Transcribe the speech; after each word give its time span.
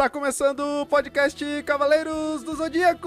Está 0.00 0.08
começando 0.08 0.60
o 0.60 0.86
podcast 0.86 1.44
Cavaleiros 1.66 2.42
do 2.42 2.56
Zodíaco! 2.56 3.06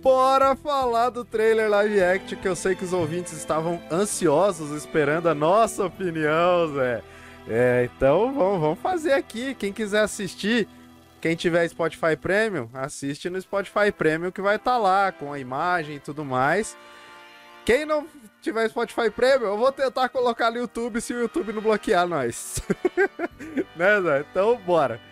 Bora 0.00 0.54
falar 0.54 1.10
do 1.10 1.24
trailer 1.24 1.68
live 1.68 2.00
action 2.00 2.38
que 2.38 2.46
eu 2.46 2.54
sei 2.54 2.76
que 2.76 2.84
os 2.84 2.92
ouvintes 2.92 3.32
estavam 3.32 3.82
ansiosos 3.90 4.70
esperando 4.70 5.28
a 5.28 5.34
nossa 5.34 5.86
opinião, 5.86 6.72
Zé. 6.72 7.02
É, 7.48 7.90
então 7.92 8.32
vamos, 8.32 8.60
vamos 8.60 8.78
fazer 8.78 9.12
aqui. 9.12 9.56
Quem 9.56 9.72
quiser 9.72 10.02
assistir, 10.02 10.68
quem 11.20 11.34
tiver 11.34 11.66
Spotify 11.66 12.14
Premium, 12.14 12.70
assiste 12.72 13.28
no 13.28 13.40
Spotify 13.40 13.90
Premium 13.90 14.30
que 14.30 14.40
vai 14.40 14.54
estar 14.54 14.74
tá 14.74 14.78
lá 14.78 15.10
com 15.10 15.32
a 15.32 15.38
imagem 15.40 15.96
e 15.96 16.00
tudo 16.00 16.24
mais. 16.24 16.76
Quem 17.64 17.84
não 17.84 18.06
tiver 18.40 18.68
Spotify 18.70 19.10
Premium, 19.10 19.48
eu 19.48 19.58
vou 19.58 19.72
tentar 19.72 20.08
colocar 20.10 20.52
no 20.52 20.58
YouTube 20.58 21.00
se 21.00 21.12
o 21.12 21.22
YouTube 21.22 21.52
não 21.52 21.60
bloquear 21.60 22.06
nós. 22.06 22.62
né, 23.74 24.00
Zé? 24.00 24.24
Então, 24.30 24.56
bora. 24.58 25.08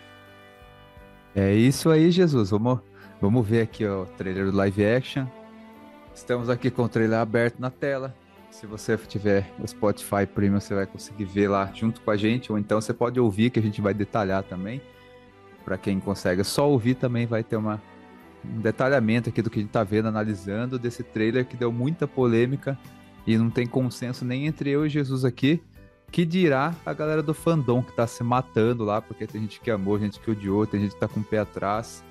É 1.39 1.53
isso 1.53 1.91
aí, 1.91 2.09
Jesus. 2.09 2.49
Vamos, 2.49 2.79
vamos 3.21 3.47
ver 3.47 3.61
aqui 3.61 3.85
ó, 3.85 4.01
o 4.01 4.05
trailer 4.07 4.49
do 4.49 4.57
live 4.57 4.83
action. 4.83 5.27
Estamos 6.11 6.49
aqui 6.49 6.71
com 6.71 6.81
o 6.81 6.89
trailer 6.89 7.19
aberto 7.19 7.59
na 7.59 7.69
tela. 7.69 8.15
Se 8.49 8.65
você 8.65 8.97
tiver 8.97 9.47
o 9.59 9.67
Spotify 9.67 10.25
Premium, 10.25 10.59
você 10.59 10.73
vai 10.73 10.87
conseguir 10.87 11.25
ver 11.25 11.47
lá 11.47 11.69
junto 11.75 12.01
com 12.01 12.09
a 12.09 12.17
gente, 12.17 12.51
ou 12.51 12.57
então 12.57 12.81
você 12.81 12.91
pode 12.91 13.19
ouvir 13.19 13.51
que 13.51 13.59
a 13.59 13.61
gente 13.61 13.79
vai 13.81 13.93
detalhar 13.93 14.41
também. 14.41 14.81
Para 15.63 15.77
quem 15.77 15.99
consegue 15.99 16.43
só 16.43 16.67
ouvir 16.67 16.95
também 16.95 17.27
vai 17.27 17.43
ter 17.43 17.55
uma, 17.55 17.79
um 18.43 18.59
detalhamento 18.59 19.29
aqui 19.29 19.43
do 19.43 19.51
que 19.51 19.59
a 19.59 19.61
gente 19.61 19.69
está 19.69 19.83
vendo, 19.83 20.07
analisando 20.07 20.79
desse 20.79 21.03
trailer 21.03 21.45
que 21.45 21.55
deu 21.55 21.71
muita 21.71 22.07
polêmica 22.07 22.75
e 23.27 23.37
não 23.37 23.51
tem 23.51 23.67
consenso 23.67 24.25
nem 24.25 24.47
entre 24.47 24.71
eu 24.71 24.87
e 24.87 24.89
Jesus 24.89 25.23
aqui. 25.23 25.61
Que 26.11 26.25
dirá 26.25 26.73
a 26.85 26.93
galera 26.93 27.21
do 27.21 27.33
fandom 27.33 27.83
que 27.83 27.91
tá 27.91 28.07
se 28.07 28.23
matando 28.23 28.83
lá, 28.83 29.01
porque 29.01 29.27
tem 29.27 29.41
gente 29.41 29.59
que 29.59 29.69
amou, 29.69 29.99
gente 29.99 30.19
que 30.19 30.31
odiou, 30.31 30.65
tem 30.65 30.81
gente 30.81 30.93
que 30.93 30.99
tá 30.99 31.07
com 31.07 31.19
o 31.19 31.23
pé 31.23 31.39
atrás. 31.39 32.03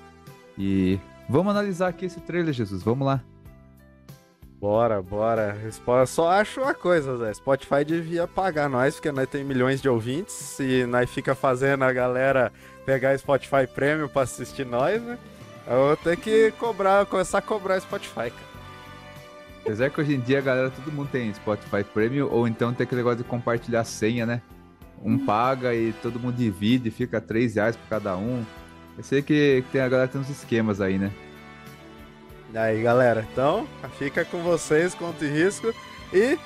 E 0.57 0.99
vamos 1.27 1.51
analisar 1.51 1.89
aqui 1.89 2.05
esse 2.05 2.19
trailer, 2.21 2.53
Jesus. 2.53 2.83
Vamos 2.83 3.05
lá. 3.05 3.21
Bora, 4.59 5.01
bora. 5.03 5.55
Só 6.07 6.29
acho 6.31 6.61
uma 6.61 6.73
coisa, 6.73 7.15
Zé. 7.17 7.33
Spotify 7.33 7.85
devia 7.85 8.27
pagar 8.27 8.67
nós, 8.67 8.95
porque 8.95 9.11
nós 9.11 9.29
tem 9.29 9.43
milhões 9.43 9.81
de 9.81 9.87
ouvintes 9.87 10.59
e 10.59 10.83
nós 10.85 11.09
fica 11.11 11.35
fazendo 11.35 11.83
a 11.83 11.93
galera 11.93 12.51
pegar 12.83 13.17
Spotify 13.19 13.67
Premium 13.67 14.07
pra 14.07 14.23
assistir 14.23 14.65
nós, 14.65 15.01
né? 15.01 15.17
Eu 15.67 15.87
vou 15.87 15.97
ter 15.97 16.17
que 16.17 16.51
cobrar, 16.57 17.05
começar 17.05 17.37
a 17.37 17.41
cobrar 17.41 17.79
Spotify, 17.79 18.31
cara. 18.31 18.46
Apesar 19.67 19.89
que 19.89 19.99
hoje 19.99 20.15
em 20.15 20.21
dia 20.21 20.39
galera, 20.39 20.69
todo 20.69 20.89
mundo 20.93 21.09
tem 21.11 21.33
Spotify 21.33 21.83
Premium, 21.83 22.29
ou 22.31 22.47
então 22.47 22.73
tem 22.73 22.85
aquele 22.85 22.99
negócio 22.99 23.17
de 23.17 23.25
compartilhar 23.25 23.83
senha, 23.83 24.25
né? 24.25 24.41
Um 25.03 25.15
hum. 25.15 25.25
paga 25.25 25.75
e 25.75 25.91
todo 26.01 26.17
mundo 26.17 26.37
divide, 26.37 26.89
fica 26.89 27.19
3 27.19 27.55
reais 27.55 27.75
por 27.75 27.89
cada 27.89 28.15
um. 28.15 28.45
Eu 28.97 29.03
sei 29.03 29.21
que, 29.21 29.61
que 29.63 29.71
tem, 29.73 29.81
a 29.81 29.89
galera 29.89 30.07
tem 30.07 30.21
uns 30.21 30.29
esquemas 30.29 30.79
aí, 30.79 30.97
né? 30.97 31.11
E 32.53 32.57
aí, 32.57 32.81
galera, 32.81 33.27
então 33.29 33.67
fica 33.99 34.23
com 34.23 34.41
vocês, 34.41 34.95
conto 34.95 35.25
e 35.25 35.27
risco. 35.27 35.73
E 36.13 36.39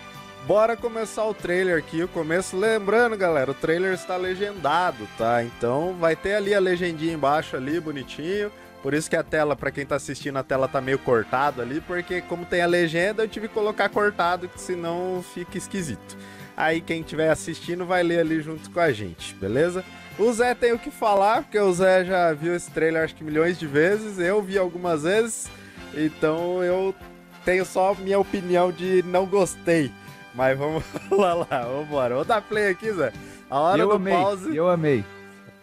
bora 0.48 0.76
começar 0.76 1.24
o 1.26 1.34
trailer 1.34 1.78
aqui. 1.78 2.02
O 2.02 2.08
começo, 2.08 2.58
lembrando, 2.58 3.16
galera, 3.16 3.52
o 3.52 3.54
trailer 3.54 3.94
está 3.94 4.18
legendado, 4.18 5.08
tá? 5.16 5.44
Então 5.44 5.96
vai 6.00 6.16
ter 6.16 6.34
ali 6.34 6.56
a 6.56 6.60
legendinha 6.60 7.14
embaixo 7.14 7.56
ali, 7.56 7.80
bonitinho. 7.80 8.52
Por 8.82 8.94
isso 8.94 9.10
que 9.10 9.16
a 9.16 9.24
tela, 9.24 9.56
para 9.56 9.70
quem 9.70 9.86
tá 9.86 9.96
assistindo, 9.96 10.38
a 10.38 10.44
tela 10.44 10.68
tá 10.68 10.82
meio 10.82 10.98
cortada 10.98 11.62
ali, 11.62 11.80
porque 11.82 12.22
como 12.22 12.46
tem 12.46 12.62
a 12.62 12.66
legenda, 12.66 13.24
eu 13.24 13.28
tive 13.28 13.48
que 13.48 13.54
colocar 13.54 13.90
cortado, 13.90 14.48
que 14.48 14.60
senão 14.60 15.24
fica 15.34 15.58
esquisito. 15.58 16.18
Aí 16.58 16.82
quem 16.82 17.02
estiver 17.02 17.30
assistindo 17.30 17.86
vai 17.86 18.02
ler 18.02 18.20
ali 18.20 18.42
junto 18.42 18.70
com 18.72 18.80
a 18.80 18.92
gente, 18.92 19.36
beleza? 19.36 19.84
O 20.18 20.32
Zé 20.34 20.54
tem 20.56 20.74
o 20.74 20.80
que 20.80 20.92
falar, 20.92 21.44
porque 21.44 21.60
o 21.60 21.72
Zé 21.74 22.04
já 22.06 22.34
viu 22.34 22.56
esse 22.56 22.70
trailer 22.72 23.04
acho 23.04 23.16
que 23.16 23.24
milhões 23.24 23.58
de 23.58 23.68
vezes, 23.68 24.20
eu 24.20 24.42
vi 24.42 24.58
algumas 24.58 25.04
vezes, 25.04 25.50
então 25.94 26.64
eu 26.64 26.94
tenho 27.46 27.66
só 27.66 27.96
minha 27.96 28.20
opinião 28.20 28.72
de 28.72 29.04
não 29.04 29.26
gostei. 29.26 29.92
Mas 30.34 30.58
vamos 30.58 30.84
lá, 31.12 31.34
lá, 31.34 31.62
vamos 31.64 31.88
embora. 31.88 32.16
Vou 32.16 32.26
dar 32.26 32.42
play 32.42 32.70
aqui, 32.70 32.92
Zé. 32.92 33.12
A 33.50 33.60
hora 33.60 33.82
eu 33.82 33.90
do 33.90 33.96
amei, 33.96 34.14
pause. 34.14 34.56
Eu 34.56 34.70
amei. 34.70 35.04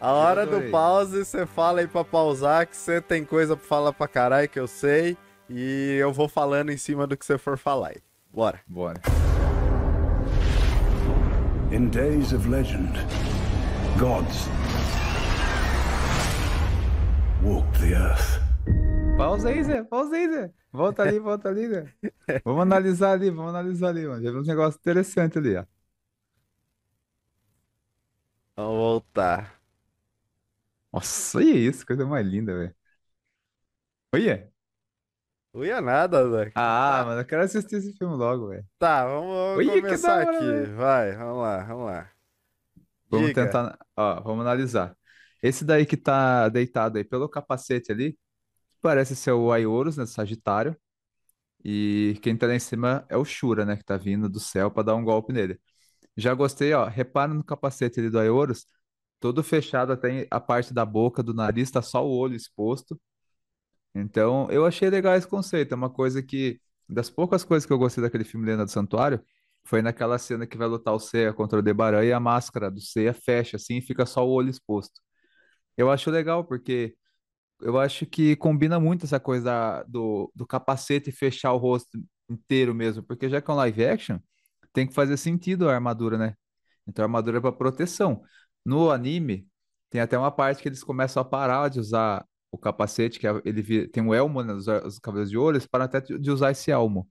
A 0.00 0.12
hora 0.12 0.47
do 0.47 0.70
pause, 0.70 1.25
você 1.25 1.44
fala 1.44 1.81
aí 1.81 1.88
pra 1.88 2.04
pausar 2.04 2.69
que 2.69 2.76
você 2.76 3.00
tem 3.00 3.25
coisa 3.25 3.56
pra 3.56 3.66
falar 3.66 3.92
pra 3.92 4.06
caralho 4.06 4.48
que 4.48 4.59
eu 4.59 4.69
sei. 4.69 5.16
E 5.50 5.97
eu 6.00 6.12
vou 6.12 6.28
falando 6.28 6.70
em 6.70 6.76
cima 6.76 7.04
do 7.04 7.16
que 7.16 7.26
você 7.26 7.36
for 7.36 7.59
falar 7.59 7.88
aí. 7.88 7.97
Bora. 8.32 8.60
Bora. 8.69 9.00
In 11.72 11.88
days 11.88 12.32
of 12.32 12.48
legend, 12.48 12.92
gods 13.98 14.47
walked 17.42 17.81
the 17.81 17.94
earth. 17.94 18.41
Pausa 19.16 19.48
aí, 19.48 19.64
Zé. 19.64 19.82
Pausa 19.82 20.14
aí, 20.14 20.28
Zé. 20.28 20.53
Volta 20.72 21.03
ali, 21.03 21.19
volta 21.19 21.48
ali, 21.48 21.69
Zé. 21.69 21.92
Vamos 22.44 22.62
analisar 22.62 23.12
ali, 23.12 23.31
vamos 23.31 23.50
analisar 23.50 23.88
ali, 23.88 24.06
mano. 24.06 24.22
Já 24.22 24.31
vi 24.31 24.37
um 24.38 24.42
negócio 24.42 24.78
interessante 24.78 25.38
ali, 25.38 25.56
ó. 25.56 25.64
Vamos 28.54 28.76
voltar. 28.76 29.57
Nossa, 30.98 31.38
olha 31.38 31.56
isso, 31.56 31.86
coisa 31.86 32.04
mais 32.04 32.26
linda, 32.26 32.53
velho. 32.59 32.75
Olha. 34.12 34.50
Olha 35.53 35.81
nada, 35.81 36.28
Zé. 36.31 36.53
Ah, 36.56 37.04
mano, 37.06 37.20
eu 37.20 37.25
quero 37.25 37.42
assistir 37.42 37.76
esse 37.76 37.92
filme 37.97 38.16
logo, 38.16 38.48
velho. 38.48 38.66
Tá, 38.78 39.06
vamos, 39.06 39.28
vamos 39.28 39.69
Olha, 39.69 39.82
começar 39.82 40.26
hora, 40.26 40.37
aqui. 40.38 40.70
Vai, 40.72 41.16
vamos 41.16 41.42
lá, 41.42 41.64
vamos 41.64 41.87
lá. 41.87 42.10
Vamos 43.08 43.28
Diga. 43.28 43.47
tentar, 43.47 43.78
ó, 43.97 44.20
vamos 44.22 44.41
analisar. 44.41 44.97
Esse 45.41 45.64
daí 45.64 45.87
que 45.87 45.97
tá 45.97 46.48
deitado 46.48 46.98
aí 46.98 47.04
pelo 47.04 47.28
capacete 47.28 47.92
ali, 47.92 48.19
parece 48.82 49.16
ser 49.16 49.32
o 49.32 49.53
Aiorus, 49.53 49.97
né, 49.97 50.06
Sagitário. 50.06 50.76
E 51.64 52.19
quem 52.22 52.37
tá 52.37 52.47
lá 52.47 52.54
em 52.54 52.60
cima 52.60 53.06
é 53.08 53.16
o 53.16 53.25
Shura, 53.25 53.64
né, 53.64 53.76
que 53.76 53.84
tá 53.84 53.97
vindo 53.97 54.28
do 54.28 54.41
céu 54.41 54.70
pra 54.70 54.82
dar 54.82 54.97
um 54.97 55.04
golpe 55.04 55.32
nele. 55.32 55.60
Já 56.16 56.34
gostei, 56.34 56.72
ó, 56.75 56.87
repara 56.87 57.32
no 57.32 57.44
capacete 57.44 58.00
ali 58.00 58.10
do 58.10 58.19
Aiorus, 58.19 58.66
todo 59.20 59.42
fechado 59.42 59.92
até 59.92 60.26
a 60.30 60.40
parte 60.40 60.72
da 60.74 60.84
boca, 60.84 61.22
do 61.22 61.34
nariz, 61.34 61.70
tá 61.70 61.82
só 61.82 62.06
o 62.06 62.10
olho 62.16 62.36
exposto. 62.36 63.00
Então, 63.94 64.48
eu 64.50 64.64
achei 64.66 64.90
legal 64.90 65.14
esse 65.16 65.26
conceito. 65.26 65.72
É 65.72 65.76
uma 65.76 65.90
coisa 65.90 66.22
que, 66.22 66.60
das 66.88 67.10
poucas 67.10 67.44
coisas 67.44 67.66
que 67.66 67.72
eu 67.72 67.78
gostei 67.78 68.02
daquele 68.02 68.24
filme 68.24 68.46
Lenda 68.46 68.64
do 68.64 68.70
Santuário, 68.70 69.22
foi 69.64 69.82
naquela 69.82 70.18
cena 70.18 70.46
que 70.46 70.56
vai 70.56 70.68
lutar 70.68 70.94
o 70.94 70.98
Seiya 71.00 71.32
contra 71.32 71.58
o 71.58 71.62
Debaran 71.62 72.04
e 72.04 72.12
a 72.12 72.20
máscara 72.20 72.70
do 72.70 72.80
Seiya 72.80 73.12
fecha 73.14 73.56
assim 73.56 73.78
e 73.78 73.82
fica 73.82 74.06
só 74.06 74.26
o 74.26 74.30
olho 74.30 74.48
exposto. 74.50 75.00
Eu 75.76 75.90
acho 75.90 76.10
legal 76.10 76.44
porque 76.44 76.96
eu 77.60 77.78
acho 77.78 78.06
que 78.06 78.36
combina 78.36 78.80
muito 78.80 79.04
essa 79.06 79.20
coisa 79.20 79.44
da- 79.46 79.82
do, 79.84 80.32
do 80.34 80.46
capacete 80.46 81.12
fechar 81.12 81.52
o 81.52 81.58
rosto 81.58 81.98
inteiro 82.30 82.74
mesmo, 82.74 83.02
porque 83.02 83.28
já 83.28 83.40
que 83.42 83.50
é 83.50 83.54
um 83.54 83.56
live 83.58 83.84
action, 83.86 84.18
tem 84.72 84.86
que 84.86 84.94
fazer 84.94 85.16
sentido 85.16 85.68
a 85.68 85.74
armadura, 85.74 86.18
né? 86.18 86.34
Então 86.86 87.02
a 87.04 87.06
armadura 87.06 87.38
é 87.38 87.40
para 87.40 87.52
proteção. 87.52 88.22
No 88.68 88.90
anime, 88.90 89.48
tem 89.88 89.98
até 89.98 90.18
uma 90.18 90.30
parte 90.30 90.62
que 90.62 90.68
eles 90.68 90.84
começam 90.84 91.22
a 91.22 91.24
parar 91.24 91.70
de 91.70 91.80
usar 91.80 92.22
o 92.52 92.58
capacete, 92.58 93.18
que 93.18 93.26
é, 93.26 93.30
ele 93.42 93.88
tem 93.88 94.02
um 94.02 94.12
elmo, 94.12 94.42
né, 94.42 94.52
os, 94.52 94.66
os 94.66 94.98
cabelos 94.98 95.30
de 95.30 95.38
ouro, 95.38 95.56
eles 95.56 95.66
param 95.66 95.86
até 95.86 96.02
de 96.02 96.30
usar 96.30 96.50
esse 96.50 96.70
elmo. 96.70 97.08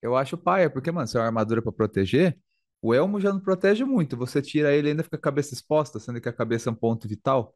Eu 0.00 0.14
acho 0.14 0.38
paia, 0.38 0.70
porque, 0.70 0.92
mano, 0.92 1.08
se 1.08 1.16
é 1.16 1.20
uma 1.20 1.26
armadura 1.26 1.60
para 1.60 1.72
proteger, 1.72 2.38
o 2.80 2.94
elmo 2.94 3.20
já 3.20 3.32
não 3.32 3.40
protege 3.40 3.84
muito. 3.84 4.16
Você 4.16 4.40
tira 4.40 4.72
ele 4.72 4.86
e 4.86 4.90
ainda 4.92 5.02
fica 5.02 5.16
a 5.16 5.20
cabeça 5.20 5.54
exposta, 5.54 5.98
sendo 5.98 6.20
que 6.20 6.28
a 6.28 6.32
cabeça 6.32 6.70
é 6.70 6.72
um 6.72 6.76
ponto 6.76 7.08
vital. 7.08 7.52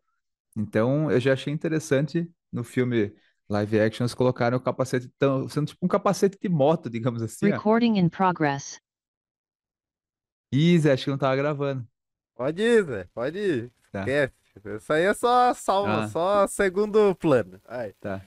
Então, 0.56 1.08
eu 1.08 1.20
já 1.20 1.34
achei 1.34 1.53
interessante 1.53 2.28
no 2.53 2.64
filme 2.64 3.14
live 3.48 3.78
action 3.78 4.03
eles 4.03 4.14
colocaram 4.14 4.56
o 4.56 4.60
capacete 4.60 5.08
tão, 5.16 5.48
sendo 5.48 5.69
tipo 5.69 5.86
um 5.86 5.88
capacete 5.88 6.36
de 6.36 6.48
moto, 6.48 6.91
digamos 6.91 7.22
assim. 7.22 7.47
Recording 7.47 7.97
in 7.97 8.08
progress. 8.08 8.80
Ih, 10.50 10.91
acho 10.91 11.04
que 11.04 11.10
não 11.10 11.18
tava 11.18 11.36
gravando. 11.36 11.86
Pode 12.34 12.63
ir, 12.63 12.84
Zé. 12.84 13.09
Pode 13.15 13.39
ir. 13.39 13.72
Tá. 13.92 14.01
Esquece. 14.01 14.34
Isso 14.77 14.92
aí 14.92 15.03
é 15.03 15.15
só 15.15 15.53
salva, 15.53 16.04
ah. 16.04 16.09
só 16.09 16.47
segundo 16.47 17.15
plano. 17.16 17.60
Ai. 17.66 17.92
Tá. 18.01 18.22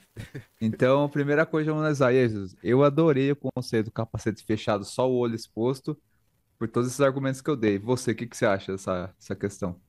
Então, 0.60 1.08
primeira 1.08 1.46
coisa, 1.46 1.70
vamos 1.70 1.82
analisar. 1.82 2.12
Jesus, 2.12 2.54
eu 2.62 2.84
adorei 2.84 3.32
o 3.32 3.36
conceito 3.36 3.86
do 3.86 3.92
capacete 3.92 4.44
fechado, 4.44 4.84
só 4.84 5.08
o 5.08 5.16
olho 5.16 5.34
exposto, 5.34 5.96
por 6.58 6.68
todos 6.68 6.88
esses 6.88 7.00
argumentos 7.00 7.40
que 7.40 7.48
eu 7.48 7.56
dei. 7.56 7.78
Você, 7.78 8.10
o 8.10 8.14
que, 8.14 8.26
que 8.26 8.36
você 8.36 8.44
acha 8.44 8.72
dessa, 8.72 9.14
dessa 9.18 9.34
questão? 9.34 9.80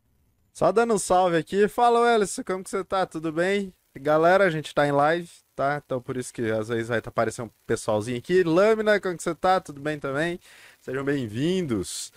Só 0.54 0.72
dando 0.72 0.94
um 0.94 1.00
salve 1.00 1.38
aqui. 1.38 1.68
Fala, 1.68 2.14
Ellison, 2.14 2.44
como 2.44 2.64
que 2.64 2.70
você 2.70 2.84
tá? 2.84 3.06
Tudo 3.06 3.32
bem? 3.32 3.74
Galera, 3.98 4.46
a 4.46 4.50
gente 4.50 4.74
tá 4.74 4.88
em 4.88 4.92
live, 4.92 5.30
tá? 5.56 5.82
Então 5.84 6.02
por 6.02 6.16
isso 6.16 6.34
que 6.34 6.50
às 6.52 6.70
vezes 6.70 6.88
vai 6.88 7.00
aparecendo 7.00 7.48
um 7.48 7.52
pessoalzinho 7.66 8.18
aqui. 8.18 8.44
Lâmina, 8.44 9.00
como 9.00 9.18
que 9.18 9.24
você 9.24 9.36
tá? 9.36 9.60
Tudo 9.60 9.82
bem 9.82 10.00
também? 10.00 10.40
Sejam 10.80 11.04
bem-vindos. 11.04 12.14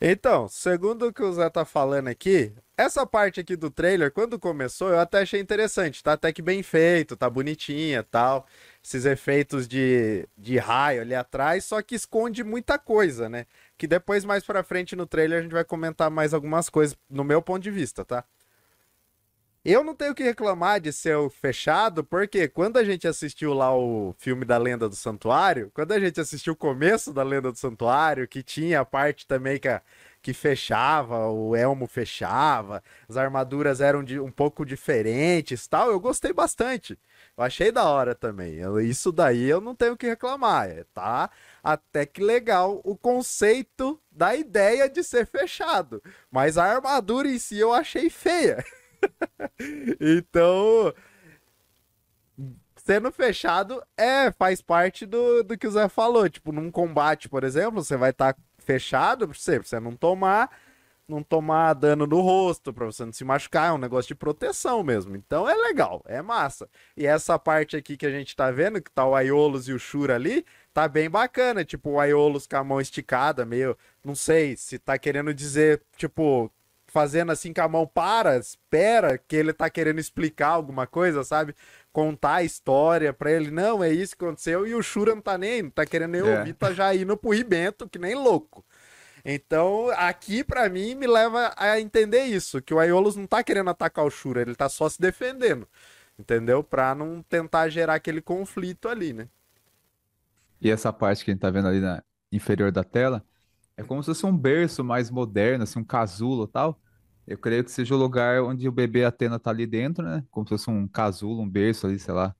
Então, 0.00 0.46
segundo 0.48 1.08
o 1.08 1.12
que 1.12 1.22
o 1.22 1.32
Zé 1.32 1.50
tá 1.50 1.64
falando 1.64 2.06
aqui, 2.06 2.52
essa 2.76 3.04
parte 3.04 3.40
aqui 3.40 3.56
do 3.56 3.68
trailer, 3.68 4.12
quando 4.12 4.38
começou, 4.38 4.90
eu 4.90 5.00
até 5.00 5.22
achei 5.22 5.40
interessante. 5.40 6.02
Tá 6.02 6.12
até 6.12 6.32
que 6.32 6.40
bem 6.40 6.62
feito, 6.62 7.16
tá 7.16 7.28
bonitinha 7.28 8.04
tal. 8.04 8.46
Esses 8.82 9.04
efeitos 9.04 9.66
de, 9.66 10.28
de 10.36 10.56
raio 10.56 11.00
ali 11.02 11.14
atrás, 11.16 11.64
só 11.64 11.82
que 11.82 11.96
esconde 11.96 12.44
muita 12.44 12.78
coisa, 12.78 13.28
né? 13.28 13.46
Que 13.76 13.88
depois, 13.88 14.24
mais 14.24 14.44
pra 14.44 14.62
frente 14.62 14.94
no 14.94 15.06
trailer, 15.06 15.40
a 15.40 15.42
gente 15.42 15.52
vai 15.52 15.64
comentar 15.64 16.08
mais 16.10 16.32
algumas 16.32 16.68
coisas, 16.70 16.96
no 17.10 17.24
meu 17.24 17.42
ponto 17.42 17.62
de 17.62 17.70
vista, 17.70 18.04
tá? 18.04 18.24
Eu 19.64 19.82
não 19.84 19.94
tenho 19.94 20.14
que 20.14 20.22
reclamar 20.22 20.80
de 20.80 20.92
ser 20.92 21.16
fechado, 21.30 22.04
porque 22.04 22.48
quando 22.48 22.76
a 22.78 22.84
gente 22.84 23.06
assistiu 23.08 23.52
lá 23.52 23.76
o 23.76 24.14
filme 24.16 24.44
da 24.44 24.56
Lenda 24.56 24.88
do 24.88 24.94
Santuário, 24.96 25.70
quando 25.74 25.92
a 25.92 26.00
gente 26.00 26.20
assistiu 26.20 26.52
o 26.52 26.56
começo 26.56 27.12
da 27.12 27.22
Lenda 27.22 27.50
do 27.50 27.58
Santuário, 27.58 28.26
que 28.28 28.42
tinha 28.42 28.80
a 28.80 28.84
parte 28.84 29.26
também 29.26 29.58
que, 29.58 29.68
a, 29.68 29.82
que 30.22 30.32
fechava, 30.32 31.26
o 31.28 31.56
elmo 31.56 31.86
fechava, 31.86 32.82
as 33.08 33.16
armaduras 33.16 33.80
eram 33.80 34.02
de, 34.02 34.18
um 34.20 34.30
pouco 34.30 34.64
diferentes 34.64 35.66
tal, 35.66 35.90
eu 35.90 36.00
gostei 36.00 36.32
bastante. 36.32 36.98
Eu 37.36 37.44
achei 37.44 37.72
da 37.72 37.84
hora 37.84 38.14
também. 38.14 38.54
Eu, 38.54 38.80
isso 38.80 39.12
daí 39.12 39.44
eu 39.44 39.60
não 39.60 39.74
tenho 39.74 39.96
que 39.96 40.06
reclamar. 40.06 40.68
É, 40.68 40.84
tá 40.94 41.30
até 41.62 42.06
que 42.06 42.22
legal 42.22 42.80
o 42.84 42.96
conceito 42.96 44.00
da 44.10 44.34
ideia 44.36 44.88
de 44.88 45.02
ser 45.02 45.26
fechado. 45.26 46.02
Mas 46.30 46.56
a 46.56 46.64
armadura 46.64 47.28
em 47.28 47.38
si 47.38 47.58
eu 47.58 47.72
achei 47.72 48.08
feia. 48.08 48.64
então, 50.00 50.92
sendo 52.76 53.12
fechado, 53.12 53.82
é, 53.96 54.30
faz 54.32 54.62
parte 54.62 55.06
do, 55.06 55.42
do 55.42 55.58
que 55.58 55.66
o 55.66 55.70
Zé 55.70 55.88
falou. 55.88 56.28
Tipo, 56.28 56.52
num 56.52 56.70
combate, 56.70 57.28
por 57.28 57.44
exemplo, 57.44 57.82
você 57.82 57.96
vai 57.96 58.10
estar 58.10 58.34
tá 58.34 58.40
fechado 58.58 59.28
pra 59.28 59.38
você, 59.38 59.58
pra 59.60 59.68
você 59.68 59.80
não 59.80 59.94
tomar 59.94 60.50
não 61.08 61.22
tomar 61.22 61.72
dano 61.72 62.06
no 62.06 62.20
rosto, 62.20 62.72
pra 62.72 62.84
você 62.84 63.04
não 63.04 63.12
se 63.12 63.24
machucar, 63.24 63.70
é 63.70 63.72
um 63.72 63.78
negócio 63.78 64.08
de 64.08 64.14
proteção 64.14 64.84
mesmo. 64.84 65.16
Então 65.16 65.48
é 65.48 65.54
legal, 65.54 66.02
é 66.06 66.20
massa. 66.20 66.68
E 66.96 67.06
essa 67.06 67.38
parte 67.38 67.76
aqui 67.76 67.96
que 67.96 68.06
a 68.06 68.10
gente 68.10 68.36
tá 68.36 68.50
vendo, 68.50 68.80
que 68.82 68.90
tá 68.90 69.06
o 69.06 69.14
Aiolos 69.14 69.68
e 69.68 69.72
o 69.72 69.78
Shura 69.78 70.14
ali, 70.14 70.44
tá 70.72 70.86
bem 70.86 71.08
bacana. 71.08 71.64
Tipo, 71.64 71.92
o 71.92 72.00
Aiolos 72.00 72.46
com 72.46 72.56
a 72.56 72.64
mão 72.64 72.80
esticada, 72.80 73.46
meio. 73.46 73.76
Não 74.04 74.14
sei 74.14 74.56
se 74.56 74.78
tá 74.78 74.98
querendo 74.98 75.32
dizer, 75.32 75.82
tipo, 75.96 76.52
fazendo 76.88 77.32
assim 77.32 77.52
com 77.52 77.60
a 77.60 77.68
mão, 77.68 77.86
para, 77.86 78.36
espera, 78.36 79.16
que 79.18 79.36
ele 79.36 79.52
tá 79.52 79.70
querendo 79.70 79.98
explicar 79.98 80.48
alguma 80.48 80.86
coisa, 80.86 81.22
sabe? 81.22 81.54
Contar 81.92 82.36
a 82.36 82.42
história 82.42 83.12
pra 83.12 83.30
ele, 83.30 83.50
não, 83.50 83.82
é 83.82 83.90
isso 83.90 84.16
que 84.16 84.24
aconteceu, 84.24 84.66
e 84.66 84.74
o 84.74 84.82
Shura 84.82 85.14
não 85.14 85.22
tá 85.22 85.38
nem, 85.38 85.62
não 85.62 85.70
tá 85.70 85.86
querendo 85.86 86.12
nem 86.12 86.20
é. 86.20 86.38
ouvir, 86.38 86.54
tá 86.54 86.72
já 86.72 86.94
indo 86.94 87.16
pro 87.16 87.30
ribento, 87.30 87.88
que 87.88 87.98
nem 87.98 88.14
louco. 88.14 88.64
Então, 89.24 89.90
aqui 89.96 90.42
para 90.42 90.68
mim 90.68 90.94
me 90.94 91.06
leva 91.06 91.52
a 91.56 91.80
entender 91.80 92.24
isso, 92.24 92.62
que 92.62 92.72
o 92.72 92.78
Aiolos 92.78 93.16
não 93.16 93.26
tá 93.26 93.42
querendo 93.42 93.70
atacar 93.70 94.04
o 94.04 94.10
Shura, 94.10 94.40
ele 94.40 94.54
tá 94.54 94.68
só 94.68 94.88
se 94.88 95.00
defendendo. 95.00 95.68
Entendeu? 96.18 96.64
Pra 96.64 96.94
não 96.94 97.22
tentar 97.22 97.68
gerar 97.68 97.94
aquele 97.94 98.20
conflito 98.20 98.88
ali, 98.88 99.12
né? 99.12 99.28
E 100.60 100.68
essa 100.68 100.92
parte 100.92 101.24
que 101.24 101.30
a 101.30 101.34
gente 101.34 101.40
tá 101.40 101.50
vendo 101.50 101.68
ali 101.68 101.80
na 101.80 102.02
inferior 102.32 102.72
da 102.72 102.82
tela, 102.82 103.24
é 103.78 103.84
como 103.84 104.02
se 104.02 104.08
fosse 104.08 104.26
um 104.26 104.36
berço 104.36 104.82
mais 104.84 105.08
moderno, 105.10 105.62
assim, 105.64 105.78
um 105.78 105.84
casulo 105.84 106.48
tal. 106.48 106.80
Eu 107.26 107.38
creio 107.38 107.64
que 107.64 107.70
seja 107.70 107.94
o 107.94 107.98
lugar 107.98 108.42
onde 108.42 108.68
o 108.68 108.72
bebê 108.72 109.04
Atena 109.04 109.38
tá 109.38 109.50
ali 109.50 109.66
dentro, 109.66 110.04
né? 110.04 110.24
Como 110.30 110.46
se 110.46 110.50
fosse 110.50 110.68
um 110.70 110.88
casulo, 110.88 111.42
um 111.42 111.48
berço 111.48 111.86
ali, 111.86 111.98
sei 111.98 112.12
lá, 112.14 112.34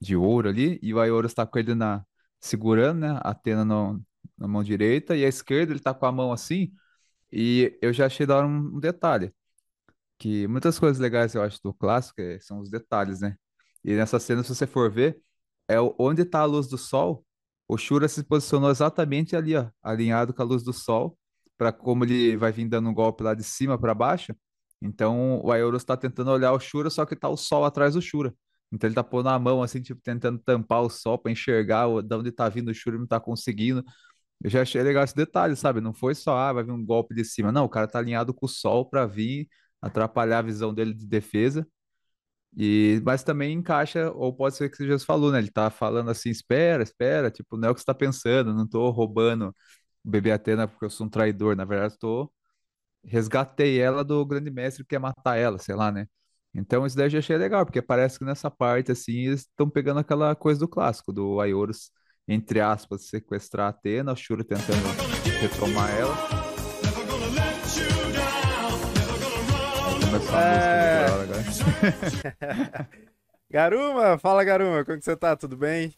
de 0.00 0.16
ouro 0.16 0.48
ali. 0.48 0.78
E 0.82 0.94
o 0.94 1.00
Aioros 1.00 1.34
tá 1.34 1.46
com 1.46 1.58
ele 1.58 1.74
na... 1.74 2.04
segurando, 2.40 3.00
né? 3.00 3.10
A 3.22 3.30
Atena 3.32 3.64
no... 3.64 4.02
na 4.38 4.48
mão 4.48 4.64
direita. 4.64 5.16
E 5.16 5.24
a 5.24 5.28
esquerda 5.28 5.72
ele 5.72 5.80
tá 5.80 5.92
com 5.94 6.06
a 6.06 6.12
mão 6.12 6.32
assim. 6.32 6.72
E 7.32 7.78
eu 7.82 7.92
já 7.92 8.06
achei 8.06 8.26
da 8.26 8.36
hora 8.38 8.46
um, 8.46 8.76
um 8.76 8.80
detalhe. 8.80 9.34
Que 10.18 10.46
muitas 10.48 10.78
coisas 10.78 10.98
legais 11.00 11.34
eu 11.34 11.42
acho 11.42 11.60
do 11.62 11.74
clássico 11.74 12.20
é, 12.20 12.38
são 12.40 12.60
os 12.60 12.70
detalhes, 12.70 13.20
né? 13.20 13.36
E 13.84 13.94
nessa 13.96 14.18
cena, 14.20 14.42
se 14.42 14.50
você 14.54 14.66
for 14.66 14.90
ver, 14.90 15.20
é 15.68 15.76
onde 15.98 16.24
tá 16.24 16.40
a 16.40 16.44
luz 16.44 16.68
do 16.68 16.78
sol 16.78 17.24
o 17.68 17.76
Shura 17.76 18.08
se 18.08 18.24
posicionou 18.24 18.70
exatamente 18.70 19.36
ali, 19.36 19.56
ó, 19.56 19.68
alinhado 19.82 20.32
com 20.34 20.42
a 20.42 20.44
luz 20.44 20.62
do 20.64 20.72
sol, 20.72 21.18
para 21.56 21.72
como 21.72 22.04
ele 22.04 22.36
vai 22.36 22.52
vir 22.52 22.68
dando 22.68 22.88
um 22.88 22.94
golpe 22.94 23.22
lá 23.22 23.34
de 23.34 23.44
cima 23.44 23.78
para 23.78 23.94
baixo. 23.94 24.34
Então 24.80 25.40
o 25.44 25.52
Aeolus 25.52 25.82
está 25.82 25.96
tentando 25.96 26.30
olhar 26.30 26.52
o 26.52 26.60
Shura, 26.60 26.90
só 26.90 27.04
que 27.04 27.16
tá 27.16 27.28
o 27.28 27.36
sol 27.36 27.64
atrás 27.64 27.94
do 27.94 28.02
Shura. 28.02 28.34
Então 28.72 28.88
ele 28.88 28.94
tá 28.94 29.04
pondo 29.04 29.28
a 29.28 29.38
mão 29.38 29.62
assim, 29.62 29.80
tipo, 29.82 30.00
tentando 30.02 30.38
tampar 30.38 30.82
o 30.82 30.90
sol 30.90 31.18
para 31.18 31.32
enxergar 31.32 31.86
de 32.02 32.14
onde 32.14 32.32
tá 32.32 32.48
vindo 32.48 32.70
o 32.70 32.74
Shura 32.74 32.98
não 32.98 33.06
tá 33.06 33.20
conseguindo. 33.20 33.84
Eu 34.42 34.50
já 34.50 34.62
achei 34.62 34.82
legal 34.82 35.04
esse 35.04 35.14
detalhe, 35.16 35.56
sabe? 35.56 35.80
Não 35.80 35.92
foi 35.92 36.14
só, 36.14 36.36
ah, 36.36 36.52
vai 36.52 36.64
vir 36.64 36.72
um 36.72 36.84
golpe 36.84 37.14
de 37.14 37.24
cima. 37.24 37.50
Não, 37.52 37.64
o 37.64 37.68
cara 37.68 37.88
tá 37.88 37.98
alinhado 37.98 38.32
com 38.32 38.46
o 38.46 38.48
sol 38.48 38.88
para 38.88 39.06
vir 39.06 39.48
atrapalhar 39.82 40.38
a 40.40 40.42
visão 40.42 40.72
dele 40.72 40.94
de 40.94 41.06
defesa. 41.06 41.66
E, 42.56 43.00
mas 43.04 43.22
também 43.22 43.52
encaixa, 43.52 44.10
ou 44.12 44.32
pode 44.34 44.56
ser 44.56 44.70
que 44.70 44.76
você 44.76 44.86
já 44.88 44.98
falou, 44.98 45.30
né? 45.32 45.38
Ele 45.38 45.50
tá 45.50 45.70
falando 45.70 46.10
assim, 46.10 46.30
espera, 46.30 46.82
espera, 46.82 47.30
tipo, 47.30 47.56
não 47.56 47.68
é 47.68 47.70
o 47.70 47.74
que 47.74 47.80
você 47.80 47.86
tá 47.86 47.94
pensando, 47.94 48.54
não 48.54 48.66
tô 48.66 48.90
roubando 48.90 49.54
o 50.04 50.10
bebê 50.10 50.32
Atena 50.32 50.66
porque 50.68 50.84
eu 50.84 50.90
sou 50.90 51.06
um 51.06 51.10
traidor, 51.10 51.56
na 51.56 51.64
verdade, 51.64 51.98
tô 51.98 52.30
resgatei 53.04 53.80
ela 53.80 54.04
do 54.04 54.24
grande 54.26 54.50
mestre 54.50 54.84
que 54.84 54.90
quer 54.90 54.98
matar 55.00 55.36
ela, 55.36 55.58
sei 55.58 55.74
lá, 55.74 55.90
né? 55.92 56.06
Então 56.54 56.86
isso 56.86 56.96
daí 56.96 57.06
eu 57.06 57.10
já 57.10 57.18
achei 57.18 57.36
legal, 57.36 57.64
porque 57.64 57.82
parece 57.82 58.18
que 58.18 58.24
nessa 58.24 58.50
parte, 58.50 58.92
assim, 58.92 59.26
eles 59.26 59.40
estão 59.42 59.68
pegando 59.70 60.00
aquela 60.00 60.34
coisa 60.34 60.60
do 60.60 60.68
clássico, 60.68 61.12
do 61.12 61.40
Aioros, 61.40 61.90
entre 62.26 62.60
aspas, 62.60 63.08
sequestrar 63.08 63.66
a 63.66 63.70
Atena, 63.70 64.12
o 64.12 64.16
Shura 64.16 64.44
tentando 64.44 64.82
retomar 65.40 65.90
ela. 65.90 66.47
É... 70.26 71.08
música 71.44 72.36
agora. 72.42 72.88
Garuma, 73.50 74.18
fala 74.18 74.44
Garuma, 74.44 74.84
como 74.84 74.98
que 74.98 75.04
você 75.04 75.16
tá? 75.16 75.36
Tudo 75.36 75.56
bem? 75.56 75.94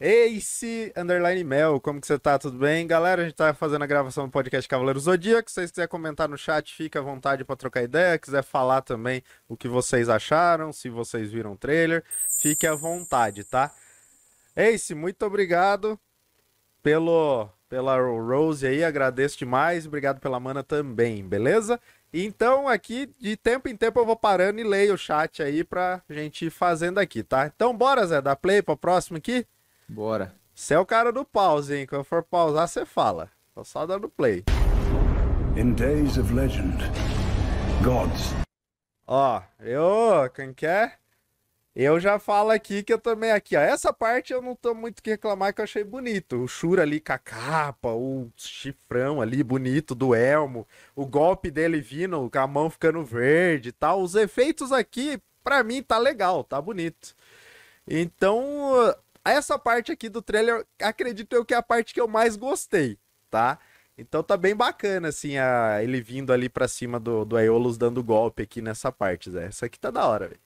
Ace 0.00 0.92
Underline 0.96 1.44
Mel, 1.44 1.80
como 1.80 2.00
que 2.00 2.06
você 2.06 2.18
tá? 2.18 2.38
Tudo 2.38 2.58
bem? 2.58 2.86
Galera, 2.86 3.22
a 3.22 3.24
gente 3.24 3.36
tá 3.36 3.54
fazendo 3.54 3.82
a 3.82 3.86
gravação 3.86 4.26
do 4.26 4.30
podcast 4.30 4.68
Cavaleiro 4.68 4.98
Zodíaco. 4.98 5.48
Se 5.48 5.54
vocês 5.54 5.70
quiserem 5.70 5.88
comentar 5.88 6.28
no 6.28 6.36
chat, 6.36 6.74
fica 6.74 6.98
à 6.98 7.02
vontade 7.02 7.44
para 7.44 7.56
trocar 7.56 7.82
ideia. 7.82 8.18
Quiser 8.18 8.42
falar 8.42 8.82
também 8.82 9.22
o 9.48 9.56
que 9.56 9.68
vocês 9.68 10.08
acharam, 10.08 10.72
se 10.72 10.88
vocês 10.88 11.30
viram 11.30 11.52
o 11.52 11.56
trailer, 11.56 12.04
fique 12.40 12.66
à 12.66 12.74
vontade, 12.74 13.44
tá? 13.44 13.72
Ace, 14.56 14.94
muito 14.94 15.24
obrigado 15.24 15.98
pelo 16.82 17.48
pela 17.68 17.96
Rose 17.98 18.66
aí, 18.66 18.84
agradeço 18.84 19.38
demais. 19.38 19.86
Obrigado 19.86 20.20
pela 20.20 20.38
mana 20.38 20.62
também, 20.62 21.26
beleza? 21.26 21.80
Então, 22.16 22.68
aqui, 22.68 23.12
de 23.18 23.36
tempo 23.36 23.68
em 23.68 23.76
tempo, 23.76 23.98
eu 23.98 24.06
vou 24.06 24.14
parando 24.14 24.60
e 24.60 24.62
leio 24.62 24.94
o 24.94 24.96
chat 24.96 25.42
aí 25.42 25.64
pra 25.64 26.00
gente 26.08 26.46
ir 26.46 26.50
fazendo 26.50 26.98
aqui, 26.98 27.24
tá? 27.24 27.50
Então, 27.52 27.76
bora, 27.76 28.06
Zé, 28.06 28.22
dá 28.22 28.36
play 28.36 28.62
pro 28.62 28.76
próximo 28.76 29.16
aqui? 29.16 29.44
Bora. 29.88 30.32
Você 30.54 30.74
é 30.74 30.78
o 30.78 30.86
cara 30.86 31.10
do 31.10 31.24
pause, 31.24 31.74
hein? 31.74 31.88
Quando 31.88 32.04
for 32.04 32.22
pausar, 32.22 32.68
você 32.68 32.86
fala. 32.86 33.32
Tô 33.52 33.64
só 33.64 33.84
dando 33.84 34.08
play. 34.08 34.44
In 35.56 35.72
days 35.72 36.16
of 36.16 36.32
legend, 36.32 36.84
gods. 37.82 38.32
Ó, 39.08 39.42
eu, 39.58 40.30
quem 40.32 40.54
quer? 40.54 41.00
Eu 41.76 41.98
já 41.98 42.20
falo 42.20 42.50
aqui 42.50 42.84
que 42.84 42.92
eu 42.92 42.98
também 43.00 43.32
aqui, 43.32 43.56
ó. 43.56 43.60
Essa 43.60 43.92
parte 43.92 44.32
eu 44.32 44.40
não 44.40 44.54
tô 44.54 44.74
muito 44.74 45.02
que 45.02 45.10
reclamar 45.10 45.52
que 45.52 45.60
eu 45.60 45.64
achei 45.64 45.82
bonito. 45.82 46.36
O 46.44 46.46
Shura 46.48 46.82
ali 46.82 47.00
com 47.00 47.12
a 47.12 47.18
capa, 47.18 47.88
o 47.88 48.30
chifrão 48.36 49.20
ali 49.20 49.42
bonito 49.42 49.92
do 49.94 50.14
elmo, 50.14 50.66
o 50.94 51.04
golpe 51.04 51.50
dele 51.50 51.80
vindo, 51.80 52.30
com 52.30 52.38
a 52.38 52.46
mão 52.46 52.70
ficando 52.70 53.04
verde 53.04 53.70
e 53.70 53.72
tal. 53.72 54.00
Os 54.02 54.14
efeitos 54.14 54.70
aqui, 54.70 55.20
pra 55.42 55.64
mim, 55.64 55.82
tá 55.82 55.98
legal, 55.98 56.44
tá 56.44 56.60
bonito. 56.62 57.14
Então, 57.88 58.94
essa 59.24 59.58
parte 59.58 59.90
aqui 59.92 60.08
do 60.08 60.22
trailer, 60.22 60.64
acredito 60.80 61.34
eu 61.34 61.44
que 61.44 61.54
é 61.54 61.56
a 61.56 61.62
parte 61.62 61.92
que 61.94 62.00
eu 62.00 62.08
mais 62.08 62.36
gostei, 62.36 62.98
tá? 63.30 63.58
Então 63.98 64.22
tá 64.22 64.36
bem 64.36 64.54
bacana, 64.56 65.08
assim, 65.08 65.38
a, 65.38 65.82
ele 65.82 66.00
vindo 66.00 66.32
ali 66.32 66.48
pra 66.48 66.68
cima 66.68 67.00
do, 67.00 67.24
do 67.24 67.36
Aeolus 67.36 67.78
dando 67.78 68.02
golpe 68.02 68.42
aqui 68.42 68.60
nessa 68.62 68.92
parte, 68.92 69.30
Zé. 69.30 69.46
Essa 69.46 69.66
aqui 69.66 69.78
tá 69.78 69.90
da 69.90 70.06
hora, 70.06 70.28
velho. 70.28 70.40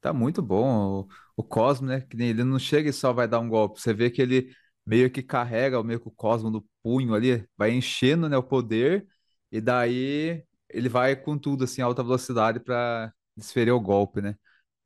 Tá 0.00 0.12
muito 0.12 0.42
bom. 0.42 1.02
O, 1.02 1.08
o 1.36 1.44
Cosmo, 1.44 1.86
né? 1.88 2.00
Que 2.02 2.16
nem 2.16 2.28
ele 2.30 2.44
não 2.44 2.58
chega 2.58 2.88
e 2.90 2.92
só 2.92 3.12
vai 3.12 3.28
dar 3.28 3.40
um 3.40 3.48
golpe. 3.48 3.80
Você 3.80 3.92
vê 3.92 4.10
que 4.10 4.22
ele 4.22 4.54
meio 4.86 5.10
que 5.10 5.22
carrega 5.22 5.82
meio 5.82 6.00
que 6.00 6.08
o 6.08 6.10
Cosmo 6.10 6.50
no 6.50 6.66
punho 6.82 7.14
ali, 7.14 7.46
vai 7.56 7.70
enchendo, 7.72 8.28
né, 8.28 8.36
o 8.36 8.42
poder, 8.42 9.06
e 9.52 9.60
daí 9.60 10.42
ele 10.68 10.88
vai 10.88 11.14
com 11.14 11.38
tudo, 11.38 11.64
assim, 11.64 11.82
alta 11.82 12.02
velocidade 12.02 12.58
para 12.60 13.12
desferir 13.36 13.70
o 13.72 13.80
golpe, 13.80 14.20
né? 14.22 14.34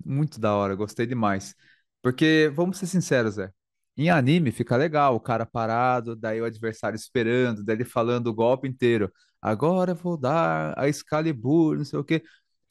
Muito 0.04 0.40
da 0.40 0.54
hora, 0.54 0.74
gostei 0.74 1.06
demais. 1.06 1.54
Porque, 2.02 2.50
vamos 2.54 2.78
ser 2.78 2.86
sinceros, 2.86 3.36
Zé, 3.36 3.50
em 3.96 4.10
anime 4.10 4.50
fica 4.52 4.76
legal, 4.76 5.14
o 5.14 5.20
cara 5.20 5.46
parado, 5.46 6.16
daí 6.16 6.40
o 6.40 6.44
adversário 6.44 6.96
esperando, 6.96 7.64
daí 7.64 7.76
ele 7.76 7.84
falando 7.84 8.26
o 8.28 8.34
golpe 8.34 8.68
inteiro. 8.68 9.10
Agora 9.40 9.94
vou 9.94 10.16
dar 10.16 10.74
a 10.78 10.88
Excalibur, 10.88 11.76
não 11.78 11.84
sei 11.84 11.98
o 11.98 12.04
quê. 12.04 12.22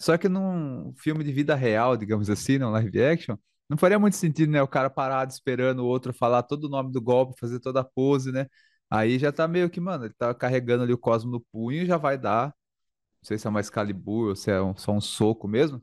Só 0.03 0.17
que 0.17 0.27
num 0.27 0.93
filme 0.98 1.24
de 1.24 1.31
vida 1.31 1.55
real, 1.55 1.95
digamos 1.95 2.29
assim, 2.29 2.57
num 2.57 2.72
live 2.72 3.01
action, 3.01 3.38
não 3.69 3.77
faria 3.77 3.98
muito 3.98 4.17
sentido, 4.17 4.51
né? 4.51 4.62
O 4.62 4.67
cara 4.67 4.89
parado 4.89 5.31
esperando 5.31 5.79
o 5.79 5.86
outro 5.86 6.13
falar 6.13 6.43
todo 6.43 6.65
o 6.65 6.69
nome 6.69 6.91
do 6.91 7.01
golpe, 7.01 7.39
fazer 7.39 7.62
toda 7.62 7.79
a 7.79 7.83
pose, 7.86 8.29
né? 8.29 8.48
Aí 8.89 9.17
já 9.17 9.31
tá 9.31 9.48
meio 9.48 9.69
que, 9.69 9.79
mano, 9.79 10.03
ele 10.03 10.13
tá 10.13 10.33
carregando 10.33 10.83
ali 10.83 10.91
o 10.91 10.98
Cosmo 10.98 11.31
no 11.31 11.39
punho 11.39 11.83
e 11.83 11.86
já 11.86 11.95
vai 11.95 12.17
dar. 12.17 12.48
Não 12.48 13.27
sei 13.27 13.38
se 13.38 13.48
é 13.48 13.50
mais 13.50 13.69
Calibur 13.69 14.29
ou 14.29 14.36
se 14.36 14.51
é 14.51 14.62
um, 14.62 14.75
só 14.75 14.91
um 14.91 15.00
soco 15.00 15.48
mesmo. 15.48 15.81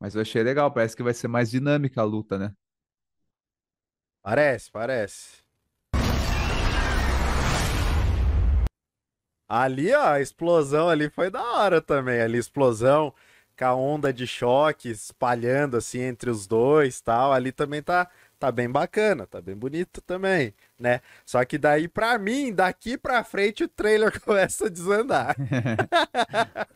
Mas 0.00 0.14
eu 0.14 0.22
achei 0.22 0.42
legal, 0.44 0.72
parece 0.72 0.96
que 0.96 1.02
vai 1.02 1.14
ser 1.14 1.28
mais 1.28 1.50
dinâmica 1.50 2.00
a 2.00 2.04
luta, 2.04 2.38
né? 2.38 2.52
Parece, 4.22 4.70
parece. 4.70 5.42
Ali, 9.48 9.92
ó, 9.94 10.12
a 10.12 10.20
explosão 10.20 10.88
ali 10.88 11.10
foi 11.10 11.30
da 11.30 11.42
hora 11.42 11.80
também. 11.82 12.20
Ali, 12.20 12.38
explosão 12.38 13.12
com 13.58 13.64
a 13.64 13.74
onda 13.74 14.12
de 14.12 14.26
choque 14.26 14.88
espalhando 14.90 15.76
assim 15.76 16.00
entre 16.00 16.30
os 16.30 16.46
dois 16.46 17.00
tal. 17.00 17.32
Ali 17.32 17.50
também 17.52 17.82
tá, 17.82 18.08
tá 18.38 18.50
bem 18.52 18.70
bacana, 18.70 19.26
tá 19.26 19.40
bem 19.40 19.56
bonito 19.56 20.00
também, 20.00 20.54
né? 20.78 21.00
Só 21.26 21.44
que 21.44 21.58
daí, 21.58 21.88
pra 21.88 22.18
mim, 22.18 22.52
daqui 22.54 22.96
pra 22.96 23.24
frente 23.24 23.64
o 23.64 23.68
trailer 23.68 24.18
começa 24.22 24.66
a 24.66 24.70
desandar. 24.70 25.36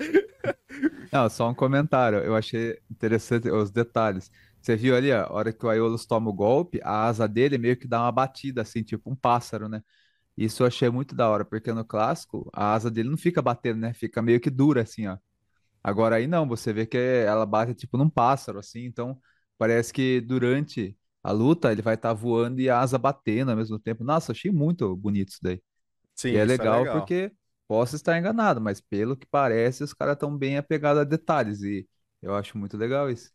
Não, 1.12 1.28
só 1.28 1.48
um 1.50 1.54
comentário. 1.54 2.18
Eu 2.20 2.34
achei 2.34 2.78
interessante 2.90 3.48
os 3.50 3.70
detalhes. 3.70 4.30
Você 4.60 4.76
viu 4.76 4.96
ali, 4.96 5.12
a 5.12 5.30
hora 5.30 5.52
que 5.52 5.64
o 5.66 5.68
Aiolos 5.68 6.06
toma 6.06 6.30
o 6.30 6.32
golpe, 6.32 6.80
a 6.82 7.06
asa 7.06 7.28
dele 7.28 7.58
meio 7.58 7.76
que 7.76 7.86
dá 7.88 8.00
uma 8.02 8.12
batida, 8.12 8.62
assim, 8.62 8.82
tipo 8.82 9.10
um 9.10 9.16
pássaro, 9.16 9.68
né? 9.68 9.82
Isso 10.36 10.62
eu 10.64 10.66
achei 10.68 10.90
muito 10.90 11.14
da 11.16 11.28
hora, 11.30 11.44
porque 11.44 11.72
no 11.72 11.84
clássico, 11.84 12.48
a 12.52 12.74
asa 12.74 12.90
dele 12.90 13.10
não 13.10 13.18
fica 13.18 13.42
batendo, 13.42 13.80
né? 13.80 13.94
Fica 13.94 14.22
meio 14.22 14.40
que 14.40 14.50
dura, 14.50 14.82
assim, 14.82 15.06
ó. 15.08 15.18
Agora 15.82 16.16
aí 16.16 16.26
não, 16.26 16.46
você 16.48 16.72
vê 16.72 16.86
que 16.86 16.96
ela 16.98 17.44
bate 17.46 17.74
tipo 17.74 17.96
num 17.96 18.08
pássaro, 18.10 18.58
assim, 18.58 18.80
então 18.84 19.20
parece 19.58 19.92
que 19.92 20.20
durante 20.20 20.96
a 21.22 21.32
luta 21.32 21.72
ele 21.72 21.82
vai 21.82 21.94
estar 21.94 22.10
tá 22.10 22.14
voando 22.14 22.60
e 22.60 22.68
a 22.70 22.80
asa 22.80 22.98
batendo 22.98 23.50
ao 23.50 23.56
mesmo 23.56 23.78
tempo. 23.78 24.04
Nossa, 24.04 24.32
achei 24.32 24.50
muito 24.50 24.96
bonito 24.96 25.30
isso 25.30 25.38
daí. 25.42 25.60
Sim, 26.14 26.30
e 26.30 26.36
é 26.36 26.44
legal, 26.44 26.86
é 26.86 26.86
legal 26.86 26.86
porque 26.86 27.32
posso 27.68 27.96
estar 27.96 28.18
enganado, 28.18 28.60
mas 28.60 28.80
pelo 28.80 29.16
que 29.16 29.26
parece, 29.26 29.84
os 29.84 29.92
caras 29.94 30.14
estão 30.14 30.36
bem 30.36 30.56
apegados 30.58 31.00
a 31.02 31.04
detalhes 31.04 31.62
e 31.62 31.88
eu 32.22 32.34
acho 32.34 32.58
muito 32.58 32.76
legal 32.76 33.10
isso. 33.10 33.30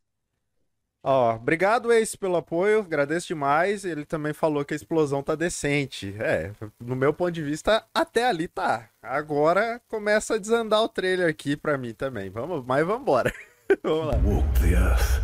Ó, 1.10 1.36
obrigado, 1.36 1.94
Ace, 1.94 2.18
pelo 2.18 2.36
apoio, 2.36 2.82
agradeço 2.82 3.28
demais. 3.28 3.86
Ele 3.86 4.04
também 4.04 4.34
falou 4.34 4.66
que 4.66 4.74
a 4.74 4.76
explosão 4.76 5.24
tá 5.24 5.36
decente. 5.36 6.14
É, 6.20 6.52
no 6.82 6.98
meu 6.98 7.14
ponto 7.14 7.32
de 7.32 7.42
vista, 7.42 7.82
até 7.94 8.26
ali 8.28 8.46
tá. 8.46 8.90
Agora 9.02 9.82
começa 9.88 10.36
a 10.36 10.38
desandar 10.38 10.82
o 10.82 10.90
trailer 10.90 11.30
aqui 11.30 11.56
pra 11.56 11.78
mim 11.78 11.94
também. 11.94 12.30
Vamos, 12.30 12.66
mas 12.66 12.86
vamos 12.86 13.04
embora. 13.04 13.34
vamos 13.82 14.08
lá. 14.08 14.18
Walk 14.18 14.60
the 14.60 14.74
earth. 14.74 15.24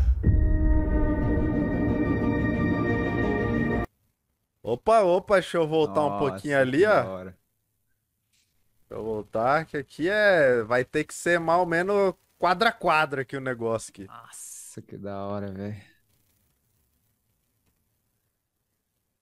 Opa, 4.63 5.01
opa, 5.01 5.33
deixa 5.33 5.57
eu 5.57 5.67
voltar 5.67 5.99
Nossa, 5.99 6.15
um 6.15 6.19
pouquinho 6.29 6.57
ali, 6.57 6.85
ó. 6.85 7.23
Deixa 7.25 7.35
eu 8.89 9.03
voltar, 9.03 9.65
que 9.65 9.75
aqui 9.75 10.07
é. 10.07 10.63
Vai 10.63 10.85
ter 10.85 11.03
que 11.03 11.13
ser 11.13 11.41
mal 11.41 11.65
menos 11.65 12.13
quadra 12.37 12.71
quadra 12.71 13.23
aqui 13.23 13.35
o 13.35 13.41
negócio 13.41 13.91
aqui. 13.91 14.07
Nossa. 14.07 14.62
Nossa, 14.73 14.81
que 14.81 14.97
da 14.97 15.23
hora, 15.27 15.51
velho. 15.51 15.75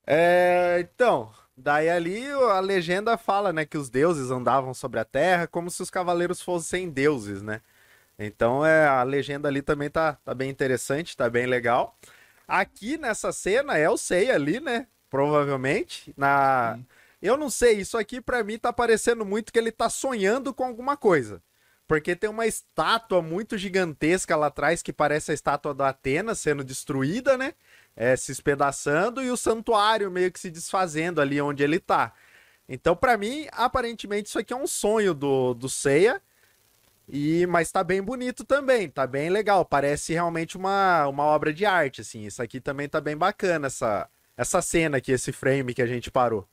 É, 0.06 0.80
então, 0.82 1.32
daí 1.56 1.90
ali 1.90 2.26
a 2.32 2.60
legenda 2.60 3.18
fala, 3.18 3.54
né, 3.54 3.66
que 3.66 3.78
os 3.78 3.90
deuses 3.90 4.32
andavam 4.32 4.74
sobre 4.74 5.00
a 5.00 5.06
terra 5.06 5.48
como 5.48 5.70
se 5.70 5.82
os 5.82 5.90
cavaleiros 5.90 6.42
fossem 6.42 6.90
deuses, 6.90 7.42
né? 7.42 7.62
Então 8.20 8.66
é, 8.66 8.88
a 8.88 9.04
legenda 9.04 9.50
ali 9.50 9.62
também 9.62 9.90
tá, 9.90 10.16
tá 10.26 10.34
bem 10.36 10.50
interessante, 10.50 11.18
tá 11.18 11.30
bem 11.30 11.48
legal. 11.48 11.98
Aqui 12.48 12.98
nessa 12.98 13.32
cena 13.34 13.78
é 13.78 13.90
o 13.90 13.98
Sei 13.98 14.32
ali, 14.32 14.60
né? 14.62 14.88
Provavelmente. 15.10 16.14
Na. 16.18 16.78
Sim. 16.78 16.88
Eu 17.22 17.38
não 17.38 17.50
sei, 17.50 17.80
isso 17.80 17.98
aqui 17.98 18.22
para 18.22 18.44
mim 18.44 18.60
tá 18.60 18.74
parecendo 18.74 19.26
muito 19.26 19.54
que 19.54 19.60
ele 19.60 19.72
tá 19.72 19.90
sonhando 19.90 20.54
com 20.54 20.66
alguma 20.66 20.98
coisa. 20.98 21.42
Porque 21.92 22.16
tem 22.16 22.30
uma 22.30 22.48
estátua 22.48 23.22
muito 23.22 23.58
gigantesca 23.58 24.34
lá 24.38 24.48
atrás, 24.48 24.82
que 24.82 24.94
parece 24.94 25.32
a 25.32 25.34
estátua 25.34 25.74
da 25.74 25.90
Atena 25.90 26.34
sendo 26.34 26.64
destruída, 26.64 27.38
né? 27.38 27.54
É, 27.94 28.16
se 28.16 28.32
espedaçando, 28.32 29.22
e 29.22 29.30
o 29.30 29.36
santuário 29.36 30.10
meio 30.10 30.32
que 30.32 30.40
se 30.40 30.50
desfazendo 30.50 31.20
ali 31.20 31.42
onde 31.42 31.62
ele 31.64 31.82
tá. 31.82 32.14
Então, 32.70 32.96
para 32.96 33.18
mim, 33.18 33.46
aparentemente, 33.52 34.30
isso 34.30 34.40
aqui 34.40 34.54
é 34.54 34.56
um 34.56 34.68
sonho 34.68 35.14
do, 35.14 35.54
do 35.54 35.68
Seiya. 35.68 36.22
E, 37.10 37.46
mas 37.48 37.74
tá 37.74 37.84
bem 37.84 38.02
bonito 38.02 38.46
também, 38.46 38.90
tá 38.90 39.06
bem 39.06 39.30
legal. 39.30 39.66
Parece 39.66 40.14
realmente 40.14 40.56
uma, 40.56 41.06
uma 41.10 41.26
obra 41.26 41.52
de 41.54 41.66
arte, 41.66 42.00
assim. 42.00 42.26
Isso 42.26 42.42
aqui 42.42 42.62
também 42.62 42.88
tá 42.88 43.02
bem 43.02 43.18
bacana, 43.18 43.68
essa, 43.68 44.10
essa 44.38 44.62
cena 44.62 44.96
aqui, 44.96 45.12
esse 45.12 45.34
frame 45.34 45.74
que 45.74 45.82
a 45.82 45.88
gente 45.88 46.10
parou. 46.10 46.48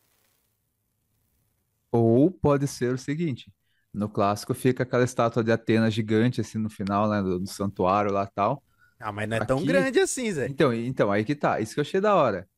Ou 1.92 2.28
pode 2.28 2.66
ser 2.66 2.92
o 2.92 2.99
seguinte: 2.99 3.52
no 3.92 4.09
clássico 4.09 4.54
fica 4.54 4.83
aquela 4.83 5.04
estátua 5.04 5.42
de 5.42 5.50
Atena 5.50 5.90
gigante, 5.90 6.40
assim, 6.40 6.59
no 6.59 6.71
final, 6.71 7.09
né, 7.09 7.23
do, 7.23 7.40
do 7.40 7.49
santuário 7.49 8.12
lá 8.12 8.26
tal. 8.26 8.62
Ah, 9.00 9.12
mas 9.12 9.28
não 9.28 9.37
é 9.37 9.45
tão 9.45 9.64
grande 9.64 10.00
assim, 10.00 10.30
Zé. 10.33 10.47
Então, 10.47 10.73
então, 10.75 11.11
aí 11.11 11.25
que 11.25 11.35
tá. 11.35 11.61
Isso 11.61 11.75
que 11.75 11.80
eu 11.80 11.83
achei 11.83 12.00
da 12.00 12.14
hora. 12.14 12.49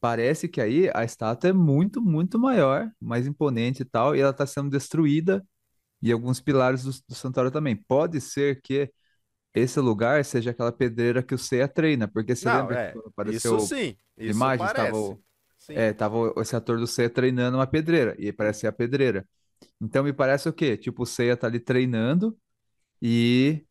Parece 0.00 0.48
que 0.48 0.60
aí 0.60 0.90
a 0.94 1.04
estátua 1.04 1.50
é 1.50 1.52
muito, 1.52 2.00
muito 2.00 2.38
maior, 2.38 2.90
mais 2.98 3.26
imponente 3.26 3.82
e 3.82 3.84
tal, 3.84 4.16
e 4.16 4.20
ela 4.20 4.32
tá 4.32 4.46
sendo 4.46 4.70
destruída 4.70 5.44
e 6.00 6.10
alguns 6.10 6.40
pilares 6.40 6.84
do, 6.84 6.90
do 7.08 7.14
santuário 7.14 7.50
também. 7.50 7.76
Pode 7.76 8.18
ser 8.20 8.60
que 8.62 8.90
esse 9.54 9.78
lugar 9.80 10.24
seja 10.24 10.50
aquela 10.52 10.72
pedreira 10.72 11.22
que 11.22 11.34
o 11.34 11.38
Seiya 11.38 11.68
treina, 11.68 12.08
porque 12.08 12.34
você 12.34 12.46
não, 12.46 12.60
lembra 12.60 12.80
é, 12.80 12.92
que 12.92 12.98
apareceu 12.98 13.56
isso 13.58 13.66
sim, 13.66 13.96
isso 14.16 14.30
imagens, 14.30 14.72
parece. 14.72 14.92
tava, 14.92 15.18
é, 15.70 15.92
tava 15.92 16.34
esse 16.38 16.56
ator 16.56 16.78
do 16.78 16.86
Seiya 16.86 17.10
treinando 17.10 17.58
uma 17.58 17.66
pedreira, 17.66 18.14
e 18.18 18.32
parece 18.32 18.60
ser 18.60 18.68
a 18.68 18.72
pedreira. 18.72 19.26
Então 19.80 20.04
me 20.04 20.12
parece 20.12 20.48
o 20.48 20.52
quê? 20.52 20.76
Tipo, 20.76 21.02
o 21.02 21.06
Seiya 21.06 21.36
tá 21.36 21.46
ali 21.46 21.60
treinando 21.60 22.36
e 23.00 23.64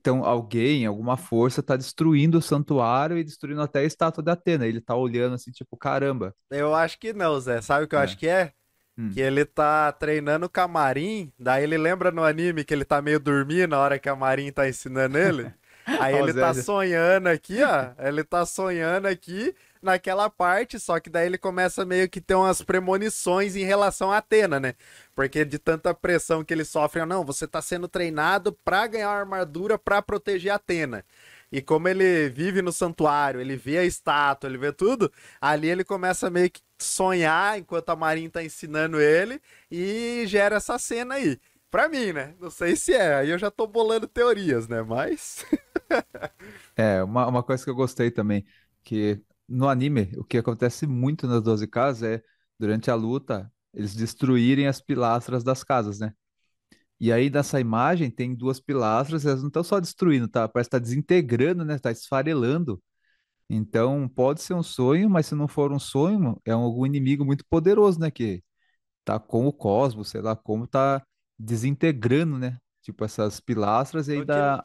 então 0.00 0.22
alguém, 0.22 0.84
alguma 0.84 1.16
força 1.16 1.62
tá 1.62 1.76
destruindo 1.76 2.36
o 2.36 2.42
santuário 2.42 3.16
e 3.16 3.24
destruindo 3.24 3.62
até 3.62 3.78
a 3.78 3.84
estátua 3.84 4.22
de 4.22 4.30
Atena. 4.30 4.66
Ele 4.66 4.78
tá 4.78 4.94
olhando 4.94 5.34
assim, 5.34 5.50
tipo, 5.50 5.78
caramba. 5.78 6.34
Eu 6.50 6.74
acho 6.74 6.98
que 6.98 7.14
não, 7.14 7.40
Zé. 7.40 7.62
Sabe 7.62 7.86
o 7.86 7.88
que 7.88 7.94
eu 7.94 8.00
é. 8.00 8.02
acho 8.02 8.18
que 8.18 8.28
é? 8.28 8.52
Hum. 8.98 9.08
Que 9.08 9.20
ele 9.22 9.46
tá 9.46 9.90
treinando 9.92 10.44
o 10.44 10.48
camarim, 10.50 11.32
daí 11.38 11.64
ele 11.64 11.78
lembra 11.78 12.10
no 12.10 12.22
anime 12.22 12.64
que 12.64 12.74
ele 12.74 12.84
tá 12.84 13.00
meio 13.00 13.18
dormindo 13.18 13.70
na 13.70 13.78
hora 13.78 13.98
que 13.98 14.08
a 14.08 14.14
Marin 14.14 14.52
tá 14.52 14.68
ensinando 14.68 15.16
ele. 15.16 15.50
Aí 16.00 16.16
ele 16.16 16.32
tá 16.32 16.54
sonhando 16.54 17.26
aqui, 17.28 17.62
ó. 17.62 17.92
Ele 17.98 18.24
tá 18.24 18.46
sonhando 18.46 19.06
aqui 19.06 19.54
naquela 19.84 20.28
parte, 20.30 20.80
só 20.80 20.98
que 20.98 21.10
daí 21.10 21.26
ele 21.26 21.38
começa 21.38 21.84
meio 21.84 22.08
que 22.08 22.20
ter 22.20 22.34
umas 22.34 22.62
premonições 22.62 23.54
em 23.56 23.64
relação 23.64 24.10
a 24.10 24.18
Atena, 24.18 24.58
né? 24.58 24.74
Porque 25.14 25.44
de 25.44 25.58
tanta 25.58 25.94
pressão 25.94 26.44
que 26.44 26.52
ele 26.52 26.64
sofre, 26.64 27.04
não, 27.04 27.24
você 27.24 27.46
tá 27.46 27.62
sendo 27.62 27.86
treinado 27.86 28.52
pra 28.64 28.86
ganhar 28.86 29.10
uma 29.10 29.18
armadura 29.18 29.78
pra 29.78 30.02
proteger 30.02 30.52
Atena. 30.52 31.04
E 31.52 31.62
como 31.62 31.86
ele 31.88 32.28
vive 32.30 32.62
no 32.62 32.72
santuário, 32.72 33.40
ele 33.40 33.56
vê 33.56 33.78
a 33.78 33.84
estátua, 33.84 34.48
ele 34.48 34.58
vê 34.58 34.72
tudo, 34.72 35.12
ali 35.40 35.68
ele 35.68 35.84
começa 35.84 36.28
meio 36.28 36.50
que 36.50 36.60
sonhar 36.78 37.58
enquanto 37.58 37.90
a 37.90 37.96
Marin 37.96 38.28
tá 38.28 38.42
ensinando 38.42 39.00
ele 39.00 39.40
e 39.70 40.24
gera 40.26 40.56
essa 40.56 40.78
cena 40.78 41.14
aí. 41.14 41.38
Pra 41.70 41.88
mim, 41.88 42.12
né? 42.12 42.34
Não 42.40 42.50
sei 42.50 42.76
se 42.76 42.92
é, 42.92 43.16
aí 43.16 43.30
eu 43.30 43.38
já 43.38 43.50
tô 43.50 43.66
bolando 43.66 44.06
teorias, 44.06 44.68
né? 44.68 44.82
Mas. 44.82 45.44
é, 46.76 47.02
uma, 47.02 47.26
uma 47.26 47.42
coisa 47.42 47.64
que 47.64 47.70
eu 47.70 47.74
gostei 47.74 48.10
também, 48.12 48.44
que 48.82 49.20
no 49.48 49.68
anime, 49.68 50.12
o 50.16 50.24
que 50.24 50.38
acontece 50.38 50.86
muito 50.86 51.26
nas 51.26 51.42
12 51.42 51.66
casas 51.68 52.02
é, 52.02 52.22
durante 52.58 52.90
a 52.90 52.94
luta, 52.94 53.52
eles 53.72 53.94
destruírem 53.94 54.66
as 54.66 54.80
pilastras 54.80 55.44
das 55.44 55.64
casas, 55.64 55.98
né? 55.98 56.14
E 57.00 57.12
aí, 57.12 57.28
nessa 57.30 57.60
imagem, 57.60 58.10
tem 58.10 58.34
duas 58.34 58.60
pilastras, 58.60 59.26
elas 59.26 59.40
não 59.42 59.48
estão 59.48 59.64
só 59.64 59.80
destruindo, 59.80 60.28
tá? 60.28 60.48
Parece 60.48 60.68
que 60.68 60.72
tá 60.76 60.78
desintegrando, 60.78 61.64
né? 61.64 61.78
Tá 61.78 61.90
esfarelando. 61.90 62.82
Então, 63.48 64.08
pode 64.08 64.42
ser 64.42 64.54
um 64.54 64.62
sonho, 64.62 65.10
mas 65.10 65.26
se 65.26 65.34
não 65.34 65.48
for 65.48 65.72
um 65.72 65.78
sonho, 65.78 66.40
é 66.44 66.52
algum 66.52 66.86
inimigo 66.86 67.24
muito 67.24 67.44
poderoso, 67.48 68.00
né? 68.00 68.10
Que 68.10 68.42
tá 69.04 69.18
com 69.18 69.46
o 69.46 69.52
cosmos, 69.52 70.08
sei 70.10 70.20
lá, 70.22 70.36
como 70.36 70.66
tá 70.66 71.04
desintegrando, 71.38 72.38
né? 72.38 72.58
Tipo, 72.82 73.04
essas 73.04 73.40
pilastras 73.40 74.08
e 74.08 74.12
aí 74.14 74.22
dá 74.22 74.64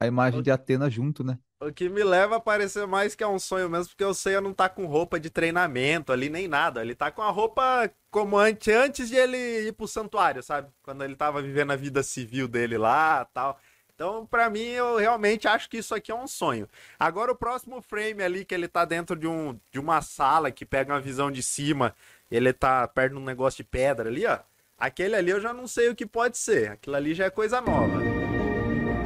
a 0.00 0.06
imagem 0.06 0.42
de 0.42 0.50
Atena 0.50 0.90
junto, 0.90 1.24
né? 1.24 1.38
O 1.60 1.72
que 1.72 1.88
me 1.88 2.02
leva 2.02 2.36
a 2.36 2.40
parecer 2.40 2.86
mais 2.86 3.14
que 3.14 3.22
é 3.22 3.28
um 3.28 3.38
sonho 3.38 3.70
mesmo, 3.70 3.88
porque 3.88 4.04
o 4.04 4.12
Seiya 4.12 4.40
não 4.40 4.52
tá 4.52 4.68
com 4.68 4.86
roupa 4.86 5.18
de 5.18 5.30
treinamento 5.30 6.12
ali, 6.12 6.28
nem 6.28 6.48
nada. 6.48 6.82
Ele 6.82 6.94
tá 6.94 7.10
com 7.10 7.22
a 7.22 7.30
roupa 7.30 7.90
como 8.10 8.36
antes, 8.36 8.74
antes 8.74 9.08
de 9.08 9.16
ele 9.16 9.68
ir 9.68 9.72
pro 9.72 9.88
santuário, 9.88 10.42
sabe? 10.42 10.68
Quando 10.82 11.04
ele 11.04 11.16
tava 11.16 11.40
vivendo 11.40 11.70
a 11.70 11.76
vida 11.76 12.02
civil 12.02 12.48
dele 12.48 12.76
lá 12.76 13.24
tal. 13.32 13.58
Então, 13.94 14.26
para 14.26 14.50
mim, 14.50 14.64
eu 14.64 14.96
realmente 14.96 15.46
acho 15.46 15.70
que 15.70 15.78
isso 15.78 15.94
aqui 15.94 16.10
é 16.10 16.14
um 16.14 16.26
sonho. 16.26 16.68
Agora, 16.98 17.30
o 17.30 17.36
próximo 17.36 17.80
frame 17.80 18.22
ali, 18.22 18.44
que 18.44 18.52
ele 18.52 18.66
tá 18.66 18.84
dentro 18.84 19.14
de, 19.14 19.26
um, 19.26 19.58
de 19.70 19.78
uma 19.78 20.02
sala 20.02 20.50
que 20.50 20.66
pega 20.66 20.92
uma 20.92 21.00
visão 21.00 21.30
de 21.30 21.42
cima, 21.42 21.94
ele 22.28 22.52
tá 22.52 22.86
perto 22.88 23.12
de 23.12 23.18
um 23.20 23.24
negócio 23.24 23.58
de 23.58 23.64
pedra 23.64 24.08
ali, 24.10 24.26
ó. 24.26 24.40
Aquele 24.76 25.14
ali 25.14 25.30
eu 25.30 25.40
já 25.40 25.54
não 25.54 25.68
sei 25.68 25.88
o 25.88 25.94
que 25.94 26.04
pode 26.04 26.36
ser. 26.36 26.72
Aquilo 26.72 26.96
ali 26.96 27.14
já 27.14 27.26
é 27.26 27.30
coisa 27.30 27.60
nova. 27.60 28.00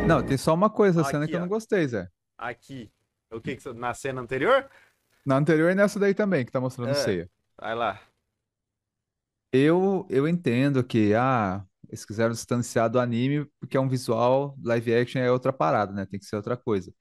Não, 0.06 0.22
tem 0.22 0.38
só 0.38 0.54
uma 0.54 0.70
coisa, 0.70 1.02
a 1.02 1.04
cena 1.04 1.28
que 1.28 1.36
eu 1.36 1.40
não 1.40 1.48
gostei, 1.48 1.86
Zé 1.86 2.08
aqui. 2.38 2.90
O 3.30 3.40
que, 3.40 3.56
que 3.56 3.72
na 3.74 3.92
cena 3.92 4.20
anterior? 4.20 4.70
Na 5.26 5.36
anterior 5.36 5.70
e 5.70 5.74
nessa 5.74 5.98
daí 5.98 6.14
também, 6.14 6.44
que 6.44 6.52
tá 6.52 6.60
mostrando 6.60 6.90
é, 6.90 6.94
ceia. 6.94 7.30
Vai 7.60 7.74
lá. 7.74 8.00
Eu, 9.52 10.06
eu 10.08 10.28
entendo 10.28 10.82
que, 10.84 11.14
ah, 11.14 11.64
eles 11.88 12.04
quiseram 12.04 12.32
distanciar 12.32 12.88
do 12.88 13.00
anime 13.00 13.46
porque 13.58 13.76
é 13.76 13.80
um 13.80 13.88
visual, 13.88 14.56
live 14.62 14.94
action 14.94 15.20
é 15.20 15.30
outra 15.30 15.52
parada, 15.52 15.92
né? 15.92 16.06
Tem 16.06 16.18
que 16.18 16.26
ser 16.26 16.36
outra 16.36 16.56
coisa. 16.56 16.92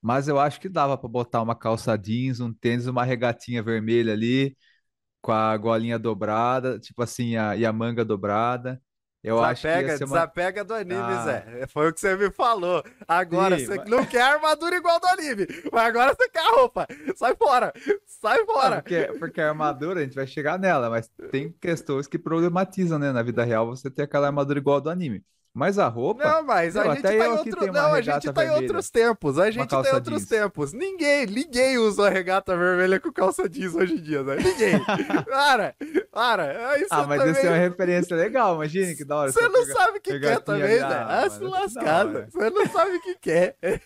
Mas 0.00 0.28
eu 0.28 0.38
acho 0.38 0.60
que 0.60 0.68
dava 0.68 0.96
para 0.96 1.08
botar 1.08 1.42
uma 1.42 1.54
calça 1.56 1.96
jeans, 1.96 2.40
um 2.40 2.52
tênis, 2.52 2.86
uma 2.86 3.04
regatinha 3.04 3.62
vermelha 3.62 4.12
ali, 4.12 4.56
com 5.20 5.32
a 5.32 5.56
golinha 5.56 5.98
dobrada, 5.98 6.78
tipo 6.78 7.02
assim, 7.02 7.36
a, 7.36 7.56
e 7.56 7.66
a 7.66 7.72
manga 7.72 8.04
dobrada. 8.04 8.80
Eu 9.26 9.40
desapega, 9.40 9.88
acho 9.88 9.98
que 9.98 10.04
uma... 10.04 10.14
desapega 10.14 10.64
do 10.64 10.72
anime, 10.72 11.00
ah. 11.00 11.24
Zé. 11.24 11.66
Foi 11.66 11.88
o 11.88 11.92
que 11.92 11.98
você 11.98 12.14
me 12.14 12.30
falou. 12.30 12.84
Agora 13.08 13.58
Sim, 13.58 13.66
você 13.66 13.76
mas... 13.78 13.90
não 13.90 14.06
quer 14.06 14.22
armadura 14.22 14.76
igual 14.76 15.00
do 15.00 15.06
anime, 15.08 15.48
mas 15.72 15.84
agora 15.84 16.14
você 16.14 16.28
quer 16.28 16.46
a 16.46 16.50
roupa. 16.50 16.86
Sai 17.16 17.34
fora, 17.34 17.72
sai 18.06 18.44
fora. 18.44 18.76
Não, 18.76 18.82
porque, 18.82 19.18
porque 19.18 19.40
a 19.40 19.48
armadura 19.48 19.98
a 19.98 20.02
gente 20.04 20.14
vai 20.14 20.28
chegar 20.28 20.60
nela, 20.60 20.88
mas 20.88 21.10
tem 21.32 21.50
questões 21.60 22.06
que 22.06 22.20
problematizam, 22.20 23.00
né? 23.00 23.10
Na 23.10 23.22
vida 23.24 23.42
real 23.42 23.66
você 23.66 23.90
ter 23.90 24.02
aquela 24.02 24.28
armadura 24.28 24.60
igual 24.60 24.80
do 24.80 24.90
anime. 24.90 25.24
Mas 25.56 25.78
a 25.78 25.88
roupa. 25.88 26.22
Não, 26.22 26.42
mas 26.42 26.76
a 26.76 26.92
gente 26.92 27.00
tá 27.00 27.14
em 27.14 27.28
outro... 27.28 27.72
Não, 27.72 27.94
a 27.94 28.02
gente 28.02 28.30
tá 28.30 28.44
em 28.44 28.50
outros 28.50 28.90
tempos. 28.90 29.38
A 29.38 29.50
gente 29.50 29.66
tá 29.66 29.82
em 29.88 29.94
outros 29.94 30.18
jeans. 30.18 30.28
tempos. 30.28 30.74
Ninguém, 30.74 31.24
ninguém 31.24 31.78
usa 31.78 32.08
a 32.08 32.10
regata 32.10 32.54
vermelha 32.54 33.00
com 33.00 33.10
calça 33.10 33.48
jeans 33.48 33.74
hoje 33.74 33.94
em 33.94 34.02
dia, 34.02 34.22
né? 34.22 34.36
Ninguém. 34.36 34.78
para, 35.24 35.74
para. 36.12 36.78
Isso 36.78 36.88
ah, 36.90 37.06
mas 37.06 37.20
também... 37.20 37.32
isso 37.32 37.46
é 37.46 37.48
uma 37.48 37.56
referência 37.56 38.14
legal, 38.14 38.56
imagine 38.56 38.94
que 38.94 39.02
da 39.02 39.16
hora. 39.16 39.32
Você 39.32 39.48
não 39.48 39.64
sabe 39.64 39.96
o 39.96 40.00
que 40.02 40.20
quer 40.20 40.40
também, 40.40 40.78
né? 40.78 41.06
Ah, 41.08 41.26
se 41.30 41.42
lascada. 41.42 42.28
Você 42.30 42.50
não 42.50 42.66
sabe 42.66 42.96
o 42.96 43.00
que 43.00 43.14
quer. 43.14 43.56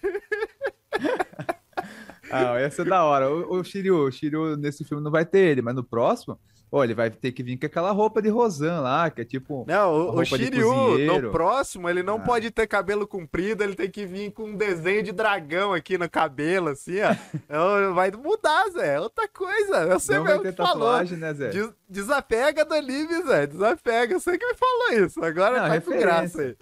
ah, 2.33 2.59
essa 2.59 2.83
é 2.83 2.85
da 2.85 3.05
hora. 3.05 3.31
O, 3.31 3.61
o 3.61 3.63
Shiryu, 3.63 4.07
o 4.07 4.11
Shiryu 4.11 4.57
nesse 4.57 4.85
filme 4.85 5.05
não 5.05 5.13
vai 5.13 5.25
ter 5.25 5.39
ele, 5.39 5.63
mas 5.63 5.77
no 5.77 5.85
próximo 5.85 6.37
Pô, 6.71 6.85
ele 6.85 6.95
vai 6.95 7.11
ter 7.11 7.33
que 7.33 7.43
vir 7.43 7.59
com 7.59 7.67
aquela 7.67 7.91
roupa 7.91 8.23
de 8.23 8.29
Rosan 8.29 8.81
lá, 8.81 9.11
que 9.11 9.23
é 9.23 9.25
tipo. 9.25 9.65
Não, 9.67 10.15
o, 10.15 10.25
Shiryu, 10.25 10.99
no 10.99 11.33
próximo, 11.33 11.91
ele 11.91 12.01
não 12.01 12.15
ah. 12.15 12.21
pode 12.21 12.49
ter 12.53 12.69
cabelo 12.69 13.09
comprido, 13.09 13.65
ele 13.65 13.75
tem 13.75 13.91
que 13.91 14.07
vir 14.07 14.31
com 14.31 14.45
um 14.45 14.57
desenho 14.57 15.03
de 15.03 15.11
dragão 15.11 15.75
aqui 15.75 15.99
no 15.99 16.09
cabelo, 16.09 16.69
assim, 16.69 16.99
ó. 17.01 17.91
vai 17.93 18.13
mudar, 18.13 18.69
Zé. 18.71 18.95
É 18.95 19.01
outra 19.01 19.27
coisa. 19.27 19.87
Você 19.99 20.15
não 20.15 20.25
mesmo 20.25 20.43
que 20.43 20.53
falou. 20.53 21.03
Né, 21.03 21.35
Zé? 21.35 21.49
Des 21.49 21.71
desapega 21.89 22.65
do 22.65 22.75
anime, 22.75 23.21
Zé. 23.27 23.49
Desapega. 23.49 24.21
Você 24.21 24.39
que 24.39 24.47
me 24.47 24.55
falou 24.55 25.05
isso. 25.05 25.25
Agora 25.25 25.63
não, 25.63 25.69
tá 25.69 25.81
com 25.81 25.99
graça 25.99 26.41
aí. 26.41 26.57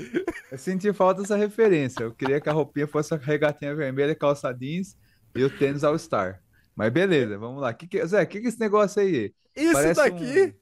Eu 0.50 0.56
senti 0.56 0.90
falta 0.94 1.20
dessa 1.20 1.36
referência. 1.36 2.02
Eu 2.02 2.12
queria 2.12 2.40
que 2.40 2.48
a 2.48 2.52
roupinha 2.52 2.86
fosse 2.86 3.12
a 3.12 3.18
regatinha 3.18 3.74
vermelha, 3.74 4.14
calça 4.14 4.50
jeans 4.54 4.96
e 5.34 5.44
o 5.44 5.50
tênis 5.50 5.84
All 5.84 5.98
Star. 5.98 6.40
Mas 6.74 6.90
beleza, 6.90 7.36
vamos 7.36 7.60
lá. 7.60 7.74
Que 7.74 7.86
que, 7.86 8.06
Zé, 8.06 8.22
o 8.22 8.26
que, 8.26 8.40
que 8.40 8.46
é 8.46 8.48
esse 8.48 8.60
negócio 8.60 9.02
aí? 9.02 9.34
Isso 9.58 9.72
Parece 9.72 9.94
daqui, 9.94 10.54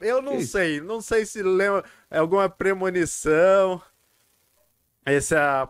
um... 0.00 0.04
eu 0.04 0.22
não 0.22 0.36
que 0.38 0.46
sei. 0.46 0.76
Isso? 0.76 0.84
Não 0.84 1.00
sei 1.00 1.26
se 1.26 1.42
lembra. 1.42 1.84
É 2.10 2.18
alguma 2.18 2.48
premonição. 2.48 3.80
Esse 5.06 5.34
é. 5.34 5.68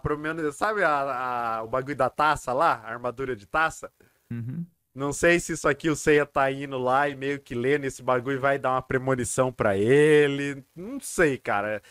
Sabe 0.52 0.84
a, 0.84 1.58
a, 1.58 1.62
o 1.62 1.68
bagulho 1.68 1.96
da 1.96 2.10
taça 2.10 2.52
lá? 2.52 2.82
A 2.84 2.90
armadura 2.90 3.34
de 3.34 3.46
taça? 3.46 3.90
Uhum. 4.30 4.66
Não 4.94 5.10
sei 5.12 5.40
se 5.40 5.54
isso 5.54 5.66
aqui 5.66 5.88
o 5.88 5.96
Seiya 5.96 6.26
tá 6.26 6.50
indo 6.50 6.76
lá 6.76 7.08
e 7.08 7.16
meio 7.16 7.40
que 7.40 7.54
lendo 7.54 7.86
esse 7.86 8.02
bagulho 8.02 8.38
vai 8.38 8.58
dar 8.58 8.72
uma 8.72 8.82
premonição 8.82 9.50
para 9.50 9.76
ele. 9.76 10.62
Não 10.76 11.00
sei, 11.00 11.38
cara. 11.38 11.82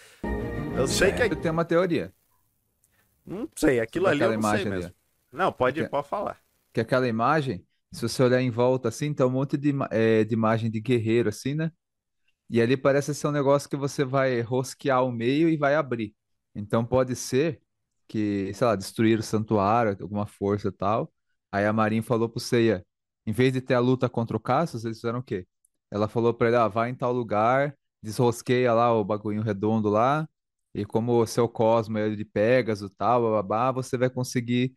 Eu 0.75 0.88
sei 0.88 1.12
que. 1.12 1.21
É... 1.24 1.25
Eu 1.25 1.36
tenho 1.36 1.53
uma 1.53 1.65
teoria. 1.65 2.13
Não 3.25 3.50
sei, 3.55 3.79
aquilo 3.79 4.07
ali 4.07 4.21
eu 4.21 4.38
não 4.38 4.50
sei 4.51 4.65
mesmo. 4.65 4.86
Ali. 4.86 4.95
Não, 5.31 5.51
pode, 5.51 5.88
pode 5.89 6.07
falar. 6.07 6.38
Que 6.74 6.81
aquela 6.81 7.07
imagem 7.07 7.65
se 7.93 8.01
você 8.01 8.24
olhar 8.24 8.41
em 8.41 8.50
volta 8.51 8.89
assim, 8.89 9.13
tem 9.13 9.25
um 9.25 9.29
monte 9.29 9.57
de, 9.57 9.71
é, 9.91 10.24
de 10.24 10.33
imagem 10.33 10.71
de 10.71 10.79
guerreiro, 10.81 11.29
assim, 11.29 11.53
né? 11.55 11.71
E 12.50 12.62
ali 12.62 12.75
parece 12.77 13.13
ser 13.15 13.27
um 13.27 13.31
negócio 13.31 13.69
que 13.69 13.77
você 13.77 14.03
vai 14.05 14.41
rosquear 14.41 15.03
o 15.05 15.12
meio 15.12 15.50
e 15.50 15.57
vai 15.57 15.75
abrir. 15.75 16.15
Então 16.55 16.86
pode 16.86 17.15
ser 17.15 17.62
que, 18.07 18.53
sei 18.53 18.67
lá, 18.67 18.75
destruir 18.75 19.19
o 19.19 19.24
santuário, 19.24 19.98
alguma 20.01 20.27
força 20.27 20.67
e 20.67 20.71
tal. 20.71 21.12
Aí 21.51 21.65
a 21.65 21.74
Marin 21.74 22.01
falou 22.01 22.29
pro 22.29 22.39
Seiya, 22.39 22.86
em 23.25 23.31
vez 23.31 23.53
de 23.53 23.62
ter 23.62 23.74
a 23.75 23.79
luta 23.79 24.10
contra 24.10 24.36
o 24.36 24.39
Cassius, 24.39 24.83
eles 24.86 24.98
fizeram 25.00 25.19
o 25.19 25.24
quê? 25.24 25.48
Ela 25.89 26.07
falou 26.07 26.33
pra 26.33 26.48
ele, 26.48 26.57
ah, 26.57 26.67
vai 26.67 26.89
em 26.89 26.95
tal 26.95 27.13
lugar, 27.13 27.75
desrosqueia 28.01 28.74
lá 28.74 28.93
o 28.93 29.03
bagulho 29.03 29.41
redondo 29.41 29.89
lá, 29.89 30.27
e 30.74 30.86
como 30.86 31.21
o 31.21 31.27
seu 31.27 31.48
Cosmo 31.50 31.98
é 31.98 32.10
de 32.15 32.24
Pegasus 32.25 32.91
e 32.91 32.95
tal, 32.95 33.22
babá, 33.31 33.72
você 33.72 33.98
vai 33.98 34.09
conseguir 34.09 34.74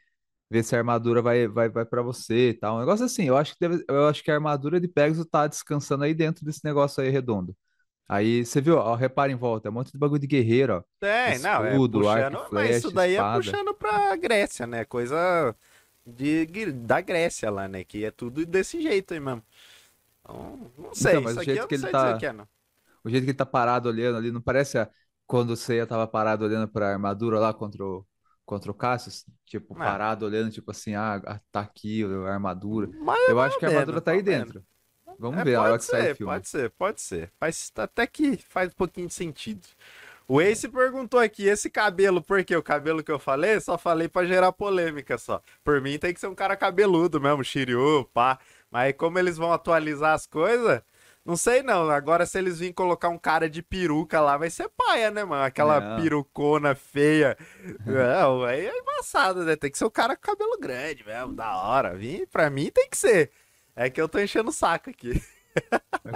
ver 0.51 0.63
se 0.63 0.75
a 0.75 0.79
armadura 0.79 1.23
vai, 1.23 1.49
vai, 1.49 1.69
vai 1.69 1.85
para 1.85 2.03
você 2.03 2.51
e 2.51 2.55
tal. 2.55 2.77
Um 2.77 2.81
negócio 2.81 3.05
assim, 3.05 3.25
eu 3.25 3.37
acho 3.37 3.55
que 3.55 3.61
deve, 3.61 3.85
eu 3.89 4.07
acho 4.07 4.23
que 4.23 4.31
a 4.31 4.35
armadura 4.35 4.81
de 4.81 4.89
Pegasus 4.89 5.27
tá 5.27 5.47
descansando 5.47 6.05
aí 6.05 6.15
dentro 6.15 6.45
desse 6.45 6.65
negócio 6.65 7.03
aí 7.03 7.11
redondo. 7.11 7.57
Aí 8.07 8.45
você 8.45 8.61
viu, 8.61 8.77
ó, 8.77 8.95
repara 8.95 9.33
em 9.33 9.37
volta, 9.37 9.69
é 9.69 9.71
um 9.71 9.75
monte 9.75 9.91
de 9.91 9.99
bagulho 9.99 10.21
de 10.21 10.27
guerreiro, 10.27 10.75
ó. 10.75 11.07
Escudo, 11.33 12.01
não, 12.01 12.11
é 12.11 12.15
puxando, 12.15 12.37
arco, 12.37 12.49
flecha, 12.51 12.69
mas 12.69 12.77
isso 12.77 12.91
daí 12.91 13.11
é 13.11 13.15
espada. 13.15 13.33
é 13.33 13.51
puxando 13.51 13.75
pra 13.75 14.17
Grécia, 14.17 14.67
né? 14.67 14.85
Coisa 14.85 15.57
de, 16.07 16.73
da 16.73 17.01
Grécia 17.01 17.51
lá, 17.51 17.67
né? 17.67 17.83
Que 17.83 18.05
é 18.05 18.11
tudo 18.11 18.45
desse 18.45 18.81
jeito 18.81 19.15
aí 19.15 19.21
mesmo. 19.21 19.43
Então, 20.21 20.71
não 20.79 20.95
sei, 20.95 21.13
então, 21.13 21.23
mas 21.23 21.33
isso 21.33 21.41
o 21.41 21.45
jeito 21.45 21.67
que 21.67 21.75
ele 21.75 21.87
tá, 21.89 22.19
que 22.19 22.27
é, 22.27 22.33
O 23.03 23.09
jeito 23.09 23.25
que 23.25 23.31
ele 23.31 23.37
tá 23.37 23.47
parado 23.47 23.89
olhando 23.89 24.19
ali, 24.19 24.31
não 24.31 24.41
parece 24.41 24.79
a... 24.79 24.89
quando 25.27 25.51
o 25.51 25.57
Seiya 25.57 25.87
tava 25.87 26.07
parado 26.07 26.45
olhando 26.45 26.69
pra 26.69 26.93
armadura 26.93 27.39
lá 27.39 27.55
contra 27.55 27.83
o 27.83 28.07
contra 28.45 28.71
o 28.71 28.75
Cassius, 28.75 29.25
tipo, 29.45 29.75
é. 29.75 29.79
parado 29.79 30.27
olhando, 30.27 30.51
tipo 30.51 30.71
assim, 30.71 30.95
ah, 30.95 31.41
tá 31.51 31.61
aqui 31.61 32.05
a 32.05 32.33
armadura. 32.33 32.91
Mas 33.01 33.29
eu 33.29 33.41
acho 33.41 33.59
que 33.59 33.65
a 33.65 33.69
armadura 33.69 34.01
tá 34.01 34.13
aí 34.13 34.23
dentro. 34.23 34.65
Vamos 35.19 35.41
é, 35.41 35.45
ver 35.45 35.55
a 35.55 35.63
hora 35.63 35.79
que 35.79 35.85
sai 35.85 36.13
o 36.13 36.17
filme. 36.17 36.33
Pode 36.33 36.49
ser, 36.49 36.71
pode 36.71 37.01
ser. 37.01 37.33
Faz, 37.39 37.73
até 37.77 38.07
que 38.07 38.37
faz 38.37 38.71
um 38.71 38.77
pouquinho 38.77 39.07
de 39.07 39.15
sentido. 39.15 39.67
O 40.27 40.41
Ace 40.41 40.67
perguntou 40.69 41.21
aqui, 41.21 41.47
esse 41.47 41.69
cabelo, 41.69 42.23
por 42.23 42.43
quê? 42.45 42.57
O 42.57 42.63
cabelo 42.63 43.03
que 43.03 43.13
eu 43.13 43.19
falei, 43.19 43.61
só 43.61 43.77
falei 43.77 44.09
para 44.09 44.27
gerar 44.27 44.53
polêmica 44.53 45.19
só. 45.19 45.43
Por 45.63 45.83
mim 45.83 45.99
tem 45.99 46.15
que 46.15 46.21
ser 46.21 46.29
um 46.29 46.35
cara 46.35 46.57
cabeludo 46.57 47.21
mesmo, 47.21 47.45
Shiryu, 47.45 48.09
pá. 48.13 48.39
Mas 48.71 48.95
como 48.97 49.19
eles 49.19 49.37
vão 49.37 49.53
atualizar 49.53 50.15
as 50.15 50.27
coisas, 50.27 50.83
não 51.25 51.37
sei 51.37 51.63
não. 51.63 51.89
Agora, 51.91 52.27
se 52.27 52.39
eles 52.39 52.59
virem 52.59 52.75
colocar 52.75 53.09
um 53.09 53.19
cara 53.19 53.49
de 53.49 53.63
peruca 53.63 54.21
lá, 54.21 54.37
vai 54.37 54.51
ser 54.51 54.69
paia, 54.69 55.11
né, 55.11 55.25
mano? 55.25 55.43
Aquela 55.43 55.81
não. 55.81 56.03
perucona 56.03 56.75
feia. 56.75 57.37
Não, 57.87 58.45
aí 58.45 58.67
é 58.67 58.79
embaçado, 58.79 59.45
né? 59.45 59.57
Tem 59.57 59.71
que 59.71 59.79
ser 59.79 59.85
o 59.85 59.89
um 59.89 59.91
cara 59.91 60.17
com 60.17 60.23
cabelo 60.23 60.59
grande 60.59 61.05
mesmo, 61.05 61.35
da 61.35 61.57
hora. 61.57 61.97
Vim, 61.97 62.27
pra 62.27 62.51
mim 62.51 62.71
tem 62.71 62.89
que 62.89 62.97
ser. 62.97 63.31
É 63.75 63.89
que 63.89 64.01
eu 64.01 64.09
tô 64.09 64.19
enchendo 64.19 64.51
o 64.51 64.53
saco 64.53 64.91
aqui. 64.91 65.21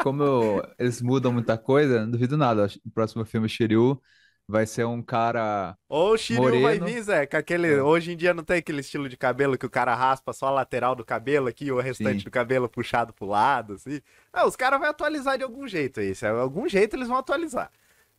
Como 0.03 0.23
eu, 0.23 0.63
eles 0.79 1.01
mudam 1.01 1.33
muita 1.33 1.57
coisa, 1.57 2.01
não 2.01 2.11
duvido 2.11 2.37
nada. 2.37 2.67
O 2.85 2.91
próximo 2.91 3.25
filme, 3.25 3.49
Shiryu, 3.49 4.01
vai 4.49 4.67
ser 4.67 4.87
um 4.87 5.03
cara. 5.03 5.77
Ou 5.89 6.15
o 6.15 6.17
Shiryu 6.17 6.43
moreno. 6.43 6.63
vai 6.63 6.81
vir, 6.81 7.03
Zé, 7.03 7.27
com 7.27 7.37
aquele. 7.37 7.75
É. 7.75 7.83
Hoje 7.83 8.13
em 8.13 8.17
dia 8.17 8.33
não 8.33 8.43
tem 8.43 8.57
aquele 8.57 8.81
estilo 8.81 9.09
de 9.09 9.17
cabelo 9.17 9.59
que 9.59 9.67
o 9.67 9.71
cara 9.71 9.95
raspa 9.95 10.33
só 10.33 10.47
a 10.47 10.51
lateral 10.51 10.97
do 10.97 11.05
cabelo 11.05 11.49
aqui, 11.49 11.71
o 11.71 11.79
restante 11.79 12.21
Sim. 12.21 12.25
do 12.25 12.31
cabelo 12.31 12.69
puxado 12.69 13.13
pro 13.13 13.27
lado, 13.27 13.75
assim. 13.75 14.01
Não, 14.33 14.47
os 14.47 14.57
caras 14.57 14.81
vão 14.81 14.89
atualizar 14.89 15.37
de 15.37 15.45
algum 15.45 15.69
jeito 15.69 16.01
aí. 16.01 16.13
De 16.13 16.27
algum 16.27 16.67
jeito 16.69 16.97
eles 16.97 17.09
vão 17.09 17.19
atualizar. 17.19 17.71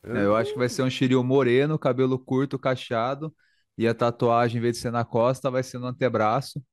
É, 0.04 0.24
eu 0.24 0.36
acho 0.36 0.54
que 0.54 0.60
vai 0.60 0.70
ser 0.70 0.84
um 0.84 0.90
Shiryu 0.90 1.24
moreno, 1.24 1.80
cabelo 1.80 2.18
curto, 2.18 2.60
cacheado, 2.60 3.36
e 3.78 3.88
a 3.88 3.94
tatuagem, 3.94 4.60
em 4.60 4.62
vez 4.62 4.76
de 4.76 4.82
ser 4.82 4.92
na 4.92 5.04
costa, 5.04 5.50
vai 5.50 5.64
ser 5.64 5.80
no 5.80 5.88
antebraço. 5.88 6.64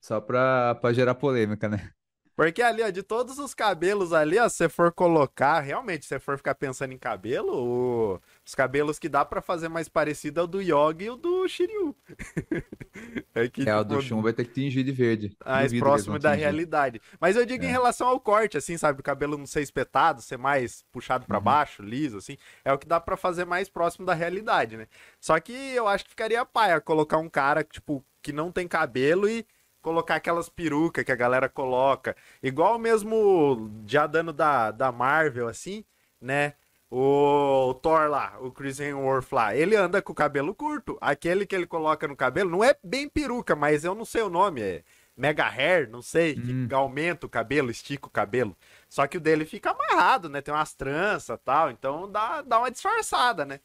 Só 0.00 0.20
pra, 0.20 0.76
pra 0.76 0.92
gerar 0.92 1.16
polêmica, 1.16 1.68
né? 1.68 1.90
Porque 2.36 2.60
ali, 2.60 2.82
ó, 2.82 2.90
de 2.90 3.02
todos 3.02 3.38
os 3.38 3.54
cabelos 3.54 4.12
ali, 4.12 4.38
ó, 4.38 4.46
se 4.46 4.56
você 4.56 4.68
for 4.68 4.92
colocar, 4.92 5.60
realmente, 5.60 6.04
se 6.04 6.10
você 6.10 6.20
for 6.20 6.36
ficar 6.36 6.54
pensando 6.54 6.92
em 6.92 6.98
cabelo, 6.98 7.52
o... 7.54 8.20
os 8.46 8.54
cabelos 8.54 8.96
que 8.96 9.08
dá 9.08 9.24
para 9.24 9.42
fazer 9.42 9.68
mais 9.68 9.88
parecido 9.88 10.38
é 10.38 10.42
o 10.44 10.46
do 10.46 10.62
Yogi 10.62 11.06
e 11.06 11.10
o 11.10 11.16
do 11.16 11.48
Shiryu. 11.48 11.96
é, 13.34 13.48
que, 13.48 13.62
é 13.62 13.64
tipo, 13.64 13.76
o 13.76 13.84
do 13.84 14.00
Shun 14.00 14.22
vai 14.22 14.32
ter 14.32 14.44
que 14.44 14.52
tingir 14.52 14.84
de 14.84 14.92
verde. 14.92 15.36
Mais 15.44 15.76
próximo 15.76 16.16
da 16.16 16.32
realidade. 16.32 17.00
Mas 17.20 17.34
eu 17.34 17.44
digo 17.44 17.64
é. 17.64 17.66
em 17.66 17.72
relação 17.72 18.06
ao 18.06 18.20
corte, 18.20 18.56
assim, 18.56 18.78
sabe? 18.78 19.00
O 19.00 19.02
cabelo 19.02 19.36
não 19.36 19.46
ser 19.46 19.62
espetado, 19.62 20.22
ser 20.22 20.38
mais 20.38 20.84
puxado 20.92 21.26
para 21.26 21.38
uhum. 21.38 21.44
baixo, 21.44 21.82
liso, 21.82 22.18
assim. 22.18 22.36
É 22.64 22.72
o 22.72 22.78
que 22.78 22.86
dá 22.86 23.00
para 23.00 23.16
fazer 23.16 23.44
mais 23.44 23.68
próximo 23.68 24.06
da 24.06 24.14
realidade, 24.14 24.76
né? 24.76 24.86
Só 25.20 25.40
que 25.40 25.52
eu 25.52 25.88
acho 25.88 26.04
que 26.04 26.10
ficaria 26.10 26.44
paia 26.44 26.80
colocar 26.80 27.18
um 27.18 27.28
cara, 27.28 27.64
tipo, 27.64 28.04
que 28.22 28.32
não 28.32 28.52
tem 28.52 28.68
cabelo 28.68 29.28
e 29.28 29.44
colocar 29.82 30.14
aquelas 30.14 30.48
perucas 30.48 31.04
que 31.04 31.10
a 31.10 31.16
galera 31.16 31.48
coloca. 31.48 32.16
Igual 32.40 32.78
mesmo 32.78 33.72
já 33.88 34.06
dando 34.06 34.32
da, 34.32 34.70
da 34.70 34.92
Marvel, 34.92 35.48
assim, 35.48 35.84
né? 36.20 36.54
O, 36.90 37.74
Thor 37.82 38.08
lá, 38.08 38.36
o 38.40 38.52
Chris 38.52 38.78
Hemsworth 38.78 39.32
lá, 39.32 39.56
ele 39.56 39.74
anda 39.74 40.00
com 40.00 40.12
o 40.12 40.14
cabelo 40.14 40.54
curto. 40.54 40.96
Aquele 41.00 41.44
que 41.44 41.54
ele 41.54 41.66
coloca 41.66 42.06
no 42.06 42.14
cabelo 42.14 42.50
não 42.50 42.62
é 42.62 42.76
bem 42.82 43.08
peruca, 43.08 43.56
mas 43.56 43.84
eu 43.84 43.94
não 43.94 44.04
sei 44.04 44.22
o 44.22 44.30
nome, 44.30 44.60
é 44.60 44.84
mega 45.16 45.48
hair, 45.48 45.88
não 45.88 46.02
sei, 46.02 46.38
hum. 46.38 46.68
que 46.68 46.74
aumenta 46.74 47.26
o 47.26 47.28
cabelo, 47.28 47.70
estica 47.70 48.06
o 48.06 48.10
cabelo. 48.10 48.56
Só 48.88 49.06
que 49.06 49.16
o 49.16 49.20
dele 49.20 49.44
fica 49.44 49.70
amarrado, 49.70 50.28
né? 50.28 50.40
Tem 50.40 50.54
umas 50.54 50.74
tranças 50.74 51.38
tal, 51.44 51.70
então 51.70 52.10
dá, 52.10 52.42
dá 52.42 52.58
uma 52.58 52.70
disfarçada, 52.70 53.44
né? 53.44 53.60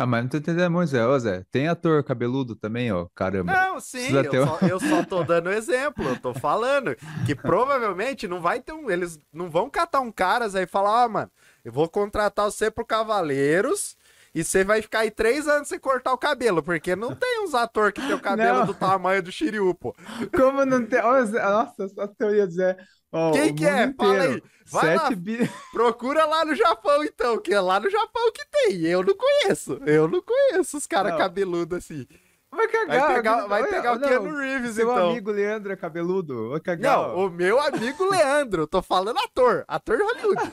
Ah, 0.00 0.06
mas 0.06 0.22
não 0.22 0.30
tô 0.30 0.38
entendendo 0.38 0.70
muito, 0.70 0.88
Zé. 0.88 1.06
Ô, 1.06 1.18
Zé, 1.18 1.44
tem 1.50 1.68
ator 1.68 2.02
cabeludo 2.02 2.56
também, 2.56 2.90
ó, 2.90 3.06
caramba. 3.14 3.52
Não, 3.52 3.78
sim, 3.78 4.08
eu, 4.14 4.46
só, 4.46 4.58
eu 4.66 4.80
só 4.80 5.04
tô 5.04 5.22
dando 5.22 5.52
exemplo, 5.52 6.08
eu 6.08 6.18
tô 6.18 6.32
falando 6.32 6.96
que 7.26 7.34
provavelmente 7.34 8.26
não 8.26 8.40
vai 8.40 8.62
ter 8.62 8.72
um, 8.72 8.90
eles 8.90 9.18
não 9.30 9.50
vão 9.50 9.68
catar 9.68 10.00
um 10.00 10.10
caras 10.10 10.54
aí 10.54 10.64
e 10.64 10.66
falar, 10.66 11.02
ah, 11.02 11.08
mano, 11.08 11.30
eu 11.62 11.70
vou 11.70 11.86
contratar 11.86 12.46
você 12.46 12.70
pro 12.70 12.82
Cavaleiros 12.82 13.94
e 14.34 14.42
você 14.42 14.64
vai 14.64 14.80
ficar 14.80 15.00
aí 15.00 15.10
três 15.10 15.46
anos 15.46 15.68
sem 15.68 15.78
cortar 15.78 16.14
o 16.14 16.18
cabelo, 16.18 16.62
porque 16.62 16.96
não 16.96 17.14
tem 17.14 17.44
uns 17.44 17.52
atores 17.52 17.92
que 17.92 18.00
tem 18.00 18.14
o 18.14 18.20
cabelo 18.20 18.60
não. 18.60 18.66
do 18.66 18.72
tamanho 18.72 19.22
do 19.22 19.30
Shiryu, 19.30 19.74
pô. 19.74 19.94
Como 20.34 20.64
não 20.64 20.86
tem, 20.86 21.02
nossa, 21.02 21.84
essa 21.84 22.08
teoria 22.08 22.46
do 22.46 22.52
Zé, 22.54 22.74
Oh, 23.12 23.32
Quem 23.32 23.54
que 23.54 23.66
é? 23.66 23.84
Inteiro. 23.84 23.94
Fala 23.96 24.22
aí. 24.22 24.42
Vai 24.70 24.96
lá. 24.96 25.10
Bi... 25.10 25.38
Procura 25.72 26.24
lá 26.24 26.44
no 26.44 26.54
Japão, 26.54 27.02
então, 27.04 27.40
que 27.40 27.52
é 27.52 27.60
lá 27.60 27.80
no 27.80 27.90
Japão 27.90 28.30
que 28.32 28.44
tem. 28.46 28.82
Eu 28.82 29.02
não 29.02 29.14
conheço. 29.16 29.80
Eu 29.84 30.08
não 30.08 30.22
conheço 30.22 30.76
os 30.76 30.86
caras 30.86 31.16
cabeludos 31.16 31.78
assim. 31.78 32.06
Vai 32.52 32.66
cagar. 32.68 33.06
Vai 33.06 33.14
pegar, 33.14 33.46
vai 33.46 33.66
pegar 33.68 33.92
o 33.94 34.00
Keanu 34.00 34.36
Reeves, 34.36 34.74
seu 34.74 34.84
então. 34.84 34.96
Seu 34.96 35.10
amigo 35.10 35.30
Leandro 35.30 35.72
é 35.72 35.76
cabeludo. 35.76 36.50
Vai 36.50 36.60
cagar. 36.60 36.98
Não, 36.98 37.26
o 37.26 37.30
meu 37.30 37.60
amigo 37.60 38.08
Leandro. 38.08 38.66
Tô 38.66 38.82
falando 38.82 39.18
ator. 39.18 39.64
Ator 39.68 39.96
de 39.96 40.02
Hollywood. 40.02 40.52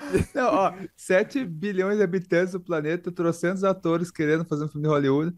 Não, 0.34 0.54
ó, 0.54 0.74
7 0.96 1.44
bilhões 1.44 1.98
de 1.98 2.02
habitantes 2.02 2.52
do 2.52 2.60
planeta, 2.60 3.12
trocentos 3.12 3.62
atores 3.64 4.10
querendo 4.10 4.46
fazer 4.46 4.64
um 4.64 4.68
filme 4.68 4.86
de 4.86 4.88
Hollywood. 4.88 5.36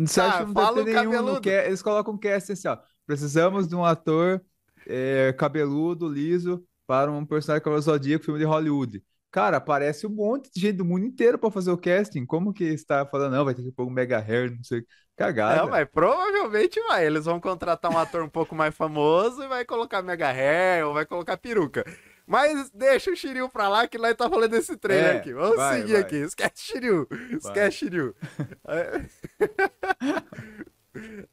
Você 0.00 0.20
ah, 0.20 0.26
acha 0.26 0.38
que 0.38 0.46
não 0.46 0.52
fala 0.52 0.82
nenhum 0.82 1.40
Eles 1.44 1.82
colocam 1.82 2.14
um 2.14 2.18
cast 2.18 2.50
assim, 2.50 2.66
ó. 2.66 2.76
Precisamos 3.06 3.68
de 3.68 3.76
um 3.76 3.84
ator 3.84 4.42
é, 4.86 5.32
cabeludo, 5.32 6.08
liso, 6.08 6.64
para 6.86 7.10
um 7.10 7.24
personagem 7.24 7.62
Cavaleiro 7.62 7.84
Zodíaco, 7.84 8.24
filme 8.24 8.40
de 8.40 8.46
Hollywood. 8.46 9.02
Cara, 9.30 9.58
aparece 9.58 10.06
um 10.06 10.10
monte 10.10 10.50
de 10.50 10.60
gente 10.60 10.76
do 10.76 10.84
mundo 10.84 11.04
inteiro 11.04 11.38
para 11.38 11.50
fazer 11.50 11.70
o 11.70 11.76
casting. 11.76 12.24
Como 12.24 12.54
que 12.54 12.64
está 12.64 13.04
falando, 13.04 13.32
não, 13.32 13.44
vai 13.44 13.54
ter 13.54 13.62
que 13.62 13.72
pôr 13.72 13.86
um 13.86 13.90
mega 13.90 14.18
hair, 14.18 14.50
não 14.50 14.64
sei. 14.64 14.82
Cagada. 15.16 15.62
Não, 15.62 15.70
mas 15.70 15.88
provavelmente 15.90 16.80
vai. 16.88 17.06
Eles 17.06 17.24
vão 17.24 17.40
contratar 17.40 17.90
um 17.90 17.98
ator 17.98 18.22
um 18.22 18.28
pouco 18.28 18.54
mais 18.54 18.74
famoso 18.74 19.42
e 19.42 19.48
vai 19.48 19.64
colocar 19.64 20.02
mega 20.02 20.30
hair 20.30 20.86
ou 20.86 20.94
vai 20.94 21.04
colocar 21.04 21.36
peruca. 21.36 21.84
Mas 22.26 22.70
deixa 22.70 23.10
o 23.10 23.16
Shiryu 23.16 23.48
pra 23.48 23.68
lá 23.68 23.86
que 23.86 23.98
nós 23.98 24.14
tá 24.14 24.28
falando 24.28 24.50
desse 24.50 24.76
trailer 24.76 25.14
é, 25.14 25.16
aqui. 25.18 25.32
Vamos 25.32 25.56
vai, 25.56 25.80
seguir 25.80 25.92
vai. 25.92 26.02
aqui. 26.02 26.16
Esquece 26.16 26.62
Shiryu. 26.62 27.06
Esquece 27.32 27.76
Shiryu. 27.76 28.14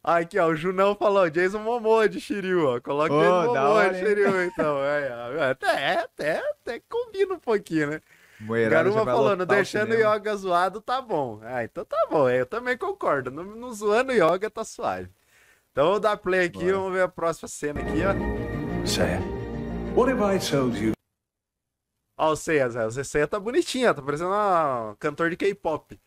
Aqui, 0.03 0.39
ó, 0.39 0.47
o 0.47 0.55
Junão 0.55 0.95
falou, 0.95 1.29
Jason 1.29 1.59
Momoa 1.59 2.07
de 2.09 2.19
Shiryu, 2.19 2.67
ó. 2.67 2.81
Coloca 2.81 3.13
oh, 3.13 3.19
Jason 3.19 3.53
Momoa 3.53 3.89
de 3.89 3.99
Shiryu, 3.99 4.43
então. 4.43 4.83
É, 4.83 5.51
até, 5.51 5.97
até, 5.99 6.39
até 6.39 6.81
combina 6.89 7.35
um 7.35 7.39
pouquinho, 7.39 7.91
né? 7.91 8.01
Moerada 8.39 8.89
Garuma 8.89 9.05
falando, 9.05 9.45
deixando 9.45 9.91
o 9.91 9.95
yoga 9.95 10.35
zoado 10.35 10.81
tá 10.81 11.01
bom. 11.01 11.39
Ah, 11.43 11.63
então 11.63 11.85
tá 11.85 12.07
bom, 12.09 12.29
eu 12.29 12.45
também 12.45 12.77
concordo. 12.77 13.31
No, 13.31 13.43
no 13.43 13.73
zoando 13.73 14.11
o 14.11 14.15
yoga 14.15 14.49
tá 14.49 14.63
suave. 14.63 15.09
Então 15.71 15.91
vou 15.91 15.99
dar 15.99 16.17
play 16.17 16.45
aqui, 16.45 16.65
Bora. 16.65 16.73
vamos 16.73 16.93
ver 16.93 17.01
a 17.03 17.07
próxima 17.07 17.47
cena 17.47 17.79
aqui, 17.79 18.01
ó. 18.03 18.85
Seiya, 18.85 19.19
what 19.95 20.11
have 20.11 20.21
I 20.21 20.39
told 20.39 20.77
you? 20.77 20.93
Ó, 22.17 22.31
o 22.31 22.35
Seiya, 22.35 22.69
Zé. 22.69 22.85
O 22.85 22.91
Seiya 22.91 23.27
tá 23.27 23.39
bonitinha, 23.39 23.93
tá 23.93 24.01
parecendo 24.01 24.29
um 24.29 24.95
cantor 24.99 25.29
de 25.29 25.37
K-pop. 25.37 25.99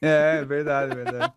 É, 0.00 0.44
verdade, 0.44 0.94
verdade. 0.94 1.34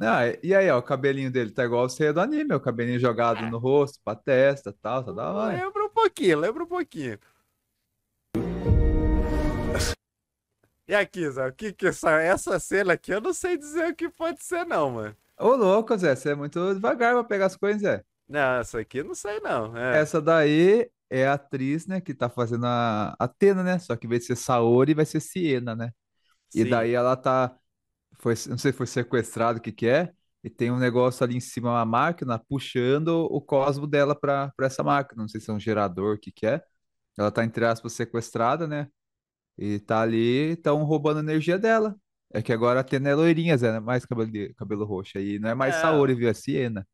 Ah, 0.00 0.22
e 0.42 0.54
aí, 0.54 0.70
ó, 0.70 0.78
o 0.78 0.82
cabelinho 0.82 1.30
dele 1.30 1.50
tá 1.50 1.64
igual 1.64 1.84
o 1.84 1.88
Seiya 1.88 2.12
do 2.12 2.20
anime, 2.20 2.54
o 2.54 2.60
cabelinho 2.60 2.98
jogado 2.98 3.48
no 3.50 3.58
rosto, 3.58 4.00
pra 4.04 4.14
testa 4.14 4.72
tal, 4.80 5.04
tá 5.04 5.12
da 5.12 5.32
hora. 5.32 5.56
Lembra 5.56 5.84
um 5.84 5.90
pouquinho, 5.90 6.38
lembra 6.38 6.64
um 6.64 6.66
pouquinho. 6.66 7.18
E 10.88 10.94
aqui, 10.94 11.30
Zé, 11.30 11.46
o 11.46 11.52
que 11.52 11.72
que 11.72 11.86
essa, 11.86 12.20
essa 12.20 12.58
cena 12.58 12.94
aqui, 12.94 13.12
eu 13.12 13.20
não 13.20 13.32
sei 13.32 13.56
dizer 13.56 13.90
o 13.90 13.94
que 13.94 14.08
pode 14.08 14.42
ser 14.42 14.64
não, 14.66 14.90
mano. 14.90 15.16
Ô, 15.38 15.54
louco, 15.54 15.96
Zé, 15.96 16.14
você 16.14 16.30
é 16.30 16.34
muito 16.34 16.74
devagar 16.74 17.14
pra 17.14 17.24
pegar 17.24 17.46
as 17.46 17.56
coisas, 17.56 17.82
Zé. 17.82 18.04
Não, 18.28 18.58
essa 18.60 18.80
aqui 18.80 18.98
eu 18.98 19.04
não 19.04 19.14
sei 19.14 19.40
não. 19.40 19.76
É. 19.76 19.98
Essa 19.98 20.20
daí 20.20 20.90
é 21.08 21.26
a 21.26 21.34
atriz, 21.34 21.86
né, 21.86 22.00
que 22.00 22.14
tá 22.14 22.28
fazendo 22.28 22.66
a 22.66 23.14
Atena, 23.18 23.62
né? 23.62 23.78
Só 23.78 23.94
que 23.94 24.06
de 24.06 24.20
ser 24.20 24.36
Saori, 24.36 24.94
vai 24.94 25.04
ser 25.04 25.20
Siena, 25.20 25.76
né? 25.76 25.92
E 26.54 26.64
daí 26.64 26.92
ela 26.92 27.16
tá, 27.16 27.56
foi, 28.18 28.34
não 28.48 28.58
sei 28.58 28.72
se 28.72 28.78
foi 28.78 28.86
sequestrado, 28.86 29.58
o 29.58 29.62
que 29.62 29.72
que 29.72 29.86
é, 29.86 30.12
e 30.44 30.50
tem 30.50 30.70
um 30.70 30.78
negócio 30.78 31.22
ali 31.22 31.36
em 31.36 31.40
cima, 31.40 31.70
uma 31.70 31.84
máquina, 31.84 32.38
puxando 32.38 33.26
o 33.30 33.40
cosmo 33.40 33.86
dela 33.86 34.14
pra, 34.14 34.52
pra 34.56 34.66
essa 34.66 34.82
máquina. 34.82 35.22
Não 35.22 35.28
sei 35.28 35.40
se 35.40 35.50
é 35.50 35.54
um 35.54 35.60
gerador, 35.60 36.16
o 36.16 36.18
que 36.18 36.32
que 36.32 36.46
é. 36.46 36.62
Ela 37.16 37.30
tá, 37.30 37.44
entre 37.44 37.64
aspas, 37.64 37.92
sequestrada, 37.92 38.66
né? 38.66 38.88
E 39.56 39.78
tá 39.78 40.00
ali, 40.00 40.52
estão 40.52 40.82
roubando 40.82 41.18
a 41.18 41.22
energia 41.22 41.58
dela. 41.58 41.94
É 42.32 42.42
que 42.42 42.52
agora 42.52 42.80
a 42.80 42.82
Atena 42.82 43.10
é 43.10 43.14
loirinha, 43.14 43.56
Zé, 43.56 43.72
né? 43.72 43.78
Mais 43.78 44.04
cabelo, 44.04 44.30
de, 44.30 44.52
cabelo 44.54 44.84
roxo. 44.84 45.18
Aí 45.18 45.38
não 45.38 45.50
é 45.50 45.54
mais 45.54 45.76
é. 45.76 45.80
Saori, 45.80 46.14
viu? 46.14 46.28
É 46.28 46.34
Siena. 46.34 46.86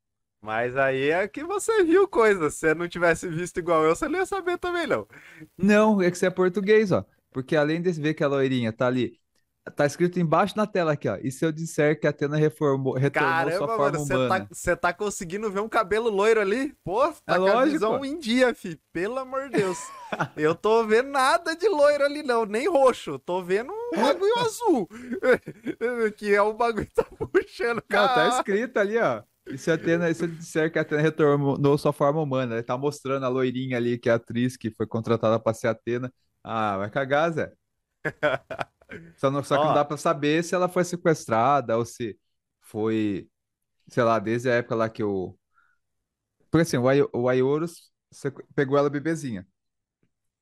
Mas 0.42 0.76
aí 0.76 1.10
é 1.10 1.26
que 1.26 1.44
você 1.44 1.84
viu 1.84 2.06
coisa. 2.06 2.50
Se 2.50 2.58
você 2.58 2.74
não 2.74 2.88
tivesse 2.88 3.28
visto 3.28 3.58
igual 3.58 3.84
eu, 3.84 3.94
você 3.94 4.08
não 4.08 4.18
ia 4.18 4.26
saber 4.26 4.58
também, 4.58 4.86
não. 4.86 5.06
Não, 5.56 6.02
é 6.02 6.10
que 6.10 6.18
você 6.18 6.26
é 6.26 6.30
português, 6.30 6.92
ó. 6.92 7.04
Porque 7.32 7.56
além 7.56 7.80
de 7.80 7.92
ver 7.92 8.14
que 8.14 8.24
a 8.24 8.28
loirinha 8.28 8.72
tá 8.72 8.86
ali 8.86 9.18
Tá 9.70 9.86
escrito 9.86 10.18
embaixo 10.20 10.56
na 10.56 10.66
tela 10.66 10.92
aqui, 10.92 11.08
ó. 11.08 11.16
E 11.22 11.30
se 11.30 11.44
eu 11.44 11.52
disser 11.52 11.98
que 11.98 12.06
a 12.06 12.10
Atena 12.10 12.36
reformou, 12.36 12.94
retornou 12.94 13.30
Caramba, 13.30 13.56
sua 13.56 13.66
forma 13.68 13.98
mano, 13.98 14.04
humana? 14.04 14.48
Você 14.50 14.76
tá, 14.76 14.88
tá, 14.88 14.92
conseguindo 14.92 15.50
ver 15.50 15.60
um 15.60 15.68
cabelo 15.68 16.10
loiro 16.10 16.40
ali? 16.40 16.74
Pô, 16.84 17.08
tá 17.24 17.34
é 17.34 17.38
com 17.38 17.46
a 17.46 17.64
visão 17.64 18.04
em 18.04 18.18
dia, 18.18 18.54
fi. 18.54 18.80
Pelo 18.92 19.18
amor 19.18 19.48
de 19.48 19.58
Deus. 19.58 19.78
eu 20.36 20.54
tô 20.54 20.84
vendo 20.84 21.10
nada 21.10 21.54
de 21.56 21.68
loiro 21.68 22.04
ali, 22.04 22.22
não. 22.22 22.44
Nem 22.44 22.68
roxo. 22.68 23.18
Tô 23.18 23.42
vendo 23.42 23.72
um 23.72 24.00
bagulho 24.00 24.38
azul. 24.40 24.88
que 26.16 26.34
é 26.34 26.42
o 26.42 26.52
bagulho 26.52 26.86
que 26.86 26.94
tá 26.94 27.04
puxando, 27.04 27.82
cara. 27.82 28.08
Não, 28.08 28.14
tá 28.14 28.36
escrito 28.36 28.78
ali, 28.78 28.98
ó. 28.98 29.22
E 29.46 29.56
se, 29.56 29.70
Atena, 29.70 30.12
se 30.12 30.24
eu 30.24 30.28
disser 30.28 30.70
que 30.70 30.78
a 30.78 30.82
Atena 30.82 31.00
retornou 31.00 31.78
sua 31.78 31.92
forma 31.92 32.20
humana, 32.20 32.56
ele 32.56 32.62
tá 32.62 32.76
mostrando 32.76 33.24
a 33.24 33.28
loirinha 33.28 33.76
ali, 33.78 33.98
que 33.98 34.08
é 34.08 34.12
a 34.12 34.16
atriz 34.16 34.56
que 34.56 34.70
foi 34.70 34.86
contratada 34.86 35.40
pra 35.40 35.54
ser 35.54 35.68
Atena. 35.68 36.12
Ah, 36.44 36.76
vai 36.76 36.90
cagar, 36.90 37.32
Zé. 37.32 37.52
Só, 39.16 39.30
não, 39.30 39.42
só 39.42 39.58
que 39.58 39.66
não 39.66 39.72
dá 39.72 39.84
pra 39.84 39.96
saber 39.96 40.44
se 40.44 40.54
ela 40.54 40.68
foi 40.68 40.84
sequestrada 40.84 41.76
ou 41.76 41.84
se 41.84 42.18
foi, 42.60 43.28
sei 43.88 44.04
lá, 44.04 44.18
desde 44.18 44.50
a 44.50 44.54
época 44.56 44.74
lá 44.76 44.90
que 44.90 45.02
o. 45.04 45.36
Porque 46.50 46.62
assim, 46.62 46.76
o, 46.78 46.88
Ai- 46.88 47.02
o 47.12 47.28
Aioros 47.28 47.90
pegou 48.54 48.78
ela 48.78 48.90
bebezinha. 48.90 49.46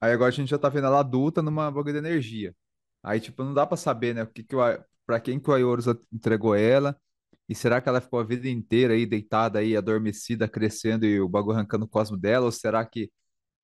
Aí 0.00 0.12
agora 0.12 0.30
a 0.30 0.32
gente 0.32 0.50
já 0.50 0.58
tá 0.58 0.68
vendo 0.68 0.86
ela 0.86 1.00
adulta 1.00 1.42
numa 1.42 1.70
bagulho 1.70 1.94
de 1.94 1.98
energia. 2.00 2.54
Aí, 3.02 3.20
tipo, 3.20 3.44
não 3.44 3.54
dá 3.54 3.66
pra 3.66 3.76
saber, 3.76 4.14
né, 4.14 4.22
o 4.24 4.26
que 4.28 4.44
que 4.44 4.56
o, 4.56 4.60
pra 5.06 5.20
quem 5.20 5.40
que 5.40 5.50
o 5.50 5.54
Aioros 5.54 5.86
entregou 6.12 6.54
ela. 6.54 6.98
E 7.48 7.54
será 7.54 7.80
que 7.80 7.88
ela 7.88 8.00
ficou 8.00 8.20
a 8.20 8.24
vida 8.24 8.48
inteira 8.48 8.94
aí 8.94 9.06
deitada 9.06 9.60
aí, 9.60 9.76
adormecida, 9.76 10.48
crescendo 10.48 11.06
e 11.06 11.20
o 11.20 11.28
bagulho 11.28 11.56
arrancando 11.58 11.84
o 11.86 11.88
cosmo 11.88 12.16
dela? 12.16 12.46
Ou 12.46 12.52
será 12.52 12.84
que 12.86 13.10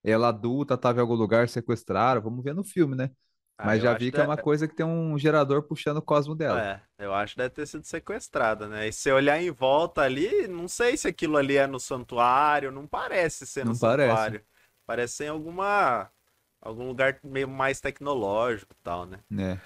ela 0.05 0.29
adulta 0.31 0.79
tava 0.79 0.99
em 1.01 1.03
algum 1.03 1.14
lugar, 1.14 1.49
sequestraram? 1.49 2.23
Vamos 2.23 2.45
ver 2.45 2.55
no 2.55 2.64
filme, 2.64 2.97
né? 2.97 3.11
Ah, 3.58 3.66
Mas 3.66 3.82
já 3.82 3.94
vi 3.94 4.10
que 4.10 4.20
é 4.20 4.24
uma 4.24 4.36
coisa 4.36 4.66
que 4.66 4.74
tem 4.74 4.84
um 4.84 5.18
gerador 5.18 5.62
puxando 5.62 5.98
o 5.98 6.02
cosmo 6.02 6.34
dela. 6.34 6.82
É, 6.98 7.04
eu 7.04 7.14
acho 7.14 7.34
que 7.34 7.38
deve 7.38 7.54
ter 7.54 7.66
sido 7.66 7.84
sequestrada, 7.84 8.66
né? 8.66 8.88
E 8.88 8.92
se 8.92 9.10
olhar 9.12 9.40
em 9.40 9.50
volta 9.50 10.02
ali, 10.02 10.48
não 10.48 10.66
sei 10.66 10.96
se 10.96 11.06
aquilo 11.06 11.36
ali 11.36 11.56
é 11.56 11.66
no 11.66 11.78
santuário, 11.78 12.72
não 12.72 12.86
parece 12.86 13.46
ser 13.46 13.64
no 13.64 13.70
não 13.70 13.74
santuário. 13.74 14.14
Parece. 14.14 14.44
parece 14.84 15.14
ser 15.14 15.24
em 15.24 15.28
alguma 15.28 16.10
algum 16.60 16.86
lugar 16.86 17.18
meio 17.22 17.48
mais 17.48 17.80
tecnológico 17.80 18.72
e 18.72 18.82
tal, 18.82 19.06
né? 19.06 19.18
É. 19.38 19.58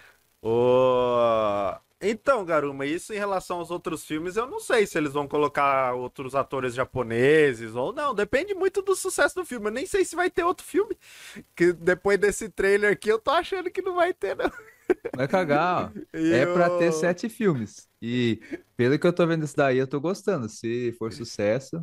O... 0.42 1.78
Então, 2.00 2.44
Garuma, 2.44 2.84
isso 2.84 3.14
em 3.14 3.16
relação 3.16 3.58
aos 3.58 3.70
outros 3.70 4.04
filmes, 4.04 4.36
eu 4.36 4.46
não 4.46 4.60
sei 4.60 4.86
se 4.86 4.98
eles 4.98 5.12
vão 5.12 5.26
colocar 5.26 5.94
outros 5.94 6.34
atores 6.34 6.74
japoneses 6.74 7.74
ou 7.74 7.92
não. 7.92 8.14
Depende 8.14 8.54
muito 8.54 8.82
do 8.82 8.94
sucesso 8.94 9.34
do 9.34 9.46
filme. 9.46 9.68
Eu 9.68 9.72
nem 9.72 9.86
sei 9.86 10.04
se 10.04 10.14
vai 10.14 10.30
ter 10.30 10.44
outro 10.44 10.66
filme. 10.66 10.96
Que 11.54 11.72
depois 11.72 12.18
desse 12.18 12.50
trailer 12.50 12.92
aqui, 12.92 13.08
eu 13.08 13.18
tô 13.18 13.30
achando 13.30 13.70
que 13.70 13.80
não 13.80 13.94
vai 13.94 14.12
ter, 14.12 14.36
não. 14.36 14.50
Vai 15.16 15.26
cagar, 15.26 15.86
ó. 15.86 15.98
é 16.12 16.44
eu... 16.44 16.52
pra 16.52 16.78
ter 16.78 16.92
sete 16.92 17.30
filmes. 17.30 17.88
E 18.00 18.40
pelo 18.76 18.98
que 18.98 19.06
eu 19.06 19.12
tô 19.12 19.26
vendo 19.26 19.44
isso 19.44 19.56
daí, 19.56 19.78
eu 19.78 19.86
tô 19.86 19.98
gostando. 19.98 20.50
Se 20.50 20.92
for 20.98 21.10
sucesso, 21.12 21.82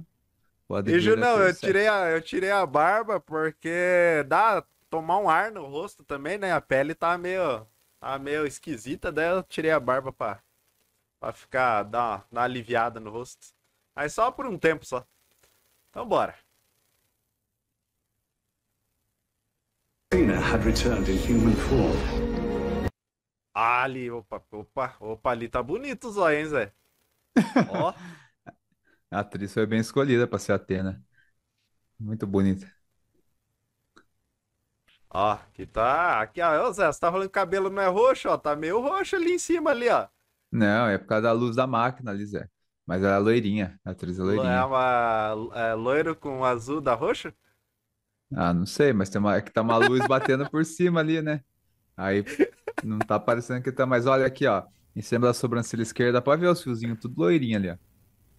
pode 0.67 0.91
E, 0.91 0.99
Ju, 0.99 1.15
não, 1.15 1.41
eu 1.41 1.55
tirei, 1.55 1.87
a, 1.87 2.11
eu 2.11 2.21
tirei 2.21 2.51
a 2.51 2.65
barba 2.67 3.19
porque 3.19 4.23
dá 4.27 4.63
tomar 4.91 5.17
um 5.17 5.27
ar 5.27 5.51
no 5.51 5.65
rosto 5.65 6.03
também, 6.03 6.37
né? 6.37 6.51
A 6.51 6.61
pele 6.61 6.93
tá 6.93 7.17
meio 7.17 7.65
Tava 8.03 8.19
meio 8.19 8.45
esquisita, 8.45 9.13
daí 9.13 9.29
eu 9.29 9.41
tirei 9.43 9.71
a 9.71 9.79
barba 9.79 10.11
pra, 10.11 10.43
pra 11.21 11.31
ficar, 11.31 11.83
dar 11.83 11.99
uma, 12.01 12.17
dar 12.17 12.27
uma 12.33 12.43
aliviada 12.43 12.99
no 12.99 13.09
rosto. 13.09 13.47
Mas 13.95 14.13
só 14.13 14.29
por 14.29 14.45
um 14.45 14.57
tempo 14.57 14.85
só. 14.85 15.07
Então 15.89 16.05
bora. 16.05 16.35
had 20.11 20.65
returned 20.65 21.07
in 21.07 21.17
human 21.17 21.55
form. 21.55 22.89
Ali, 23.55 24.11
opa, 24.11 24.43
opa, 24.51 24.97
opa, 24.99 25.31
ali 25.31 25.47
tá 25.47 25.63
bonito 25.63 26.09
os 26.09 26.17
olhos, 26.17 26.39
hein, 26.39 26.45
Zé? 26.47 26.73
Ó. 27.71 27.93
A 29.09 29.19
atriz 29.21 29.53
foi 29.53 29.65
bem 29.65 29.79
escolhida 29.79 30.27
pra 30.27 30.39
ser 30.39 30.51
a 30.51 30.55
Atena. 30.55 31.01
Muito 31.97 32.27
bonita. 32.27 32.69
Ó, 35.13 35.31
aqui 35.33 35.65
tá. 35.65 36.21
Aqui, 36.21 36.41
ó. 36.41 36.67
Ô, 36.67 36.71
Zé, 36.73 36.91
você 36.91 36.99
tá 36.99 37.11
falando 37.11 37.25
que 37.25 37.27
o 37.27 37.31
cabelo 37.31 37.69
não 37.69 37.81
é 37.81 37.87
roxo, 37.87 38.29
ó. 38.29 38.37
Tá 38.37 38.55
meio 38.55 38.81
roxo 38.81 39.15
ali 39.15 39.33
em 39.33 39.39
cima, 39.39 39.69
ali, 39.71 39.87
ó. 39.89 40.07
Não, 40.51 40.87
é 40.87 40.97
por 40.97 41.07
causa 41.07 41.23
da 41.23 41.31
luz 41.31 41.55
da 41.55 41.67
máquina 41.67 42.11
ali, 42.11 42.25
Zé. 42.25 42.49
Mas 42.85 43.01
ela 43.01 43.15
é 43.15 43.19
loirinha, 43.19 43.79
a 43.85 43.91
atriz 43.91 44.19
é 44.19 44.23
loirinha. 44.23 44.51
É 44.51 44.63
uma 44.65 45.35
é 45.55 45.73
loiro 45.73 46.15
com 46.15 46.43
azul 46.43 46.81
da 46.81 46.93
roxa? 46.93 47.33
Ah, 48.35 48.53
não 48.53 48.65
sei, 48.65 48.91
mas 48.91 49.09
tem 49.09 49.19
uma, 49.19 49.35
é 49.35 49.41
que 49.41 49.51
tá 49.51 49.61
uma 49.61 49.77
luz 49.77 50.05
batendo 50.07 50.49
por 50.49 50.65
cima 50.65 50.99
ali, 50.99 51.21
né? 51.21 51.41
Aí 51.95 52.25
não 52.83 52.99
tá 52.99 53.19
parecendo 53.19 53.61
que 53.63 53.71
tá. 53.71 53.85
Mas 53.85 54.05
olha 54.05 54.25
aqui, 54.25 54.47
ó. 54.47 54.63
Em 54.95 55.01
cima 55.01 55.27
da 55.27 55.33
sobrancelha 55.33 55.81
esquerda, 55.81 56.21
pode 56.21 56.41
ver 56.41 56.47
os 56.47 56.61
fiozinhos 56.61 56.99
tudo 56.99 57.19
loirinho 57.19 57.57
ali, 57.57 57.69
ó. 57.69 57.77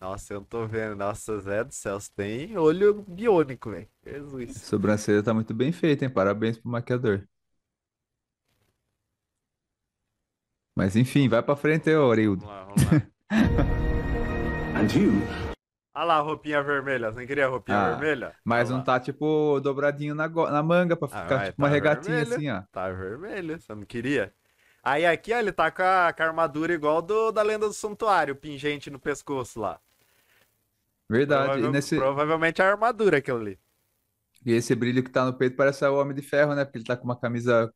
Nossa, 0.05 0.35
eu 0.35 0.41
não 0.41 0.45
tô 0.45 0.67
vendo. 0.67 0.95
Nossa, 0.97 1.39
Zé 1.41 1.65
do 1.65 1.73
céu, 1.73 1.99
você 1.99 2.11
tem 2.15 2.59
olho 2.59 3.03
biônico, 3.09 3.71
velho. 3.71 3.89
Jesus. 4.05 4.55
Sobrancelha 4.59 5.23
tá 5.23 5.33
muito 5.33 5.55
bem 5.55 5.73
feita, 5.73 6.05
hein? 6.05 6.11
Parabéns 6.11 6.59
pro 6.59 6.71
maquiador. 6.71 7.27
Mas 10.77 10.95
enfim, 10.95 11.27
vai 11.27 11.43
pra 11.43 11.57
frente, 11.57 11.89
ô 11.95 12.13
Arildo. 12.13 12.45
Vamos 12.45 12.55
lá, 12.55 12.65
vamos 12.65 12.85
lá. 12.85 13.03
And 14.77 14.93
you 14.95 15.13
Olha 15.95 16.05
lá 16.05 16.17
a 16.17 16.21
roupinha 16.21 16.63
vermelha. 16.63 17.11
Você 17.11 17.21
não 17.21 17.27
queria 17.27 17.47
a 17.47 17.49
roupinha 17.49 17.79
Ah, 17.79 17.97
vermelha? 17.97 18.35
Mas 18.45 18.69
não 18.69 18.85
tá, 18.85 19.01
tipo, 19.01 19.59
dobradinho 19.61 20.15
na, 20.15 20.29
na 20.29 20.63
manga 20.63 20.97
pra 20.97 21.09
Ah, 21.11 21.23
ficar, 21.23 21.39
mas 21.39 21.49
tipo, 21.49 21.63
uma 21.63 21.69
tá 21.69 21.75
regatinha 21.75 22.19
vermelho. 22.19 22.35
assim, 22.35 22.51
ó. 22.51 22.63
Tá 22.73 22.91
vermelho, 22.91 23.59
você 23.59 23.75
não 23.75 23.85
queria? 23.87 24.35
Aí 24.83 25.07
aqui, 25.07 25.33
ó, 25.33 25.39
ele 25.39 25.51
tá 25.53 25.71
com 25.71 25.83
a, 25.83 26.13
com 26.13 26.23
a 26.23 26.27
armadura 26.27 26.75
igual 26.75 27.01
do, 27.01 27.33
da 27.33 27.41
lenda 27.43 27.67
do 27.67 27.73
santuário, 27.73 28.37
pingente 28.37 28.91
no 28.91 28.99
pescoço 28.99 29.59
lá. 29.61 29.81
Verdade. 31.09 31.45
E, 31.45 31.47
Provavel- 31.47 31.73
nesse, 31.73 31.97
Provavelmente 31.97 32.63
a 32.63 32.71
armadura 32.71 33.19
aquilo 33.19 33.39
ali. 33.39 33.59
e 34.45 34.53
esse 34.53 34.75
brilho 34.75 35.03
que 35.03 35.11
tá 35.11 35.25
no 35.25 35.37
peito 35.37 35.57
parece 35.57 35.85
o 35.85 35.95
Homem 35.99 36.15
de 36.15 36.23
Ferro, 36.23 36.55
né? 36.55 36.65
Porque 36.65 36.79
ele 36.79 36.85
tá 36.85 36.97
com 36.97 37.05
uma 37.05 37.19
camisa 37.19 37.73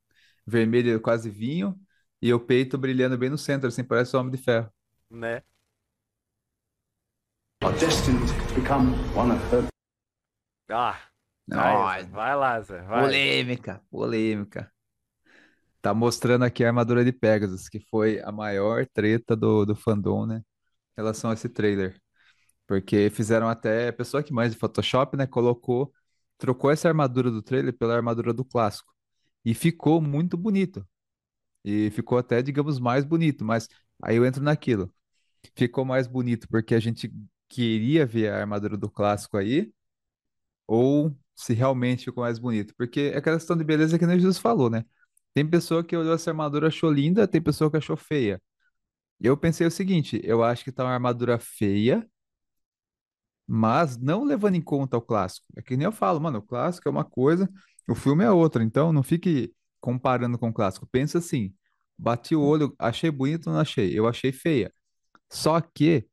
vermelha 0.47 0.99
quase 1.01 1.31
vinho 1.31 1.79
e 2.21 2.33
o 2.33 2.41
peito 2.41 2.77
brilhando 2.79 3.17
bem 3.17 3.31
no 3.31 3.39
centro, 3.39 3.69
assim, 3.69 3.85
parece 3.85 4.17
o 4.17 4.21
Homem 4.21 4.33
de 4.33 4.39
Ferro. 4.43 4.71
Né? 5.11 5.43
Ah, 10.71 10.99
Nossa, 11.47 12.07
vai 12.09 12.37
lá, 12.37 12.61
Zé. 12.61 12.83
Vai. 12.83 13.03
polêmica, 13.05 13.83
polêmica. 13.91 14.73
Tá 15.81 15.95
mostrando 15.95 16.45
aqui 16.45 16.65
a 16.65 16.69
armadura 16.69 17.05
de 17.05 17.13
Pegasus, 17.13 17.69
que 17.69 17.81
foi 17.81 18.21
a 18.21 18.33
maior 18.33 18.87
treta 18.87 19.37
do, 19.37 19.65
do 19.65 19.77
fandom, 19.77 20.27
né? 20.27 20.39
Em 20.39 20.43
relação 21.03 21.31
a 21.31 21.35
esse 21.35 21.49
trailer. 21.49 22.01
Porque 22.69 23.11
fizeram 23.11 23.49
até, 23.49 23.89
a 23.91 23.95
pessoa 23.95 24.23
que 24.23 24.35
mais 24.35 24.53
de 24.53 24.59
Photoshop, 24.59 25.17
né? 25.19 25.27
Colocou, 25.27 25.93
trocou 26.39 26.71
essa 26.71 26.89
armadura 26.89 27.31
do 27.33 27.43
trailer 27.43 27.75
pela 27.77 27.97
armadura 27.97 28.35
do 28.35 28.45
clássico. 28.45 28.93
E 29.45 29.55
ficou 29.55 30.01
muito 30.03 30.37
bonito. 30.37 30.87
E 31.65 31.91
ficou 31.93 32.19
até, 32.19 32.43
digamos, 32.43 32.79
mais 32.81 33.05
bonito. 33.05 33.45
Mas 33.45 33.69
aí 34.03 34.17
eu 34.17 34.27
entro 34.27 34.43
naquilo. 34.43 34.93
Ficou 35.57 35.85
mais 35.85 36.07
bonito 36.07 36.49
porque 36.49 36.75
a 36.75 36.81
gente 36.81 37.13
queria 37.49 38.07
ver 38.07 38.31
a 38.31 38.41
armadura 38.41 38.77
do 38.77 38.91
clássico 38.91 39.37
aí, 39.39 39.73
ou 40.67 41.17
se 41.35 41.55
realmente 41.55 42.07
ficou 42.07 42.25
mais 42.25 42.39
bonito. 42.39 42.75
Porque 42.77 43.13
é 43.15 43.19
aquela 43.19 43.37
questão 43.39 43.57
de 43.57 43.65
beleza 43.65 43.99
que 43.99 44.07
nem 44.07 44.19
Jesus 44.19 44.39
falou, 44.39 44.71
né? 44.71 44.85
Tem 45.35 45.49
pessoa 45.49 45.85
que 45.85 45.97
olhou 45.97 46.15
essa 46.15 46.31
armadura 46.31 46.69
achou 46.69 46.91
linda, 46.93 47.29
tem 47.29 47.41
pessoa 47.43 47.71
que 47.71 47.77
achou 47.77 47.97
feia. 47.97 48.43
Eu 49.21 49.37
pensei 49.37 49.67
o 49.67 49.71
seguinte, 49.71 50.21
eu 50.25 50.43
acho 50.45 50.65
que 50.65 50.73
tá 50.73 50.85
uma 50.85 50.93
armadura 50.95 51.39
feia, 51.39 52.09
mas 53.49 53.97
não 53.97 54.25
levando 54.25 54.57
em 54.57 54.61
conta 54.61 54.99
o 54.99 55.01
clássico. 55.03 55.47
É 55.57 55.63
que 55.63 55.77
nem 55.77 55.87
eu 55.87 55.93
falo, 55.93 56.21
mano, 56.21 56.39
o 56.41 56.43
clássico 56.43 56.89
é 56.89 56.91
uma 56.91 57.05
coisa, 57.05 57.51
o 57.89 57.95
filme 57.95 58.23
é 58.23 58.31
outra, 58.31 58.63
então 58.63 58.93
não 58.93 59.03
fique 59.03 59.55
comparando 59.81 60.39
com 60.39 60.51
o 60.51 60.53
clássico. 60.53 60.87
Pensa 60.87 61.19
assim, 61.19 61.55
bati 61.99 62.37
o 62.37 62.43
olho, 62.43 62.75
achei 62.79 63.11
bonito, 63.11 63.51
não 63.51 63.59
achei, 63.59 63.99
eu 63.99 64.07
achei 64.07 64.33
feia. 64.33 64.73
Só 65.31 65.61
que 65.61 66.07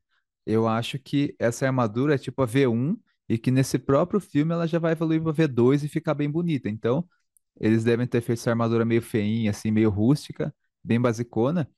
eu 0.46 0.68
acho 0.68 0.98
que 0.98 1.34
essa 1.38 1.66
armadura 1.66 2.14
é 2.14 2.18
tipo 2.18 2.42
a 2.42 2.46
V1 2.46 2.98
e 3.28 3.38
que 3.38 3.50
nesse 3.50 3.78
próprio 3.78 4.20
filme 4.20 4.52
ela 4.54 4.66
já 4.66 4.78
vai 4.78 4.92
evoluir 4.92 5.22
para 5.22 5.32
V2 5.32 5.84
e 5.84 5.88
ficar 5.88 6.14
bem 6.14 6.30
bonita. 6.30 6.68
Então, 6.68 7.06
eles 7.60 7.84
devem 7.84 8.06
ter 8.06 8.20
feito 8.22 8.38
essa 8.40 8.50
armadura 8.50 8.84
meio 8.84 9.02
feinha, 9.02 9.50
assim, 9.50 9.70
meio 9.70 9.90
rústica, 9.90 10.54
bem 10.84 11.00
basicona, 11.00 11.68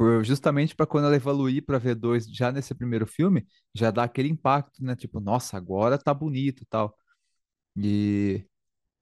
por, 0.00 0.24
justamente 0.24 0.74
para 0.74 0.86
quando 0.86 1.04
ela 1.06 1.16
evoluir 1.16 1.62
para 1.64 1.78
V2 1.78 2.26
já 2.34 2.50
nesse 2.50 2.74
primeiro 2.74 3.06
filme, 3.06 3.46
já 3.74 3.90
dá 3.90 4.04
aquele 4.04 4.30
impacto, 4.30 4.82
né? 4.82 4.96
Tipo, 4.96 5.20
nossa, 5.20 5.58
agora 5.58 5.98
tá 5.98 6.14
bonito 6.14 6.64
tal. 6.70 6.96
E 7.76 8.44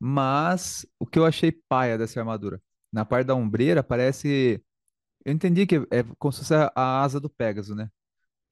mas 0.00 0.87
o 1.00 1.06
que 1.06 1.18
eu 1.18 1.26
achei 1.26 1.52
paia 1.68 1.98
dessa 1.98 2.20
armadura, 2.20 2.62
na 2.92 3.04
parte 3.04 3.26
da 3.28 3.34
ombreira 3.37 3.82
parece, 3.82 4.62
eu 5.24 5.32
entendi 5.32 5.66
que 5.66 5.76
é 5.90 6.04
como 6.18 6.32
se 6.32 6.40
fosse 6.40 6.54
a 6.54 7.02
asa 7.02 7.20
do 7.20 7.30
Pégaso, 7.30 7.74
né? 7.74 7.90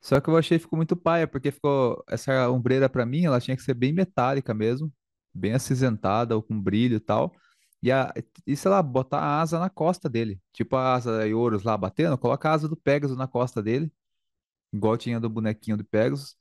Só 0.02 0.20
que 0.20 0.30
eu 0.30 0.36
achei 0.38 0.58
que 0.58 0.64
ficou 0.64 0.78
muito 0.78 0.96
paia, 0.96 1.26
porque 1.28 1.50
ficou 1.52 2.04
essa 2.08 2.50
ombreira 2.50 2.88
pra 2.88 3.06
mim, 3.06 3.24
ela 3.26 3.40
tinha 3.40 3.56
que 3.56 3.62
ser 3.62 3.74
bem 3.74 3.92
metálica 3.92 4.54
mesmo, 4.54 4.92
bem 5.34 5.54
acinzentada 5.54 6.36
ou 6.36 6.42
com 6.42 6.60
brilho 6.60 6.96
e 6.96 7.00
tal. 7.00 7.32
E, 7.82 7.92
a, 7.92 8.12
e 8.46 8.56
sei 8.56 8.70
lá, 8.70 8.82
botar 8.82 9.20
a 9.20 9.40
asa 9.40 9.58
na 9.58 9.70
costa 9.70 10.08
dele, 10.08 10.40
tipo 10.52 10.76
a 10.76 10.94
asa 10.94 11.18
da 11.18 11.24
Ioros 11.26 11.62
lá 11.62 11.76
batendo, 11.76 12.18
coloca 12.18 12.48
a 12.48 12.52
asa 12.52 12.68
do 12.68 12.76
Pegasus 12.76 13.16
na 13.16 13.28
costa 13.28 13.62
dele, 13.62 13.92
igual 14.72 14.96
tinha 14.96 15.20
do 15.20 15.28
bonequinho 15.30 15.76
do 15.76 15.84
Pegasus, 15.84 16.36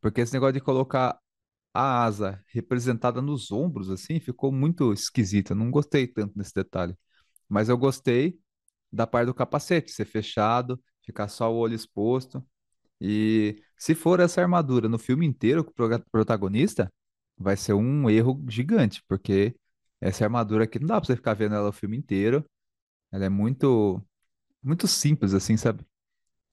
porque 0.00 0.20
esse 0.22 0.32
negócio 0.34 0.54
de 0.54 0.60
colocar 0.60 1.18
a 1.74 2.04
asa 2.04 2.42
representada 2.48 3.20
nos 3.22 3.50
ombros 3.52 3.90
assim, 3.90 4.20
ficou 4.20 4.52
muito 4.52 4.92
esquisito. 4.92 5.50
Eu 5.52 5.56
não 5.56 5.70
gostei 5.70 6.06
tanto 6.06 6.36
desse 6.38 6.54
detalhe. 6.54 6.96
Mas 7.48 7.68
eu 7.68 7.78
gostei 7.78 8.38
da 8.92 9.06
parte 9.06 9.26
do 9.26 9.34
capacete 9.34 9.92
ser 9.92 10.04
fechado, 10.06 10.82
ficar 11.04 11.28
só 11.28 11.52
o 11.52 11.56
olho 11.56 11.74
exposto. 11.74 12.44
E 13.00 13.62
se 13.78 13.94
for 13.94 14.20
essa 14.20 14.40
armadura 14.42 14.88
no 14.88 14.98
filme 14.98 15.26
inteiro 15.26 15.64
com 15.64 15.70
o 15.72 16.00
protagonista, 16.10 16.92
vai 17.36 17.56
ser 17.56 17.74
um 17.74 18.08
erro 18.10 18.44
gigante, 18.48 19.02
porque 19.08 19.54
essa 20.08 20.24
armadura 20.24 20.64
aqui 20.64 20.78
não 20.78 20.86
dá 20.88 21.00
pra 21.00 21.06
você 21.06 21.16
ficar 21.16 21.34
vendo 21.34 21.54
ela 21.54 21.68
o 21.70 21.72
filme 21.72 21.96
inteiro. 21.96 22.44
Ela 23.12 23.26
é 23.26 23.28
muito, 23.28 24.02
muito 24.62 24.88
simples, 24.88 25.34
assim, 25.34 25.56
sabe? 25.56 25.84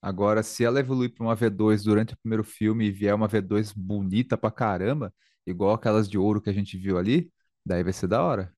Agora, 0.01 0.43
se 0.43 0.63
ela 0.65 0.79
evoluir 0.79 1.13
para 1.13 1.23
uma 1.25 1.35
V2 1.35 1.83
durante 1.83 2.13
o 2.13 2.17
primeiro 2.19 2.43
filme 2.43 2.87
e 2.87 2.91
vier 2.91 3.15
uma 3.15 3.27
V2 3.27 3.73
bonita 3.73 4.37
pra 4.37 4.51
caramba, 4.51 5.13
igual 5.45 5.73
aquelas 5.75 6.09
de 6.09 6.17
ouro 6.17 6.41
que 6.41 6.49
a 6.49 6.53
gente 6.53 6.77
viu 6.77 6.97
ali, 6.97 7.31
daí 7.65 7.83
vai 7.83 7.93
ser 7.93 8.07
da 8.07 8.23
hora. 8.23 8.53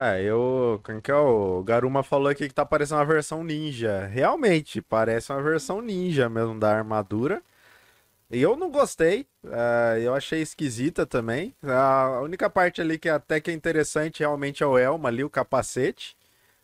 É, 0.00 0.20
eu. 0.24 0.80
Quem 0.84 1.00
que 1.00 1.10
é 1.12 1.14
o 1.14 1.62
Garuma 1.62 2.02
falou 2.02 2.28
aqui 2.28 2.48
que 2.48 2.54
tá 2.54 2.66
parecendo 2.66 2.98
uma 3.00 3.06
versão 3.06 3.44
ninja. 3.44 4.06
Realmente, 4.06 4.82
parece 4.82 5.32
uma 5.32 5.40
versão 5.42 5.80
ninja 5.80 6.28
mesmo 6.28 6.58
da 6.58 6.76
armadura. 6.76 7.40
Eu 8.32 8.56
não 8.56 8.70
gostei. 8.70 9.26
é, 9.44 10.00
eu 10.02 10.14
achei 10.14 10.40
esquisita 10.40 11.06
também. 11.06 11.54
A 11.62 12.20
única 12.22 12.48
parte 12.48 12.80
ali 12.80 12.98
que 12.98 13.08
até 13.08 13.38
que 13.40 13.50
é 13.50 13.54
interessante 13.54 14.20
realmente 14.20 14.62
é 14.62 14.66
o 14.66 14.78
elmo 14.78 15.06
ali, 15.06 15.22
o 15.22 15.28
capacete. 15.30 16.16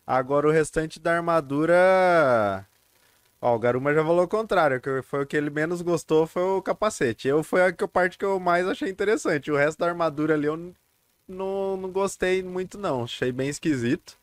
Agora 0.05 0.47
o 0.47 0.51
restante 0.51 0.99
da 0.99 1.15
armadura. 1.15 2.67
Ó, 3.41 3.55
o 3.55 3.59
Garuma 3.59 3.93
já 3.93 4.03
falou 4.03 4.23
o 4.25 4.27
contrário, 4.27 4.81
que 4.81 5.01
foi 5.03 5.23
o 5.23 5.27
que 5.27 5.37
ele 5.37 5.49
menos 5.49 5.81
gostou 5.81 6.27
foi 6.27 6.41
o 6.43 6.61
capacete. 6.61 7.27
Eu 7.27 7.43
foi 7.43 7.61
a 7.67 7.87
parte 7.87 8.17
que 8.17 8.25
eu 8.25 8.39
mais 8.39 8.67
achei 8.67 8.89
interessante. 8.89 9.51
O 9.51 9.55
resto 9.57 9.79
da 9.79 9.87
armadura 9.87 10.33
ali 10.33 10.47
eu 10.47 10.57
não, 11.27 11.77
não 11.77 11.91
gostei 11.91 12.43
muito 12.43 12.77
não, 12.77 13.03
achei 13.03 13.31
bem 13.31 13.49
esquisito. 13.49 14.17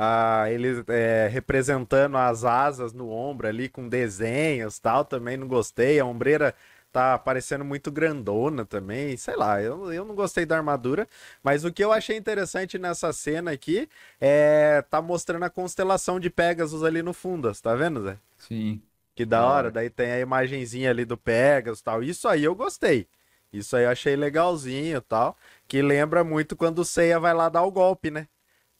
Ah, 0.00 0.44
eles 0.50 0.84
é, 0.88 1.26
representando 1.28 2.16
as 2.16 2.44
asas 2.44 2.92
no 2.92 3.10
ombro 3.10 3.48
ali 3.48 3.68
com 3.68 3.88
desenhos 3.88 4.78
tal, 4.78 5.04
também 5.04 5.36
não 5.36 5.48
gostei. 5.48 5.98
A 5.98 6.04
ombreira 6.04 6.54
tá 6.92 7.18
parecendo 7.18 7.64
muito 7.64 7.90
grandona 7.90 8.64
também, 8.64 9.16
sei 9.16 9.34
lá, 9.36 9.60
eu, 9.60 9.92
eu 9.92 10.04
não 10.04 10.14
gostei 10.14 10.46
da 10.46 10.56
armadura. 10.56 11.08
Mas 11.42 11.64
o 11.64 11.72
que 11.72 11.82
eu 11.82 11.92
achei 11.92 12.16
interessante 12.16 12.78
nessa 12.78 13.12
cena 13.12 13.50
aqui 13.50 13.88
é 14.20 14.82
tá 14.88 15.02
mostrando 15.02 15.44
a 15.44 15.50
constelação 15.50 16.20
de 16.20 16.30
Pegasus 16.30 16.84
ali 16.84 17.02
no 17.02 17.12
fundo, 17.12 17.52
tá 17.60 17.74
vendo, 17.74 18.02
Zé? 18.04 18.18
Sim. 18.36 18.82
Que 19.14 19.26
da 19.26 19.44
hora, 19.44 19.68
hora. 19.68 19.70
daí 19.70 19.90
tem 19.90 20.12
a 20.12 20.20
imagenzinha 20.20 20.90
ali 20.90 21.04
do 21.04 21.16
Pegasus 21.16 21.80
e 21.80 21.84
tal. 21.84 22.02
Isso 22.02 22.28
aí 22.28 22.44
eu 22.44 22.54
gostei. 22.54 23.08
Isso 23.52 23.76
aí 23.76 23.84
eu 23.84 23.90
achei 23.90 24.14
legalzinho 24.16 24.98
e 24.98 25.00
tal. 25.00 25.36
Que 25.66 25.82
lembra 25.82 26.22
muito 26.24 26.56
quando 26.56 26.80
o 26.80 26.84
Seiya 26.84 27.18
vai 27.20 27.34
lá 27.34 27.48
dar 27.48 27.62
o 27.64 27.70
golpe, 27.72 28.10
né? 28.10 28.28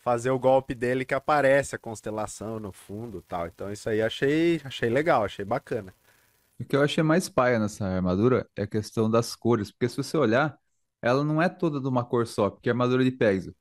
Fazer 0.08 0.30
o 0.30 0.38
golpe 0.38 0.74
dele 0.74 1.04
que 1.04 1.12
aparece 1.12 1.76
a 1.76 1.78
constelação 1.78 2.58
no 2.58 2.72
fundo 2.72 3.20
tal. 3.28 3.46
Então 3.46 3.70
isso 3.70 3.90
aí 3.90 4.00
achei, 4.00 4.58
achei 4.64 4.88
legal, 4.88 5.22
achei 5.22 5.44
bacana. 5.44 5.94
O 6.58 6.64
que 6.64 6.74
eu 6.74 6.82
achei 6.82 7.02
mais 7.02 7.28
paia 7.28 7.58
nessa 7.58 7.86
armadura 7.86 8.48
é 8.56 8.62
a 8.62 8.66
questão 8.66 9.10
das 9.10 9.36
cores, 9.36 9.70
porque 9.70 9.88
se 9.88 9.96
você 9.96 10.16
olhar, 10.16 10.58
ela 11.02 11.22
não 11.22 11.40
é 11.40 11.48
toda 11.48 11.80
de 11.80 11.86
uma 11.86 12.04
cor 12.04 12.26
só, 12.26 12.50
porque 12.50 12.68
a 12.68 12.72
armadura 12.72 13.04
de 13.04 13.12
Pegasus, 13.12 13.54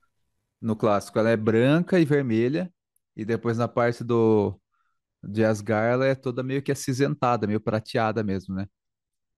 no 0.60 0.76
clássico, 0.76 1.18
ela 1.18 1.30
é 1.30 1.36
branca 1.36 2.00
e 2.00 2.04
vermelha, 2.06 2.72
e 3.16 3.24
depois 3.24 3.58
na 3.58 3.68
parte 3.68 4.04
do 4.04 4.60
de 5.24 5.44
Asgard 5.44 5.92
ela 5.94 6.06
é 6.06 6.14
toda 6.14 6.42
meio 6.42 6.62
que 6.62 6.72
acinzentada, 6.72 7.46
meio 7.46 7.60
prateada 7.60 8.22
mesmo, 8.24 8.54
né? 8.54 8.68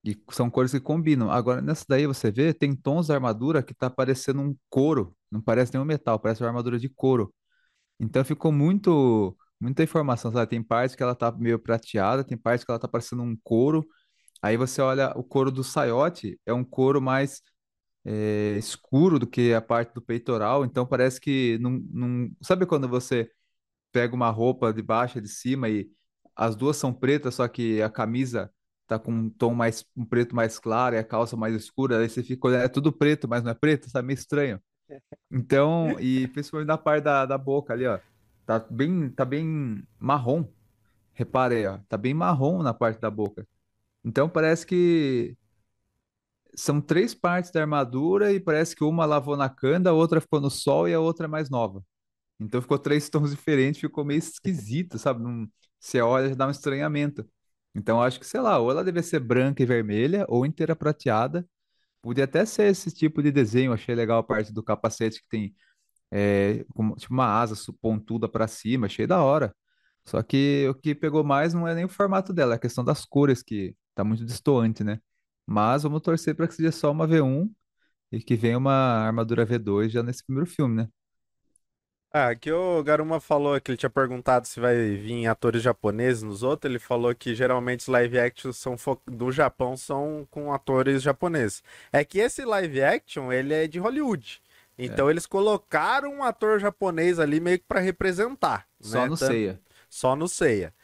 E 0.05 0.21
são 0.33 0.51
cores 0.51 0.73
que 0.73 0.81
combinam. 0.81 1.31
Agora, 1.31 1.63
nessa 1.63 1.85
daí 1.89 2.07
você 2.07 2.31
vê, 2.31 2.55
tem 2.55 2.75
tons 2.77 3.09
da 3.09 3.15
armadura 3.15 3.63
que 3.63 3.75
tá 3.75 3.91
parecendo 3.91 4.41
um 4.43 4.57
couro, 4.71 5.17
não 5.31 5.41
parece 5.41 5.73
nenhum 5.73 5.85
metal, 5.85 6.19
parece 6.19 6.43
uma 6.43 6.49
armadura 6.49 6.79
de 6.79 6.89
couro. 6.89 7.33
Então 8.01 8.25
ficou 8.25 8.53
muito, 8.53 9.37
muita 9.61 9.83
informação, 9.83 10.33
sabe? 10.33 10.51
Tem 10.51 10.63
partes 10.63 10.97
que 10.97 11.03
ela 11.03 11.15
tá 11.15 11.31
meio 11.33 11.59
prateada, 11.59 12.25
tem 12.25 12.39
partes 12.39 12.65
que 12.65 12.71
ela 12.71 12.81
tá 12.81 12.89
parecendo 12.89 13.23
um 13.23 13.37
couro. 13.45 13.87
Aí 14.43 14.57
você 14.57 14.83
olha 14.83 15.13
o 15.17 15.25
couro 15.25 15.51
do 15.51 15.65
saiote, 15.65 16.41
é 16.47 16.53
um 16.53 16.65
couro 16.65 17.01
mais 17.03 17.43
é, 18.05 18.57
escuro 18.59 19.19
do 19.19 19.27
que 19.27 19.53
a 19.55 19.61
parte 19.61 19.95
do 19.95 20.03
peitoral, 20.03 20.65
então 20.65 20.87
parece 20.87 21.21
que 21.21 21.59
não, 21.61 21.73
não... 21.93 22.31
Sabe 22.43 22.67
quando 22.67 22.89
você 22.89 23.31
pega 23.93 24.15
uma 24.15 24.31
roupa 24.31 24.73
de 24.73 24.83
baixo 24.83 25.19
e 25.19 25.23
de 25.23 25.29
cima 25.29 25.69
e 25.69 25.91
as 26.37 26.57
duas 26.57 26.77
são 26.77 26.93
pretas, 26.93 27.35
só 27.37 27.49
que 27.49 27.83
a 27.83 27.91
camisa 27.91 28.53
tá 28.87 28.99
com 28.99 29.13
um 29.13 29.31
tom 29.31 29.55
mais, 29.55 29.85
um 29.97 30.05
preto 30.05 30.35
mais 30.35 30.59
claro 30.59 30.97
e 30.97 30.99
a 30.99 31.05
calça 31.05 31.37
mais 31.37 31.55
escura, 31.55 31.99
aí 32.01 32.09
você 32.09 32.23
fica 32.23 32.49
olhando, 32.49 32.65
é 32.65 32.69
tudo 32.69 32.93
preto, 32.93 33.29
mas 33.29 33.43
não 33.43 33.51
é 33.53 33.55
preto, 33.55 33.91
tá 33.93 34.03
meio 34.03 34.17
estranho. 34.17 34.61
Então, 35.31 35.99
e 36.01 36.27
principalmente 36.29 36.69
na 36.69 36.79
parte 36.79 37.05
da, 37.05 37.25
da 37.27 37.39
boca 37.39 37.73
ali, 37.73 37.87
ó, 37.87 37.99
tá 38.47 38.59
bem, 38.59 39.11
tá 39.11 39.25
bem 39.25 39.83
marrom. 39.99 40.45
Reparei, 41.15 41.67
ó, 41.67 41.79
tá 41.89 41.97
bem 41.99 42.15
marrom 42.15 42.63
na 42.63 42.75
parte 42.75 43.01
da 43.01 43.11
boca. 43.11 43.47
Então 44.05 44.29
parece 44.29 44.67
que 44.67 45.37
são 46.55 46.81
três 46.81 47.15
partes 47.15 47.51
da 47.51 47.61
armadura 47.61 48.33
e 48.33 48.41
parece 48.41 48.75
que 48.75 48.85
uma 48.85 49.05
lavou 49.07 49.37
na 49.37 49.49
canda, 49.49 49.91
a 49.91 49.93
outra 49.93 50.21
ficou 50.21 50.41
no 50.41 50.51
sol 50.51 50.89
e 50.89 50.95
a 50.95 51.01
outra 51.01 51.27
é 51.27 51.29
mais 51.29 51.49
nova. 51.51 51.85
Então 52.41 52.63
ficou 52.63 52.79
três 52.79 53.09
tons 53.11 53.31
diferentes, 53.33 53.81
ficou 53.81 54.05
meio 54.05 54.19
esquisito, 54.19 54.99
sabe? 54.99 55.23
Não, 55.23 55.49
você 55.81 56.01
olha 56.03 56.31
já 56.31 56.35
dá 56.35 56.47
um 56.49 56.51
estranhamento. 56.51 57.29
Então 57.75 58.03
acho 58.03 58.21
que, 58.21 58.27
sei 58.27 58.41
lá, 58.41 58.59
ou 58.59 58.71
ela 58.71 58.85
deve 58.85 59.03
ser 59.03 59.21
branca 59.21 59.63
e 59.63 59.67
vermelha, 59.67 60.27
ou 60.29 60.47
inteira 60.47 60.77
prateada. 60.77 61.47
Podia 62.03 62.25
até 62.25 62.45
ser 62.47 62.65
esse 62.71 62.91
tipo 62.91 63.23
de 63.23 63.31
desenho, 63.31 63.73
achei 63.73 63.95
legal 63.95 64.19
a 64.19 64.23
parte 64.23 64.53
do 64.53 64.63
capacete 64.63 65.21
que 65.23 65.29
tem 65.29 65.55
é, 66.11 66.65
como, 66.75 66.97
tipo 66.97 67.13
uma 67.15 67.27
asa 67.41 67.55
pontuda 67.81 68.29
para 68.29 68.49
cima, 68.49 68.87
achei 68.87 69.07
da 69.07 69.23
hora. 69.23 69.55
Só 70.07 70.23
que 70.23 70.67
o 70.69 70.75
que 70.75 70.95
pegou 70.95 71.25
mais 71.25 71.55
não 71.55 71.69
é 71.69 71.75
nem 71.75 71.85
o 71.85 71.89
formato 71.89 72.33
dela, 72.33 72.55
é 72.55 72.57
a 72.57 72.59
questão 72.59 72.85
das 72.85 73.05
cores, 73.05 73.43
que 73.43 73.77
tá 73.95 74.05
muito 74.05 74.25
destoante, 74.25 74.83
né? 74.85 75.01
Mas 75.47 75.83
vamos 75.85 76.03
torcer 76.03 76.35
para 76.35 76.49
que 76.49 76.55
seja 76.55 76.73
só 76.73 76.91
uma 76.93 77.07
V1 77.07 77.51
e 78.13 78.21
que 78.23 78.37
venha 78.37 78.59
uma 78.59 78.73
armadura 78.73 79.47
V2 79.47 79.91
já 79.91 80.03
nesse 80.03 80.25
primeiro 80.25 80.51
filme, 80.51 80.77
né? 80.77 80.89
Ah, 82.13 82.31
aqui 82.31 82.51
o 82.51 82.83
Garuma 82.83 83.21
falou 83.21 83.61
que 83.61 83.71
ele 83.71 83.79
tinha 83.79 83.89
perguntado 83.89 84.47
se 84.49 84.59
vai 84.59 84.75
vir 84.97 85.29
atores 85.29 85.63
japoneses 85.63 86.25
nos 86.25 86.43
outros. 86.43 86.69
Ele 86.69 86.81
falou 86.81 87.15
que 87.15 87.37
geralmente 87.37 87.81
os 87.81 87.87
live 87.87 88.19
action 88.19 88.53
são 88.53 88.75
do 89.07 89.31
Japão 89.31 89.77
são 89.77 90.27
com 90.29 90.53
atores 90.53 91.03
japoneses. 91.03 91.63
É 91.93 92.05
que 92.05 92.19
esse 92.19 92.45
live 92.45 92.83
action 92.83 93.33
ele 93.33 93.55
é 93.55 93.69
de 93.69 93.79
Hollywood. 93.79 94.43
Então 94.77 95.09
é. 95.09 95.13
eles 95.13 95.25
colocaram 95.25 96.13
um 96.15 96.25
ator 96.25 96.59
japonês 96.59 97.21
ali 97.21 97.39
meio 97.39 97.61
que 97.61 97.67
para 97.69 97.79
representar. 97.79 98.67
Só 98.81 99.03
né? 99.03 99.09
no 99.09 99.17
Seiya. 99.17 99.61
Só 99.89 100.17
no 100.17 100.27
Seiya. 100.27 100.75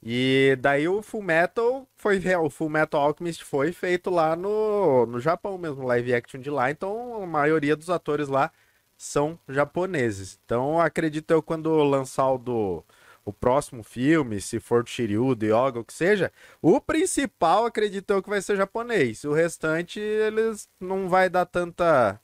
E 0.00 0.56
daí 0.60 0.86
o 0.86 1.02
Full 1.02 1.22
Metal 1.22 1.88
foi 1.96 2.22
o 2.36 2.48
Full 2.48 2.68
Metal 2.68 3.00
Alchemist 3.00 3.42
foi 3.42 3.72
feito 3.72 4.10
lá 4.10 4.36
no, 4.36 5.06
no 5.06 5.18
Japão 5.18 5.58
mesmo, 5.58 5.84
live 5.84 6.14
action 6.14 6.40
de 6.40 6.50
lá. 6.50 6.70
Então 6.70 7.20
a 7.20 7.26
maioria 7.26 7.74
dos 7.74 7.90
atores 7.90 8.28
lá 8.28 8.52
são 8.98 9.38
japoneses. 9.48 10.38
Então 10.44 10.80
acredito 10.80 11.30
eu 11.30 11.40
quando 11.40 11.72
lançar 11.84 12.32
o 12.32 12.38
do 12.38 12.84
o 13.24 13.32
próximo 13.32 13.82
filme, 13.82 14.40
se 14.40 14.58
for 14.58 14.82
do 14.82 14.88
Shiryu, 14.88 15.34
do 15.34 15.44
Yoga, 15.44 15.80
o 15.80 15.84
que 15.84 15.92
seja, 15.92 16.32
o 16.62 16.80
principal 16.80 17.66
acredito 17.66 18.10
eu 18.10 18.22
que 18.22 18.30
vai 18.30 18.40
ser 18.40 18.56
japonês. 18.56 19.22
O 19.24 19.34
restante 19.34 20.00
eles 20.00 20.66
não 20.80 21.08
vai 21.08 21.28
dar 21.28 21.44
tanta 21.46 22.18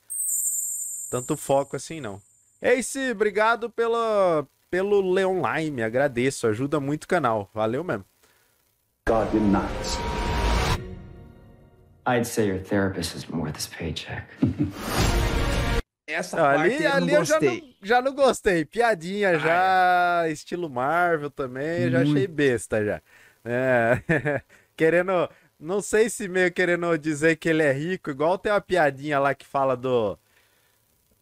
tanto 1.11 1.37
foco 1.37 1.77
assim 1.77 2.01
não. 2.01 2.21
Ace, 2.61 3.11
obrigado 3.11 3.71
pela 3.71 4.47
pelo 4.71 5.13
Leon 5.13 5.41
Lime, 5.41 5.83
agradeço, 5.83 6.49
ajuda 6.49 6.81
muito 6.81 7.05
o 7.05 7.09
canal. 7.09 7.49
Valeu 7.55 7.85
mesmo. 7.85 8.05
God, 9.07 9.33
you're 9.35 9.47
nuts. 9.47 9.99
I'd 12.07 12.27
say 12.27 12.49
your 12.49 12.59
therapist 12.59 13.15
is 13.15 13.29
more 13.29 13.53
this 13.53 13.67
paycheck. 13.67 14.27
Essa 16.15 16.49
ali, 16.49 16.71
parte 16.71 16.87
ali 16.87 17.13
eu 17.13 17.25
já 17.25 17.41
não, 17.41 17.61
já 17.83 18.03
não 18.03 18.15
gostei. 18.15 18.65
Piadinha 18.65 19.31
ah, 19.31 19.39
já, 19.39 20.23
é. 20.27 20.33
estilo 20.33 20.71
Marvel 20.71 21.31
também, 21.31 21.91
já 21.91 22.03
achei 22.03 22.27
besta 22.27 22.85
já. 22.85 23.03
É. 23.45 24.01
querendo, 24.77 25.29
não 25.59 25.81
sei 25.81 26.09
se 26.09 26.29
meio 26.29 26.53
querendo 26.53 26.97
dizer 26.97 27.37
que 27.37 27.49
ele 27.49 27.63
é 27.63 27.73
rico, 27.73 28.11
igual 28.11 28.39
tem 28.39 28.53
uma 28.53 28.61
piadinha 28.61 29.19
lá 29.19 29.35
que 29.35 29.47
fala 29.47 29.77
do 29.77 30.19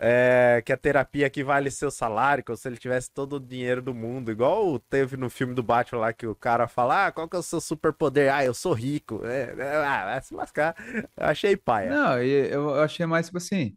é, 0.05 0.61
que 0.67 0.73
a 0.73 0.77
terapia 0.77 1.27
equivale 1.27 1.71
seu 1.71 1.89
salário, 1.89 2.43
como 2.43 2.57
se 2.57 2.69
ele 2.69 2.77
tivesse 2.77 3.09
todo 3.09 3.37
o 3.37 3.41
dinheiro 3.41 3.81
do 3.81 3.95
mundo, 3.95 4.33
igual 4.33 4.77
teve 4.81 5.17
no 5.17 5.31
filme 5.31 5.55
do 5.55 5.63
Batman 5.63 6.01
lá 6.01 6.13
que 6.13 6.27
o 6.27 6.35
cara 6.35 6.67
fala: 6.67 7.07
Ah, 7.07 7.13
qual 7.13 7.29
que 7.29 7.37
é 7.37 7.39
o 7.39 7.43
seu 7.43 7.61
superpoder? 7.61 8.35
Ah, 8.35 8.45
eu 8.45 8.53
sou 8.53 8.73
rico. 8.73 9.25
É, 9.25 9.55
é, 9.57 9.77
ah, 9.77 10.05
vai 10.07 10.23
se 10.23 10.35
lascar. 10.35 10.75
Eu 11.17 11.27
achei 11.27 11.57
paia. 11.57 11.91
Não, 11.91 12.21
eu 12.21 12.75
achei 12.83 13.07
mais 13.07 13.27
tipo 13.27 13.39
assim. 13.39 13.77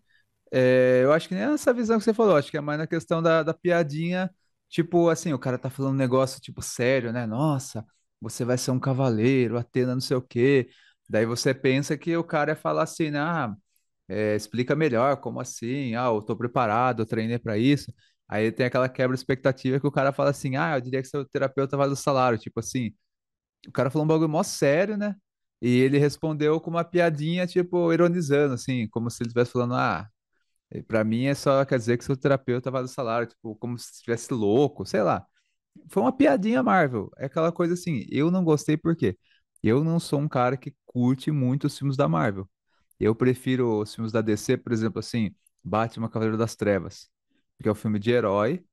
É, 0.57 1.01
eu 1.03 1.11
acho 1.11 1.27
que 1.27 1.35
nem 1.35 1.43
essa 1.43 1.73
visão 1.73 1.97
que 1.97 2.03
você 2.05 2.13
falou, 2.13 2.37
acho 2.37 2.49
que 2.49 2.55
é 2.57 2.61
mais 2.61 2.79
na 2.79 2.87
questão 2.87 3.21
da, 3.21 3.43
da 3.43 3.53
piadinha, 3.53 4.33
tipo 4.69 5.09
assim, 5.09 5.33
o 5.33 5.39
cara 5.39 5.57
tá 5.57 5.69
falando 5.69 5.93
um 5.95 5.97
negócio 5.97 6.39
tipo 6.41 6.61
sério, 6.61 7.11
né? 7.11 7.25
Nossa, 7.25 7.85
você 8.21 8.45
vai 8.45 8.57
ser 8.57 8.71
um 8.71 8.79
cavaleiro, 8.79 9.57
Atena, 9.57 9.93
não 9.93 10.01
sei 10.01 10.15
o 10.17 10.21
quê. 10.21 10.69
Daí 11.09 11.25
você 11.25 11.53
pensa 11.53 11.97
que 11.97 12.15
o 12.15 12.23
cara 12.23 12.51
ia 12.53 12.55
falar 12.55 12.83
assim, 12.83 13.11
né? 13.11 13.19
Ah, 13.19 13.53
é, 14.09 14.35
explica 14.35 14.75
melhor, 14.75 15.17
como 15.17 15.39
assim? 15.41 15.95
Ah, 15.95 16.05
eu 16.07 16.21
tô 16.21 16.35
preparado, 16.37 17.01
eu 17.03 17.07
treinei 17.07 17.39
para 17.39 17.57
isso. 17.57 17.93
Aí 18.27 18.51
tem 18.51 18.65
aquela 18.67 18.89
quebra 18.89 19.15
expectativa 19.15 19.79
que 19.79 19.87
o 19.87 19.91
cara 19.91 20.13
fala 20.13 20.31
assim, 20.31 20.55
ah, 20.57 20.77
eu 20.77 20.81
diria 20.81 21.01
que 21.01 21.07
seu 21.09 21.25
terapeuta 21.25 21.77
vale 21.77 21.93
o 21.93 21.95
salário, 21.97 22.37
tipo 22.39 22.59
assim. 22.61 22.93
O 23.67 23.71
cara 23.71 23.89
falou 23.89 24.05
um 24.05 24.07
bagulho 24.07 24.29
mó 24.29 24.43
sério, 24.43 24.97
né? 24.97 25.15
E 25.61 25.69
ele 25.79 25.97
respondeu 25.97 26.59
com 26.61 26.69
uma 26.69 26.83
piadinha, 26.83 27.47
tipo, 27.47 27.91
ironizando, 27.93 28.53
assim, 28.53 28.87
como 28.89 29.09
se 29.09 29.23
ele 29.23 29.29
estivesse 29.29 29.51
falando, 29.51 29.75
ah, 29.75 30.07
pra 30.87 31.03
mim 31.03 31.25
é 31.25 31.35
só 31.35 31.63
quer 31.65 31.77
dizer 31.79 31.97
que 31.97 32.03
seu 32.05 32.17
terapeuta 32.17 32.71
vale 32.71 32.85
o 32.85 32.87
salário, 32.89 33.27
tipo, 33.27 33.55
como 33.55 33.77
se 33.77 33.91
estivesse 33.93 34.33
louco, 34.33 34.85
sei 34.85 35.01
lá. 35.03 35.25
Foi 35.89 36.03
uma 36.03 36.11
piadinha 36.15 36.63
Marvel. 36.63 37.11
É 37.17 37.25
aquela 37.25 37.51
coisa 37.51 37.73
assim, 37.73 38.05
eu 38.09 38.31
não 38.31 38.43
gostei 38.43 38.77
porque 38.77 39.17
eu 39.63 39.83
não 39.83 39.99
sou 39.99 40.19
um 40.19 40.27
cara 40.27 40.57
que 40.57 40.75
curte 40.85 41.31
muito 41.31 41.67
os 41.67 41.77
filmes 41.77 41.97
da 41.97 42.07
Marvel. 42.07 42.49
Eu 42.99 43.15
prefiro 43.15 43.81
os 43.81 43.93
filmes 43.95 44.11
da 44.13 44.21
DC, 44.21 44.57
por 44.57 44.71
exemplo, 44.73 44.99
assim, 44.99 45.35
Batman 45.63 46.09
Cavaleiro 46.09 46.37
das 46.37 46.55
Trevas, 46.55 47.09
que 47.61 47.67
é 47.69 47.71
um 47.71 47.75
filme 47.75 47.99
de 47.99 48.11
herói, 48.11 48.63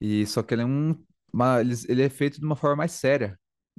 e 0.00 0.26
só 0.26 0.42
que 0.42 0.54
ele 0.54 0.62
é 0.62 0.66
um, 0.66 0.96
uma, 1.32 1.60
ele 1.60 2.02
é 2.02 2.08
feito 2.10 2.38
de 2.40 2.46
uma 2.46 2.56
forma 2.56 2.76
mais 2.76 2.92
séria. 2.92 3.38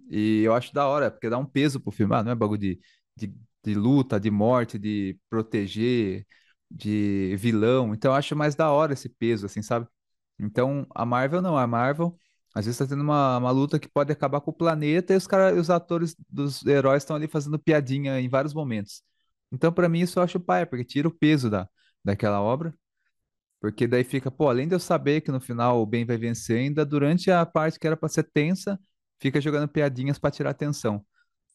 E 0.10 0.42
eu 0.44 0.54
acho 0.54 0.74
da 0.74 0.88
hora, 0.88 1.12
porque 1.12 1.30
dá 1.30 1.38
um 1.38 1.46
peso 1.46 1.80
pro 1.80 1.92
filme. 1.92 2.16
Ah, 2.16 2.24
não 2.24 2.32
é 2.32 2.36
bagulho 2.36 2.60
de, 2.60 2.80
de, 3.16 3.34
de 3.64 3.76
luta, 3.76 4.20
de 4.20 4.32
morte, 4.32 4.78
de 4.80 5.18
proteger, 5.30 6.26
de 6.74 7.36
vilão. 7.38 7.94
Então 7.94 8.12
eu 8.12 8.16
acho 8.16 8.36
mais 8.36 8.56
da 8.56 8.72
hora 8.72 8.94
esse 8.94 9.10
peso, 9.10 9.46
assim, 9.46 9.62
sabe? 9.62 9.88
Então 10.40 10.88
a 10.96 11.06
Marvel 11.06 11.42
não, 11.42 11.58
a 11.58 11.68
Marvel 11.68 12.18
às 12.54 12.66
vezes 12.66 12.78
tá 12.78 12.86
tendo 12.88 13.02
uma, 13.02 13.38
uma 13.38 13.52
luta 13.52 13.80
que 13.80 13.90
pode 13.90 14.12
acabar 14.12 14.42
com 14.42 14.52
o 14.52 14.54
planeta 14.54 15.14
e 15.14 15.18
os, 15.18 15.26
cara, 15.28 15.56
os 15.56 15.70
atores 15.70 16.16
dos 16.30 16.66
heróis 16.66 17.04
estão 17.04 17.16
ali 17.16 17.28
fazendo 17.28 17.58
piadinha 17.60 18.20
em 18.20 18.30
vários 18.30 18.54
momentos. 18.54 19.02
Então, 19.52 19.72
para 19.74 19.90
mim, 19.90 20.02
isso 20.02 20.20
eu 20.20 20.24
acho 20.24 20.40
paia, 20.40 20.66
porque 20.66 20.84
tira 20.86 21.08
o 21.08 21.12
peso 21.12 21.50
da, 21.50 21.68
daquela 22.04 22.42
obra. 22.42 22.74
Porque 23.60 23.88
daí 23.88 24.04
fica, 24.04 24.30
pô, 24.32 24.50
além 24.50 24.68
de 24.68 24.76
eu 24.76 24.80
saber 24.80 25.22
que 25.22 25.32
no 25.32 25.40
final 25.40 25.82
o 25.82 25.86
bem 25.86 26.06
vai 26.06 26.18
vencer, 26.18 26.60
ainda 26.60 26.86
durante 26.86 27.32
a 27.32 27.46
parte 27.46 27.80
que 27.80 27.88
era 27.88 27.98
para 27.98 28.10
ser 28.10 28.24
tensa, 28.24 28.80
fica 29.20 29.40
jogando 29.42 29.68
piadinhas 29.70 30.20
para 30.20 30.32
tirar 30.32 30.50
atenção. 30.52 31.06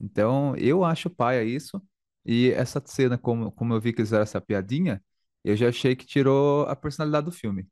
Então, 0.00 0.57
eu 0.57 0.85
acho 0.85 1.11
paia 1.11 1.44
isso. 1.44 1.83
E 2.24 2.50
essa 2.52 2.83
cena, 2.85 3.18
como, 3.18 3.52
como 3.52 3.74
eu 3.74 3.81
vi 3.81 3.92
que 3.92 4.00
eles 4.00 4.09
fizeram 4.09 4.22
essa 4.22 4.40
piadinha, 4.40 5.02
eu 5.48 5.56
já 5.56 5.68
achei 5.68 5.96
que 5.96 6.06
tirou 6.06 6.64
a 6.66 6.76
personalidade 6.76 7.26
do 7.26 7.32
filme. 7.32 7.66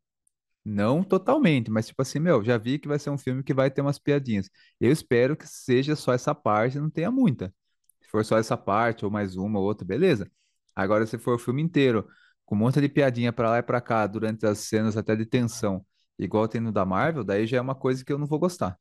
Não 0.65 1.03
totalmente, 1.05 1.71
mas 1.71 1.87
tipo 1.89 2.03
assim, 2.03 2.19
meu, 2.19 2.45
já 2.45 2.59
vi 2.59 2.79
que 2.79 2.89
vai 2.89 2.99
ser 2.99 3.11
um 3.11 3.19
filme 3.19 3.43
que 3.43 3.55
vai 3.55 3.71
ter 3.71 3.83
umas 3.83 3.99
piadinhas. 3.99 4.51
Eu 4.81 4.93
espero 4.93 5.37
que 5.37 5.47
seja 5.47 5.97
só 5.97 6.13
essa 6.13 6.35
parte, 6.35 6.79
não 6.79 6.91
tenha 6.91 7.11
muita. 7.11 7.55
Se 8.03 8.09
for 8.11 8.25
só 8.25 8.39
essa 8.39 8.57
parte, 8.57 9.05
ou 9.05 9.11
mais 9.11 9.37
uma, 9.37 9.61
ou 9.61 9.67
outra, 9.67 9.87
beleza. 9.87 10.31
Agora, 10.75 11.07
se 11.07 11.19
for 11.19 11.35
o 11.37 11.39
filme 11.39 11.63
inteiro, 11.63 12.09
com 12.45 12.55
um 12.55 12.59
monte 12.59 12.81
de 12.81 12.89
piadinha 12.89 13.33
pra 13.33 13.51
lá 13.51 13.59
e 13.59 13.63
pra 13.63 13.81
cá, 13.81 14.07
durante 14.07 14.47
as 14.47 14.59
cenas 14.61 14.97
até 14.97 15.17
de 15.17 15.27
tensão, 15.27 15.85
igual 16.19 16.49
tem 16.49 16.61
no 16.61 16.73
da 16.73 16.85
Marvel, 16.87 17.25
daí 17.25 17.47
já 17.47 17.59
é 17.59 17.61
uma 17.61 17.75
coisa 17.75 18.05
que 18.05 18.13
eu 18.13 18.19
não 18.19 18.27
vou 18.27 18.39
gostar. 18.39 18.79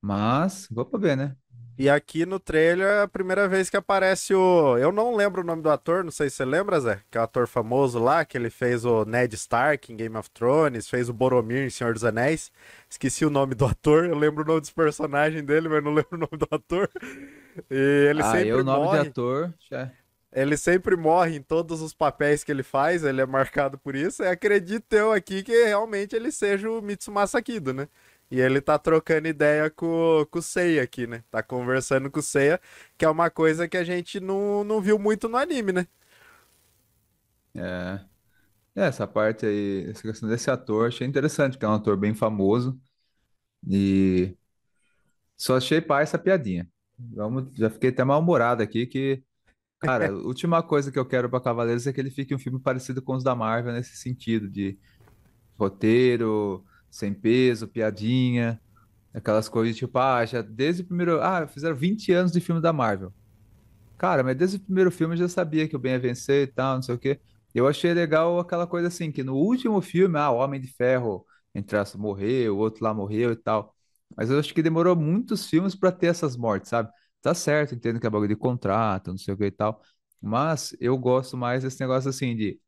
Mas, 0.00 0.68
pra 0.90 1.00
ver, 1.00 1.16
né? 1.16 1.36
E 1.78 1.88
aqui 1.88 2.26
no 2.26 2.40
trailer 2.40 2.88
é 2.88 3.02
a 3.02 3.08
primeira 3.08 3.46
vez 3.46 3.70
que 3.70 3.76
aparece 3.76 4.34
o. 4.34 4.76
Eu 4.78 4.90
não 4.90 5.14
lembro 5.14 5.42
o 5.42 5.44
nome 5.44 5.62
do 5.62 5.70
ator, 5.70 6.02
não 6.02 6.10
sei 6.10 6.28
se 6.28 6.34
você 6.34 6.44
lembra, 6.44 6.80
Zé. 6.80 7.00
Que 7.08 7.16
é 7.16 7.20
o 7.20 7.24
ator 7.24 7.46
famoso 7.46 8.00
lá, 8.00 8.24
que 8.24 8.36
ele 8.36 8.50
fez 8.50 8.84
o 8.84 9.04
Ned 9.04 9.32
Stark 9.36 9.92
em 9.92 9.96
Game 9.96 10.16
of 10.16 10.28
Thrones, 10.30 10.88
fez 10.88 11.08
o 11.08 11.12
Boromir 11.12 11.64
em 11.64 11.70
Senhor 11.70 11.94
dos 11.94 12.04
Anéis. 12.04 12.50
Esqueci 12.90 13.24
o 13.24 13.30
nome 13.30 13.54
do 13.54 13.64
ator, 13.64 14.06
eu 14.06 14.18
lembro 14.18 14.42
o 14.42 14.46
nome 14.46 14.60
dos 14.60 14.72
personagens 14.72 15.40
dele, 15.44 15.68
mas 15.68 15.84
não 15.84 15.94
lembro 15.94 16.16
o 16.16 16.18
nome 16.18 16.36
do 16.36 16.48
ator. 16.50 16.90
E 17.70 18.08
ele 18.10 18.22
ah, 18.22 18.32
sempre 18.32 18.48
eu, 18.48 18.58
o 18.58 18.64
nome 18.64 18.84
morre. 18.84 19.02
de 19.02 19.08
ator, 19.08 19.54
já... 19.70 19.92
Ele 20.30 20.56
sempre 20.58 20.94
morre 20.94 21.36
em 21.36 21.42
todos 21.42 21.80
os 21.80 21.94
papéis 21.94 22.44
que 22.44 22.52
ele 22.52 22.62
faz, 22.62 23.02
ele 23.02 23.20
é 23.20 23.26
marcado 23.26 23.78
por 23.78 23.96
isso. 23.96 24.22
E 24.22 24.26
acredito 24.26 24.92
eu 24.92 25.10
aqui 25.10 25.42
que 25.42 25.64
realmente 25.64 26.14
ele 26.14 26.30
seja 26.30 26.70
o 26.70 26.82
Mitsumasa 26.82 27.40
Kido, 27.40 27.72
né? 27.72 27.88
E 28.30 28.40
ele 28.40 28.60
tá 28.60 28.78
trocando 28.78 29.26
ideia 29.28 29.70
com, 29.70 30.26
com 30.30 30.38
o 30.38 30.42
Seiya 30.42 30.82
aqui, 30.82 31.06
né? 31.06 31.24
Tá 31.30 31.42
conversando 31.42 32.10
com 32.10 32.20
o 32.20 32.22
Seiya, 32.22 32.60
que 32.96 33.04
é 33.04 33.08
uma 33.08 33.30
coisa 33.30 33.66
que 33.66 33.76
a 33.76 33.84
gente 33.84 34.20
não, 34.20 34.62
não 34.64 34.80
viu 34.80 34.98
muito 34.98 35.28
no 35.28 35.36
anime, 35.38 35.72
né? 35.72 35.86
É. 37.54 38.00
é 38.76 38.86
essa 38.86 39.06
parte 39.06 39.46
aí, 39.46 39.90
essa 39.90 40.02
questão 40.02 40.28
desse 40.28 40.50
ator, 40.50 40.88
achei 40.88 41.06
interessante, 41.06 41.52
porque 41.52 41.64
é 41.64 41.68
um 41.68 41.74
ator 41.74 41.96
bem 41.96 42.14
famoso. 42.14 42.78
E 43.66 44.36
só 45.36 45.56
achei 45.56 45.80
pá 45.80 46.02
essa 46.02 46.18
piadinha. 46.18 46.68
Vamos, 46.98 47.50
já 47.56 47.70
fiquei 47.70 47.90
até 47.90 48.04
mal-humorado 48.04 48.62
aqui 48.62 48.86
que, 48.86 49.22
cara, 49.80 50.08
a 50.10 50.12
última 50.12 50.62
coisa 50.62 50.92
que 50.92 50.98
eu 50.98 51.06
quero 51.06 51.30
para 51.30 51.40
Cavaleiros 51.40 51.86
é 51.86 51.92
que 51.92 52.00
ele 52.00 52.10
fique 52.10 52.34
um 52.34 52.38
filme 52.38 52.60
parecido 52.60 53.00
com 53.02 53.14
os 53.16 53.24
da 53.24 53.34
Marvel 53.34 53.72
nesse 53.72 53.96
sentido 53.96 54.48
de 54.50 54.78
roteiro, 55.58 56.64
sem 56.90 57.12
peso, 57.14 57.68
piadinha, 57.68 58.60
aquelas 59.14 59.48
coisas 59.48 59.76
tipo, 59.76 59.98
ah, 59.98 60.24
já 60.26 60.42
desde 60.42 60.82
o 60.82 60.86
primeiro, 60.86 61.20
ah, 61.22 61.46
fizeram 61.48 61.76
20 61.76 62.12
anos 62.12 62.32
de 62.32 62.40
filme 62.40 62.60
da 62.62 62.72
Marvel. 62.72 63.12
Cara, 63.96 64.22
mas 64.22 64.36
desde 64.36 64.58
o 64.58 64.60
primeiro 64.60 64.90
filme 64.90 65.14
eu 65.14 65.18
já 65.18 65.28
sabia 65.28 65.68
que 65.68 65.74
o 65.76 65.78
bem 65.78 65.92
ia 65.92 65.98
vencer 65.98 66.48
e 66.48 66.52
tal, 66.52 66.76
não 66.76 66.82
sei 66.82 66.94
o 66.94 66.98
quê. 66.98 67.20
Eu 67.54 67.66
achei 67.66 67.92
legal 67.92 68.38
aquela 68.38 68.66
coisa 68.66 68.88
assim, 68.88 69.10
que 69.10 69.24
no 69.24 69.34
último 69.36 69.80
filme, 69.80 70.16
ah, 70.18 70.30
o 70.30 70.36
Homem 70.36 70.60
de 70.60 70.68
Ferro, 70.68 71.26
entre 71.54 71.76
morreu, 71.96 72.56
o 72.56 72.58
outro 72.58 72.84
lá 72.84 72.94
morreu 72.94 73.32
e 73.32 73.36
tal. 73.36 73.74
Mas 74.16 74.30
eu 74.30 74.38
acho 74.38 74.54
que 74.54 74.62
demorou 74.62 74.94
muitos 74.94 75.46
filmes 75.48 75.74
pra 75.74 75.90
ter 75.90 76.06
essas 76.08 76.36
mortes, 76.36 76.70
sabe? 76.70 76.90
Tá 77.20 77.34
certo, 77.34 77.74
entendo 77.74 77.98
que 78.00 78.06
é 78.06 78.10
bagulho 78.10 78.28
de 78.28 78.36
contrato, 78.36 79.10
não 79.10 79.18
sei 79.18 79.34
o 79.34 79.36
que 79.36 79.46
e 79.46 79.50
tal. 79.50 79.82
Mas 80.20 80.76
eu 80.80 80.96
gosto 80.96 81.36
mais 81.36 81.62
desse 81.64 81.80
negócio 81.80 82.08
assim 82.10 82.36
de 82.36 82.60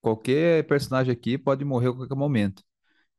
qualquer 0.00 0.66
personagem 0.66 1.12
aqui 1.12 1.38
pode 1.38 1.64
morrer 1.64 1.88
a 1.90 1.92
qualquer 1.94 2.16
momento. 2.16 2.62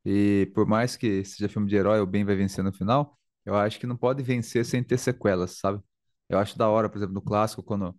E 0.06 0.52
por 0.54 0.66
mais 0.66 0.96
que 0.98 1.24
seja 1.26 1.50
filme 1.50 1.68
de 1.68 1.76
herói, 1.76 2.00
o 2.00 2.06
bem 2.06 2.24
vai 2.26 2.36
vencer 2.36 2.64
no 2.64 2.74
final, 2.74 3.18
eu 3.46 3.56
acho 3.56 3.80
que 3.80 3.88
não 3.88 3.98
pode 3.98 4.24
vencer 4.24 4.66
sem 4.66 4.84
ter 4.84 4.98
sequelas, 4.98 5.60
sabe? 5.60 5.82
Eu 6.30 6.40
acho 6.40 6.58
da 6.58 6.70
hora, 6.70 6.90
por 6.90 6.98
exemplo, 6.98 7.14
no 7.16 7.22
clássico, 7.22 7.64
quando 7.64 7.96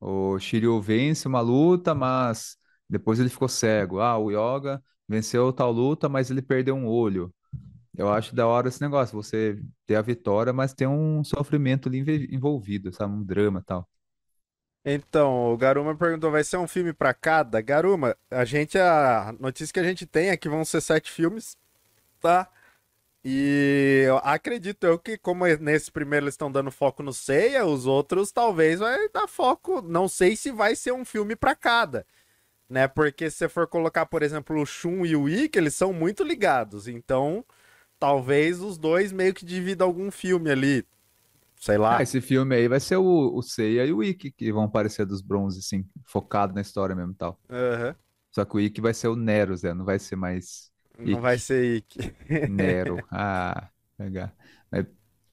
o 0.00 0.38
Shiryu 0.38 0.80
vence 0.80 1.28
uma 1.28 1.40
luta, 1.40 1.94
mas 1.94 2.56
depois 2.88 3.20
ele 3.20 3.28
ficou 3.30 3.48
cego. 3.48 4.00
Ah, 4.00 4.18
o 4.18 4.30
Yoga 4.30 4.82
venceu 5.08 5.52
tal 5.52 5.72
luta, 5.72 6.08
mas 6.08 6.30
ele 6.30 6.42
perdeu 6.42 6.74
um 6.76 6.86
olho. 6.88 7.34
Eu 7.96 8.10
acho 8.12 8.34
da 8.34 8.46
hora 8.46 8.68
esse 8.68 8.80
negócio, 8.80 9.14
você 9.16 9.60
ter 9.86 9.96
a 9.96 10.02
vitória, 10.02 10.52
mas 10.52 10.74
tem 10.74 10.86
um 10.88 11.22
sofrimento 11.24 11.88
ali 11.88 12.00
envolvido, 12.34 12.92
sabe? 12.92 13.14
Um 13.14 13.24
drama 13.24 13.62
tal. 13.66 13.88
Então, 14.84 15.52
o 15.52 15.56
Garuma 15.56 15.96
perguntou, 15.96 16.30
vai 16.30 16.42
ser 16.42 16.56
um 16.56 16.66
filme 16.66 16.92
pra 16.92 17.14
cada? 17.14 17.60
Garuma, 17.60 18.16
a 18.30 18.44
gente, 18.44 18.76
a 18.78 19.32
notícia 19.38 19.72
que 19.72 19.78
a 19.80 19.84
gente 19.84 20.06
tem 20.06 20.30
é 20.30 20.36
que 20.36 20.48
vão 20.48 20.64
ser 20.64 20.80
sete 20.80 21.10
filmes, 21.10 21.56
tá? 22.20 22.50
E 23.24 24.04
eu 24.06 24.18
acredito 24.18 24.84
eu 24.84 24.98
que, 24.98 25.16
como 25.18 25.46
nesse 25.58 25.92
primeiro 25.92 26.24
eles 26.26 26.34
estão 26.34 26.50
dando 26.50 26.70
foco 26.72 27.02
no 27.02 27.12
Seiya, 27.12 27.64
os 27.64 27.86
outros 27.86 28.32
talvez 28.32 28.80
vai 28.80 29.08
dar 29.10 29.28
foco. 29.28 29.80
Não 29.82 30.08
sei 30.08 30.34
se 30.36 30.50
vai 30.50 30.74
ser 30.76 30.92
um 30.92 31.04
filme 31.04 31.36
pra 31.36 31.54
cada, 31.54 32.04
né? 32.68 32.88
Porque 32.88 33.30
se 33.30 33.38
você 33.38 33.48
for 33.48 33.68
colocar, 33.68 34.06
por 34.06 34.22
exemplo, 34.22 34.60
o 34.60 34.66
Shun 34.66 35.06
e 35.06 35.16
o 35.16 35.28
Ikki, 35.28 35.58
eles 35.58 35.74
são 35.74 35.92
muito 35.92 36.24
ligados. 36.24 36.88
Então, 36.88 37.44
talvez 37.98 38.60
os 38.60 38.78
dois 38.78 39.12
meio 39.12 39.34
que 39.34 39.44
dividam 39.46 39.86
algum 39.88 40.10
filme 40.10 40.50
ali, 40.50 40.86
sei 41.62 41.78
Ah, 41.88 42.00
lá. 42.00 42.02
esse 42.02 42.20
filme 42.20 42.54
aí 42.56 42.68
vai 42.68 42.80
ser 42.80 42.96
o, 42.96 43.04
o 43.36 43.42
Seiya 43.42 43.84
e 43.86 43.92
o 43.92 44.02
Ikki 44.02 44.32
que 44.32 44.52
vão 44.52 44.64
aparecer 44.64 45.04
dos 45.06 45.20
bronzes, 45.22 45.64
assim, 45.66 45.84
focado 46.06 46.54
na 46.54 46.60
história 46.60 46.94
mesmo 46.94 47.12
e 47.12 47.16
tal. 47.16 47.40
Aham. 47.50 47.94
Só 48.32 48.44
que 48.44 48.56
o 48.56 48.60
Ikki 48.60 48.80
vai 48.80 48.94
ser 48.94 49.08
o 49.08 49.16
Nero, 49.16 49.56
Zé, 49.56 49.74
não 49.74 49.84
vai 49.84 49.98
ser 49.98 50.16
mais 50.16 50.72
Não 50.98 51.20
vai 51.20 51.36
Ikki, 51.36 51.38
ser 51.38 51.76
Ikki. 51.76 52.00
Nero. 52.44 53.06
Ah, 53.10 53.70
legal. 53.98 54.32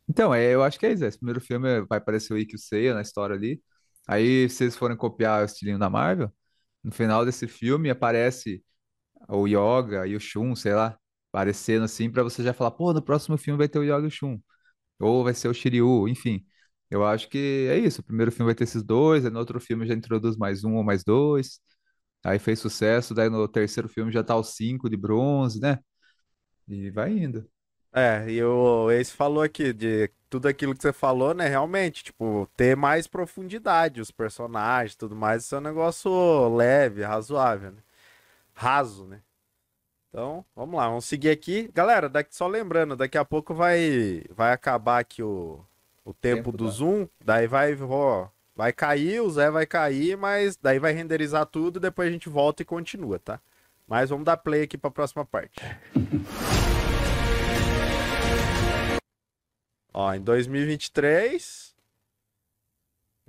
Então, 0.07 0.33
é, 0.33 0.53
eu 0.53 0.63
acho 0.63 0.79
que 0.79 0.85
é 0.85 0.91
isso. 0.93 1.05
Esse 1.05 1.17
primeiro 1.17 1.41
filme 1.41 1.81
vai 1.85 1.97
aparecer 1.99 2.33
o 2.33 2.37
Ikki 2.37 2.53
e 2.53 2.55
o 2.55 2.59
Seiya 2.59 2.93
na 2.93 3.01
história 3.01 3.35
ali. 3.35 3.61
Aí, 4.07 4.49
se 4.49 4.63
eles 4.63 4.75
forem 4.75 4.97
copiar 4.97 5.41
o 5.41 5.45
estilinho 5.45 5.77
da 5.79 5.89
Marvel, 5.89 6.31
no 6.83 6.91
final 6.91 7.25
desse 7.25 7.47
filme 7.47 7.89
aparece 7.89 8.63
o 9.29 9.47
Yoga 9.47 10.07
e 10.07 10.15
o 10.15 10.19
Shun, 10.19 10.55
sei 10.55 10.73
lá, 10.75 10.97
aparecendo 11.31 11.85
assim, 11.85 12.11
pra 12.11 12.23
você 12.23 12.43
já 12.43 12.53
falar, 12.53 12.71
pô, 12.71 12.93
no 12.93 13.01
próximo 13.03 13.37
filme 13.37 13.57
vai 13.57 13.69
ter 13.69 13.79
o 13.79 13.83
Yoga 13.83 14.05
e 14.05 14.07
o 14.07 14.11
Shun. 14.11 14.39
Ou 14.99 15.23
vai 15.23 15.33
ser 15.33 15.47
o 15.49 15.53
Shiryu, 15.53 16.07
enfim. 16.07 16.45
Eu 16.89 17.05
acho 17.05 17.29
que 17.29 17.67
é 17.71 17.77
isso. 17.77 18.01
O 18.01 18.03
primeiro 18.03 18.31
filme 18.31 18.47
vai 18.47 18.55
ter 18.55 18.63
esses 18.65 18.83
dois, 18.83 19.25
aí 19.25 19.31
no 19.31 19.39
outro 19.39 19.59
filme 19.59 19.85
já 19.87 19.93
introduz 19.93 20.35
mais 20.37 20.63
um 20.63 20.75
ou 20.75 20.83
mais 20.83 21.03
dois. 21.03 21.59
Aí 22.25 22.39
fez 22.39 22.59
sucesso, 22.59 23.13
daí 23.15 23.29
no 23.29 23.47
terceiro 23.47 23.89
filme 23.89 24.11
já 24.11 24.23
tá 24.23 24.35
os 24.37 24.55
cinco 24.55 24.89
de 24.89 24.97
bronze, 24.97 25.59
né? 25.61 25.79
E 26.67 26.89
vai 26.91 27.11
indo. 27.17 27.49
É, 27.91 28.29
e 28.29 28.43
o 28.43 28.91
Ace 28.91 29.11
falou 29.11 29.41
aqui 29.43 29.73
de 29.73 30.09
tudo 30.29 30.47
aquilo 30.47 30.75
que 30.75 30.81
você 30.81 30.93
falou, 30.93 31.33
né? 31.33 31.47
Realmente, 31.47 32.03
tipo, 32.03 32.47
ter 32.55 32.75
mais 32.77 33.07
profundidade, 33.07 33.99
os 33.99 34.11
personagens, 34.11 34.95
tudo 34.95 35.15
mais, 35.15 35.43
isso 35.43 35.55
é 35.55 35.57
um 35.57 35.61
negócio 35.61 36.55
leve, 36.55 37.01
razoável, 37.03 37.71
né? 37.71 37.81
Raso, 38.55 39.05
né? 39.07 39.21
Então, 40.09 40.43
vamos 40.55 40.75
lá, 40.75 40.87
vamos 40.87 41.05
seguir 41.05 41.29
aqui. 41.29 41.69
Galera, 41.73 42.09
daqui, 42.09 42.35
só 42.35 42.47
lembrando, 42.47 42.95
daqui 42.95 43.17
a 43.17 43.23
pouco 43.23 43.53
vai 43.53 44.23
vai 44.31 44.51
acabar 44.51 44.99
aqui 44.99 45.21
o, 45.21 45.59
o 46.03 46.13
tempo 46.13 46.45
Tempo 46.45 46.57
do 46.57 46.65
da. 46.65 46.71
Zoom, 46.71 47.07
daí 47.23 47.45
vai, 47.47 47.77
ó, 47.79 48.27
vai 48.55 48.73
cair, 48.73 49.21
o 49.21 49.29
Zé 49.29 49.51
vai 49.51 49.67
cair, 49.67 50.17
mas 50.17 50.57
daí 50.57 50.79
vai 50.79 50.93
renderizar 50.93 51.45
tudo, 51.45 51.79
depois 51.79 52.09
a 52.09 52.11
gente 52.11 52.27
volta 52.27 52.63
e 52.63 52.65
continua, 52.65 53.19
tá? 53.19 53.39
Mas 53.87 54.09
vamos 54.09 54.25
dar 54.25 54.37
play 54.37 54.63
aqui 54.63 54.77
pra 54.77 54.89
próxima 54.89 55.23
parte. 55.23 55.59
Ó, 59.91 60.13
em 60.13 60.21
2023, 60.21 61.68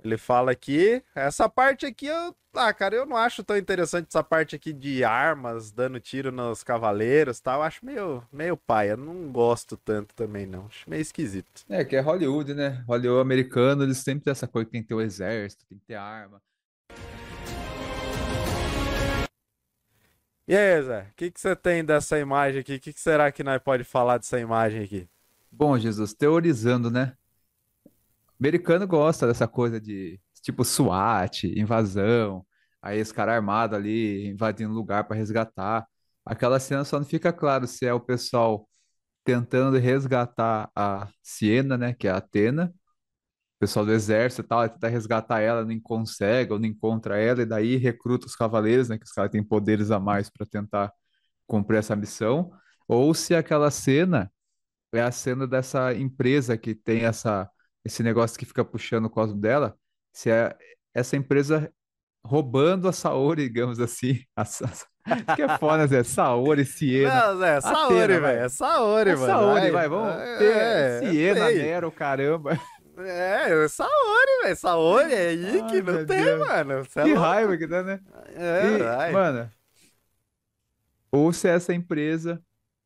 ele 0.03 0.17
fala 0.17 0.51
aqui, 0.51 1.03
essa 1.13 1.47
parte 1.47 1.85
aqui 1.85 2.07
eu, 2.07 2.35
ah, 2.53 2.73
cara, 2.73 2.95
eu 2.95 3.05
não 3.05 3.15
acho 3.15 3.43
tão 3.43 3.55
interessante 3.55 4.07
essa 4.09 4.23
parte 4.23 4.55
aqui 4.55 4.73
de 4.73 5.03
armas 5.03 5.71
dando 5.71 5.99
tiro 5.99 6.31
nos 6.31 6.63
cavaleiros, 6.63 7.37
e 7.37 7.43
tal. 7.43 7.59
Eu 7.59 7.63
acho 7.63 7.85
meio 7.85 8.23
meio 8.31 8.57
paia, 8.57 8.97
não 8.97 9.31
gosto 9.31 9.77
tanto 9.77 10.13
também 10.15 10.45
não. 10.45 10.65
Acho 10.65 10.89
meio 10.89 11.01
esquisito. 11.01 11.63
É, 11.69 11.85
que 11.85 11.95
é 11.95 12.01
Hollywood, 12.01 12.53
né? 12.53 12.83
Hollywood 12.87 13.21
americano, 13.21 13.83
eles 13.83 13.99
sempre 13.99 14.25
têm 14.25 14.31
essa 14.31 14.47
coisa 14.47 14.65
que 14.65 14.71
tem 14.71 14.81
que 14.81 14.87
ter 14.87 14.95
o 14.95 15.01
exército, 15.01 15.65
tem 15.65 15.77
que 15.77 15.85
ter 15.85 15.95
arma. 15.95 16.41
E 20.47 20.55
aí, 20.57 20.81
Zé, 20.81 21.07
o 21.11 21.15
que 21.15 21.31
que 21.31 21.39
você 21.39 21.55
tem 21.55 21.85
dessa 21.85 22.19
imagem 22.19 22.59
aqui? 22.59 22.75
O 22.75 22.79
que 22.79 22.91
que 22.91 22.99
será 22.99 23.31
que 23.31 23.43
nós 23.43 23.61
pode 23.61 23.83
falar 23.83 24.17
dessa 24.17 24.39
imagem 24.39 24.83
aqui? 24.83 25.07
Bom, 25.49 25.77
Jesus, 25.77 26.13
teorizando, 26.13 26.89
né? 26.89 27.13
Americano 28.41 28.87
gosta 28.87 29.27
dessa 29.27 29.47
coisa 29.47 29.79
de 29.79 30.19
tipo 30.41 30.65
SWAT, 30.65 31.45
invasão, 31.55 32.45
aí 32.81 32.99
esse 32.99 33.13
cara 33.13 33.35
armado 33.35 33.75
ali 33.75 34.27
invadindo 34.29 34.73
lugar 34.73 35.03
para 35.05 35.15
resgatar. 35.15 35.87
Aquela 36.25 36.59
cena 36.59 36.83
só 36.83 36.99
não 36.99 37.05
fica 37.05 37.31
claro 37.31 37.67
se 37.67 37.85
é 37.85 37.93
o 37.93 37.99
pessoal 37.99 38.67
tentando 39.23 39.77
resgatar 39.77 40.71
a 40.75 41.07
Siena, 41.21 41.77
né, 41.77 41.93
que 41.93 42.07
é 42.07 42.11
a 42.11 42.17
Atena, 42.17 42.73
o 43.57 43.59
pessoal 43.59 43.85
do 43.85 43.91
exército 43.93 44.41
e 44.41 44.47
tal, 44.47 44.67
tenta 44.69 44.87
resgatar 44.87 45.41
ela, 45.41 45.65
não 45.65 45.79
consegue 45.79 46.53
ou 46.53 46.59
não 46.59 46.65
encontra 46.67 47.19
ela, 47.19 47.41
e 47.43 47.45
daí 47.45 47.77
recruta 47.77 48.25
os 48.27 48.35
cavaleiros, 48.35 48.89
né, 48.89 48.97
que 48.97 49.05
os 49.05 49.11
caras 49.11 49.31
têm 49.31 49.43
poderes 49.43 49.91
a 49.91 49.99
mais 49.99 50.29
para 50.29 50.45
tentar 50.47 50.91
cumprir 51.47 51.77
essa 51.77 51.95
missão, 51.95 52.51
ou 52.87 53.13
se 53.13 53.35
aquela 53.35 53.69
cena 53.71 54.31
é 54.93 55.01
a 55.01 55.11
cena 55.11 55.47
dessa 55.47 55.93
empresa 55.93 56.57
que 56.57 56.75
tem 56.75 57.03
essa, 57.05 57.49
esse 57.85 58.03
negócio 58.03 58.37
que 58.37 58.45
fica 58.45 58.63
puxando 58.65 59.05
o 59.05 59.09
cosmo 59.09 59.39
dela, 59.39 59.77
se 60.13 60.29
é 60.31 60.55
essa 60.93 61.15
empresa 61.15 61.71
roubando 62.25 62.87
a 62.87 62.93
Saori, 62.93 63.43
digamos 63.49 63.79
assim. 63.79 64.23
A, 64.35 64.43
Isso 65.15 65.33
que 65.35 65.41
é 65.41 65.49
foda, 65.49 65.87
Zé. 65.87 66.03
Saori, 66.03 66.65
Siena. 66.65 67.23
Não, 67.33 67.37
Zé, 67.39 67.61
Saori, 67.61 68.19
velho. 68.19 68.39
É 68.45 68.49
Saori, 68.49 69.11
É 69.11 69.15
mano. 69.15 69.25
Saori, 69.25 69.71
vai, 69.71 69.89
vamos 69.89 70.15
ter 70.37 70.55
É, 70.55 70.99
Siena, 70.99 71.51
sei. 71.51 71.57
Nero, 71.57 71.91
caramba. 71.91 72.59
É, 72.97 73.63
é 73.65 73.67
Saori, 73.67 74.41
velho. 74.43 74.55
Saori 74.57 75.13
é 75.13 75.33
Ikki, 75.33 75.81
Ai, 75.81 75.81
não 75.81 75.99
tem, 76.05 76.23
Deus. 76.23 76.39
mano. 76.39 76.85
Cê 76.85 77.01
é 77.01 77.03
Que 77.03 77.15
louco. 77.15 77.19
raiva 77.19 77.57
que 77.57 77.67
dá, 77.67 77.83
né? 77.83 77.99
É, 78.35 79.09
E, 79.09 79.11
mano, 79.11 79.51
ou 81.11 81.31
se 81.33 81.47
é 81.47 81.51
essa 81.55 81.73
empresa 81.73 82.41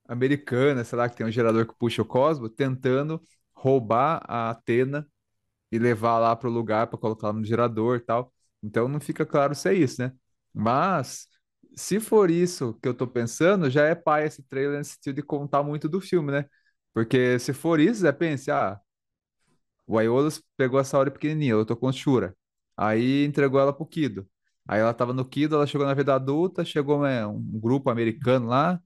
americana, 0.07 0.83
sei 0.83 0.97
lá, 0.97 1.09
que 1.09 1.15
tem 1.15 1.25
um 1.25 1.31
gerador 1.31 1.65
que 1.67 1.75
puxa 1.77 2.01
o 2.01 2.05
cosmo, 2.05 2.49
tentando 2.49 3.21
roubar 3.55 4.21
a 4.27 4.51
Atena 4.51 5.07
e 5.71 5.79
levar 5.79 6.19
lá 6.19 6.35
para 6.35 6.49
o 6.49 6.51
lugar 6.51 6.87
para 6.87 6.97
colocar 6.99 7.33
no 7.33 7.43
gerador 7.43 7.97
e 7.97 8.01
tal. 8.01 8.33
Então 8.63 8.87
não 8.87 8.99
fica 8.99 9.25
claro 9.25 9.55
se 9.55 9.69
é 9.69 9.73
isso, 9.73 10.01
né? 10.01 10.13
Mas 10.53 11.27
se 11.75 11.99
for 11.99 12.31
isso 12.31 12.73
que 12.81 12.87
eu 12.87 12.93
tô 12.93 13.07
pensando, 13.07 13.69
já 13.69 13.85
é 13.85 13.95
pai 13.95 14.25
esse 14.27 14.43
trailer 14.43 14.77
nesse 14.77 14.93
sentido 14.95 15.15
de 15.17 15.23
contar 15.23 15.63
muito 15.63 15.89
do 15.89 16.01
filme, 16.01 16.31
né? 16.31 16.45
Porque 16.93 17.39
se 17.39 17.53
for 17.53 17.79
isso, 17.79 18.05
é 18.07 18.11
pense, 18.11 18.49
ah, 18.51 18.79
o 19.87 19.97
Aiolos 19.97 20.41
pegou 20.57 20.79
essa 20.79 20.97
hora 20.97 21.11
pequenininha, 21.11 21.51
eu 21.53 21.65
tô 21.65 21.75
com 21.75 21.91
Shura. 21.91 22.35
Aí 22.77 23.23
entregou 23.25 23.59
ela 23.59 23.73
pro 23.73 23.85
Kido. 23.85 24.27
Aí 24.67 24.79
ela 24.79 24.93
tava 24.93 25.13
no 25.13 25.23
Kido, 25.25 25.55
ela 25.55 25.67
chegou 25.67 25.85
na 25.85 25.93
vida 25.93 26.15
adulta, 26.15 26.65
chegou 26.65 27.01
né, 27.03 27.25
um 27.25 27.41
grupo 27.59 27.89
americano 27.89 28.47
lá, 28.47 28.79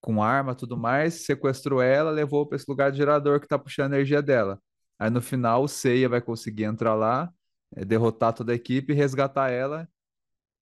com 0.00 0.22
arma 0.22 0.54
tudo 0.54 0.76
mais, 0.76 1.24
sequestrou 1.26 1.82
ela, 1.82 2.10
levou 2.10 2.46
para 2.46 2.56
esse 2.56 2.66
lugar 2.68 2.90
de 2.90 2.98
gerador 2.98 3.40
que 3.40 3.48
tá 3.48 3.58
puxando 3.58 3.92
a 3.92 3.96
energia 3.96 4.22
dela. 4.22 4.60
Aí 4.98 5.10
no 5.10 5.22
final 5.22 5.64
o 5.64 5.68
Seiya 5.68 6.08
vai 6.08 6.20
conseguir 6.20 6.64
entrar 6.64 6.94
lá, 6.94 7.32
eh, 7.76 7.84
derrotar 7.84 8.32
toda 8.32 8.52
a 8.52 8.54
equipe, 8.54 8.92
resgatar 8.92 9.50
ela 9.50 9.88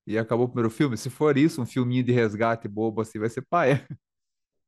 e 0.07 0.19
acabou 0.19 0.47
o 0.47 0.49
primeiro 0.49 0.71
filme. 0.71 0.97
Se 0.97 1.11
for 1.11 1.37
isso, 1.37 1.61
um 1.61 1.67
filminho 1.67 2.05
de 2.05 2.13
resgate 2.13 2.69
bobo 2.69 3.01
assim, 3.01 3.19
vai 3.19 3.29
ser 3.29 3.43
paia. 3.43 3.87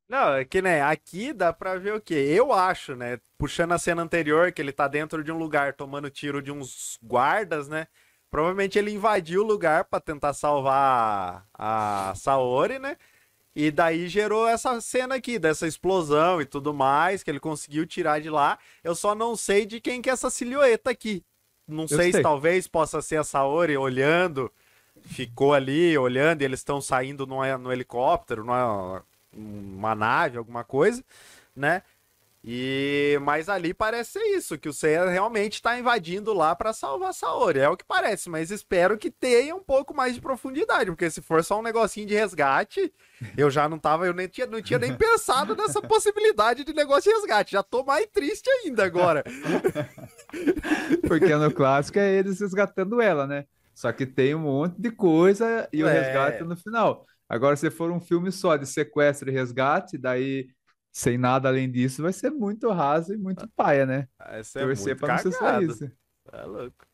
Não, 0.08 0.32
é 0.34 0.44
que 0.44 0.62
né, 0.62 0.80
aqui 0.80 1.34
dá 1.34 1.52
pra 1.52 1.76
ver 1.78 1.94
o 1.94 2.00
quê? 2.00 2.14
Eu 2.14 2.50
acho, 2.50 2.96
né? 2.96 3.18
Puxando 3.36 3.72
a 3.72 3.78
cena 3.78 4.02
anterior, 4.02 4.50
que 4.52 4.62
ele 4.62 4.72
tá 4.72 4.88
dentro 4.88 5.22
de 5.22 5.30
um 5.30 5.36
lugar 5.36 5.74
tomando 5.74 6.08
tiro 6.10 6.40
de 6.40 6.50
uns 6.50 6.98
guardas, 7.02 7.68
né? 7.68 7.86
Provavelmente 8.30 8.78
ele 8.78 8.90
invadiu 8.90 9.42
o 9.42 9.46
lugar 9.46 9.84
para 9.84 10.00
tentar 10.00 10.32
salvar 10.32 11.46
a 11.52 12.14
Saori, 12.16 12.78
né? 12.78 12.96
E 13.60 13.72
daí 13.72 14.06
gerou 14.06 14.46
essa 14.46 14.80
cena 14.80 15.16
aqui, 15.16 15.36
dessa 15.36 15.66
explosão 15.66 16.40
e 16.40 16.44
tudo 16.44 16.72
mais, 16.72 17.24
que 17.24 17.30
ele 17.30 17.40
conseguiu 17.40 17.84
tirar 17.84 18.20
de 18.20 18.30
lá. 18.30 18.56
Eu 18.84 18.94
só 18.94 19.16
não 19.16 19.34
sei 19.34 19.66
de 19.66 19.80
quem 19.80 20.00
que 20.00 20.08
é 20.08 20.12
essa 20.12 20.30
silhueta 20.30 20.90
aqui. 20.90 21.24
Não 21.66 21.88
sei, 21.88 21.98
sei, 21.98 22.12
se 22.12 22.22
talvez 22.22 22.68
possa 22.68 23.02
ser 23.02 23.16
a 23.16 23.24
Saori 23.24 23.76
olhando, 23.76 24.48
ficou 25.02 25.52
ali 25.52 25.98
olhando 25.98 26.42
e 26.42 26.44
eles 26.44 26.60
estão 26.60 26.80
saindo 26.80 27.26
no, 27.26 27.58
no 27.58 27.72
helicóptero, 27.72 28.44
numa, 28.44 29.02
uma 29.32 29.92
nave, 29.92 30.38
alguma 30.38 30.62
coisa, 30.62 31.04
né? 31.54 31.82
E 32.50 33.18
mas 33.20 33.46
ali 33.50 33.74
parece 33.74 34.12
ser 34.12 34.24
isso, 34.34 34.56
que 34.56 34.70
o 34.70 34.72
Seiya 34.72 35.06
realmente 35.10 35.56
está 35.56 35.78
invadindo 35.78 36.32
lá 36.32 36.56
para 36.56 36.72
salvar 36.72 37.10
a 37.10 37.12
Saori, 37.12 37.58
é 37.58 37.68
o 37.68 37.76
que 37.76 37.84
parece, 37.84 38.30
mas 38.30 38.50
espero 38.50 38.96
que 38.96 39.10
tenha 39.10 39.54
um 39.54 39.62
pouco 39.62 39.94
mais 39.94 40.14
de 40.14 40.20
profundidade, 40.22 40.90
porque 40.90 41.10
se 41.10 41.20
for 41.20 41.44
só 41.44 41.60
um 41.60 41.62
negocinho 41.62 42.06
de 42.06 42.14
resgate, 42.14 42.90
eu 43.36 43.50
já 43.50 43.68
não 43.68 43.78
tava, 43.78 44.06
eu 44.06 44.14
nem 44.14 44.28
tinha, 44.28 44.46
não 44.46 44.62
tinha 44.62 44.78
nem 44.78 44.96
pensado 44.96 45.54
nessa 45.54 45.82
possibilidade 45.82 46.64
de 46.64 46.72
negócio 46.72 47.12
de 47.12 47.18
resgate, 47.18 47.52
já 47.52 47.62
tô 47.62 47.84
mais 47.84 48.06
triste 48.06 48.48
ainda 48.48 48.82
agora. 48.82 49.22
porque 51.06 51.36
no 51.36 51.52
clássico 51.52 51.98
é 51.98 52.14
eles 52.14 52.40
resgatando 52.40 52.98
ela, 53.02 53.26
né? 53.26 53.44
Só 53.74 53.92
que 53.92 54.06
tem 54.06 54.34
um 54.34 54.40
monte 54.40 54.80
de 54.80 54.90
coisa 54.90 55.68
e 55.70 55.84
o 55.84 55.86
é... 55.86 55.92
resgate 55.92 56.42
no 56.44 56.56
final. 56.56 57.04
Agora, 57.28 57.54
se 57.56 57.68
for 57.70 57.90
um 57.90 58.00
filme 58.00 58.32
só 58.32 58.56
de 58.56 58.64
sequestro 58.64 59.28
e 59.28 59.34
resgate, 59.34 59.98
daí 59.98 60.48
sem 60.98 61.16
nada 61.16 61.48
além 61.48 61.70
disso, 61.70 62.02
vai 62.02 62.12
ser 62.12 62.28
muito 62.28 62.68
raso 62.70 63.14
e 63.14 63.16
muito 63.16 63.48
paia, 63.54 63.86
né? 63.86 64.08
Essa 64.18 64.58
é 64.58 64.64
Torcer 64.64 64.86
muito 64.86 65.00
pra 65.00 65.14
não 65.14 65.18
ser 65.18 65.32
só 65.32 65.60
isso. 65.60 65.92
É 66.32 66.42
louco. 66.42 66.86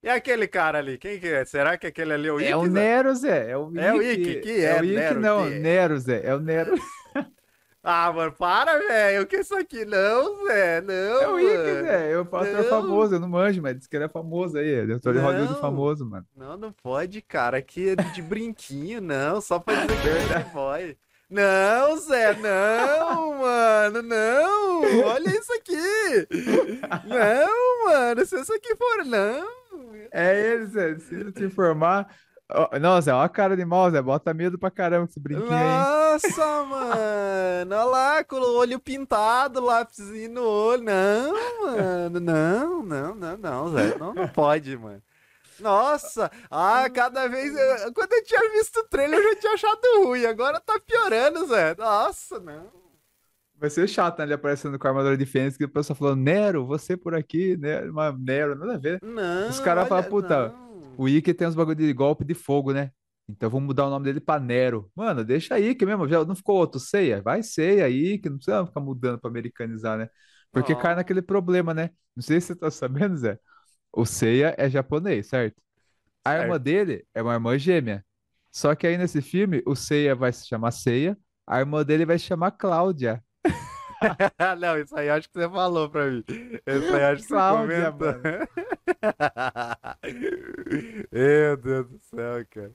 E 0.00 0.08
aquele 0.08 0.46
cara 0.46 0.78
ali, 0.78 0.96
quem 0.96 1.18
que 1.18 1.26
é? 1.26 1.44
Será 1.44 1.76
que 1.76 1.88
aquele 1.88 2.12
ali 2.12 2.28
é 2.28 2.32
o 2.32 2.40
Ikki? 2.40 2.52
É 2.52 2.56
o 2.56 2.66
Nero, 2.66 3.12
Zé. 3.16 3.50
É 3.50 3.56
o 3.56 3.68
Ikki. 3.68 3.80
É 3.80 3.92
o 3.92 4.02
Ikki, 4.02 4.34
que 4.36 4.50
é? 4.50 4.64
É 4.64 4.80
o 4.80 4.84
Ikki, 4.84 4.94
Nero, 4.94 5.20
não. 5.20 5.44
Que... 5.44 5.58
Nero, 5.58 5.98
Zé. 5.98 6.20
É 6.24 6.34
o 6.36 6.38
Nero. 6.38 6.74
ah, 7.82 8.12
mano, 8.12 8.30
para, 8.30 8.78
velho. 8.78 9.22
O 9.22 9.26
que 9.26 9.34
é 9.34 9.40
isso 9.40 9.56
aqui? 9.56 9.84
Não, 9.84 10.46
Zé, 10.46 10.80
não. 10.82 10.94
É 10.94 11.28
o 11.28 11.40
Ikki, 11.40 11.82
Zé. 11.82 12.14
Eu 12.14 12.24
faço 12.26 12.50
é 12.50 12.62
famoso, 12.62 13.16
eu 13.16 13.18
não 13.18 13.28
manjo, 13.28 13.60
mas 13.60 13.74
disse 13.74 13.88
que 13.88 13.96
ele 13.96 14.04
é 14.04 14.08
famoso 14.08 14.56
aí. 14.56 14.68
Ele 14.68 14.92
é 14.92 14.98
de 14.98 15.18
Hollywood 15.18 15.60
famoso, 15.60 16.08
mano. 16.08 16.26
Não, 16.36 16.56
não 16.56 16.70
pode, 16.70 17.20
cara. 17.22 17.58
Aqui 17.58 17.88
é 17.88 17.96
de 17.96 18.22
brinquinho, 18.22 19.00
não. 19.00 19.40
Só 19.40 19.58
pra 19.58 19.84
dizer 19.84 20.28
que 20.28 20.32
é 20.32 20.44
boy. 20.54 20.96
Não, 21.28 21.96
Zé, 21.98 22.34
não, 22.36 23.38
mano, 23.42 24.02
não. 24.02 24.82
Olha 25.06 25.28
isso 25.28 25.52
aqui. 25.54 26.28
Não, 27.04 27.84
mano, 27.84 28.24
se 28.24 28.40
isso 28.40 28.52
aqui 28.52 28.76
for, 28.76 29.04
não. 29.04 29.44
É 30.12 30.52
ele, 30.52 30.66
Zé, 30.66 30.98
se 30.98 31.32
te 31.32 31.44
informar. 31.44 32.08
Não, 32.80 33.00
Zé, 33.02 33.12
olha 33.12 33.24
a 33.24 33.28
cara 33.28 33.56
de 33.56 33.64
mal, 33.64 33.90
Zé. 33.90 34.00
Bota 34.00 34.32
medo 34.32 34.56
pra 34.56 34.70
caramba 34.70 35.08
esse 35.10 35.18
brinquinho 35.18 35.50
Nossa, 35.50 36.60
aí. 36.60 36.66
mano. 36.68 37.74
Olha 37.74 37.84
lá, 37.84 38.24
com 38.24 38.36
o 38.36 38.58
olho 38.58 38.78
pintado, 38.78 39.60
lápisinho 39.60 40.30
no 40.30 40.44
olho. 40.44 40.84
Não, 40.84 41.32
mano. 41.64 42.20
Não, 42.20 42.82
não, 42.84 43.14
não, 43.16 43.36
não, 43.36 43.72
Zé. 43.72 43.98
Não, 43.98 44.14
não 44.14 44.28
pode, 44.28 44.76
mano. 44.76 45.02
Nossa! 45.60 46.30
Ah, 46.50 46.88
cada 46.90 47.28
vez. 47.28 47.54
Eu, 47.54 47.92
quando 47.92 48.12
eu 48.12 48.24
tinha 48.24 48.50
visto 48.52 48.78
o 48.80 48.88
trailer, 48.88 49.18
eu 49.18 49.34
já 49.34 49.40
tinha 49.40 49.52
achado 49.54 50.04
ruim. 50.04 50.24
Agora 50.24 50.60
tá 50.60 50.78
piorando, 50.80 51.46
Zé. 51.46 51.74
Nossa, 51.76 52.38
não. 52.40 52.70
Vai 53.58 53.70
ser 53.70 53.88
chato, 53.88 54.18
né? 54.18 54.24
Ele 54.24 54.34
aparecendo 54.34 54.78
com 54.78 54.86
a 54.86 54.90
armadura 54.90 55.16
de 55.16 55.24
Fênix, 55.24 55.56
que 55.56 55.64
o 55.64 55.68
pessoal 55.68 55.96
falando, 55.96 56.20
Nero, 56.20 56.66
você 56.66 56.96
por 56.96 57.14
aqui, 57.14 57.56
né? 57.56 57.82
Uma 57.82 58.12
Nero, 58.12 58.54
nada 58.54 58.74
a 58.74 58.78
ver. 58.78 59.00
Não. 59.02 59.48
Os 59.48 59.60
caras 59.60 59.88
falam, 59.88 60.04
puta, 60.04 60.48
não. 60.48 60.94
o 60.98 61.08
Ike 61.08 61.32
tem 61.32 61.48
uns 61.48 61.54
bagulho 61.54 61.76
de 61.76 61.92
golpe 61.92 62.24
de 62.24 62.34
fogo, 62.34 62.72
né? 62.72 62.90
Então 63.28 63.50
vamos 63.50 63.66
mudar 63.66 63.86
o 63.86 63.90
nome 63.90 64.04
dele 64.04 64.20
pra 64.20 64.38
Nero. 64.38 64.90
Mano, 64.94 65.24
deixa 65.24 65.54
aí 65.54 65.74
que 65.74 65.86
mesmo. 65.86 66.06
Já 66.06 66.24
não 66.24 66.36
ficou 66.36 66.56
outro 66.56 66.78
Ceia? 66.78 67.22
Vai 67.22 67.42
Ceia 67.42 67.86
aí, 67.86 68.18
que 68.18 68.28
não 68.28 68.36
precisa 68.36 68.66
ficar 68.66 68.80
mudando 68.80 69.18
pra 69.18 69.30
americanizar, 69.30 69.98
né? 69.98 70.08
Porque 70.52 70.74
oh. 70.74 70.78
cai 70.78 70.94
naquele 70.94 71.22
problema, 71.22 71.74
né? 71.74 71.90
Não 72.14 72.22
sei 72.22 72.40
se 72.40 72.48
você 72.48 72.56
tá 72.56 72.70
sabendo, 72.70 73.16
Zé. 73.16 73.38
O 73.96 74.04
Seiya 74.04 74.54
é 74.58 74.68
japonês, 74.68 75.28
certo? 75.28 75.56
A 76.22 76.32
certo. 76.32 76.42
irmã 76.42 76.60
dele 76.60 77.06
é 77.14 77.22
uma 77.22 77.32
irmã 77.32 77.58
gêmea. 77.58 78.04
Só 78.52 78.74
que 78.74 78.86
aí 78.86 78.98
nesse 78.98 79.22
filme, 79.22 79.62
o 79.64 79.74
Seiya 79.74 80.14
vai 80.14 80.30
se 80.34 80.46
chamar 80.46 80.70
Seiya, 80.70 81.16
a 81.46 81.60
irmã 81.60 81.82
dele 81.82 82.04
vai 82.04 82.18
se 82.18 82.26
chamar 82.26 82.50
Cláudia. 82.50 83.24
Não, 84.60 84.78
isso 84.78 84.94
aí 84.94 85.08
acho 85.08 85.30
que 85.30 85.38
você 85.38 85.48
falou 85.48 85.88
pra 85.88 86.10
mim. 86.10 86.22
Isso 86.28 86.94
aí 86.94 87.04
acho 87.04 87.22
que 87.22 87.28
Cláudia, 87.28 87.90
você 87.90 87.92
comentou. 87.92 88.48
Meu 91.10 91.56
Deus 91.56 91.88
do 91.88 91.98
céu, 91.98 92.46
cara. 92.50 92.72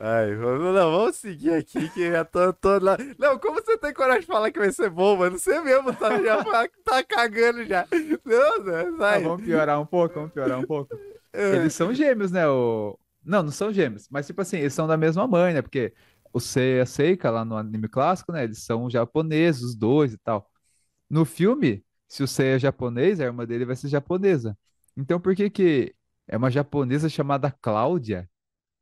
Ai, 0.00 0.32
vamos, 0.36 0.74
não, 0.74 0.92
vamos 0.92 1.16
seguir 1.16 1.54
aqui 1.54 1.88
que 1.90 2.08
já 2.12 2.24
tô, 2.24 2.52
tô 2.52 2.78
lá. 2.78 2.96
Não, 3.18 3.36
como 3.36 3.60
você 3.60 3.76
tem 3.76 3.92
coragem 3.92 4.20
de 4.20 4.26
falar 4.26 4.52
que 4.52 4.58
vai 4.58 4.70
ser 4.70 4.88
bom, 4.88 5.16
mano? 5.16 5.36
Você 5.36 5.60
mesmo 5.60 5.92
tá, 5.92 6.22
já, 6.22 6.44
tá 6.84 7.02
cagando 7.02 7.64
já. 7.64 7.84
Não, 8.24 8.64
não, 8.64 8.98
sai. 8.98 9.18
Ah, 9.24 9.28
vamos 9.28 9.44
piorar 9.44 9.80
um 9.80 9.86
pouco, 9.86 10.14
vamos 10.14 10.32
piorar 10.32 10.60
um 10.60 10.66
pouco. 10.66 10.96
É. 11.32 11.56
Eles 11.56 11.74
são 11.74 11.92
gêmeos, 11.92 12.30
né? 12.30 12.46
O... 12.48 12.96
Não, 13.24 13.42
não 13.42 13.50
são 13.50 13.72
gêmeos, 13.72 14.08
mas 14.08 14.26
tipo 14.26 14.40
assim, 14.40 14.58
eles 14.58 14.72
são 14.72 14.86
da 14.86 14.96
mesma 14.96 15.26
mãe, 15.26 15.52
né? 15.52 15.62
Porque 15.62 15.92
o 16.32 16.38
Sei 16.38 16.76
e 16.76 16.80
a 16.80 16.86
Seika 16.86 17.28
lá 17.28 17.44
no 17.44 17.56
anime 17.56 17.88
clássico, 17.88 18.30
né? 18.30 18.44
Eles 18.44 18.62
são 18.62 18.88
japoneses, 18.88 19.62
os 19.62 19.74
dois 19.74 20.12
e 20.12 20.18
tal. 20.18 20.48
No 21.10 21.24
filme, 21.24 21.84
se 22.06 22.22
o 22.22 22.28
Sei 22.28 22.54
é 22.54 22.58
japonês, 22.58 23.20
a 23.20 23.24
irmã 23.24 23.44
dele 23.44 23.64
vai 23.64 23.74
ser 23.74 23.88
japonesa. 23.88 24.56
Então 24.96 25.18
por 25.18 25.34
que 25.34 25.50
que 25.50 25.94
é 26.28 26.36
uma 26.36 26.50
japonesa 26.50 27.08
chamada 27.08 27.50
Cláudia? 27.50 28.28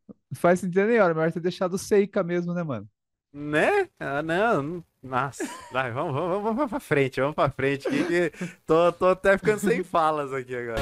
Não 0.09 0.41
faz 0.41 0.61
sentido 0.61 0.87
nenhum, 0.87 1.07
melhor 1.09 1.33
ter 1.33 1.41
deixado 1.41 1.79
Seika 1.79 2.23
mesmo, 2.23 2.53
né, 2.53 2.63
mano? 2.63 2.89
Né? 3.33 3.89
Ah, 4.01 4.23
não. 4.23 4.83
Nossa. 5.03 5.49
Vai, 5.71 5.93
vamos, 5.93 6.15
vamos, 6.15 6.43
vamos 6.43 6.71
pra 6.71 6.81
frente, 6.81 7.21
vamos 7.21 7.35
pra 7.35 7.51
frente. 7.51 7.89
Que, 7.89 8.05
que... 8.05 8.33
Tô, 8.67 8.91
tô 8.93 9.09
até 9.09 9.37
ficando 9.37 9.59
sem 9.61 9.85
falas 9.85 10.33
aqui 10.33 10.57
agora. 10.57 10.81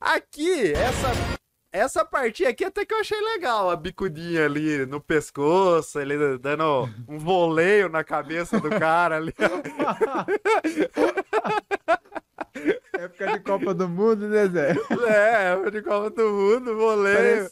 Aqui, 0.00 0.72
essa, 0.72 1.12
essa 1.70 2.04
partinha 2.04 2.48
aqui 2.48 2.64
até 2.64 2.84
que 2.84 2.94
eu 2.94 3.00
achei 3.00 3.20
legal. 3.20 3.70
A 3.70 3.76
bicudinha 3.76 4.46
ali 4.46 4.86
no 4.86 5.00
pescoço, 5.00 6.00
ele 6.00 6.38
dando 6.38 6.88
um 7.06 7.18
voleio 7.18 7.88
na 7.88 8.02
cabeça 8.02 8.58
do 8.58 8.70
cara 8.70 9.16
ali. 9.16 9.34
Época 12.92 13.32
de 13.32 13.40
Copa 13.40 13.74
do 13.74 13.88
Mundo, 13.88 14.28
né, 14.28 14.46
Zé? 14.48 14.76
É, 15.08 15.52
época 15.52 15.70
de 15.70 15.82
Copa 15.82 16.10
do 16.10 16.30
Mundo, 16.30 16.76
voleio. 16.76 17.48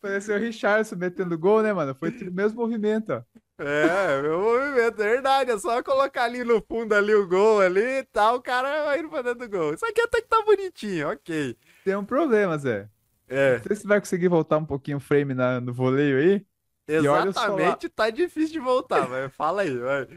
Pareceu 0.00 0.36
o 0.36 0.38
Richardson 0.38 0.96
metendo 0.96 1.38
gol, 1.38 1.62
né, 1.62 1.72
mano? 1.72 1.94
Foi 1.94 2.10
o 2.10 2.32
mesmo 2.32 2.60
movimento, 2.60 3.12
ó. 3.12 3.22
É, 3.58 4.22
meu 4.22 4.40
movimento, 4.40 5.00
é 5.00 5.08
verdade. 5.08 5.50
É 5.50 5.58
só 5.58 5.82
colocar 5.82 6.24
ali 6.24 6.42
no 6.42 6.60
fundo 6.62 6.94
ali 6.94 7.14
o 7.14 7.28
gol 7.28 7.60
ali 7.60 7.98
e 7.98 8.04
tal, 8.04 8.36
o 8.36 8.42
cara 8.42 8.84
vai 8.84 9.00
indo 9.00 9.08
pra 9.08 9.22
dentro 9.22 9.46
do 9.46 9.48
gol. 9.48 9.74
Isso 9.74 9.86
aqui 9.86 10.00
até 10.00 10.20
que 10.20 10.28
tá 10.28 10.42
bonitinho, 10.44 11.10
ok. 11.10 11.56
Tem 11.84 11.96
um 11.96 12.04
problema, 12.04 12.58
Zé. 12.58 12.88
É. 13.28 13.56
Não 13.56 13.62
sei 13.62 13.76
se 13.76 13.86
vai 13.86 14.00
conseguir 14.00 14.28
voltar 14.28 14.58
um 14.58 14.64
pouquinho 14.64 14.98
o 14.98 15.00
frame 15.00 15.34
na, 15.34 15.60
no 15.60 15.72
voleio 15.72 16.18
aí. 16.18 16.46
Exatamente, 16.86 17.88
tá 17.88 18.10
difícil 18.10 18.52
de 18.54 18.58
voltar, 18.58 19.08
mas 19.08 19.32
fala 19.34 19.62
aí, 19.62 19.78
vai. 19.78 20.08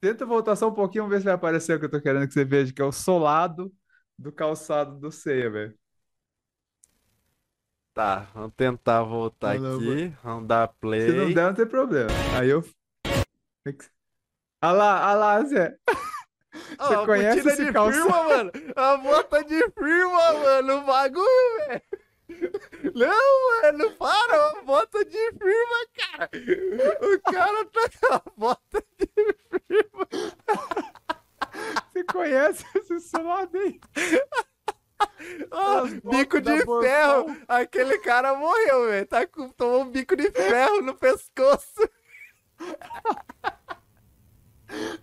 Tenta 0.00 0.26
voltar 0.26 0.56
só 0.56 0.68
um 0.68 0.74
pouquinho, 0.74 1.04
vamos 1.04 1.14
ver 1.14 1.20
se 1.20 1.24
vai 1.24 1.34
aparecer 1.34 1.76
o 1.76 1.78
que 1.78 1.86
eu 1.86 1.90
tô 1.90 2.00
querendo 2.00 2.26
que 2.26 2.34
você 2.34 2.44
veja, 2.44 2.72
que 2.72 2.82
é 2.82 2.84
o 2.84 2.92
solado 2.92 3.72
do 4.18 4.32
calçado 4.32 4.98
do 4.98 5.12
Ceia, 5.12 5.48
velho. 5.48 5.78
Tá, 7.94 8.28
vamos 8.34 8.52
tentar 8.56 9.02
voltar 9.02 9.52
aqui. 9.52 10.14
Vamos 10.22 10.46
dar 10.46 10.68
play. 10.68 11.10
Se 11.10 11.16
não 11.16 11.32
der, 11.32 11.46
não 11.46 11.54
tem 11.54 11.66
problema. 11.66 12.10
Aí 12.38 12.48
eu. 12.48 12.64
Olha 14.62 14.72
lá, 14.72 15.08
olha 15.08 15.14
lá, 15.14 15.44
Zé. 15.44 15.78
Você 16.78 17.06
conhece 17.06 17.48
esse 17.48 17.64
de 17.64 17.72
calçado? 17.72 18.02
firma, 18.02 18.22
mano. 18.24 18.52
A 18.76 18.96
bota 18.96 19.44
de 19.44 19.70
firma, 19.70 20.32
mano. 20.32 20.78
O 20.78 20.82
bagulho, 20.82 21.66
velho. 21.68 21.82
Não, 22.94 23.62
mano, 23.62 23.90
para, 23.96 24.52
uma 24.52 24.62
bota 24.62 25.04
de 25.04 25.32
firma, 25.32 25.86
cara. 25.96 26.30
O 27.02 27.32
cara 27.32 27.64
tá 27.66 27.90
com 28.00 28.14
a 28.14 28.22
bota 28.36 28.84
de 28.98 29.08
firma. 29.66 30.08
Você 31.92 32.04
conhece 32.04 32.64
esse 32.74 33.00
celular? 33.00 33.48
Oh, 35.50 36.10
bico 36.10 36.40
de 36.40 36.64
ferro. 36.64 37.36
Aquele 37.46 37.98
cara 37.98 38.34
morreu, 38.34 38.86
velho. 38.86 39.06
Tá 39.06 39.26
com, 39.26 39.48
tomou 39.50 39.82
um 39.82 39.90
bico 39.90 40.16
de 40.16 40.30
ferro 40.30 40.82
no 40.82 40.94
pescoço. 40.94 41.88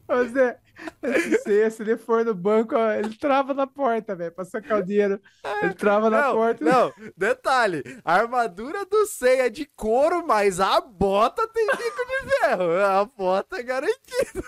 Você, 0.07 0.57
esse 1.01 1.37
Se, 1.39 1.71
se 1.71 1.83
ele 1.83 1.97
for 1.97 2.23
no 2.25 2.33
banco, 2.33 2.75
ó, 2.75 2.91
ele 2.91 3.15
trava 3.17 3.53
na 3.53 3.65
porta, 3.65 4.15
velho, 4.15 4.31
pra 4.31 4.45
sacar 4.45 4.79
o 4.79 4.85
dinheiro. 4.85 5.19
Ele 5.61 5.73
trava 5.73 6.09
na 6.09 6.23
não, 6.23 6.33
porta. 6.35 6.63
Não, 6.63 6.93
detalhe, 7.15 7.83
a 8.03 8.13
armadura 8.13 8.85
do 8.85 9.05
Sei 9.05 9.41
é 9.41 9.49
de 9.49 9.65
couro, 9.65 10.25
mas 10.27 10.59
a 10.59 10.79
bota 10.81 11.47
tem 11.47 11.65
bico 11.65 12.05
de 12.05 12.29
ferro. 12.39 12.71
A 12.83 13.05
bota 13.05 13.59
é 13.59 13.63
garantida. 13.63 14.43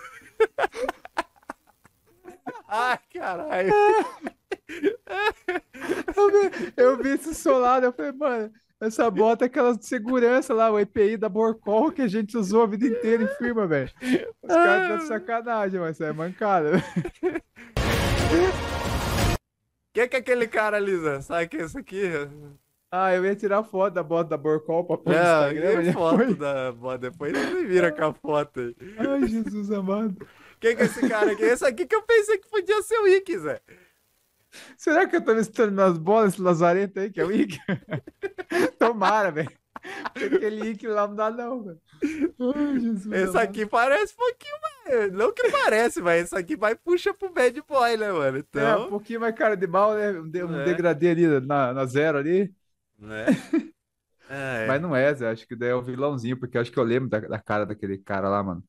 Ai, 2.67 2.99
caralho. 3.13 3.73
Eu 6.15 6.31
vi, 6.31 6.73
eu 6.75 6.97
vi 6.97 7.09
esse 7.11 7.33
solado, 7.33 7.85
eu 7.85 7.93
falei, 7.93 8.11
mano, 8.11 8.51
essa 8.79 9.09
bota 9.09 9.45
é 9.45 9.47
aquela 9.47 9.75
de 9.75 9.85
segurança 9.85 10.53
lá, 10.53 10.69
o 10.69 10.79
EPI 10.79 11.17
da 11.17 11.29
Borcol 11.29 11.91
que 11.91 12.01
a 12.01 12.07
gente 12.07 12.37
usou 12.37 12.63
a 12.63 12.67
vida 12.67 12.85
inteira 12.85 13.23
em 13.23 13.27
firma, 13.37 13.65
velho. 13.65 13.89
Os 14.43 14.53
caras 14.53 14.83
estão 14.83 14.97
de 14.97 15.07
sacanagem, 15.07 15.79
mas 15.79 15.95
isso 15.95 16.03
é 16.03 16.11
mancada. 16.11 16.71
Quem 19.93 20.07
que 20.07 20.15
é 20.15 20.19
aquele 20.19 20.47
cara 20.47 20.77
ali, 20.77 20.95
Zé? 20.95 21.21
Sabe 21.21 21.47
que 21.47 21.57
é 21.57 21.61
esse 21.61 21.77
aqui? 21.79 22.03
Ah, 23.05 23.13
eu 23.15 23.25
ia 23.25 23.35
tirar 23.35 23.63
foto 23.63 23.93
da 23.93 24.03
bota 24.03 24.29
da 24.31 24.37
Borcol 24.37 24.83
pra 24.85 24.97
pôr 24.97 25.13
no 25.13 25.19
Não, 25.19 25.51
Instagram. 25.51 25.93
foto 25.93 26.17
depois- 26.17 26.37
da 26.37 26.71
bota. 26.71 26.97
Depois 26.97 27.31
vocês 27.33 27.67
viram 27.67 27.91
com 27.91 28.05
a 28.05 28.13
foto 28.13 28.59
aí. 28.59 28.75
Ai, 28.97 29.27
Jesus 29.27 29.71
amado. 29.71 30.27
Quem 30.59 30.75
que 30.75 30.81
é 30.81 30.85
esse 30.85 31.07
cara 31.07 31.31
aqui? 31.31 31.43
Esse 31.43 31.65
aqui 31.65 31.85
que 31.85 31.95
eu 31.95 32.01
pensei 32.01 32.37
que 32.37 32.49
podia 32.49 32.81
ser 32.81 32.97
o 32.99 33.07
Ick, 33.07 33.37
Zé. 33.37 33.61
Será 34.77 35.05
que 35.07 35.15
eu 35.15 35.21
tô 35.23 35.35
misturando 35.35 35.75
nas 35.75 35.97
bolas 35.97 36.33
esse 36.33 36.41
lazarento 36.41 36.99
aí, 36.99 37.11
que 37.11 37.19
é 37.21 37.25
o 37.25 37.31
Ike? 37.31 37.59
Tomara, 38.79 39.29
velho. 39.31 39.51
Aquele 40.15 40.69
Ike 40.71 40.87
lá 40.87 41.07
não 41.07 41.15
dá 41.15 41.29
não, 41.29 41.63
velho. 41.63 41.79
Ai, 42.55 42.79
Jesus 42.79 43.05
Esse 43.05 43.29
amado. 43.29 43.37
aqui 43.37 43.65
parece 43.65 44.13
um 44.13 44.17
pouquinho 44.17 44.55
mais. 44.61 45.11
Não 45.13 45.31
que 45.33 45.49
parece, 45.51 46.01
mas 46.01 46.23
esse 46.25 46.35
aqui 46.35 46.55
vai 46.55 46.75
puxa 46.75 47.13
pro 47.13 47.29
bad 47.29 47.61
boy, 47.67 47.97
né, 47.97 48.11
mano? 48.11 48.37
É, 48.37 48.39
um 48.39 48.43
Então. 48.43 48.89
pouquinho 48.89 49.19
mais 49.19 49.35
cara 49.35 49.55
de 49.55 49.67
mal, 49.67 49.93
né? 49.93 50.11
Um, 50.11 50.27
de- 50.29 50.43
um 50.43 50.59
É. 50.61 50.65
degradê 50.65 51.09
ali 51.09 51.27
na, 51.41 51.73
na 51.73 51.85
zero 51.85 52.17
ali. 52.17 52.51
Né? 52.97 53.25
É. 54.29 54.67
Mas 54.67 54.81
não 54.81 54.93
é, 54.93 55.13
Zé. 55.13 55.29
Acho 55.29 55.47
que 55.47 55.55
daí 55.55 55.69
é 55.69 55.75
o 55.75 55.81
vilãozinho, 55.81 56.37
porque 56.37 56.57
acho 56.57 56.69
que 56.69 56.77
eu 56.77 56.83
lembro 56.83 57.07
da, 57.09 57.19
da 57.21 57.39
cara 57.39 57.65
daquele 57.65 57.97
cara 57.97 58.27
lá, 58.27 58.43
mano. 58.43 58.61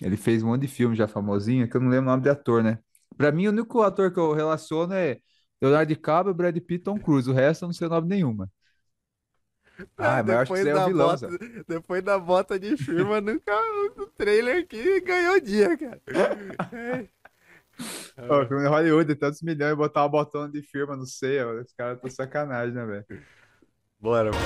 Ele 0.00 0.16
fez 0.16 0.42
um 0.42 0.46
monte 0.48 0.62
de 0.62 0.68
filme 0.68 0.96
já 0.96 1.06
famosinho, 1.06 1.68
que 1.68 1.76
eu 1.76 1.80
não 1.80 1.90
lembro 1.90 2.06
o 2.08 2.10
nome 2.12 2.22
de 2.22 2.30
ator, 2.30 2.62
né? 2.62 2.78
Pra 3.16 3.30
mim, 3.30 3.46
o 3.46 3.50
único 3.50 3.82
ator 3.82 4.10
que 4.12 4.18
eu 4.18 4.32
relaciono 4.32 4.94
é 4.94 5.18
Leonardo 5.60 5.88
DiCaprio, 5.88 6.34
Brad 6.34 6.56
Pitt 6.56 6.74
e 6.74 6.78
Tom 6.78 6.98
Cruise. 6.98 7.30
O 7.30 7.34
resto 7.34 7.64
eu 7.64 7.68
não 7.68 7.74
sei 7.74 7.86
o 7.86 7.90
nome 7.90 8.08
nenhuma. 8.08 8.50
Ah, 9.98 10.22
mas 10.22 10.28
eu 10.28 10.38
acho 10.38 10.52
que 10.52 10.58
depois 10.58 10.62
você 10.62 10.70
é 10.70 10.74
da 10.74 10.84
o 10.84 10.86
vilão, 10.86 11.08
bota, 11.08 11.16
Zé. 11.16 11.64
depois 11.68 12.02
da 12.02 12.18
bota 12.18 12.58
de 12.58 12.76
firma, 12.76 13.20
nunca 13.20 13.52
o 13.96 14.06
trailer 14.06 14.62
aqui 14.64 15.00
ganhou 15.00 15.40
dia, 15.40 15.76
cara. 15.76 16.00
Ó, 18.28 18.46
filme 18.46 18.62
de 18.62 18.68
Hollywood, 18.68 19.14
tantos 19.16 19.42
milhões, 19.42 19.72
e 19.72 19.76
botar 19.76 20.02
uma 20.02 20.08
botona 20.08 20.50
de 20.50 20.62
firma 20.62 20.96
no 20.96 21.04
seio, 21.06 21.48
ó, 21.48 21.60
os 21.62 21.72
caras 21.72 21.96
estão 21.96 22.08
sacanagem, 22.10 22.72
né, 22.74 22.86
velho? 22.86 23.06
Bora, 24.04 24.30
bora. 24.30 24.44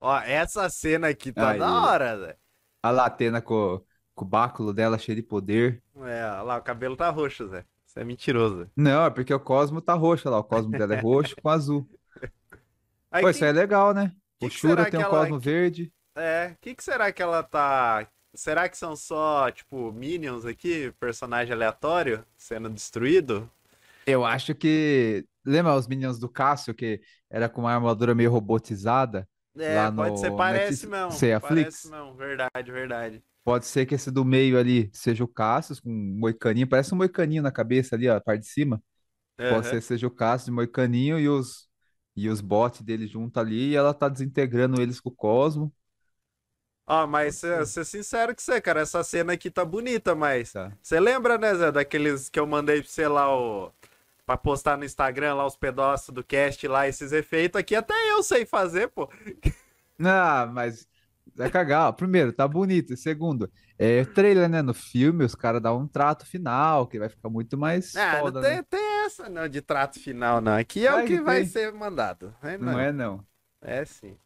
Ó, 0.00 0.16
essa 0.20 0.70
cena 0.70 1.08
aqui 1.08 1.32
tá 1.32 1.50
Aí. 1.50 1.58
da 1.58 1.82
hora, 1.82 2.16
Zé. 2.20 2.36
A 2.84 2.90
Latena 2.92 3.42
com, 3.42 3.82
com 4.14 4.24
o 4.24 4.28
báculo 4.28 4.72
dela 4.72 4.96
cheio 4.96 5.16
de 5.16 5.24
poder. 5.24 5.82
É, 5.96 5.98
olha 6.24 6.42
lá, 6.42 6.58
o 6.58 6.62
cabelo 6.62 6.96
tá 6.96 7.10
roxo, 7.10 7.48
Zé. 7.48 7.64
Isso 7.84 7.98
é 7.98 8.04
mentiroso. 8.04 8.60
Zé. 8.62 8.70
Não, 8.76 9.04
é 9.04 9.10
porque 9.10 9.34
o 9.34 9.40
Cosmo 9.40 9.80
tá 9.80 9.94
roxo, 9.94 10.28
olha 10.28 10.36
lá. 10.36 10.38
O 10.40 10.44
Cosmo 10.44 10.70
dela 10.70 10.94
é 10.94 11.00
roxo 11.00 11.34
com 11.42 11.48
azul. 11.48 11.84
Aí, 13.10 13.22
Pô, 13.22 13.26
quem- 13.26 13.30
isso 13.30 13.42
aí 13.44 13.50
é 13.50 13.52
legal, 13.52 13.92
né? 13.92 14.12
que 14.38 14.46
O 14.46 14.48
que 14.48 14.56
Shura 14.56 14.84
tem 14.84 14.92
que 14.92 14.96
um 14.98 15.00
ela- 15.00 15.10
Cosmo 15.10 15.40
verde. 15.40 15.92
É, 16.14 16.52
o 16.54 16.58
que, 16.60 16.76
que 16.76 16.84
será 16.84 17.10
que 17.12 17.20
ela 17.20 17.42
tá. 17.42 18.06
Será 18.36 18.68
que 18.68 18.78
são 18.78 18.94
só, 18.94 19.50
tipo, 19.50 19.90
minions 19.90 20.46
aqui, 20.46 20.92
personagem 21.00 21.52
aleatório 21.52 22.24
sendo 22.36 22.70
destruído? 22.70 23.50
Eu 24.06 24.24
acho 24.24 24.54
que. 24.54 25.26
Lembra 25.44 25.74
os 25.74 25.88
Minions 25.88 26.18
do 26.20 26.28
Cássio, 26.28 26.74
que 26.74 27.00
era 27.28 27.48
com 27.48 27.62
uma 27.62 27.72
armadura 27.74 28.14
meio 28.14 28.30
robotizada? 28.30 29.28
É, 29.58 29.66
Lá 29.66 29.90
pode 29.90 30.18
no 30.18 30.18
ser, 30.18 30.32
parece 30.32 30.86
Netflix-. 30.90 30.92
Sei, 31.08 31.32
a 31.32 31.40
parece 31.40 31.86
Flix? 31.86 31.88
mesmo, 31.88 32.14
verdade, 32.14 32.72
verdade. 32.72 33.22
Pode 33.44 33.66
ser 33.66 33.86
que 33.86 33.94
esse 33.96 34.10
do 34.10 34.24
meio 34.24 34.56
ali 34.58 34.88
seja 34.92 35.24
o 35.24 35.28
Cassius, 35.28 35.80
com 35.80 35.90
um 35.90 36.18
moicaninho. 36.18 36.68
Parece 36.68 36.94
um 36.94 36.96
moicaninho 36.98 37.42
na 37.42 37.50
cabeça 37.50 37.96
ali, 37.96 38.08
ó, 38.08 38.16
a 38.16 38.20
parte 38.20 38.42
de 38.42 38.48
cima. 38.48 38.82
Pode 39.48 39.66
Aham. 39.66 39.68
ser 39.68 39.80
que 39.80 39.86
seja 39.86 40.06
o 40.06 40.10
Cassius 40.10 40.46
de 40.46 40.52
moicaninho 40.52 41.20
e 41.20 41.28
os, 41.28 41.68
e 42.16 42.28
os 42.28 42.40
bots 42.40 42.82
dele 42.82 43.06
junto 43.06 43.40
ali. 43.40 43.70
E 43.72 43.76
ela 43.76 43.94
tá 43.94 44.08
desintegrando 44.08 44.80
eles 44.82 45.00
com 45.00 45.10
o 45.10 45.16
Cosmo. 45.16 45.72
Ó, 46.86 47.06
mas 47.06 47.36
ser, 47.36 47.66
ser 47.66 47.84
sincero 47.84 48.34
com 48.34 48.40
você, 48.42 48.60
cara, 48.60 48.80
essa 48.80 49.02
cena 49.04 49.32
aqui 49.34 49.50
tá 49.50 49.64
bonita, 49.64 50.14
mas. 50.14 50.52
Tá. 50.52 50.76
Você 50.82 50.98
lembra, 51.00 51.38
né, 51.38 51.54
Zé, 51.54 51.70
daqueles 51.72 52.28
que 52.28 52.38
eu 52.40 52.46
mandei 52.46 52.82
pra 52.82 52.90
você 52.90 53.06
lá, 53.08 53.34
o. 53.36 53.72
Pra 54.26 54.36
postar 54.36 54.76
no 54.78 54.84
Instagram 54.84 55.34
lá 55.34 55.46
os 55.46 55.56
pedaços 55.56 56.14
do 56.14 56.22
cast 56.24 56.66
lá, 56.68 56.86
esses 56.88 57.12
efeitos 57.12 57.58
aqui, 57.60 57.74
até 57.74 57.94
eu 58.12 58.22
sei 58.22 58.46
fazer, 58.46 58.88
pô. 58.88 59.08
Ah, 60.00 60.46
mas 60.52 60.88
vai 61.34 61.50
cagar. 61.50 61.88
ó. 61.88 61.92
Primeiro, 61.92 62.32
tá 62.32 62.46
bonito. 62.48 62.96
Segundo, 62.96 63.50
é 63.78 64.04
trailer, 64.04 64.48
né? 64.48 64.62
No 64.62 64.74
filme, 64.74 65.24
os 65.24 65.34
caras 65.34 65.62
dão 65.62 65.78
um 65.80 65.88
trato 65.88 66.26
final, 66.26 66.86
que 66.86 66.98
vai 66.98 67.08
ficar 67.08 67.28
muito 67.30 67.56
mais 67.58 67.94
Ah, 67.94 68.22
foda, 68.22 68.32
não 68.32 68.34
tem, 68.38 68.62
né? 68.62 68.64
tem 68.64 68.80
essa 69.04 69.28
não 69.28 69.48
de 69.48 69.60
trato 69.60 70.00
final, 70.00 70.40
não. 70.40 70.56
Aqui 70.56 70.86
é 70.86 70.94
Vai 70.94 71.02
o 71.04 71.04
que 71.04 71.20
que 71.20 71.20
vai 71.20 71.44
ser 71.44 71.72
mandado. 71.72 72.34
É, 72.42 72.56
Não 72.58 72.78
é, 72.78 72.90
não. 72.92 73.26
É 73.60 73.84
sim. 73.84 74.18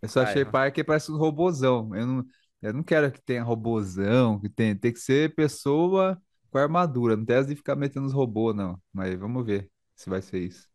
Eu 0.00 0.08
só 0.08 0.20
Ah, 0.20 0.22
achei 0.22 0.44
pai 0.44 0.72
que 0.72 0.82
parece 0.84 1.10
um 1.12 1.16
robozão. 1.16 1.94
Eu 1.94 2.06
não, 2.06 2.24
eu 2.62 2.72
não 2.72 2.82
quero 2.82 3.10
que 3.12 3.20
tenha 3.22 3.42
robozão, 3.42 4.40
que 4.40 4.48
tenha, 4.48 4.76
tem 4.78 4.92
que 4.92 4.98
ser 5.00 5.34
pessoa 5.34 6.20
com 6.52 6.58
armadura. 6.58 7.16
Não 7.16 7.24
tem 7.24 7.36
essa 7.36 7.48
de 7.48 7.56
ficar 7.56 7.76
metendo 7.76 8.06
os 8.06 8.12
robôs, 8.12 8.54
não. 8.56 8.80
Mas 8.92 9.18
vamos 9.18 9.44
ver 9.46 9.70
se 9.96 10.10
vai 10.10 10.22
ser 10.22 10.40
isso. 10.40 10.68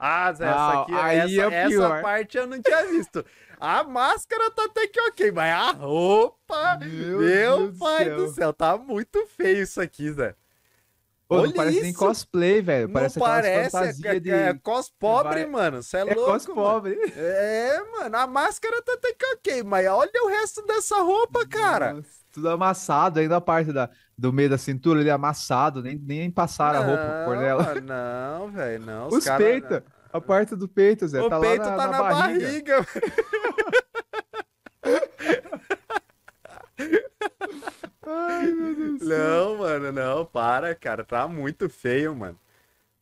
Ah, 0.00 0.32
Zé, 0.32 0.54
essa 0.54 0.72
Ah, 0.72 0.82
aqui, 0.82 0.92
essa, 0.94 1.40
é 1.40 1.54
essa 1.54 1.90
parte 2.00 2.36
eu 2.38 2.46
não 2.46 2.62
tinha 2.62 2.86
visto. 2.86 3.24
A 3.58 3.82
máscara 3.84 4.50
tá 4.52 4.64
até 4.66 4.86
que 4.86 5.00
ok, 5.00 5.32
mas 5.32 5.52
a 5.52 5.72
roupa, 5.72 6.78
Meu 6.80 7.18
meu, 7.18 7.18
Deus 7.18 7.72
do 7.72 7.78
pai 7.78 8.04
céu. 8.04 8.16
do 8.16 8.28
céu, 8.28 8.52
tá 8.52 8.76
muito 8.78 9.26
feio 9.26 9.62
isso 9.62 9.80
aqui, 9.80 10.12
Zé. 10.12 10.36
Não 11.30 11.38
Olha 11.40 11.52
parece 11.52 11.80
nem 11.80 11.92
isso. 11.92 11.92
cosplay, 11.92 12.62
velho. 12.62 12.88
Não 12.88 12.92
Parece 12.92 13.18
parece, 13.18 13.48
é, 13.48 13.70
fantasias 13.70 14.16
é, 14.16 14.20
de... 14.20 14.30
é 14.30 14.54
cos 14.54 14.90
pobre, 14.90 15.46
mano, 15.46 15.82
você 15.82 15.98
é, 15.98 16.04
É 16.06 16.14
louco, 16.14 16.32
cos 16.32 16.46
mano. 16.54 16.78
pobre. 16.82 16.96
É, 17.14 17.82
mano, 17.92 18.16
a 18.16 18.26
máscara 18.26 18.82
tá 18.82 18.94
até 18.94 19.12
que 19.14 19.26
ok, 19.34 19.62
mas 19.64 19.86
olha 19.88 20.10
o 20.24 20.28
resto 20.28 20.62
dessa 20.66 21.00
roupa, 21.02 21.46
cara. 21.48 21.96
Nossa, 21.96 22.24
tudo 22.38 22.50
amassado, 22.50 23.20
ainda 23.20 23.36
a 23.36 23.40
parte 23.40 23.72
da, 23.72 23.88
do 24.16 24.32
meio 24.32 24.48
da 24.50 24.58
cintura 24.58 25.00
ele 25.00 25.10
amassado, 25.10 25.82
nem, 25.82 25.96
nem 25.96 26.30
passaram 26.30 26.80
a 26.80 26.84
roupa 26.84 27.22
por 27.24 27.36
nela. 27.36 27.74
Não, 27.80 28.50
velho, 28.50 28.84
não. 28.86 29.08
Os 29.08 29.24
peitos, 29.24 29.80
a 30.12 30.20
parte 30.20 30.56
do 30.56 30.66
peito, 30.68 31.06
Zé, 31.06 31.20
O 31.20 31.28
tá 31.28 31.38
peito 31.40 31.64
lá 31.64 31.70
na, 31.70 31.76
tá 31.76 31.86
na 31.86 31.92
na, 31.92 32.02
barriga. 32.02 32.76
barriga. 32.82 32.86
Ai, 38.06 38.46
meu 38.52 38.74
Deus 38.74 38.98
do 39.00 39.06
céu. 39.06 39.18
Não, 39.18 39.58
mano, 39.58 39.92
não, 39.92 40.24
para, 40.24 40.74
cara. 40.74 41.04
Tá 41.04 41.28
muito 41.28 41.68
feio, 41.68 42.14
mano. 42.14 42.38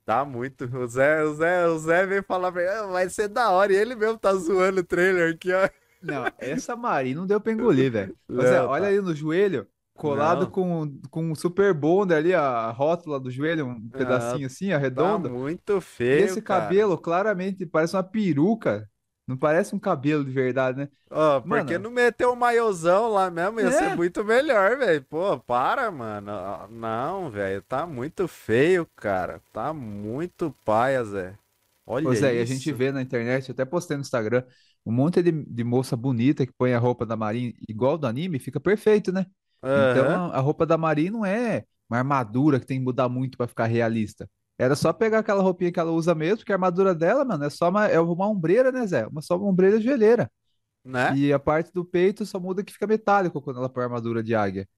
Tá 0.05 0.25
muito. 0.25 0.65
O 0.77 0.87
Zé, 0.89 1.23
o 1.25 1.35
Zé, 1.35 1.67
o 1.67 1.79
Zé 1.79 2.07
veio 2.07 2.23
falar 2.23 2.53
pra 2.53 2.81
"Ah, 2.83 2.87
vai 2.87 3.09
ser 3.09 3.29
da 3.29 3.51
hora. 3.51 3.73
E 3.73 3.77
ele 3.77 3.95
mesmo 3.97 4.19
tá 4.19 4.33
zoando 4.35 4.81
o 4.81 4.85
trailer 4.85 5.35
aqui, 5.35 5.53
ó. 5.53 5.69
Não, 6.01 6.33
essa 6.39 6.77
Mari 6.77 7.15
não 7.15 7.27
deu 7.27 7.41
pra 7.41 7.53
engolir, 7.53 7.91
velho. 7.91 8.17
Olha 8.69 8.69
tá. 8.79 8.89
aí 8.89 9.01
no 9.01 9.15
joelho, 9.15 9.67
colado 9.97 10.47
Não. 10.47 10.51
com, 10.51 11.01
com 11.11 11.31
um 11.31 11.35
super 11.35 11.73
bonder 11.75 12.17
ali, 12.17 12.35
a 12.35 12.71
rótula 12.71 13.19
do 13.21 13.31
joelho, 13.31 13.67
um 13.67 13.91
pedacinho 13.91 14.47
assim, 14.47 14.73
Tá 14.95 15.17
arredondo. 15.17 15.29
muito 15.29 15.81
E 16.09 16.21
feio. 16.21 16.23
esse 16.23 16.43
cara. 16.43 16.43
cabelo, 16.43 16.99
claramente, 16.99 17.67
parece 17.67 17.97
uma 17.97 18.03
peruca. 18.05 18.91
Não 19.27 19.37
parece 19.37 19.75
um 19.75 19.79
cabelo 19.79 20.25
de 20.25 20.31
verdade, 20.31 20.79
né? 20.79 20.89
Ó, 21.11 21.41
porque 21.41 21.79
Mano. 21.79 21.79
não 21.79 21.91
meteu 21.91 22.33
o 22.33 22.37
maiôzão 22.37 23.09
lá 23.13 23.31
mesmo? 23.31 23.61
Ia 23.61 23.69
É. 23.69 23.71
ser 23.71 23.89
muito 23.91 24.25
melhor, 24.25 24.77
velho. 24.79 25.05
Pô, 25.05 25.39
para, 25.41 25.91
mano. 25.91 26.33
Não, 26.71 27.31
velho. 27.31 27.63
Tá 27.63 27.87
muito 27.87 28.27
feio, 28.29 28.87
cara. 28.97 29.41
Tá 29.53 29.73
muito 29.73 30.53
paia, 30.65 31.05
Zé. 31.05 31.39
Olha 31.87 32.09
Ô, 32.09 32.15
Zé, 32.15 32.35
e 32.37 32.41
a 32.41 32.45
isso. 32.45 32.47
gente 32.47 32.73
vê 32.73 32.91
na 32.93 33.03
internet, 33.03 33.49
eu 33.49 33.53
até 33.53 33.65
postei 33.65 33.97
no 33.97 34.01
Instagram, 34.03 34.45
um 34.87 34.93
monte 34.93 35.23
de, 35.23 35.33
de 35.33 35.65
moça 35.65 35.97
bonita 35.97 36.47
que 36.47 36.53
põe 36.57 36.73
a 36.73 36.79
roupa 36.79 37.05
da 37.05 37.17
Marin 37.17 37.53
igual 37.69 37.99
do 37.99 38.07
anime, 38.07 38.39
fica 38.39 38.61
perfeito, 38.61 39.13
né? 39.13 39.27
Aham. 39.63 39.91
Então 39.91 40.33
a 40.33 40.41
roupa 40.41 40.65
da 40.65 40.79
Marin 40.79 41.11
não 41.11 41.27
é 41.27 41.65
uma 41.91 41.99
armadura 41.99 42.61
que 42.61 42.67
tem 42.67 42.79
que 42.79 42.85
mudar 42.85 43.09
muito 43.09 43.37
pra 43.37 43.49
ficar 43.49 43.67
realista. 43.67 44.29
Era 44.59 44.75
só 44.75 44.93
pegar 44.93 45.19
aquela 45.19 45.43
roupinha 45.43 45.71
que 45.71 45.79
ela 45.79 45.91
usa 45.91 46.15
mesmo, 46.15 46.39
porque 46.39 46.53
a 46.53 46.55
armadura 46.55 46.95
dela, 46.95 47.25
mano, 47.25 47.45
é 47.45 47.51
só 47.51 47.69
uma, 47.69 47.87
é 47.87 48.01
uma 48.01 48.29
ombreira, 48.29 48.73
né, 48.73 48.87
Zé? 48.87 49.07
Uma, 49.07 49.21
só 49.21 49.37
uma 49.37 49.49
ombreira 49.49 49.81
joelheira. 49.81 50.31
Né? 50.85 51.15
E 51.17 51.33
a 51.33 51.39
parte 51.39 51.73
do 51.73 51.85
peito 51.85 52.25
só 52.25 52.39
muda 52.39 52.63
que 52.63 52.73
fica 52.73 52.87
metálico 52.87 53.43
quando 53.43 53.59
ela 53.59 53.69
põe 53.69 53.83
a 53.83 53.87
armadura 53.87 54.23
de 54.23 54.35
águia. 54.35 54.69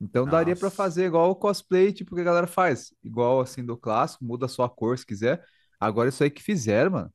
Então 0.00 0.24
daria 0.24 0.56
pra 0.56 0.66
Nossa. 0.66 0.76
fazer 0.76 1.06
igual 1.06 1.30
o 1.30 1.36
cosplay, 1.36 1.92
tipo, 1.92 2.14
que 2.14 2.20
a 2.20 2.24
galera 2.24 2.46
faz. 2.46 2.92
Igual 3.02 3.40
assim 3.40 3.64
do 3.64 3.76
clássico, 3.76 4.24
muda 4.24 4.48
só 4.48 4.64
a 4.64 4.70
cor 4.70 4.98
se 4.98 5.04
quiser. 5.04 5.44
Agora 5.78 6.08
isso 6.08 6.22
aí 6.24 6.30
que 6.30 6.42
fizeram, 6.42 6.92
mano. 6.92 7.12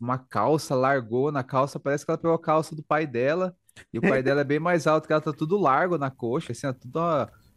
Uma 0.00 0.18
calça 0.18 0.74
largou 0.74 1.30
na 1.32 1.42
calça, 1.44 1.78
parece 1.80 2.04
que 2.04 2.10
ela 2.10 2.18
pegou 2.18 2.34
a 2.34 2.40
calça 2.40 2.74
do 2.76 2.82
pai 2.82 3.06
dela 3.06 3.56
E 3.92 3.98
o 3.98 4.02
pai 4.02 4.22
dela 4.22 4.40
é 4.42 4.44
bem 4.44 4.58
mais 4.60 4.86
alto, 4.86 5.06
que 5.06 5.12
ela 5.12 5.20
tá 5.22 5.32
tudo 5.32 5.56
largo 5.58 5.98
na 5.98 6.10
coxa, 6.10 6.52
assim, 6.52 6.72
tudo 6.74 6.98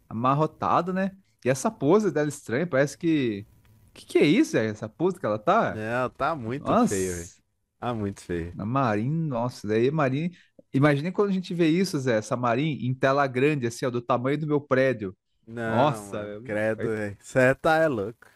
amarrotado, 0.08 0.92
né? 0.92 1.12
E 1.44 1.48
essa 1.48 1.70
pose 1.70 2.10
dela 2.10 2.28
estranha, 2.28 2.66
parece 2.66 2.98
que. 2.98 3.46
Que 3.92 4.06
que 4.06 4.18
é 4.18 4.24
isso, 4.24 4.56
é? 4.56 4.66
Essa 4.66 4.88
pose 4.88 5.18
que 5.18 5.26
ela 5.26 5.38
tá? 5.38 5.78
É, 5.78 6.08
tá 6.10 6.34
muito 6.34 6.74
Nossa, 6.74 6.76
feio, 6.76 7.16
velho. 7.16 7.30
Tá 7.78 7.94
muito 7.94 8.20
feio. 8.22 8.56
a 8.58 8.64
Marin, 8.64 9.10
nossa, 9.28 9.66
daí 9.68 9.90
Marin. 9.90 10.30
Imagine 10.72 11.10
quando 11.12 11.30
a 11.30 11.32
gente 11.32 11.52
vê 11.54 11.68
isso, 11.68 11.98
Zé, 11.98 12.18
essa 12.18 12.36
Marin 12.36 12.78
em 12.82 12.94
tela 12.94 13.26
grande, 13.26 13.66
assim, 13.66 13.86
ó, 13.86 13.90
do 13.90 14.00
tamanho 14.02 14.38
do 14.38 14.46
meu 14.46 14.60
prédio. 14.60 15.16
Não, 15.46 15.62
Nossa, 15.64 16.12
mano, 16.12 16.42
credo, 16.44 16.88
velho. 16.88 17.18
Você 17.20 17.54
tá 17.56 17.76
é 17.78 17.88
louco. 17.88 18.26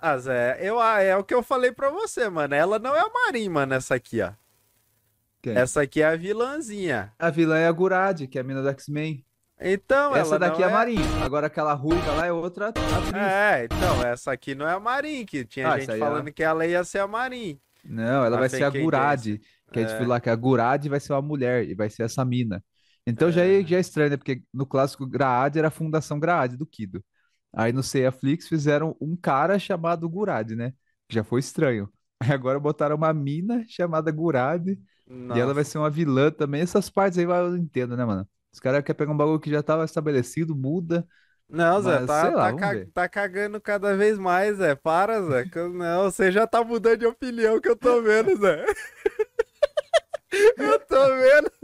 Ah, 0.00 0.16
Zé, 0.18 0.58
eu, 0.60 0.78
ah, 0.80 1.00
é 1.00 1.16
o 1.16 1.24
que 1.24 1.34
eu 1.34 1.42
falei 1.42 1.72
pra 1.72 1.90
você, 1.90 2.28
mano. 2.28 2.54
Ela 2.54 2.78
não 2.78 2.94
é 2.94 3.00
a 3.00 3.08
Marin, 3.10 3.48
mano, 3.48 3.74
essa 3.74 3.96
aqui, 3.96 4.20
ó. 4.22 4.32
Quem? 5.42 5.56
Essa 5.56 5.82
aqui 5.82 6.02
é 6.02 6.06
a 6.06 6.16
vilãzinha. 6.16 7.12
A 7.18 7.30
vilã 7.30 7.56
é 7.58 7.66
a 7.66 7.72
Gurad, 7.72 8.26
que 8.26 8.38
é 8.38 8.40
a 8.40 8.44
mina 8.44 8.62
do 8.62 8.68
X-Men. 8.68 9.24
Então, 9.60 10.14
Essa 10.14 10.38
daqui 10.38 10.62
é 10.62 10.66
a 10.66 10.70
Marin. 10.70 10.98
Agora 11.20 11.48
aquela 11.48 11.72
ruiva 11.74 12.12
lá 12.12 12.26
é 12.26 12.32
outra 12.32 12.68
atriz. 12.68 12.86
É, 13.12 13.64
então, 13.64 14.02
essa 14.06 14.30
aqui 14.30 14.54
não 14.54 14.68
é 14.68 14.72
a 14.72 14.78
Marin, 14.80 15.26
que 15.26 15.44
tinha 15.44 15.66
Ah, 15.66 15.70
essa 15.70 15.80
gente 15.80 15.90
aí 15.92 15.96
é 15.96 16.04
falando 16.04 16.32
que 16.32 16.42
ela 16.44 16.64
ia 16.64 16.84
ser 16.84 17.00
a 17.00 17.08
Marin. 17.08 17.58
Não, 17.84 18.24
ela 18.24 18.36
vai 18.38 18.48
ser 18.48 18.62
a 18.62 18.70
fake 18.70 18.84
Gurad, 18.84 19.20
agent. 19.20 19.40
que 19.72 19.78
a 19.80 19.82
gente 19.82 19.94
É. 19.94 19.98
viu 19.98 20.06
lá 20.08 20.20
que 20.20 20.30
a 20.30 20.36
Gurad 20.36 20.86
vai 20.86 21.00
ser 21.00 21.12
uma 21.12 21.22
mulher 21.22 21.68
e 21.68 21.74
vai 21.74 21.90
ser 21.90 22.04
essa 22.04 22.24
mina. 22.24 22.62
Então 23.04 23.32
já 23.32 23.44
é, 23.44 23.64
já 23.64 23.78
é 23.78 23.80
estranho, 23.80 24.10
né? 24.10 24.16
Porque 24.16 24.42
no 24.54 24.64
clássico 24.64 25.04
Graad 25.06 25.56
era 25.58 25.68
a 25.68 25.70
Fundação 25.72 26.20
Graad 26.20 26.56
do 26.56 26.64
Kido. 26.66 27.02
Aí 27.52 27.72
no 27.72 27.82
Seiya 27.82 28.12
Flix 28.12 28.48
fizeram 28.48 28.96
um 29.00 29.16
cara 29.16 29.58
chamado 29.58 30.08
Gurad, 30.08 30.52
né? 30.52 30.72
Já 31.10 31.24
foi 31.24 31.40
estranho. 31.40 31.90
Aí 32.20 32.32
agora 32.32 32.58
botaram 32.60 32.96
uma 32.96 33.12
mina 33.14 33.64
chamada 33.68 34.10
Gurad 34.10 34.68
e 35.28 35.38
ela 35.40 35.54
vai 35.54 35.64
ser 35.64 35.78
uma 35.78 35.90
vilã 35.90 36.30
também. 36.30 36.60
Essas 36.62 36.90
partes 36.90 37.18
aí 37.18 37.24
eu 37.24 37.50
não 37.50 37.56
entendo, 37.56 37.96
né, 37.96 38.04
mano? 38.04 38.28
Os 38.52 38.58
caras 38.60 38.82
querem 38.82 38.96
pegar 38.98 39.12
um 39.12 39.16
bagulho 39.16 39.38
que 39.40 39.50
já 39.50 39.62
tava 39.62 39.84
estabelecido, 39.84 40.54
muda. 40.56 41.06
Não, 41.48 41.80
Zé, 41.82 42.00
Mas, 42.00 42.06
tá, 42.06 42.30
lá, 42.30 42.50
tá, 42.50 42.52
ca- 42.52 42.76
ver. 42.76 42.92
tá 42.92 43.08
cagando 43.08 43.60
cada 43.60 43.96
vez 43.96 44.18
mais, 44.18 44.56
Zé. 44.58 44.74
Para, 44.74 45.22
Zé. 45.22 45.46
Não, 45.72 46.04
você 46.10 46.30
já 46.30 46.46
tá 46.46 46.62
mudando 46.62 46.98
de 46.98 47.06
opinião 47.06 47.60
que 47.60 47.68
eu 47.68 47.76
tô 47.76 48.02
vendo, 48.02 48.36
Zé. 48.36 48.64
Eu 50.58 50.78
tô 50.80 50.96
vendo. 51.16 51.57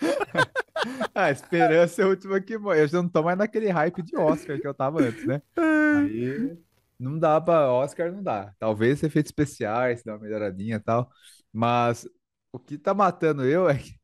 A 1.14 1.30
esperança 1.30 2.00
é 2.00 2.04
a 2.04 2.08
última 2.08 2.40
que 2.40 2.56
morre. 2.56 2.82
Eu 2.82 2.88
já 2.88 3.02
não 3.02 3.08
tô 3.08 3.22
mais 3.22 3.36
naquele 3.36 3.68
hype 3.68 4.02
de 4.02 4.16
Oscar 4.16 4.58
que 4.58 4.66
eu 4.66 4.74
tava 4.74 5.02
antes, 5.02 5.26
né? 5.26 5.42
Aí 5.56 6.56
não 6.98 7.18
dá 7.18 7.40
pra. 7.40 7.70
Oscar 7.72 8.12
não 8.12 8.22
dá. 8.22 8.52
Talvez 8.58 9.02
efeitos 9.02 9.30
especiais, 9.30 10.02
dar 10.02 10.14
uma 10.14 10.20
melhoradinha 10.20 10.76
e 10.76 10.80
tal. 10.80 11.10
Mas 11.52 12.08
o 12.52 12.58
que 12.58 12.78
tá 12.78 12.94
matando 12.94 13.44
eu 13.44 13.68
é 13.68 13.76
que 13.76 13.94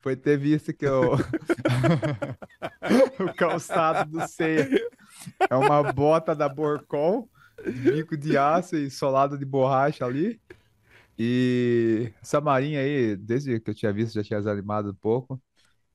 foi 0.00 0.16
ter 0.16 0.38
visto 0.38 0.72
que 0.72 0.86
o, 0.86 1.14
o 3.20 3.34
calçado 3.36 4.10
do 4.10 4.26
Ceia 4.26 4.68
é 5.50 5.54
uma 5.54 5.92
bota 5.92 6.34
da 6.34 6.48
Borcon, 6.48 7.28
bico 7.82 8.16
de 8.16 8.38
aço 8.38 8.76
e 8.76 8.90
solado 8.90 9.38
de 9.38 9.44
borracha 9.44 10.04
ali. 10.04 10.40
E 11.18 12.12
essa 12.22 12.40
marinha 12.40 12.80
aí, 12.80 13.16
desde 13.16 13.58
que 13.60 13.70
eu 13.70 13.74
tinha 13.74 13.92
visto, 13.92 14.14
já 14.14 14.22
tinha 14.24 14.38
desanimado 14.38 14.90
um 14.90 14.94
pouco. 14.94 15.40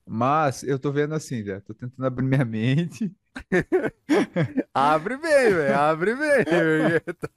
Mas 0.06 0.62
eu 0.64 0.78
tô 0.78 0.90
vendo 0.92 1.14
assim, 1.14 1.44
já. 1.44 1.60
Tô 1.60 1.72
tentando 1.74 2.04
abrir 2.06 2.24
minha 2.26 2.44
mente. 2.44 3.14
Abre 4.74 5.16
bem, 5.16 5.52
velho. 5.54 5.78
Abre 5.78 6.14
bem. 6.16 6.44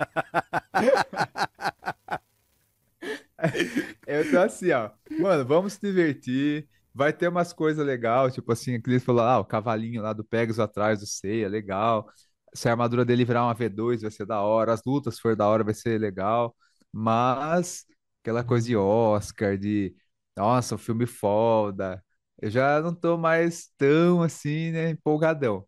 Eu 4.07 4.29
tô 4.31 4.39
assim, 4.39 4.71
ó. 4.71 4.89
Mano, 5.19 5.45
vamos 5.45 5.73
se 5.73 5.79
divertir. 5.81 6.67
Vai 6.93 7.11
ter 7.11 7.27
umas 7.27 7.51
coisas 7.53 7.85
legais, 7.85 8.33
tipo 8.33 8.49
assim, 8.51 8.75
aquele 8.75 8.99
falou, 9.01 9.21
ah, 9.23 9.39
o 9.39 9.45
cavalinho 9.45 10.01
lá 10.01 10.13
do 10.13 10.23
Pegasus 10.23 10.59
atrás 10.59 10.99
do 11.01 11.05
Seiya, 11.05 11.49
legal. 11.49 12.07
Se 12.53 12.69
a 12.69 12.71
armadura 12.71 13.03
dele 13.03 13.25
virar 13.25 13.43
uma 13.43 13.53
V2, 13.53 14.01
vai 14.01 14.11
ser 14.11 14.25
da 14.25 14.41
hora. 14.41 14.71
As 14.73 14.81
lutas, 14.85 15.19
for 15.19 15.35
da 15.35 15.45
hora, 15.47 15.63
vai 15.63 15.73
ser 15.73 15.99
legal. 15.99 16.55
Mas 16.95 17.85
aquela 18.21 18.43
coisa 18.43 18.67
de 18.67 18.75
Oscar, 18.77 19.57
de 19.57 19.95
nossa, 20.35 20.75
um 20.75 20.77
filme 20.77 21.05
foda. 21.07 22.03
Eu 22.41 22.49
já 22.51 22.81
não 22.81 22.93
tô 22.95 23.17
mais 23.17 23.69
tão 23.77 24.21
assim, 24.23 24.71
né, 24.71 24.91
empolgadão. 24.91 25.67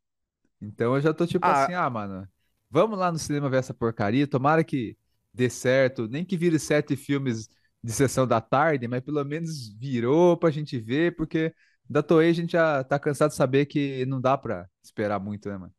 Então 0.62 0.96
eu 0.96 1.02
já 1.02 1.14
tô 1.14 1.26
tipo 1.28 1.50
Ah. 1.50 1.52
assim, 1.52 1.74
ah, 1.74 1.90
mano, 1.90 2.28
vamos 2.70 2.98
lá 2.98 3.12
no 3.12 3.20
cinema 3.20 3.50
ver 3.50 3.58
essa 3.60 3.74
porcaria. 3.74 4.28
Tomara 4.28 4.64
que 4.64 4.98
dê 5.34 5.50
certo, 5.50 6.08
nem 6.08 6.26
que 6.26 6.38
vire 6.38 6.60
sete 6.60 6.96
filmes 6.96 7.50
de 7.84 7.92
sessão 7.94 8.28
da 8.28 8.42
tarde, 8.42 8.88
mas 8.88 9.02
pelo 9.04 9.24
menos 9.24 9.70
virou 9.78 10.38
pra 10.38 10.50
gente 10.52 10.80
ver, 10.80 11.16
porque 11.16 11.54
da 11.90 12.04
Toei 12.04 12.30
a 12.30 12.34
gente 12.34 12.52
já 12.54 12.84
tá 12.84 13.00
cansado 13.00 13.32
de 13.32 13.38
saber 13.38 13.66
que 13.68 14.06
não 14.08 14.20
dá 14.22 14.38
pra 14.38 14.68
esperar 14.84 15.20
muito, 15.20 15.50
né, 15.50 15.58
mano? 15.58 15.74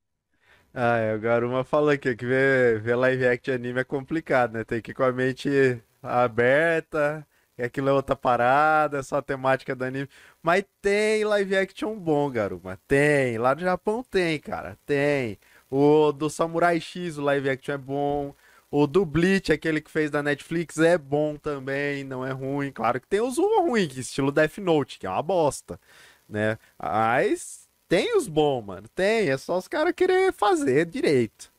Ah, 0.74 0.98
é, 0.98 1.14
o 1.14 1.20
Garuma 1.20 1.64
falou 1.64 1.90
aqui 1.90 2.14
que 2.14 2.26
ver, 2.26 2.80
ver 2.80 2.94
live 2.94 3.26
action 3.26 3.54
anime 3.54 3.80
é 3.80 3.84
complicado, 3.84 4.52
né? 4.52 4.64
Tem 4.64 4.80
que 4.80 4.90
ir 4.92 4.94
com 4.94 5.02
a 5.02 5.12
mente 5.12 5.82
aberta, 6.02 7.26
que 7.56 7.62
aquilo 7.62 7.88
é 7.88 7.92
outra 7.92 8.14
parada, 8.14 8.98
é 8.98 9.02
só 9.02 9.16
a 9.16 9.22
temática 9.22 9.74
do 9.74 9.84
anime. 9.84 10.08
Mas 10.42 10.64
tem 10.80 11.24
live 11.24 11.56
action 11.56 11.98
bom, 11.98 12.30
Garuma. 12.30 12.78
Tem. 12.86 13.38
Lá 13.38 13.54
no 13.54 13.60
Japão 13.62 14.04
tem, 14.04 14.38
cara. 14.38 14.78
Tem. 14.86 15.38
O 15.70 16.12
do 16.12 16.30
Samurai 16.30 16.80
X, 16.80 17.18
o 17.18 17.22
live 17.22 17.50
action 17.50 17.74
é 17.74 17.78
bom. 17.78 18.34
O 18.70 18.86
do 18.86 19.04
Bleach, 19.06 19.50
aquele 19.52 19.80
que 19.80 19.90
fez 19.90 20.10
da 20.10 20.22
Netflix, 20.22 20.78
é 20.78 20.98
bom 20.98 21.36
também, 21.36 22.04
não 22.04 22.24
é 22.24 22.32
ruim. 22.32 22.70
Claro 22.70 23.00
que 23.00 23.08
tem 23.08 23.20
os 23.20 23.38
ruins, 23.38 23.88
que 23.92 24.00
estilo 24.00 24.30
Death 24.30 24.58
Note, 24.58 24.98
que 24.98 25.06
é 25.06 25.10
uma 25.10 25.22
bosta, 25.22 25.80
né? 26.28 26.58
Mas 26.78 27.57
tem 27.88 28.16
os 28.16 28.28
bons, 28.28 28.62
mano. 28.64 28.88
Tem, 28.94 29.30
é 29.30 29.36
só 29.38 29.58
os 29.58 29.68
caras 29.68 29.94
querer 29.94 30.32
fazer 30.32 30.86
direito. 30.86 31.52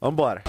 Vambora. 0.00 0.46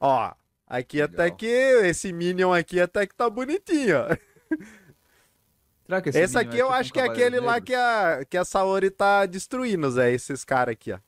Ó, 0.00 0.32
aqui 0.66 1.00
até 1.02 1.30
Legal. 1.30 1.30
que 1.30 1.46
esse 1.46 2.12
Minion 2.12 2.52
aqui 2.52 2.80
até 2.80 3.06
que 3.06 3.14
tá 3.14 3.28
bonitinho, 3.30 3.96
ó. 3.98 4.28
Será 5.86 6.00
que 6.02 6.12
Esse 6.12 6.38
Minion 6.38 6.38
aqui 6.38 6.58
eu 6.58 6.70
tipo 6.70 6.72
acho 6.72 6.92
que 6.92 7.00
é 7.00 7.04
aquele 7.04 7.40
lá 7.40 7.60
Negro? 7.60 7.60
que 7.60 7.74
a, 7.74 8.24
que 8.24 8.36
a 8.36 8.44
Saori 8.44 8.90
tá 8.90 9.26
destruindo, 9.26 9.90
Zé, 9.90 10.12
esses 10.12 10.44
caras 10.44 10.72
aqui, 10.72 10.92
ó. 10.92 10.98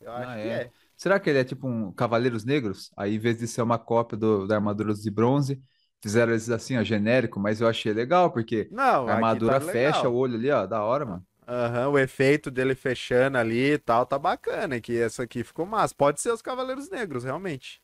Eu 0.00 0.12
acho 0.12 0.32
Ah, 0.32 0.38
que 0.38 0.48
é? 0.48 0.64
é. 0.64 0.72
Será 0.96 1.18
que 1.20 1.30
ele 1.30 1.38
é 1.38 1.44
tipo 1.44 1.66
um 1.68 1.92
Cavaleiros 1.92 2.44
Negros? 2.44 2.90
Aí, 2.96 3.14
em 3.14 3.18
vez 3.18 3.38
de 3.38 3.46
ser 3.48 3.62
uma 3.62 3.78
cópia 3.78 4.18
do, 4.18 4.46
da 4.46 4.56
armadura 4.56 4.92
de 4.94 5.10
bronze, 5.10 5.62
fizeram 6.00 6.32
eles 6.32 6.48
assim, 6.50 6.76
ó, 6.76 6.82
genérico, 6.82 7.38
mas 7.38 7.60
eu 7.60 7.68
achei 7.68 7.92
legal, 7.92 8.30
porque 8.30 8.68
Não, 8.70 8.84
a 8.84 9.02
aqui 9.02 9.10
armadura 9.12 9.60
tá 9.60 9.66
fecha 9.66 10.08
o 10.08 10.14
olho 10.14 10.36
ali, 10.36 10.50
ó, 10.50 10.66
da 10.66 10.82
hora, 10.82 11.04
mano. 11.04 11.26
Aham, 11.46 11.88
o 11.88 11.98
efeito 11.98 12.48
dele 12.48 12.76
fechando 12.76 13.36
ali 13.36 13.72
e 13.72 13.78
tal, 13.78 14.06
tá 14.06 14.16
bacana 14.16 14.76
aqui. 14.76 14.96
Essa 14.96 15.24
aqui 15.24 15.42
ficou 15.42 15.66
massa. 15.66 15.92
Pode 15.92 16.20
ser 16.20 16.30
os 16.32 16.40
Cavaleiros 16.40 16.88
Negros, 16.88 17.24
realmente. 17.24 17.82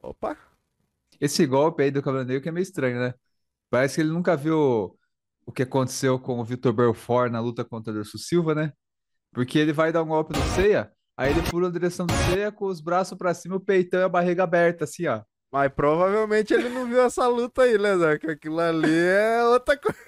Opa. 0.00 0.36
Esse 1.20 1.44
golpe 1.44 1.82
aí 1.82 1.90
do 1.90 2.00
Cavaleiro 2.00 2.28
Negro 2.28 2.42
que 2.42 2.48
é 2.48 2.52
meio 2.52 2.62
estranho, 2.62 3.00
né? 3.00 3.14
Parece 3.68 3.96
que 3.96 4.00
ele 4.00 4.10
nunca 4.10 4.36
viu 4.36 4.96
o 5.44 5.52
que 5.52 5.62
aconteceu 5.64 6.18
com 6.18 6.38
o 6.38 6.44
Vitor 6.44 6.72
Belfort 6.72 7.32
na 7.32 7.40
luta 7.40 7.64
contra 7.64 7.92
o 7.92 7.96
Anderson 7.96 8.18
Silva, 8.18 8.54
né? 8.54 8.72
Porque 9.32 9.58
ele 9.58 9.72
vai 9.72 9.92
dar 9.92 10.04
um 10.04 10.08
golpe 10.08 10.36
no 10.36 10.42
Seiya, 10.54 10.92
aí 11.20 11.32
ele 11.32 11.42
pula 11.42 11.68
na 11.68 11.72
direção 11.72 12.06
do 12.06 12.14
Seiya 12.14 12.50
com 12.50 12.64
os 12.64 12.80
braços 12.80 13.16
pra 13.16 13.34
cima, 13.34 13.56
o 13.56 13.60
peitão 13.60 14.00
e 14.00 14.04
a 14.04 14.08
barriga 14.08 14.42
aberta, 14.42 14.84
assim, 14.84 15.06
ó. 15.06 15.20
Mas 15.52 15.70
provavelmente 15.70 16.54
ele 16.54 16.70
não 16.70 16.86
viu 16.86 17.02
essa 17.02 17.26
luta 17.26 17.62
aí, 17.62 17.76
né, 17.76 17.94
Zé? 17.98 18.18
Que 18.18 18.30
aquilo 18.30 18.58
ali 18.58 18.98
é 18.98 19.44
outra 19.44 19.76
coisa. 19.76 19.98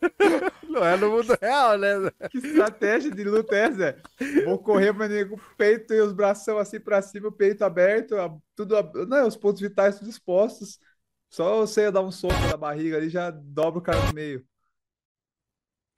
Não 0.68 0.84
é 0.84 0.96
no 0.96 1.10
mundo 1.10 1.36
real, 1.40 1.76
né, 1.76 2.00
Zé? 2.00 2.28
Que 2.30 2.38
estratégia 2.38 3.10
de 3.10 3.24
luta 3.24 3.54
é 3.56 3.58
essa? 3.66 4.02
Vou 4.44 4.58
correr, 4.58 4.92
mas 4.92 5.10
nego, 5.10 5.36
o 5.36 5.56
peito 5.56 5.92
e 5.92 6.00
os 6.00 6.12
bração 6.12 6.56
assim 6.58 6.78
pra 6.78 7.02
cima, 7.02 7.28
o 7.28 7.32
peito 7.32 7.64
aberto, 7.64 8.14
tudo, 8.54 8.76
não, 9.06 9.26
os 9.26 9.36
pontos 9.36 9.60
vitais 9.60 9.98
tudo 9.98 10.08
expostos. 10.08 10.78
Só 11.30 11.56
você 11.56 11.90
dar 11.90 12.02
um 12.02 12.10
soco 12.12 12.34
na 12.48 12.56
barriga 12.56 12.96
ali 12.96 13.08
já 13.08 13.30
dobra 13.30 13.78
o 13.80 13.82
cara 13.82 14.06
no 14.06 14.12
meio. 14.12 14.44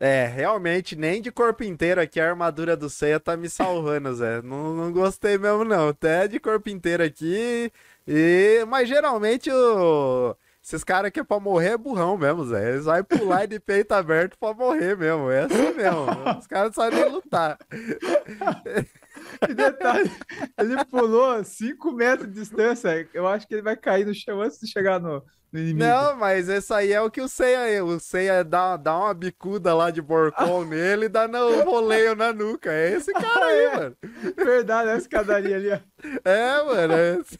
É, 0.04 0.26
realmente, 0.26 0.96
nem 0.96 1.22
de 1.22 1.30
corpo 1.30 1.62
inteiro 1.62 2.00
aqui 2.00 2.18
a 2.18 2.28
armadura 2.28 2.76
do 2.76 2.90
Seiya 2.90 3.20
tá 3.20 3.36
me 3.36 3.48
salvando, 3.48 4.12
Zé. 4.12 4.42
Não, 4.42 4.74
não 4.74 4.92
gostei 4.92 5.38
mesmo, 5.38 5.62
não. 5.64 5.90
Até 5.90 6.26
de 6.26 6.40
corpo 6.40 6.68
inteiro 6.68 7.04
aqui. 7.04 7.70
E... 8.04 8.64
Mas 8.66 8.88
geralmente 8.88 9.48
o... 9.48 10.36
esses 10.60 10.82
caras 10.82 11.06
aqui 11.06 11.20
é 11.20 11.22
pra 11.22 11.38
morrer 11.38 11.74
é 11.74 11.78
burrão 11.78 12.18
mesmo, 12.18 12.44
Zé. 12.46 12.70
Eles 12.72 12.84
vão 12.84 13.04
pular 13.04 13.46
de 13.46 13.60
peito 13.60 13.92
aberto 13.92 14.36
pra 14.36 14.52
morrer 14.52 14.96
mesmo. 14.96 15.30
É 15.30 15.44
assim 15.44 15.72
mesmo. 15.72 16.06
Os 16.36 16.48
caras 16.48 16.74
sabem 16.74 17.08
lutar. 17.08 17.56
E 19.48 19.54
detalhe, 19.54 20.10
Ele 20.58 20.84
pulou 20.86 21.44
5 21.44 21.92
metros 21.92 22.28
de 22.28 22.40
distância. 22.40 23.08
Eu 23.14 23.28
acho 23.28 23.46
que 23.46 23.54
ele 23.54 23.62
vai 23.62 23.76
cair 23.76 24.04
no 24.04 24.14
chão 24.14 24.40
antes 24.40 24.58
de 24.58 24.66
chegar 24.66 24.98
no. 24.98 25.22
Não, 25.52 26.16
mas 26.16 26.48
esse 26.48 26.72
aí 26.72 26.92
é 26.92 27.00
o 27.02 27.10
que 27.10 27.20
o 27.20 27.28
Seiya. 27.28 27.84
O 27.84 28.00
Seiya 28.00 28.42
dá, 28.42 28.78
dá 28.78 28.96
uma 28.98 29.12
bicuda 29.12 29.74
lá 29.74 29.90
de 29.90 30.00
borcão 30.00 30.64
nele 30.64 31.04
e 31.06 31.08
dá 31.10 31.28
no 31.28 31.62
roleio 31.62 32.14
na 32.16 32.32
nuca. 32.32 32.72
É 32.72 32.94
esse 32.94 33.12
cara 33.12 33.44
aí, 33.44 33.64
é. 33.66 33.76
mano. 33.76 33.96
Verdade, 34.34 34.88
é 34.88 34.92
a 34.94 34.96
escadaria 34.96 35.56
ali, 35.56 35.70
ó. 35.70 35.78
É, 36.24 36.62
mano. 36.64 36.94
É 36.94 37.18
esse. 37.20 37.38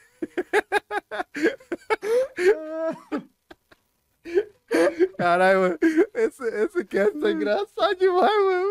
Caralho, 5.16 5.60
mano. 5.60 5.78
Esse, 6.14 6.44
esse 6.44 6.84
cast 6.84 7.18
tá 7.18 7.30
engraçado 7.30 7.96
demais, 7.98 8.44
mano. 8.44 8.68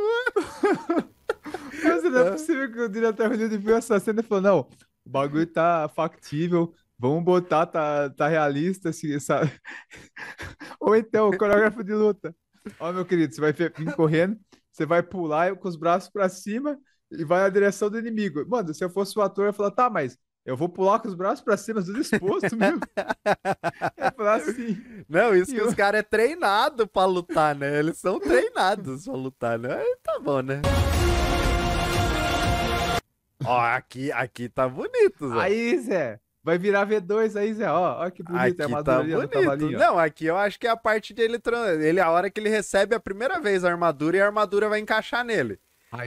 Mas 1.84 2.04
não 2.04 2.20
é 2.20 2.32
possível 2.32 2.72
que 2.72 2.80
o 2.80 2.90
diretor 2.90 3.28
Hollywood 3.28 3.58
viu 3.58 3.76
essa 3.76 4.00
cena 4.00 4.20
e 4.20 4.24
falou: 4.24 4.42
não, 4.42 4.60
o 5.04 5.10
bagulho 5.10 5.48
tá 5.48 5.90
factível, 5.96 6.74
vamos 7.02 7.24
botar, 7.24 7.66
tá, 7.66 8.12
tá 8.12 8.28
realista, 8.28 8.90
assim, 8.90 9.20
sabe? 9.20 9.52
Ou 10.80 10.96
então, 10.96 11.30
o 11.30 11.38
coreógrafo 11.38 11.84
de 11.84 11.94
luta. 11.94 12.36
Ó, 12.80 12.94
meu 12.94 13.04
querido, 13.04 13.34
você 13.34 13.42
vai 13.42 13.52
vir 13.52 13.96
correndo, 13.96 14.38
você 14.72 14.86
vai 14.86 15.02
pular 15.02 15.56
com 15.56 15.68
os 15.68 15.76
braços 15.76 16.12
pra 16.12 16.30
cima 16.30 16.78
e 17.10 17.26
vai 17.26 17.42
na 17.42 17.50
direção 17.50 17.90
do 17.90 17.98
inimigo. 17.98 18.48
Mano, 18.48 18.72
se 18.72 18.84
eu 18.84 18.90
fosse 18.90 19.18
o 19.18 19.22
ator, 19.24 19.46
eu 19.46 19.48
ia 19.50 19.54
falar, 19.54 19.72
tá, 19.72 19.90
mas 19.90 20.16
eu 20.46 20.56
vou 20.56 20.70
pular 20.70 21.00
com 21.00 21.08
os 21.08 21.16
braços 21.16 21.44
pra 21.44 21.58
cima, 21.58 21.84
tudo 21.84 22.00
exposto 22.00 22.56
mesmo. 22.56 22.82
é 23.98 24.12
falar 24.12 24.36
assim. 24.36 25.04
Não, 25.10 25.36
isso 25.36 25.56
que 25.56 25.62
os 25.62 25.74
caras 25.74 26.02
é 26.02 26.04
treinado 26.04 26.88
pra 26.88 27.06
lutar, 27.06 27.56
né? 27.56 27.80
Eles 27.80 27.98
são 27.98 28.20
treinados 28.22 29.06
pra 29.06 29.14
lutar, 29.16 29.58
né? 29.58 29.74
Aí 29.74 29.98
tá 30.04 30.20
bom, 30.20 30.44
né? 30.44 30.62
Ó, 33.44 33.60
aqui, 33.60 34.12
aqui 34.12 34.48
tá 34.48 34.70
bonito, 34.70 35.30
Zé. 35.30 35.40
Aí, 35.40 35.80
Zé. 35.80 36.20
Vai 36.44 36.58
virar 36.58 36.88
V2 36.88 37.40
aí, 37.40 37.54
Zé. 37.54 37.70
Ó, 37.70 38.06
ó 38.06 38.10
que 38.10 38.24
bonito 38.24 38.64
aqui 38.64 38.74
a 38.74 38.84
tá 38.84 39.04
bonito. 39.04 39.78
Não, 39.78 40.00
aqui 40.00 40.26
eu 40.26 40.38
acho 40.38 40.60
que 40.60 40.66
é 40.66 40.72
a 40.72 40.78
parte 40.78 41.14
dele, 41.14 41.40
ele 41.82 42.00
a 42.00 42.10
hora 42.10 42.32
que 42.32 42.40
ele 42.40 42.50
recebe 42.50 42.96
a 42.96 43.00
primeira 43.00 43.40
vez 43.40 43.64
a 43.64 43.70
armadura 43.70 44.18
e 44.18 44.22
a 44.22 44.26
armadura 44.26 44.68
vai 44.68 44.80
encaixar 44.80 45.24
nele. 45.24 45.60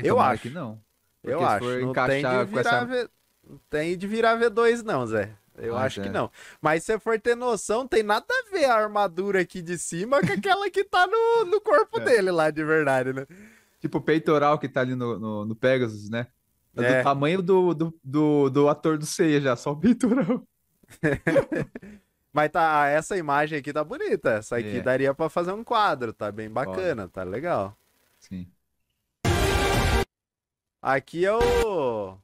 Eu 0.02 0.18
acho 0.18 0.42
que 0.42 0.50
não. 0.50 0.80
eu 1.22 1.44
acho. 1.44 1.80
Não 1.80 1.92
tem 1.92 2.22
de 2.24 2.44
virar 2.44 2.60
essa... 2.60 2.84
v... 2.84 3.08
não 3.48 3.60
tem 3.70 3.96
de 3.96 4.06
virar 4.06 4.38
V2 4.38 4.82
não, 4.82 5.06
Zé. 5.06 5.30
Eu 5.56 5.76
ah, 5.76 5.84
acho 5.84 6.00
é. 6.00 6.02
que 6.02 6.08
não. 6.08 6.30
Mas 6.60 6.82
se 6.82 6.92
você 6.92 6.98
for 6.98 7.20
ter 7.20 7.36
noção, 7.36 7.86
tem 7.86 8.02
nada 8.02 8.26
a 8.28 8.50
ver 8.50 8.64
a 8.64 8.74
armadura 8.74 9.40
aqui 9.40 9.62
de 9.62 9.78
cima 9.78 10.20
com 10.20 10.32
aquela 10.32 10.68
que 10.68 10.82
tá 10.82 11.06
no, 11.06 11.44
no 11.44 11.60
corpo 11.60 12.00
é. 12.00 12.04
dele 12.04 12.32
lá, 12.32 12.50
de 12.50 12.64
verdade, 12.64 13.12
né? 13.12 13.26
Tipo 13.80 13.98
o 13.98 14.00
peitoral 14.00 14.58
que 14.58 14.68
tá 14.68 14.80
ali 14.80 14.96
no, 14.96 15.18
no, 15.18 15.44
no 15.44 15.54
Pegasus, 15.54 16.10
né? 16.10 16.26
É 16.76 16.80
do 16.80 16.84
é. 16.84 17.02
tamanho 17.02 17.40
do, 17.40 17.74
do, 17.74 18.00
do, 18.02 18.50
do, 18.50 18.68
ator 18.68 18.98
do 18.98 19.06
Ceia 19.06 19.40
já, 19.40 19.56
só 19.56 19.72
o 19.72 19.76
peitoral. 19.76 20.42
Mas 22.32 22.50
tá, 22.50 22.88
essa 22.88 23.16
imagem 23.16 23.58
aqui 23.58 23.72
tá 23.72 23.84
bonita. 23.84 24.32
Essa 24.32 24.56
aqui 24.56 24.78
é. 24.78 24.82
daria 24.82 25.14
para 25.14 25.28
fazer 25.28 25.52
um 25.52 25.62
quadro, 25.62 26.12
tá 26.12 26.32
bem 26.32 26.50
bacana, 26.50 27.08
tá 27.08 27.22
legal. 27.22 27.76
Sim. 28.18 28.48
Aqui 30.82 31.24
é 31.24 31.32
o. 31.32 32.18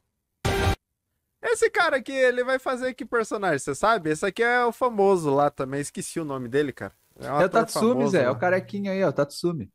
Esse 1.41 1.71
cara 1.71 1.97
aqui, 1.97 2.13
ele 2.13 2.45
vai 2.45 2.59
fazer 2.59 2.93
que 2.93 3.07
personagem, 3.07 3.59
você 3.59 3.75
sabe? 3.75 4.11
Esse 4.11 4.27
aqui 4.27 4.43
é 4.43 4.65
o 4.65 4.73
famoso 4.73 5.35
lá 5.35 5.49
também, 5.49 5.81
esqueci 5.81 6.21
o 6.21 6.25
nome 6.25 6.49
dele, 6.49 6.73
cara. 6.73 6.93
É, 7.19 7.33
um 7.33 7.41
é 7.41 7.47
o 7.47 7.49
Tatsumi, 7.49 8.09
Zé, 8.09 8.25
é 8.25 8.31
o 8.31 8.39
carequinha 8.39 8.93
aí, 8.93 9.03
ó, 9.03 9.09
o 9.09 9.13
Tatsumi. 9.13 9.71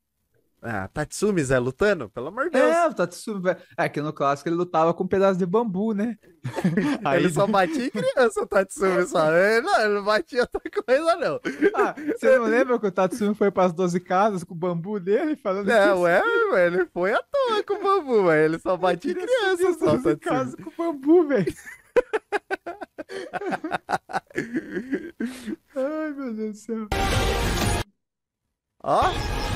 Ah, 0.67 0.87
Tatsumi 0.87 1.43
Zé 1.43 1.59
lutando? 1.59 2.09
Pelo 2.09 2.29
amor 2.29 2.45
de 2.45 2.51
Deus. 2.51 2.71
É, 2.71 2.87
o 2.87 2.93
Tatsumi. 2.93 3.55
É 3.77 3.87
que 3.87 4.01
no 4.01 4.11
clássico 4.11 4.49
ele 4.49 4.55
lutava 4.55 4.95
com 4.95 5.03
um 5.03 5.07
pedaço 5.07 5.37
de 5.37 5.45
bambu, 5.45 5.93
né? 5.93 6.17
Aí... 7.05 7.19
ele 7.19 7.31
só 7.31 7.45
batia 7.45 7.85
em 7.85 7.91
criança, 7.91 8.41
o 8.41 8.47
Tatsumi, 8.47 9.05
só. 9.05 9.31
Ele 9.31 9.61
não, 9.61 9.79
ele 9.79 9.93
não 9.93 10.03
batia 10.03 10.41
outra 10.41 10.61
coisa, 10.83 11.15
não. 11.17 11.39
Ah, 11.75 11.93
você 11.93 12.39
não 12.39 12.45
lembra 12.45 12.79
que 12.79 12.87
o 12.87 12.91
Tatsumi 12.91 13.35
foi 13.35 13.51
para 13.51 13.65
as 13.65 13.73
12 13.73 13.99
casas 13.99 14.43
com 14.43 14.55
o 14.55 14.57
bambu 14.57 14.99
dele? 14.99 15.35
Falando 15.35 15.69
é, 15.69 15.93
ué, 15.93 16.23
ele 16.65 16.87
foi 16.87 17.13
à 17.13 17.21
toa 17.21 17.63
com 17.63 17.75
o 17.75 17.83
bambu, 17.83 18.31
ele 18.31 18.57
só 18.57 18.75
batia 18.75 19.11
em 19.11 19.15
criança, 19.15 19.71
só. 19.73 19.97
12 19.97 20.17
casas 20.17 20.55
com 20.55 20.69
o 20.69 20.73
bambu, 20.75 21.27
velho. 21.27 21.53
Ai, 25.75 26.13
meu 26.13 26.33
Deus 26.33 26.53
do 26.53 26.57
céu. 26.57 26.87
Ó. 28.83 29.03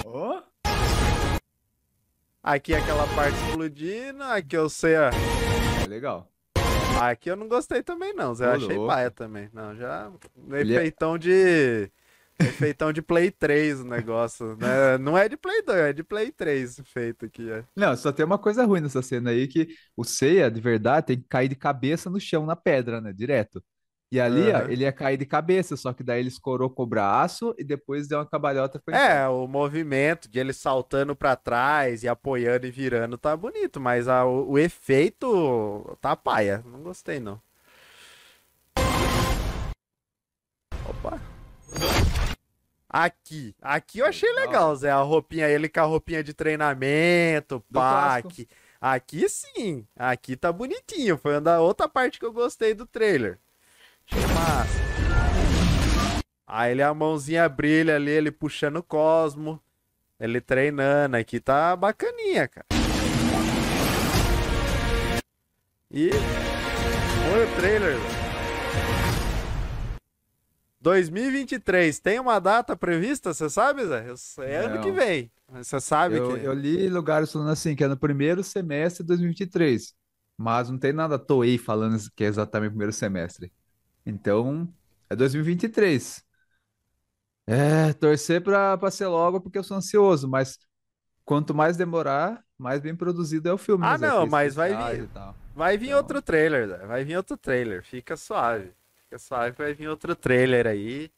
Ó. 0.05 0.43
Aqui 2.42 2.74
é 2.74 2.78
aquela 2.78 3.06
parte 3.16 3.38
explodindo, 3.48 4.24
aqui 4.24 4.56
eu 4.56 4.70
sei 4.70 4.96
a. 4.96 5.10
É 5.84 5.88
legal. 5.88 6.26
Aqui 7.02 7.30
eu 7.30 7.36
não 7.36 7.50
gostei 7.50 7.84
também, 7.84 8.14
não. 8.14 8.34
Zé, 8.34 8.48
achei 8.48 8.78
paia 8.88 9.12
também. 9.12 9.50
Não, 9.54 9.76
já. 9.76 10.10
Ele 10.50 10.76
efeitão 10.76 11.16
é... 11.16 11.18
de. 11.18 11.92
Efeitão 12.40 12.94
de 12.94 13.02
Play 13.02 13.30
3 13.30 13.82
o 13.82 13.84
negócio. 13.84 14.56
Né? 14.56 14.98
Não 14.98 15.18
é 15.18 15.28
de 15.28 15.36
Play 15.36 15.62
2, 15.62 15.78
é 15.78 15.92
de 15.92 16.04
Play 16.04 16.32
3 16.32 16.82
feito 16.86 17.26
aqui. 17.26 17.52
É. 17.52 17.66
Não, 17.76 17.96
só 17.98 18.14
tem 18.14 18.26
uma 18.26 18.38
coisa 18.38 18.66
ruim 18.66 18.80
nessa 18.80 19.02
cena 19.02 19.32
aí, 19.32 19.46
que 19.46 19.68
o 19.96 20.06
Seiya, 20.06 20.50
de 20.50 20.62
verdade, 20.62 21.08
tem 21.08 21.18
que 21.18 21.28
cair 21.28 21.50
de 21.50 21.56
cabeça 21.56 22.10
no 22.10 22.20
chão, 22.22 22.46
na 22.46 22.56
pedra, 22.56 23.02
né? 23.02 23.12
Direto. 23.12 23.62
E 24.12 24.20
ali, 24.20 24.49
uhum. 24.49 24.57
ó, 24.57 24.62
ele 24.64 24.84
ia 24.84 24.91
cair 24.91 25.18
de 25.18 25.26
cabeça, 25.26 25.78
só 25.78 25.93
que 25.93 26.01
daí 26.01 26.20
ele 26.20 26.30
escorou 26.30 26.68
com 26.68 26.82
o 26.82 26.88
braço 26.88 27.53
e 27.60 27.64
depois 27.64 28.07
deu 28.07 28.18
uma 28.18 28.26
cabalhota. 28.26 28.82
É, 28.88 29.28
o 29.28 29.47
movimento 29.47 30.28
de 30.28 30.39
ele 30.39 30.51
saltando 30.51 31.16
para 31.16 31.36
trás 31.36 32.01
e 32.01 32.07
apoiando 32.07 32.66
e 32.66 32.72
virando 32.72 33.20
tá 33.20 33.38
bonito, 33.38 33.80
mas 33.80 34.07
a, 34.07 34.26
o, 34.26 34.53
o, 34.53 34.57
efeito 34.57 35.95
tá 36.01 36.16
paia. 36.16 36.64
Não 36.66 36.82
gostei, 36.82 37.20
não. 37.20 37.39
Opa. 40.88 41.22
Aqui. 42.89 43.55
Aqui 43.62 43.99
eu 43.99 44.07
achei 44.07 44.32
legal, 44.34 44.76
Zé. 44.76 44.89
A 44.89 45.01
roupinha, 45.01 45.47
ele 45.47 45.70
com 45.70 45.82
a 45.82 45.84
roupinha 45.84 46.24
de 46.24 46.34
treinamento, 46.34 47.64
pá. 47.72 48.18
Aqui, 48.18 48.47
aqui 48.82 49.30
sim. 49.30 49.86
Aqui 49.95 50.36
tá 50.36 50.51
bonitinho. 50.51 51.16
Foi 51.16 51.36
a 51.36 51.60
outra 51.60 51.88
parte 51.88 52.18
que 52.18 52.26
eu 52.26 52.34
gostei 52.34 52.74
do 52.74 52.88
trailer. 52.88 53.39
Massa. 54.34 54.80
Aí 56.47 56.72
ele 56.72 56.82
a 56.82 56.93
mãozinha 56.93 57.47
brilha 57.47 57.95
ali, 57.95 58.12
ele 58.12 58.32
puxando 58.32 58.78
o 58.78 58.84
Cosmo. 58.84 59.62
Ele 60.20 60.41
treinando. 60.41 61.16
Aqui 61.16 61.39
tá 61.39 61.76
bacaninha, 61.76 62.47
cara. 62.47 62.66
E 65.91 66.10
foi 66.12 67.45
o 67.45 67.55
trailer. 67.55 67.95
2023, 70.82 71.99
tem 71.99 72.20
uma 72.20 72.39
data 72.39 72.76
prevista, 72.76 73.34
você 73.34 73.49
sabe, 73.49 73.86
Zé? 73.86 74.05
É 74.39 74.57
ano 74.57 74.82
que 74.82 74.91
vem. 74.91 75.30
Você 75.51 75.80
sabe 75.80 76.18
eu, 76.18 76.34
que. 76.34 76.45
Eu 76.45 76.53
li 76.53 76.88
lugares 76.89 77.32
falando 77.32 77.49
assim, 77.49 77.76
que 77.76 77.84
é 77.84 77.88
no 77.88 77.97
primeiro 77.97 78.43
semestre 78.43 79.03
de 79.03 79.07
2023. 79.07 79.93
Mas 80.38 80.70
não 80.70 80.78
tem 80.78 80.93
nada 80.93 81.20
Toei 81.20 81.57
falando 81.57 81.97
que 82.16 82.24
é 82.24 82.28
exatamente 82.28 82.70
o 82.70 82.72
primeiro 82.72 82.93
semestre. 82.93 83.51
Então, 84.06 84.68
é 85.10 85.16
2023. 85.16 86.24
É, 87.47 87.93
torcer 87.93 88.41
pra, 88.43 88.78
pra 88.78 88.91
ser 88.91 89.08
logo 89.08 89.41
porque 89.41 89.58
eu 89.58 89.64
sou 89.64 89.78
ansioso, 89.78 90.28
mas 90.28 90.60
quanto 91.26 91.54
mais 91.54 91.76
demorar, 91.76 92.43
mais 92.58 92.80
bem 92.80 92.95
produzido 92.95 93.50
é 93.50 93.54
o 93.54 93.58
filme. 93.58 93.86
Ah, 93.88 93.97
não, 93.97 94.28
mas 94.28 94.54
vai 94.54 94.70
vir. 94.70 95.10
Vai 95.56 95.78
vir 95.78 95.88
então... 95.88 95.97
outro 95.97 96.22
trailer, 96.22 96.86
vai 96.86 97.04
vir 97.04 97.18
outro 97.18 97.36
trailer. 97.36 97.84
Fica 97.84 98.16
suave. 98.16 98.72
Fica 99.04 99.18
suave, 99.18 99.56
vai 99.58 99.74
vir 99.74 99.88
outro 99.88 100.16
trailer 100.16 100.68
aí. 100.68 101.12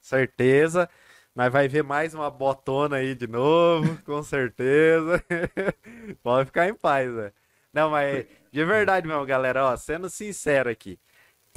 Certeza. 0.00 0.88
Mas 1.34 1.52
vai 1.52 1.68
ver 1.68 1.84
mais 1.84 2.14
uma 2.14 2.30
botona 2.30 2.96
aí 2.96 3.14
de 3.14 3.26
novo, 3.26 3.96
com 4.04 4.22
certeza. 4.22 5.24
Pode 6.22 6.46
ficar 6.46 6.68
em 6.68 6.74
paz, 6.74 7.10
né? 7.12 7.32
Não, 7.72 7.90
mas 7.90 8.26
de 8.52 8.64
verdade 8.64 9.06
mesmo, 9.06 9.24
galera, 9.24 9.66
ó, 9.66 9.76
sendo 9.76 10.10
sincero 10.10 10.68
aqui 10.68 10.98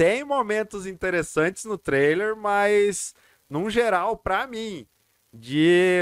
tem 0.01 0.23
momentos 0.23 0.87
interessantes 0.87 1.63
no 1.63 1.77
trailer, 1.77 2.35
mas 2.35 3.13
num 3.47 3.69
geral, 3.69 4.17
para 4.17 4.47
mim, 4.47 4.87
de 5.31 6.01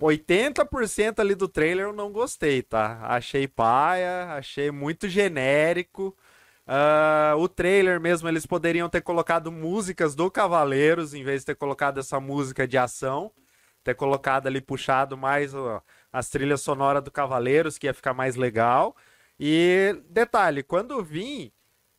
80% 0.00 1.20
ali 1.20 1.36
do 1.36 1.46
trailer 1.46 1.86
eu 1.86 1.92
não 1.92 2.10
gostei, 2.10 2.60
tá? 2.60 2.98
Achei 3.04 3.46
paia, 3.46 4.32
achei 4.32 4.72
muito 4.72 5.08
genérico. 5.08 6.08
Uh, 6.66 7.36
o 7.38 7.48
trailer 7.48 8.00
mesmo, 8.00 8.28
eles 8.28 8.44
poderiam 8.44 8.88
ter 8.88 9.00
colocado 9.00 9.52
músicas 9.52 10.16
do 10.16 10.28
Cavaleiros 10.28 11.14
em 11.14 11.22
vez 11.22 11.42
de 11.42 11.46
ter 11.46 11.54
colocado 11.54 12.00
essa 12.00 12.18
música 12.18 12.66
de 12.66 12.76
ação. 12.76 13.30
Ter 13.84 13.94
colocado 13.94 14.48
ali, 14.48 14.60
puxado 14.60 15.16
mais 15.16 15.54
uh, 15.54 15.80
as 16.12 16.28
trilhas 16.28 16.62
sonoras 16.62 17.00
do 17.00 17.12
Cavaleiros, 17.12 17.78
que 17.78 17.86
ia 17.86 17.94
ficar 17.94 18.12
mais 18.12 18.34
legal. 18.34 18.96
E 19.38 20.02
detalhe, 20.10 20.64
quando 20.64 21.00
vim, 21.04 21.52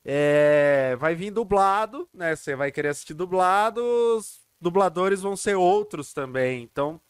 é, 0.09 0.95
vai 0.97 1.13
vir 1.15 1.31
dublado, 1.31 2.07
né? 2.13 2.33
Você 2.33 2.55
vai 2.55 2.71
querer 2.71 2.89
assistir 2.89 3.13
dublado, 3.13 3.81
os 4.17 4.39
dubladores 4.59 5.21
vão 5.21 5.35
ser 5.35 5.55
outros 5.55 6.13
também. 6.13 6.63
Então, 6.63 7.01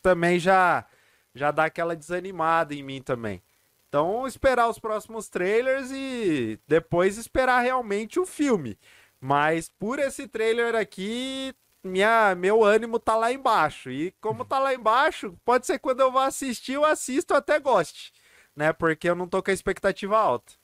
também 0.00 0.38
já 0.38 0.86
já 1.34 1.50
dá 1.50 1.66
aquela 1.66 1.94
desanimada 1.94 2.74
em 2.74 2.82
mim 2.82 3.02
também. 3.02 3.42
Então, 3.86 4.26
esperar 4.26 4.68
os 4.68 4.78
próximos 4.78 5.28
trailers 5.28 5.90
e 5.92 6.58
depois 6.66 7.18
esperar 7.18 7.60
realmente 7.60 8.18
o 8.18 8.24
filme. 8.24 8.78
Mas 9.20 9.70
por 9.78 9.98
esse 9.98 10.26
trailer 10.26 10.74
aqui, 10.74 11.54
minha, 11.84 12.34
meu 12.34 12.64
ânimo 12.64 12.98
tá 12.98 13.14
lá 13.14 13.30
embaixo. 13.30 13.90
E 13.90 14.12
como 14.22 14.44
tá 14.44 14.58
lá 14.58 14.74
embaixo, 14.74 15.34
pode 15.44 15.66
ser 15.66 15.78
quando 15.78 16.00
eu 16.00 16.10
vou 16.10 16.22
assistir, 16.22 16.72
eu 16.74 16.84
assisto 16.84 17.34
até 17.34 17.60
goste, 17.60 18.12
né? 18.56 18.72
Porque 18.72 19.08
eu 19.08 19.14
não 19.14 19.28
tô 19.28 19.42
com 19.42 19.50
a 19.50 19.54
expectativa 19.54 20.18
alta. 20.18 20.54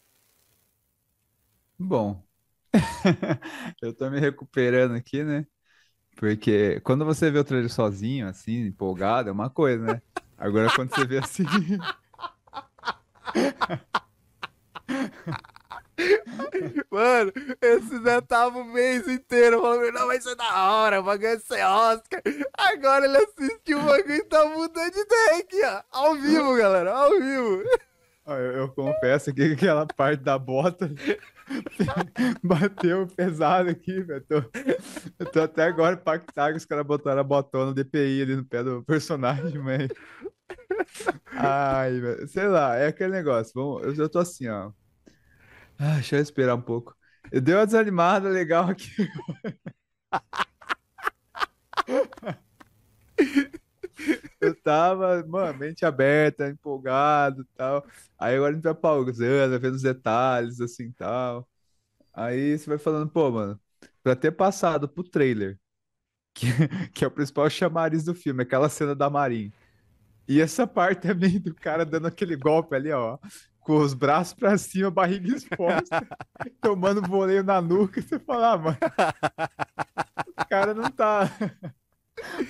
Bom, 1.85 2.25
eu 3.83 3.93
tô 3.93 4.09
me 4.09 4.19
recuperando 4.19 4.95
aqui, 4.95 5.23
né? 5.23 5.47
Porque 6.17 6.81
quando 6.81 7.05
você 7.05 7.31
vê 7.31 7.39
o 7.39 7.45
trailer 7.45 7.71
sozinho, 7.71 8.27
assim, 8.27 8.63
empolgado, 8.63 9.29
é 9.29 9.33
uma 9.33 9.51
coisa, 9.51 9.85
né? 9.85 10.03
Agora 10.39 10.73
quando 10.75 10.95
você 10.95 11.05
vê 11.05 11.19
assim. 11.19 11.45
Mano, 16.91 17.33
esse 17.61 18.03
Zé 18.03 18.21
tava 18.23 18.61
o 18.61 18.65
mês 18.65 19.07
inteiro 19.07 19.61
falando, 19.61 19.93
não, 19.93 20.07
vai 20.07 20.19
ser 20.21 20.35
da 20.37 20.71
hora, 20.73 21.01
o 21.01 21.05
bagulho 21.05 21.39
ser 21.41 21.63
Oscar. 21.65 22.23
Agora 22.57 23.05
ele 23.05 23.19
assistiu 23.19 23.79
o 23.79 23.83
bagulho 23.83 24.15
e 24.15 24.25
tá 24.25 24.43
mudando 24.47 24.91
de 24.91 25.01
ideia 25.01 25.39
aqui, 25.39 25.63
ó. 25.67 25.83
Ao 25.91 26.15
vivo, 26.15 26.57
galera, 26.57 26.95
ao 26.95 27.11
vivo. 27.11 27.63
Eu, 28.27 28.37
eu 28.37 28.69
confesso 28.71 29.35
que 29.35 29.53
aquela 29.53 29.87
parte 29.87 30.23
da 30.23 30.39
bota 30.39 30.91
bateu 32.43 33.07
pesado 33.09 33.71
aqui, 33.71 34.03
velho. 34.03 34.25
Tô, 34.27 34.37
eu 35.19 35.27
tô 35.31 35.41
até 35.43 35.65
agora 35.65 35.95
impactado 35.97 36.53
que 36.53 36.59
os 36.59 36.65
caras 36.65 36.87
botaram 36.87 37.21
a 37.21 37.25
botona 37.25 37.75
DPI 37.75 38.23
ali 38.23 38.37
no 38.37 38.45
pé 38.45 38.63
do 38.63 38.83
personagem, 38.85 39.59
mas. 39.63 39.89
Ai, 41.37 42.01
velho. 42.01 42.29
Sei 42.29 42.47
lá, 42.49 42.77
é 42.77 42.87
aquele 42.89 43.13
negócio. 43.13 43.53
Vamos, 43.55 43.83
eu 43.85 43.95
já 43.95 44.09
tô 44.09 44.19
assim, 44.19 44.49
ó. 44.49 44.73
Ah, 45.79 45.95
deixa 45.95 46.17
eu 46.17 46.21
esperar 46.23 46.55
um 46.55 46.61
pouco. 46.63 46.95
Eu 47.33 47.41
dei 47.41 47.55
uma 47.55 47.67
desanimada 47.67 48.29
legal 48.29 48.69
aqui. 48.69 48.91
eu 54.41 54.54
tava, 54.65 55.25
mano, 55.27 55.59
mente 55.59 55.85
aberta, 55.85 56.49
empolgado 56.49 57.43
e 57.43 57.47
tal. 57.57 57.87
Aí 58.19 58.37
agora 58.37 58.53
a 58.53 58.55
gente 58.55 58.65
vai 58.65 58.75
pausando, 58.75 59.61
vendo 59.61 59.75
os 59.75 59.83
detalhes, 59.83 60.61
assim 60.61 60.91
tal. 60.93 61.49
Aí 62.13 62.59
você 62.59 62.69
vai 62.71 62.79
falando, 62.79 63.11
pô, 63.11 63.31
mano, 63.31 63.61
pra 64.03 64.17
ter 64.17 64.33
passado 64.33 64.89
pro 64.89 65.05
trailer, 65.05 65.59
que, 66.35 66.47
que 66.95 67.05
é 67.05 67.09
o 67.09 67.11
principal 67.11 67.49
chamariz 67.51 68.05
do 68.05 68.15
filme, 68.15 68.43
aquela 68.43 68.69
cena 68.69 68.95
da 68.95 69.11
Marin. 69.11 69.53
E 70.29 70.41
essa 70.41 70.67
parte 70.67 71.03
também 71.03 71.39
do 71.41 71.55
cara 71.55 71.85
dando 71.85 72.07
aquele 72.09 72.37
golpe 72.37 72.75
ali, 72.77 72.93
ó 72.93 73.19
com 73.65 73.79
os 73.79 73.95
braços 73.95 74.35
pra 74.35 74.59
cima, 74.59 74.91
barriga 74.91 75.35
exposta, 75.35 76.07
tomando 76.61 77.01
voleio 77.01 77.43
na 77.43 77.61
nuca, 77.63 78.01
você 78.01 78.19
fala, 78.19 78.53
ah, 78.53 78.59
mano, 78.59 78.79
o 80.39 80.47
cara 80.47 80.75
não 80.75 80.91
tá 80.91 81.31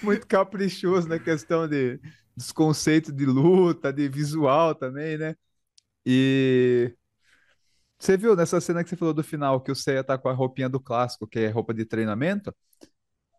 muito 0.02 0.26
caprichoso 0.26 1.08
na 1.08 1.18
questão 1.18 1.68
de, 1.68 2.00
dos 2.36 2.52
conceitos 2.52 3.12
de 3.12 3.26
luta, 3.26 3.92
de 3.92 4.08
visual 4.08 4.74
também, 4.74 5.18
né? 5.18 5.36
E 6.06 6.94
você 7.98 8.16
viu 8.16 8.36
nessa 8.36 8.60
cena 8.60 8.84
que 8.84 8.90
você 8.90 8.96
falou 8.96 9.14
do 9.14 9.24
final, 9.24 9.60
que 9.60 9.72
o 9.72 9.74
Seiya 9.74 10.04
tá 10.04 10.18
com 10.18 10.28
a 10.28 10.32
roupinha 10.32 10.68
do 10.68 10.80
clássico, 10.80 11.26
que 11.26 11.38
é 11.38 11.48
roupa 11.48 11.72
de 11.72 11.84
treinamento? 11.86 12.54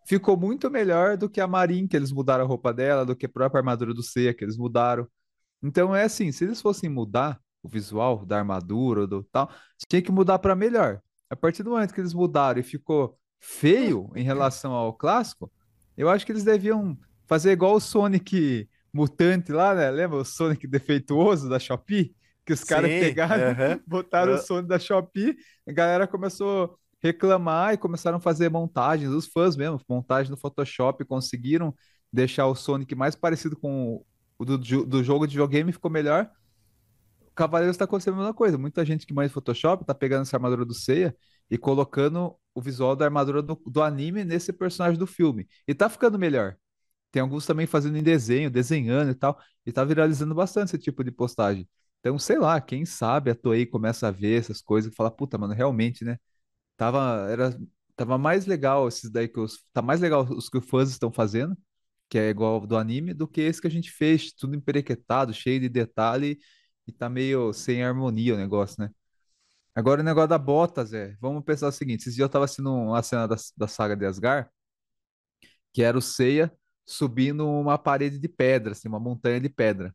Ficou 0.07 0.37
muito 0.37 0.69
melhor 0.69 1.17
do 1.17 1.29
que 1.29 1.41
a 1.41 1.47
Marin, 1.47 1.87
que 1.87 1.95
eles 1.95 2.11
mudaram 2.11 2.45
a 2.45 2.47
roupa 2.47 2.73
dela, 2.73 3.05
do 3.05 3.15
que 3.15 3.25
a 3.25 3.29
própria 3.29 3.59
armadura 3.59 3.93
do 3.93 4.03
Seiya, 4.03 4.33
que 4.33 4.43
eles 4.43 4.57
mudaram. 4.57 5.07
Então 5.63 5.95
é 5.95 6.03
assim, 6.03 6.31
se 6.31 6.43
eles 6.45 6.61
fossem 6.61 6.89
mudar, 6.89 7.39
o 7.63 7.67
visual 7.67 8.25
da 8.25 8.37
armadura, 8.37 9.07
do 9.07 9.23
tal, 9.23 9.49
tinha 9.89 10.01
que 10.01 10.11
mudar 10.11 10.39
para 10.39 10.55
melhor. 10.55 11.01
A 11.29 11.35
partir 11.35 11.63
do 11.63 11.71
momento 11.71 11.93
que 11.93 11.99
eles 11.99 12.13
mudaram 12.13 12.59
e 12.59 12.63
ficou 12.63 13.17
feio 13.39 14.11
em 14.15 14.23
relação 14.23 14.71
ao 14.71 14.93
clássico, 14.93 15.51
eu 15.97 16.09
acho 16.09 16.25
que 16.25 16.31
eles 16.31 16.43
deviam 16.43 16.97
fazer 17.25 17.51
igual 17.51 17.75
o 17.75 17.79
Sonic 17.79 18.69
mutante 18.93 19.51
lá, 19.51 19.73
né? 19.73 19.89
Lembra 19.91 20.17
o 20.17 20.25
Sonic 20.25 20.67
defeituoso 20.67 21.49
da 21.49 21.59
Shopee? 21.59 22.15
Que 22.45 22.53
os 22.53 22.63
caras 22.63 22.89
pegaram, 22.89 23.51
uh 23.51 23.55
-huh. 23.75 23.81
botaram 23.87 24.33
uh 24.33 24.35
-huh. 24.35 24.39
o 24.39 24.45
Sonic 24.45 24.69
da 24.69 24.79
Shopee, 24.79 25.35
a 25.67 25.71
galera 25.71 26.07
começou 26.07 26.65
a 26.65 26.69
reclamar 27.01 27.73
e 27.73 27.77
começaram 27.77 28.17
a 28.17 28.21
fazer 28.21 28.49
montagens, 28.49 29.11
os 29.11 29.27
fãs 29.27 29.55
mesmo, 29.55 29.81
montagem 29.89 30.31
no 30.31 30.37
Photoshop, 30.37 31.03
conseguiram 31.05 31.73
deixar 32.11 32.47
o 32.47 32.55
Sonic 32.55 32.95
mais 32.95 33.15
parecido 33.15 33.55
com 33.55 34.03
o 34.37 34.45
do, 34.45 34.57
do 34.57 35.03
jogo 35.03 35.25
de 35.25 35.33
videogame, 35.33 35.71
ficou 35.71 35.89
melhor. 35.89 36.29
Cavaleiros 37.35 37.77
tá 37.77 37.85
acontecendo 37.85 38.13
a 38.13 38.17
mesma 38.17 38.33
coisa. 38.33 38.57
Muita 38.57 38.85
gente 38.85 39.05
que 39.05 39.13
manja 39.13 39.33
Photoshop 39.33 39.83
tá 39.83 39.93
pegando 39.93 40.21
essa 40.21 40.37
armadura 40.37 40.63
do 40.63 40.73
Seiya 40.73 41.15
e 41.49 41.57
colocando 41.57 42.35
o 42.53 42.61
visual 42.61 42.95
da 42.95 43.05
armadura 43.05 43.41
do, 43.41 43.55
do, 43.65 43.81
anime 43.83 44.23
nesse 44.23 44.53
personagem 44.53 44.97
do 44.97 45.07
filme. 45.07 45.47
E 45.67 45.73
tá 45.75 45.89
ficando 45.89 46.17
melhor. 46.17 46.57
Tem 47.11 47.21
alguns 47.21 47.45
também 47.45 47.67
fazendo 47.67 47.97
em 47.97 48.03
desenho, 48.03 48.49
desenhando 48.51 49.11
e 49.11 49.15
tal. 49.15 49.39
E 49.65 49.71
tá 49.71 49.83
viralizando 49.83 50.35
bastante 50.35 50.69
esse 50.69 50.79
tipo 50.79 51.03
de 51.03 51.11
postagem. 51.11 51.67
Então, 51.99 52.19
sei 52.19 52.37
lá, 52.39 52.61
quem 52.61 52.85
sabe 52.85 53.31
a 53.31 53.35
Toei 53.35 53.65
começa 53.65 54.07
a 54.07 54.11
ver 54.11 54.39
essas 54.39 54.61
coisas 54.61 54.91
e 54.91 54.95
fala, 54.95 55.11
puta, 55.11 55.37
mano, 55.37 55.53
realmente, 55.53 56.05
né? 56.05 56.17
Tava, 56.77 57.27
era, 57.29 57.57
tava 57.95 58.17
mais 58.17 58.45
legal 58.45 58.87
esses 58.87 59.09
daí 59.11 59.27
que 59.27 59.39
os. 59.39 59.63
Tá 59.73 59.81
mais 59.81 60.01
legal 60.01 60.23
os 60.23 60.49
que 60.49 60.57
os 60.57 60.65
fãs 60.69 60.89
estão 60.89 61.11
fazendo, 61.11 61.57
que 62.09 62.17
é 62.17 62.29
igual 62.29 62.65
do 62.67 62.77
anime, 62.77 63.13
do 63.13 63.27
que 63.27 63.41
esse 63.41 63.61
que 63.61 63.67
a 63.67 63.71
gente 63.71 63.91
fez, 63.91 64.31
tudo 64.33 64.55
emperequetado, 64.55 65.33
cheio 65.33 65.59
de 65.59 65.69
detalhe 65.69 66.39
e 66.87 66.91
tá 66.91 67.09
meio 67.09 67.53
sem 67.53 67.83
harmonia 67.83 68.35
o 68.35 68.37
negócio, 68.37 68.81
né? 68.81 68.91
Agora 69.75 70.01
o 70.01 70.03
negócio 70.03 70.29
da 70.29 70.37
Bottas, 70.37 70.93
é. 70.93 71.15
Vamos 71.19 71.43
pensar 71.43 71.67
o 71.67 71.71
seguinte: 71.71 72.01
esses 72.01 72.15
dias 72.15 72.25
eu 72.25 72.29
tava 72.29 72.45
assistindo 72.45 72.73
uma 72.73 73.03
cena 73.03 73.27
da, 73.27 73.35
da 73.57 73.67
saga 73.67 73.95
de 73.95 74.05
Asgard, 74.05 74.49
que 75.73 75.83
era 75.83 75.97
o 75.97 76.01
Seiya 76.01 76.51
subindo 76.85 77.47
uma 77.49 77.77
parede 77.77 78.19
de 78.19 78.27
pedra, 78.29 78.71
assim, 78.73 78.87
uma 78.87 78.99
montanha 78.99 79.39
de 79.39 79.49
pedra. 79.49 79.93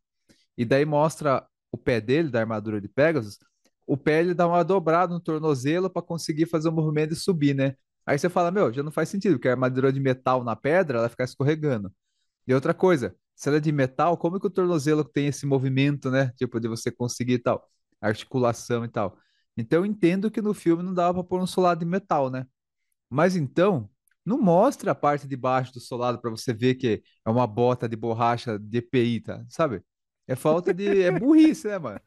E 0.57 0.65
daí 0.65 0.85
mostra 0.85 1.47
o 1.73 1.79
pé 1.79 2.01
dele, 2.01 2.31
da 2.31 2.41
armadura 2.41 2.81
de 2.81 2.89
Pegasus, 2.89 3.39
o 3.87 3.97
pé 3.97 4.21
ele 4.21 4.35
dá 4.35 4.47
uma 4.47 4.65
dobrada 4.65 5.13
no 5.13 5.21
tornozelo 5.21 5.91
para 5.91 6.03
conseguir 6.03 6.47
fazer 6.47 6.69
o 6.69 6.73
movimento 6.73 7.11
de 7.11 7.17
subir, 7.17 7.55
né? 7.55 7.77
Aí 8.07 8.19
você 8.19 8.29
fala, 8.29 8.51
meu, 8.51 8.73
já 8.73 8.83
não 8.83 8.93
faz 8.93 9.09
sentido, 9.09 9.35
porque 9.35 9.49
a 9.49 9.53
armadura 9.53 9.93
de 9.93 10.01
metal 10.01 10.45
na 10.45 10.57
pedra, 10.57 10.99
ela 10.99 11.09
fica 11.09 11.25
escorregando. 11.25 11.93
E 12.47 12.55
outra 12.55 12.75
coisa, 12.75 13.15
se 13.37 13.49
ela 13.49 13.59
é 13.59 13.61
de 13.61 13.73
metal, 13.73 14.17
como 14.17 14.41
que 14.41 14.47
o 14.47 14.51
tornozelo 14.51 15.05
tem 15.05 15.29
esse 15.29 15.47
movimento, 15.47 16.11
né? 16.11 16.33
Tipo, 16.37 16.61
de 16.61 16.69
você 16.69 16.91
conseguir 16.91 17.41
tal, 17.41 17.69
articulação 18.01 18.85
e 18.85 18.89
tal. 18.89 19.19
Então 19.61 19.81
eu 19.81 19.87
entendo 19.87 20.31
que 20.31 20.43
no 20.43 20.55
filme 20.55 20.83
não 20.83 20.95
dava 20.95 21.15
para 21.23 21.25
pôr 21.25 21.41
um 21.41 21.47
solado 21.47 21.81
de 21.81 21.87
metal, 21.87 22.31
né? 22.31 22.47
Mas 23.11 23.37
então, 23.37 23.91
não 24.25 24.39
mostra 24.41 24.93
a 24.93 24.95
parte 24.95 25.27
de 25.29 25.37
baixo 25.37 25.73
do 25.73 25.81
solado 25.81 26.21
para 26.21 26.31
você 26.31 26.53
ver 26.55 26.77
que 26.77 27.03
é 27.27 27.31
uma 27.31 27.47
bota 27.47 27.89
de 27.89 27.97
borracha 27.97 28.59
de 28.59 28.79
EPI, 28.79 29.21
tá? 29.21 29.45
Sabe? 29.49 29.83
É 30.27 30.37
falta 30.37 30.73
de. 30.75 31.03
É 31.03 31.11
burrice, 31.11 31.69
né, 31.69 31.79
mano? 31.79 32.01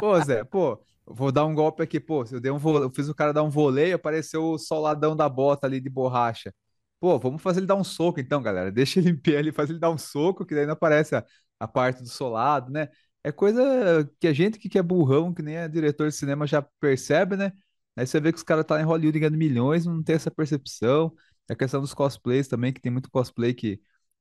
pô, 0.00 0.20
Zé, 0.22 0.44
pô, 0.44 0.80
vou 1.06 1.32
dar 1.32 1.44
um 1.46 1.54
golpe 1.54 1.82
aqui, 1.82 1.98
pô. 2.00 2.24
Eu, 2.30 2.40
dei 2.40 2.50
um 2.50 2.58
vo... 2.58 2.78
eu 2.78 2.90
fiz 2.90 3.08
o 3.08 3.14
cara 3.14 3.32
dar 3.32 3.42
um 3.42 3.50
voleio, 3.50 3.96
apareceu 3.96 4.44
o 4.52 4.58
soladão 4.58 5.16
da 5.16 5.28
bota 5.28 5.66
ali 5.66 5.80
de 5.80 5.90
borracha. 5.90 6.54
Pô, 7.00 7.18
vamos 7.18 7.42
fazer 7.42 7.60
ele 7.60 7.66
dar 7.66 7.76
um 7.76 7.84
soco 7.84 8.20
então, 8.20 8.42
galera. 8.42 8.72
Deixa 8.72 8.98
ele 9.00 9.10
em 9.10 9.16
pé 9.16 9.38
ali, 9.38 9.52
faz 9.52 9.70
ele 9.70 9.78
dar 9.78 9.90
um 9.90 9.98
soco, 9.98 10.44
que 10.44 10.54
daí 10.54 10.66
não 10.66 10.72
aparece 10.74 11.14
a, 11.16 11.24
a 11.60 11.68
parte 11.68 12.02
do 12.02 12.08
solado, 12.08 12.70
né? 12.72 12.88
É 13.28 13.32
coisa 13.32 14.10
que 14.20 14.26
a 14.26 14.32
gente 14.32 14.58
que 14.58 14.78
é 14.78 14.82
burrão, 14.82 15.34
que 15.34 15.42
nem 15.42 15.56
é 15.56 15.68
diretor 15.68 16.08
de 16.08 16.14
cinema, 16.14 16.46
já 16.46 16.62
percebe, 16.62 17.36
né? 17.36 17.52
Aí 17.96 18.06
você 18.06 18.20
vê 18.20 18.32
que 18.32 18.38
os 18.38 18.42
caras 18.44 18.64
tá 18.64 18.80
em 18.80 18.84
Hollywood 18.84 19.18
ganhando 19.18 19.36
milhões, 19.36 19.84
não 19.86 20.02
tem 20.02 20.14
essa 20.16 20.30
percepção. 20.30 21.14
É 21.48 21.52
a 21.52 21.56
questão 21.56 21.80
dos 21.80 21.92
cosplays 21.94 22.48
também, 22.48 22.72
que 22.72 22.80
tem 22.80 22.92
muito 22.92 23.10
cosplay 23.10 23.52
que, 23.54 23.80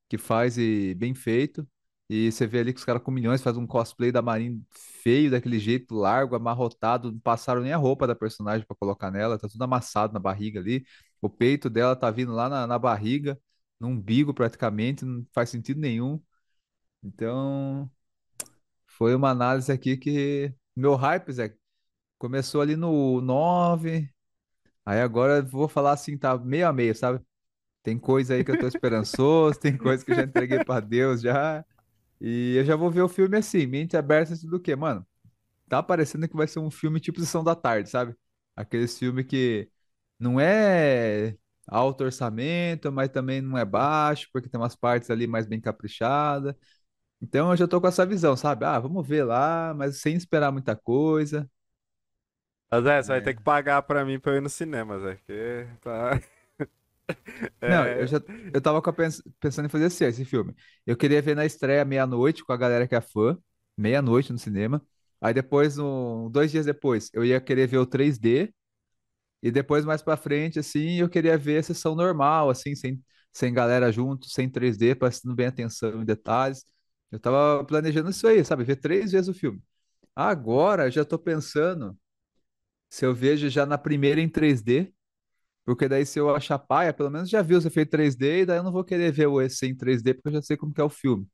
que 0.10 0.18
faz 0.18 0.58
e 0.58 0.93
bem 0.95 1.14
feito. 1.14 1.68
E 2.10 2.32
você 2.32 2.47
vê 2.47 2.60
ali 2.60 2.74
que 2.74 2.80
os 2.80 2.86
caras 2.86 3.01
com 3.03 3.12
milhões 3.12 3.41
fazem 3.41 3.62
um 3.62 3.68
cosplay 3.68 4.12
da 4.12 4.22
Marine 4.22 4.64
feio, 5.03 5.30
daquele 5.32 5.60
jeito, 5.60 5.93
largo, 5.95 6.36
amarrotado, 6.36 7.12
não 7.12 7.20
passaram 7.20 7.62
nem 7.62 7.74
a 7.74 7.78
roupa 7.78 8.08
da 8.08 8.16
personagem 8.16 8.66
para 8.66 8.76
colocar 8.78 9.12
nela, 9.12 9.38
tá 9.38 9.47
tudo 9.49 9.62
amassado 9.64 10.14
na 10.14 10.20
barriga 10.20 10.60
ali. 10.60 10.86
O 11.22 11.30
peito 11.30 11.70
dela 11.70 11.95
tá 11.95 12.10
vindo 12.12 12.32
lá 12.34 12.47
na, 12.49 12.66
na 12.68 12.80
barriga, 12.80 13.39
no 13.80 13.88
umbigo 13.89 14.34
praticamente, 14.34 15.03
não 15.05 15.26
faz 15.34 15.49
sentido 15.49 15.80
nenhum. 15.82 16.22
Então, 17.03 17.89
foi 18.98 19.16
uma 19.16 19.30
análise 19.30 19.72
aqui 19.72 19.98
que 19.98 20.54
meu 20.76 20.95
hype, 20.95 21.32
Zé, 21.32 21.56
começou 22.18 22.62
ali 22.62 22.76
no 22.76 23.22
9, 23.22 24.10
aí 24.86 25.02
agora 25.02 25.41
vou 25.41 25.68
falar 25.70 25.93
assim, 25.93 26.18
tá 26.18 26.38
meio 26.38 26.68
a 26.68 26.74
meio, 26.74 26.95
sabe? 26.95 27.22
Tem 27.84 27.98
coisa 28.00 28.36
aí 28.36 28.43
que 28.43 28.52
eu 28.52 28.60
tô 28.60 28.68
esperançoso, 28.68 29.60
tem 29.60 29.78
coisa 29.78 30.06
que 30.06 30.12
eu 30.12 30.16
já 30.16 30.24
entreguei 30.24 30.64
para 30.66 30.82
Deus 30.82 31.22
já. 31.22 31.66
E 32.22 32.56
eu 32.58 32.66
já 32.66 32.76
vou 32.76 32.91
ver 32.91 33.02
o 33.04 33.10
filme 33.10 33.38
assim, 33.38 33.68
mente 33.68 33.98
aberta 33.98 34.34
assim 34.34 34.50
do 34.50 34.60
que, 34.60 34.76
mano. 34.76 35.06
Tá 35.70 35.84
parecendo 35.84 36.28
que 36.28 36.36
vai 36.36 36.48
ser 36.48 36.60
um 36.60 36.72
filme 36.72 37.00
tipo 37.00 37.20
Sessão 37.20 37.43
da 37.43 37.56
Tarde, 37.56 37.89
sabe? 37.89 38.16
Aqueles 38.56 38.98
filmes 38.98 39.26
que 39.26 39.70
não 40.20 40.39
é 40.39 41.36
alto 41.68 42.04
orçamento, 42.06 42.91
mas 42.91 43.10
também 43.10 43.41
não 43.41 43.58
é 43.58 43.66
baixo, 43.66 44.30
porque 44.34 44.50
tem 44.50 44.60
umas 44.60 44.76
partes 44.76 45.10
ali 45.10 45.28
mais 45.28 45.45
bem 45.45 45.60
caprichadas. 45.62 46.56
Então 47.22 47.51
eu 47.51 47.57
já 47.57 47.68
tô 47.68 47.82
com 47.82 47.88
essa 47.88 48.05
visão, 48.05 48.36
sabe? 48.38 48.65
Ah, 48.65 48.80
vamos 48.80 49.07
ver 49.07 49.24
lá, 49.24 49.74
mas 49.76 50.01
sem 50.01 50.15
esperar 50.15 50.51
muita 50.51 50.76
coisa. 50.76 51.49
Mas 52.70 52.86
é, 52.86 53.01
você 53.01 53.11
vai 53.13 53.22
ter 53.22 53.34
É. 53.34 53.36
que 53.36 53.41
pagar 53.41 53.82
pra 53.84 54.03
mim 54.05 54.20
pra 54.20 54.34
eu 54.34 54.38
ir 54.38 54.41
no 54.41 54.49
cinema, 54.49 54.99
Zé. 54.99 55.15
Porque 55.15 55.68
tá. 55.82 56.11
Não, 57.65 57.86
eu 57.97 58.07
É. 58.07 58.07
já 58.07 58.18
eu 58.53 58.61
tava 58.61 58.82
com 58.82 58.89
a 58.89 58.93
pens- 58.93 59.22
pensando 59.39 59.65
em 59.65 59.70
fazer 59.70 59.86
assim, 59.86 60.05
ó, 60.05 60.07
esse 60.07 60.26
filme. 60.26 60.53
Eu 60.86 60.95
queria 60.97 61.22
ver 61.22 61.36
na 61.36 61.45
estreia 61.45 61.84
meia-noite 61.86 62.43
com 62.43 62.53
a 62.53 62.57
galera 62.57 62.88
que 62.88 62.95
é 62.95 63.01
fã, 63.01 63.38
meia-noite 63.78 64.32
no 64.32 64.39
cinema. 64.39 64.82
Aí 65.20 65.34
depois, 65.34 65.78
um, 65.78 66.30
dois 66.30 66.51
dias 66.51 66.65
depois, 66.65 67.09
eu 67.13 67.26
ia 67.26 67.41
querer 67.41 67.68
ver 67.68 67.78
o 67.80 67.86
3D. 67.86 68.53
E 69.43 69.51
depois, 69.51 69.86
mais 69.86 70.01
pra 70.03 70.18
frente, 70.18 70.59
assim, 70.59 70.95
eu 71.01 71.09
queria 71.09 71.38
ver 71.38 71.59
a 71.59 71.63
sessão 71.63 71.95
normal, 71.95 72.49
assim, 72.51 72.76
sem, 72.76 73.03
sem 73.34 73.53
galera 73.53 73.91
junto, 73.91 74.30
sem 74.30 74.49
3D, 74.49 74.95
prestando 74.95 75.36
bem 75.36 75.47
atenção 75.47 76.01
em 76.03 76.05
detalhes. 76.05 76.65
Eu 77.12 77.20
tava 77.20 77.64
planejando 77.66 78.10
isso 78.10 78.28
aí, 78.28 78.43
sabe? 78.43 78.64
Ver 78.64 78.78
três 78.78 79.12
vezes 79.12 79.30
o 79.30 79.34
filme. 79.34 79.62
Agora, 80.16 80.91
já 80.91 81.05
tô 81.05 81.20
pensando 81.20 81.97
se 82.89 83.05
eu 83.05 83.14
vejo 83.14 83.49
já 83.49 83.66
na 83.66 83.78
primeira 83.78 84.22
em 84.22 84.30
3D, 84.30 84.93
porque 85.66 85.88
daí 85.89 86.05
se 86.05 86.20
eu 86.20 86.36
achar 86.36 86.60
paia, 86.60 86.93
pelo 86.93 87.12
menos 87.12 87.30
já 87.30 87.41
vi 87.41 87.55
os 87.55 87.66
efeitos 87.66 87.91
3D, 87.91 88.41
e 88.41 88.45
daí 88.45 88.58
eu 88.60 88.64
não 88.64 88.72
vou 88.72 88.84
querer 88.86 89.12
ver 89.12 89.28
o 89.28 89.41
esse 89.41 89.68
em 89.68 89.76
3D, 89.76 90.14
porque 90.14 90.30
eu 90.30 90.34
já 90.34 90.41
sei 90.41 90.58
como 90.58 90.74
que 90.74 90.82
é 90.82 90.84
o 90.84 90.89
filme. 90.89 91.28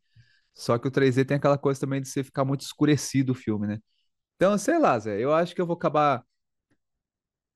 Só 0.55 0.77
que 0.79 0.87
o 0.87 0.91
3D 0.91 1.25
tem 1.25 1.37
aquela 1.37 1.57
coisa 1.59 1.79
também 1.81 2.01
de 2.01 2.09
você 2.09 2.23
ficar 2.23 2.45
muito 2.45 2.61
escurecido 2.63 3.33
o 3.33 3.35
filme, 3.35 3.67
né? 3.67 3.79
Então, 4.37 4.57
sei 4.59 4.79
lá, 4.79 4.99
Zé, 4.99 5.19
eu 5.21 5.33
acho 5.33 5.55
que 5.55 5.61
eu 5.61 5.67
vou 5.67 5.75
acabar 5.75 6.23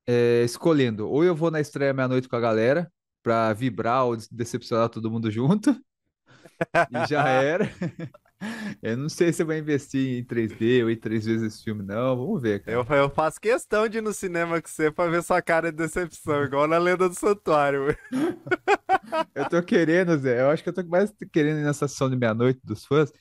é, 0.05 0.43
escolhendo. 0.43 1.09
Ou 1.09 1.23
eu 1.23 1.35
vou 1.35 1.51
na 1.51 1.59
estreia 1.61 1.93
meia-noite 1.93 2.27
com 2.29 2.35
a 2.35 2.39
galera, 2.39 2.91
pra 3.23 3.53
vibrar 3.53 4.05
ou 4.05 4.17
decepcionar 4.31 4.89
todo 4.89 5.11
mundo 5.11 5.29
junto, 5.31 5.75
e 6.91 7.07
já 7.07 7.27
era. 7.27 7.69
Eu 8.83 8.95
não 8.97 9.09
sei 9.09 9.33
se 9.33 9.41
eu 9.41 9.45
vou 9.47 9.55
investir 9.55 10.19
em 10.19 10.23
3D 10.23 10.83
ou 10.83 10.91
em 10.91 10.95
três 10.95 11.25
vezes 11.25 11.55
esse 11.55 11.63
filme, 11.63 11.83
não. 11.83 12.15
Vamos 12.15 12.41
ver, 12.41 12.61
cara. 12.61 12.77
Eu, 12.77 12.85
eu 12.95 13.09
faço 13.09 13.41
questão 13.41 13.87
de 13.89 13.97
ir 13.97 14.01
no 14.01 14.13
cinema 14.13 14.61
com 14.61 14.67
você 14.67 14.91
pra 14.91 15.07
ver 15.07 15.23
sua 15.23 15.41
cara 15.41 15.71
de 15.71 15.77
decepção, 15.77 16.43
igual 16.43 16.67
na 16.67 16.77
Lenda 16.77 17.09
do 17.09 17.15
Santuário. 17.15 17.97
Eu 19.33 19.49
tô 19.49 19.63
querendo, 19.63 20.17
Zé. 20.17 20.41
Eu 20.41 20.49
acho 20.49 20.61
que 20.61 20.69
eu 20.69 20.73
tô 20.73 20.83
mais 20.83 21.13
querendo 21.31 21.59
ir 21.59 21.63
nessa 21.63 21.87
sessão 21.87 22.09
de 22.09 22.17
meia-noite 22.17 22.59
dos 22.63 22.85
fãs, 22.85 23.11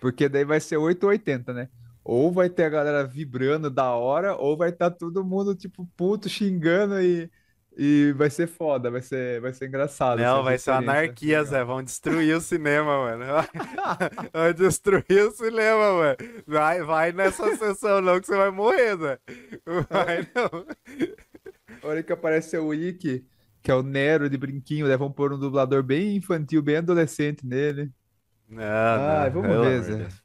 porque 0.00 0.28
daí 0.28 0.44
vai 0.44 0.60
ser 0.60 0.76
8 0.76 1.02
ou 1.02 1.10
80, 1.10 1.52
né? 1.52 1.68
Ou 2.04 2.30
vai 2.30 2.50
ter 2.50 2.64
a 2.64 2.68
galera 2.68 3.04
vibrando 3.04 3.70
da 3.70 3.90
hora, 3.90 4.36
ou 4.36 4.56
vai 4.56 4.68
estar 4.68 4.90
todo 4.90 5.24
mundo, 5.24 5.54
tipo, 5.54 5.88
puto, 5.96 6.28
xingando 6.28 7.00
e, 7.00 7.30
e 7.82 8.12
vai 8.12 8.28
ser 8.28 8.46
foda, 8.46 8.90
vai 8.90 9.00
ser, 9.00 9.40
vai 9.40 9.54
ser 9.54 9.66
engraçado. 9.66 10.18
Não, 10.18 10.44
vai 10.44 10.58
ser 10.58 10.72
anarquia, 10.72 11.38
Legal. 11.38 11.44
Zé. 11.46 11.64
Vão 11.64 11.82
destruir 11.82 12.36
o 12.36 12.40
cinema, 12.42 12.98
mano. 12.98 13.24
Vai 14.34 14.52
destruir 14.52 15.26
o 15.26 15.30
cinema, 15.30 15.94
mano. 15.94 16.16
Vai, 16.46 16.82
vai 16.82 17.12
nessa 17.12 17.56
sessão 17.56 18.02
não 18.02 18.20
que 18.20 18.26
você 18.26 18.36
vai 18.36 18.50
morrer, 18.50 18.98
Zé. 18.98 19.18
Vai 19.88 20.28
não. 20.34 20.66
A 21.82 21.86
hora 21.88 22.02
que 22.02 22.12
aparece 22.12 22.58
o 22.58 22.74
Ikki, 22.74 23.26
que 23.62 23.70
é 23.70 23.74
o 23.74 23.82
Nero 23.82 24.28
de 24.28 24.36
brinquinho, 24.36 24.86
né? 24.86 24.94
Vão 24.98 25.10
pôr 25.10 25.32
um 25.32 25.38
dublador 25.38 25.82
bem 25.82 26.16
infantil, 26.16 26.60
bem 26.60 26.76
adolescente 26.76 27.46
nele. 27.46 27.90
Não, 28.46 28.62
Ai, 28.62 29.30
não, 29.30 29.40
vamos 29.40 29.66
ver, 29.66 29.82
Zé. 29.84 29.94
Deus. 29.94 30.22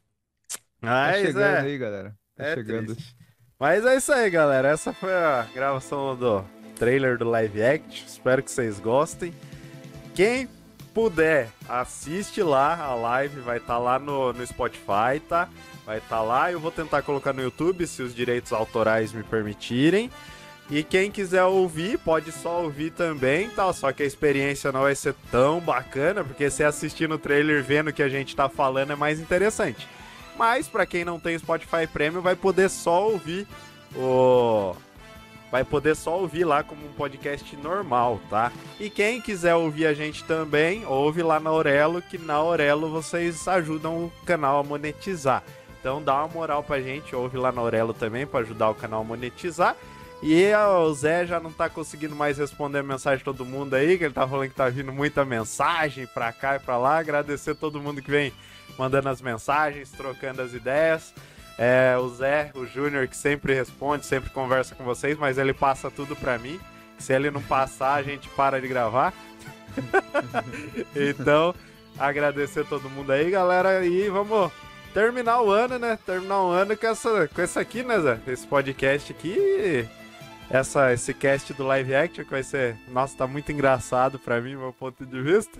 Tá 0.82 1.14
chegando 1.14 1.40
é, 1.40 1.60
aí, 1.60 1.78
galera. 1.78 2.14
Tá 2.34 2.44
é 2.44 2.54
chegando. 2.54 2.94
triste. 2.94 3.16
Mas 3.58 3.86
é 3.86 3.96
isso 3.96 4.12
aí, 4.12 4.28
galera. 4.28 4.68
Essa 4.68 4.92
foi 4.92 5.14
a 5.14 5.48
gravação 5.54 6.14
do 6.14 6.44
trailer 6.78 7.18
do 7.18 7.28
Live 7.28 7.62
Act. 7.62 8.04
Espero 8.06 8.42
que 8.42 8.50
vocês 8.50 8.78
gostem. 8.78 9.32
Quem 10.14 10.48
puder, 10.94 11.48
assiste 11.68 12.42
lá 12.42 12.76
a 12.78 12.94
live. 12.94 13.40
Vai 13.40 13.58
estar 13.58 13.78
lá 13.78 13.98
no, 13.98 14.32
no 14.32 14.46
Spotify, 14.46 15.20
tá? 15.28 15.48
Vai 15.84 15.98
estar 15.98 16.22
lá. 16.22 16.50
Eu 16.50 16.60
vou 16.60 16.70
tentar 16.70 17.02
colocar 17.02 17.32
no 17.32 17.42
YouTube, 17.42 17.86
se 17.86 18.02
os 18.02 18.14
direitos 18.14 18.52
autorais 18.52 19.12
me 19.12 19.22
permitirem. 19.22 20.10
E 20.68 20.82
quem 20.82 21.10
quiser 21.10 21.44
ouvir, 21.44 21.96
pode 21.98 22.32
só 22.32 22.62
ouvir 22.62 22.90
também, 22.90 23.48
tá? 23.50 23.72
Só 23.72 23.92
que 23.92 24.02
a 24.02 24.06
experiência 24.06 24.72
não 24.72 24.82
vai 24.82 24.96
ser 24.96 25.14
tão 25.30 25.60
bacana, 25.60 26.24
porque 26.24 26.50
se 26.50 26.64
assistir 26.64 27.08
no 27.08 27.18
trailer 27.18 27.62
vendo 27.62 27.88
o 27.88 27.92
que 27.92 28.02
a 28.02 28.08
gente 28.08 28.34
tá 28.34 28.48
falando 28.48 28.92
é 28.92 28.96
mais 28.96 29.20
interessante. 29.20 29.86
Mas 30.36 30.66
pra 30.66 30.84
quem 30.84 31.04
não 31.04 31.20
tem 31.20 31.38
Spotify 31.38 31.86
Premium, 31.86 32.20
vai 32.20 32.34
poder 32.34 32.68
só 32.68 33.08
ouvir 33.08 33.46
o 33.94 34.74
vai 35.50 35.64
poder 35.64 35.94
só 35.94 36.18
ouvir 36.18 36.44
lá 36.44 36.62
como 36.62 36.86
um 36.86 36.92
podcast 36.92 37.56
normal, 37.56 38.20
tá? 38.28 38.52
E 38.80 38.90
quem 38.90 39.20
quiser 39.20 39.54
ouvir 39.54 39.86
a 39.86 39.94
gente 39.94 40.24
também, 40.24 40.84
ouve 40.86 41.22
lá 41.22 41.38
na 41.38 41.50
Aurelo, 41.50 42.02
que 42.02 42.18
na 42.18 42.34
Aurelo 42.34 42.90
vocês 42.90 43.46
ajudam 43.46 44.04
o 44.04 44.12
canal 44.24 44.60
a 44.60 44.64
monetizar. 44.64 45.42
Então 45.80 46.02
dá 46.02 46.16
uma 46.16 46.28
moral 46.28 46.62
pra 46.62 46.80
gente, 46.80 47.14
ouve 47.14 47.36
lá 47.38 47.52
na 47.52 47.60
Aurelo 47.60 47.94
também 47.94 48.26
pra 48.26 48.40
ajudar 48.40 48.70
o 48.70 48.74
canal 48.74 49.02
a 49.02 49.04
monetizar. 49.04 49.76
E 50.22 50.50
o 50.54 50.94
Zé 50.94 51.26
já 51.26 51.38
não 51.38 51.52
tá 51.52 51.68
conseguindo 51.68 52.16
mais 52.16 52.38
responder 52.38 52.78
a 52.78 52.82
mensagem 52.82 53.18
de 53.18 53.24
todo 53.24 53.44
mundo 53.44 53.74
aí, 53.74 53.98
que 53.98 54.04
ele 54.04 54.14
tá 54.14 54.26
falando 54.26 54.48
que 54.48 54.54
tá 54.54 54.68
vindo 54.68 54.90
muita 54.90 55.24
mensagem 55.24 56.06
pra 56.06 56.32
cá 56.32 56.56
e 56.56 56.58
pra 56.58 56.78
lá. 56.78 56.98
Agradecer 56.98 57.54
todo 57.54 57.80
mundo 57.80 58.00
que 58.00 58.10
vem 58.10 58.32
mandando 58.78 59.08
as 59.10 59.20
mensagens, 59.20 59.90
trocando 59.92 60.42
as 60.42 60.54
ideias. 60.54 61.14
É, 61.58 61.96
o 61.98 62.08
Zé, 62.08 62.50
o 62.54 62.66
Júnior, 62.66 63.08
que 63.08 63.16
sempre 63.16 63.54
responde, 63.54 64.04
sempre 64.04 64.30
conversa 64.30 64.74
com 64.74 64.84
vocês, 64.84 65.16
mas 65.16 65.38
ele 65.38 65.54
passa 65.54 65.90
tudo 65.90 66.14
pra 66.14 66.38
mim. 66.38 66.60
Se 66.98 67.12
ele 67.12 67.30
não 67.30 67.42
passar, 67.42 67.94
a 67.94 68.02
gente 68.02 68.28
para 68.30 68.60
de 68.60 68.68
gravar. 68.68 69.14
então, 70.94 71.54
agradecer 71.98 72.64
todo 72.66 72.90
mundo 72.90 73.10
aí, 73.10 73.30
galera, 73.30 73.84
e 73.84 74.08
vamos 74.08 74.52
terminar 74.92 75.42
o 75.42 75.50
ano, 75.50 75.78
né? 75.78 75.98
Terminar 76.04 76.42
o 76.42 76.50
ano 76.50 76.76
com 76.76 76.86
essa, 76.86 77.28
com 77.28 77.40
essa 77.40 77.60
aqui, 77.60 77.82
né, 77.82 78.00
Zé? 78.00 78.18
Esse 78.26 78.46
podcast 78.46 79.12
aqui, 79.12 79.86
essa, 80.50 80.92
esse 80.92 81.12
cast 81.14 81.52
do 81.54 81.64
Live 81.64 81.94
Action 81.94 82.24
que 82.24 82.30
vai 82.30 82.42
ser, 82.42 82.76
nossa, 82.88 83.16
tá 83.16 83.26
muito 83.26 83.50
engraçado 83.50 84.18
pra 84.18 84.40
mim, 84.40 84.56
meu 84.56 84.72
ponto 84.72 85.04
de 85.04 85.20
vista. 85.22 85.58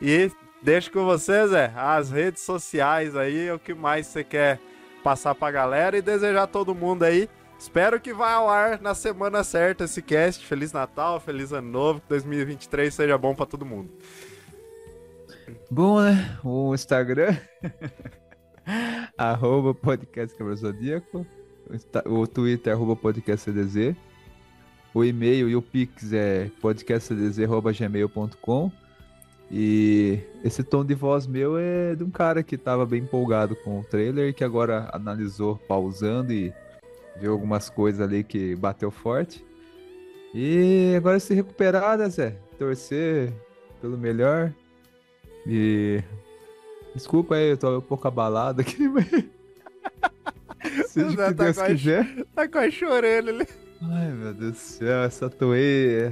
E 0.00 0.30
deixo 0.62 0.90
com 0.90 1.04
você, 1.04 1.46
Zé, 1.48 1.72
as 1.76 2.10
redes 2.10 2.42
sociais 2.42 3.16
aí, 3.16 3.50
o 3.50 3.58
que 3.58 3.74
mais 3.74 4.06
você 4.06 4.22
quer 4.22 4.60
passar 5.02 5.34
pra 5.34 5.50
galera 5.50 5.96
e 5.96 6.02
desejar 6.02 6.46
todo 6.46 6.74
mundo 6.74 7.02
aí. 7.02 7.28
Espero 7.58 8.00
que 8.00 8.12
vá 8.12 8.32
ao 8.32 8.50
ar 8.50 8.80
na 8.80 8.94
semana 8.94 9.44
certa 9.44 9.84
esse 9.84 10.02
cast. 10.02 10.44
Feliz 10.44 10.72
Natal, 10.72 11.20
feliz 11.20 11.52
Ano 11.52 11.70
Novo, 11.70 12.00
que 12.00 12.08
2023 12.08 12.92
seja 12.92 13.16
bom 13.16 13.34
pra 13.34 13.46
todo 13.46 13.64
mundo. 13.64 13.90
Bom, 15.70 16.00
né? 16.00 16.38
O 16.42 16.74
Instagram, 16.74 17.36
arroba 19.16 19.74
podcast 19.74 20.36
Câmara 20.36 20.56
Zodíaco. 20.56 21.24
O 22.06 22.26
Twitter, 22.26 22.72
arroba 22.72 22.96
podcast 22.96 23.50
CDZ. 23.50 23.94
O 24.92 25.04
e-mail 25.04 25.48
e 25.48 25.56
o 25.56 25.62
Pix 25.62 26.12
é 26.12 26.50
podcastcdz.gmail.com. 26.60 28.72
E 29.54 30.18
esse 30.42 30.62
tom 30.64 30.82
de 30.82 30.94
voz 30.94 31.26
meu 31.26 31.58
é 31.58 31.94
de 31.94 32.02
um 32.02 32.10
cara 32.10 32.42
que 32.42 32.56
tava 32.56 32.86
bem 32.86 33.02
empolgado 33.02 33.54
com 33.56 33.80
o 33.80 33.84
trailer 33.84 34.30
e 34.30 34.32
que 34.32 34.42
agora 34.42 34.88
analisou 34.94 35.56
pausando 35.68 36.32
e 36.32 36.50
viu 37.20 37.32
algumas 37.32 37.68
coisas 37.68 38.00
ali 38.00 38.24
que 38.24 38.56
bateu 38.56 38.90
forte. 38.90 39.44
E 40.34 40.94
agora 40.96 41.20
se 41.20 41.34
recuperar, 41.34 41.98
né, 41.98 42.08
Zé? 42.08 42.30
Torcer 42.58 43.30
pelo 43.82 43.98
melhor. 43.98 44.50
E. 45.46 46.02
Desculpa 46.94 47.34
aí, 47.34 47.50
eu 47.50 47.56
tô 47.58 47.76
um 47.78 47.82
pouco 47.82 48.08
abalado 48.08 48.62
aqui, 48.62 48.88
mas. 48.88 49.06
Seja 50.86 51.06
o 51.08 51.10
que 51.10 51.16
tá 51.16 51.30
Deus 51.32 51.56
quase- 51.58 51.74
quiser. 51.74 52.24
Tá 52.34 52.48
quase 52.48 52.70
chorando 52.72 53.28
ali. 53.28 53.46
Ai, 53.82 54.12
meu 54.12 54.32
Deus 54.32 54.52
do 54.52 54.56
céu, 54.58 55.02
essa 55.02 55.28
toei. 55.28 56.10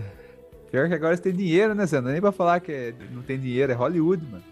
Pior 0.70 0.88
que 0.88 0.94
agora 0.94 1.16
você 1.16 1.22
tem 1.22 1.32
dinheiro, 1.34 1.74
né, 1.74 1.84
Zé? 1.86 2.00
Não 2.00 2.10
é 2.10 2.12
nem 2.12 2.20
pra 2.20 2.30
falar 2.32 2.60
que 2.60 2.70
é- 2.72 2.94
não 3.10 3.22
tem 3.22 3.38
dinheiro, 3.38 3.72
é 3.72 3.74
Hollywood, 3.74 4.24
mano. 4.24 4.44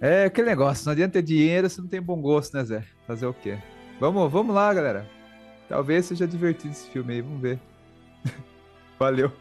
É 0.00 0.24
aquele 0.24 0.48
negócio, 0.48 0.84
não 0.84 0.92
adianta 0.92 1.14
ter 1.14 1.22
dinheiro 1.22 1.70
se 1.70 1.80
não 1.80 1.88
tem 1.88 2.02
bom 2.02 2.20
gosto, 2.20 2.54
né, 2.56 2.64
Zé? 2.64 2.84
Fazer 3.06 3.26
o 3.26 3.32
quê? 3.32 3.58
Vamos, 3.98 4.30
vamos 4.30 4.54
lá, 4.54 4.72
galera. 4.74 5.08
Talvez 5.68 6.04
seja 6.04 6.26
divertido 6.26 6.72
esse 6.72 6.90
filme 6.90 7.14
aí, 7.14 7.20
vamos 7.22 7.40
ver. 7.40 7.58
Valeu. 8.98 9.32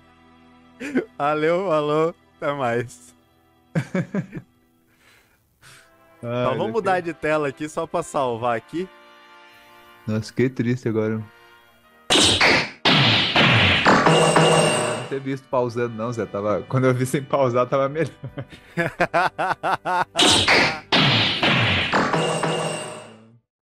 Valeu, 1.18 1.68
falou, 1.68 2.16
até 2.38 2.54
mais. 2.54 3.14
Ai, 6.26 6.46
Só 6.46 6.56
vamos 6.56 6.72
mudar 6.72 7.02
de 7.02 7.14
tela 7.14 7.50
aqui 7.50 7.68
só 7.68 7.86
pra 7.86 8.02
salvar 8.02 8.56
aqui. 8.56 8.88
Nossa, 10.08 10.28
fiquei 10.28 10.50
triste 10.50 10.88
agora. 10.88 11.22
Ter 15.14 15.20
visto 15.20 15.48
pausando, 15.48 15.96
não, 15.96 16.12
Zé. 16.12 16.26
Tava... 16.26 16.64
Quando 16.68 16.86
eu 16.86 16.94
vi 16.94 17.06
sem 17.06 17.22
pausar, 17.22 17.68
tava 17.68 17.88
melhor. 17.88 18.10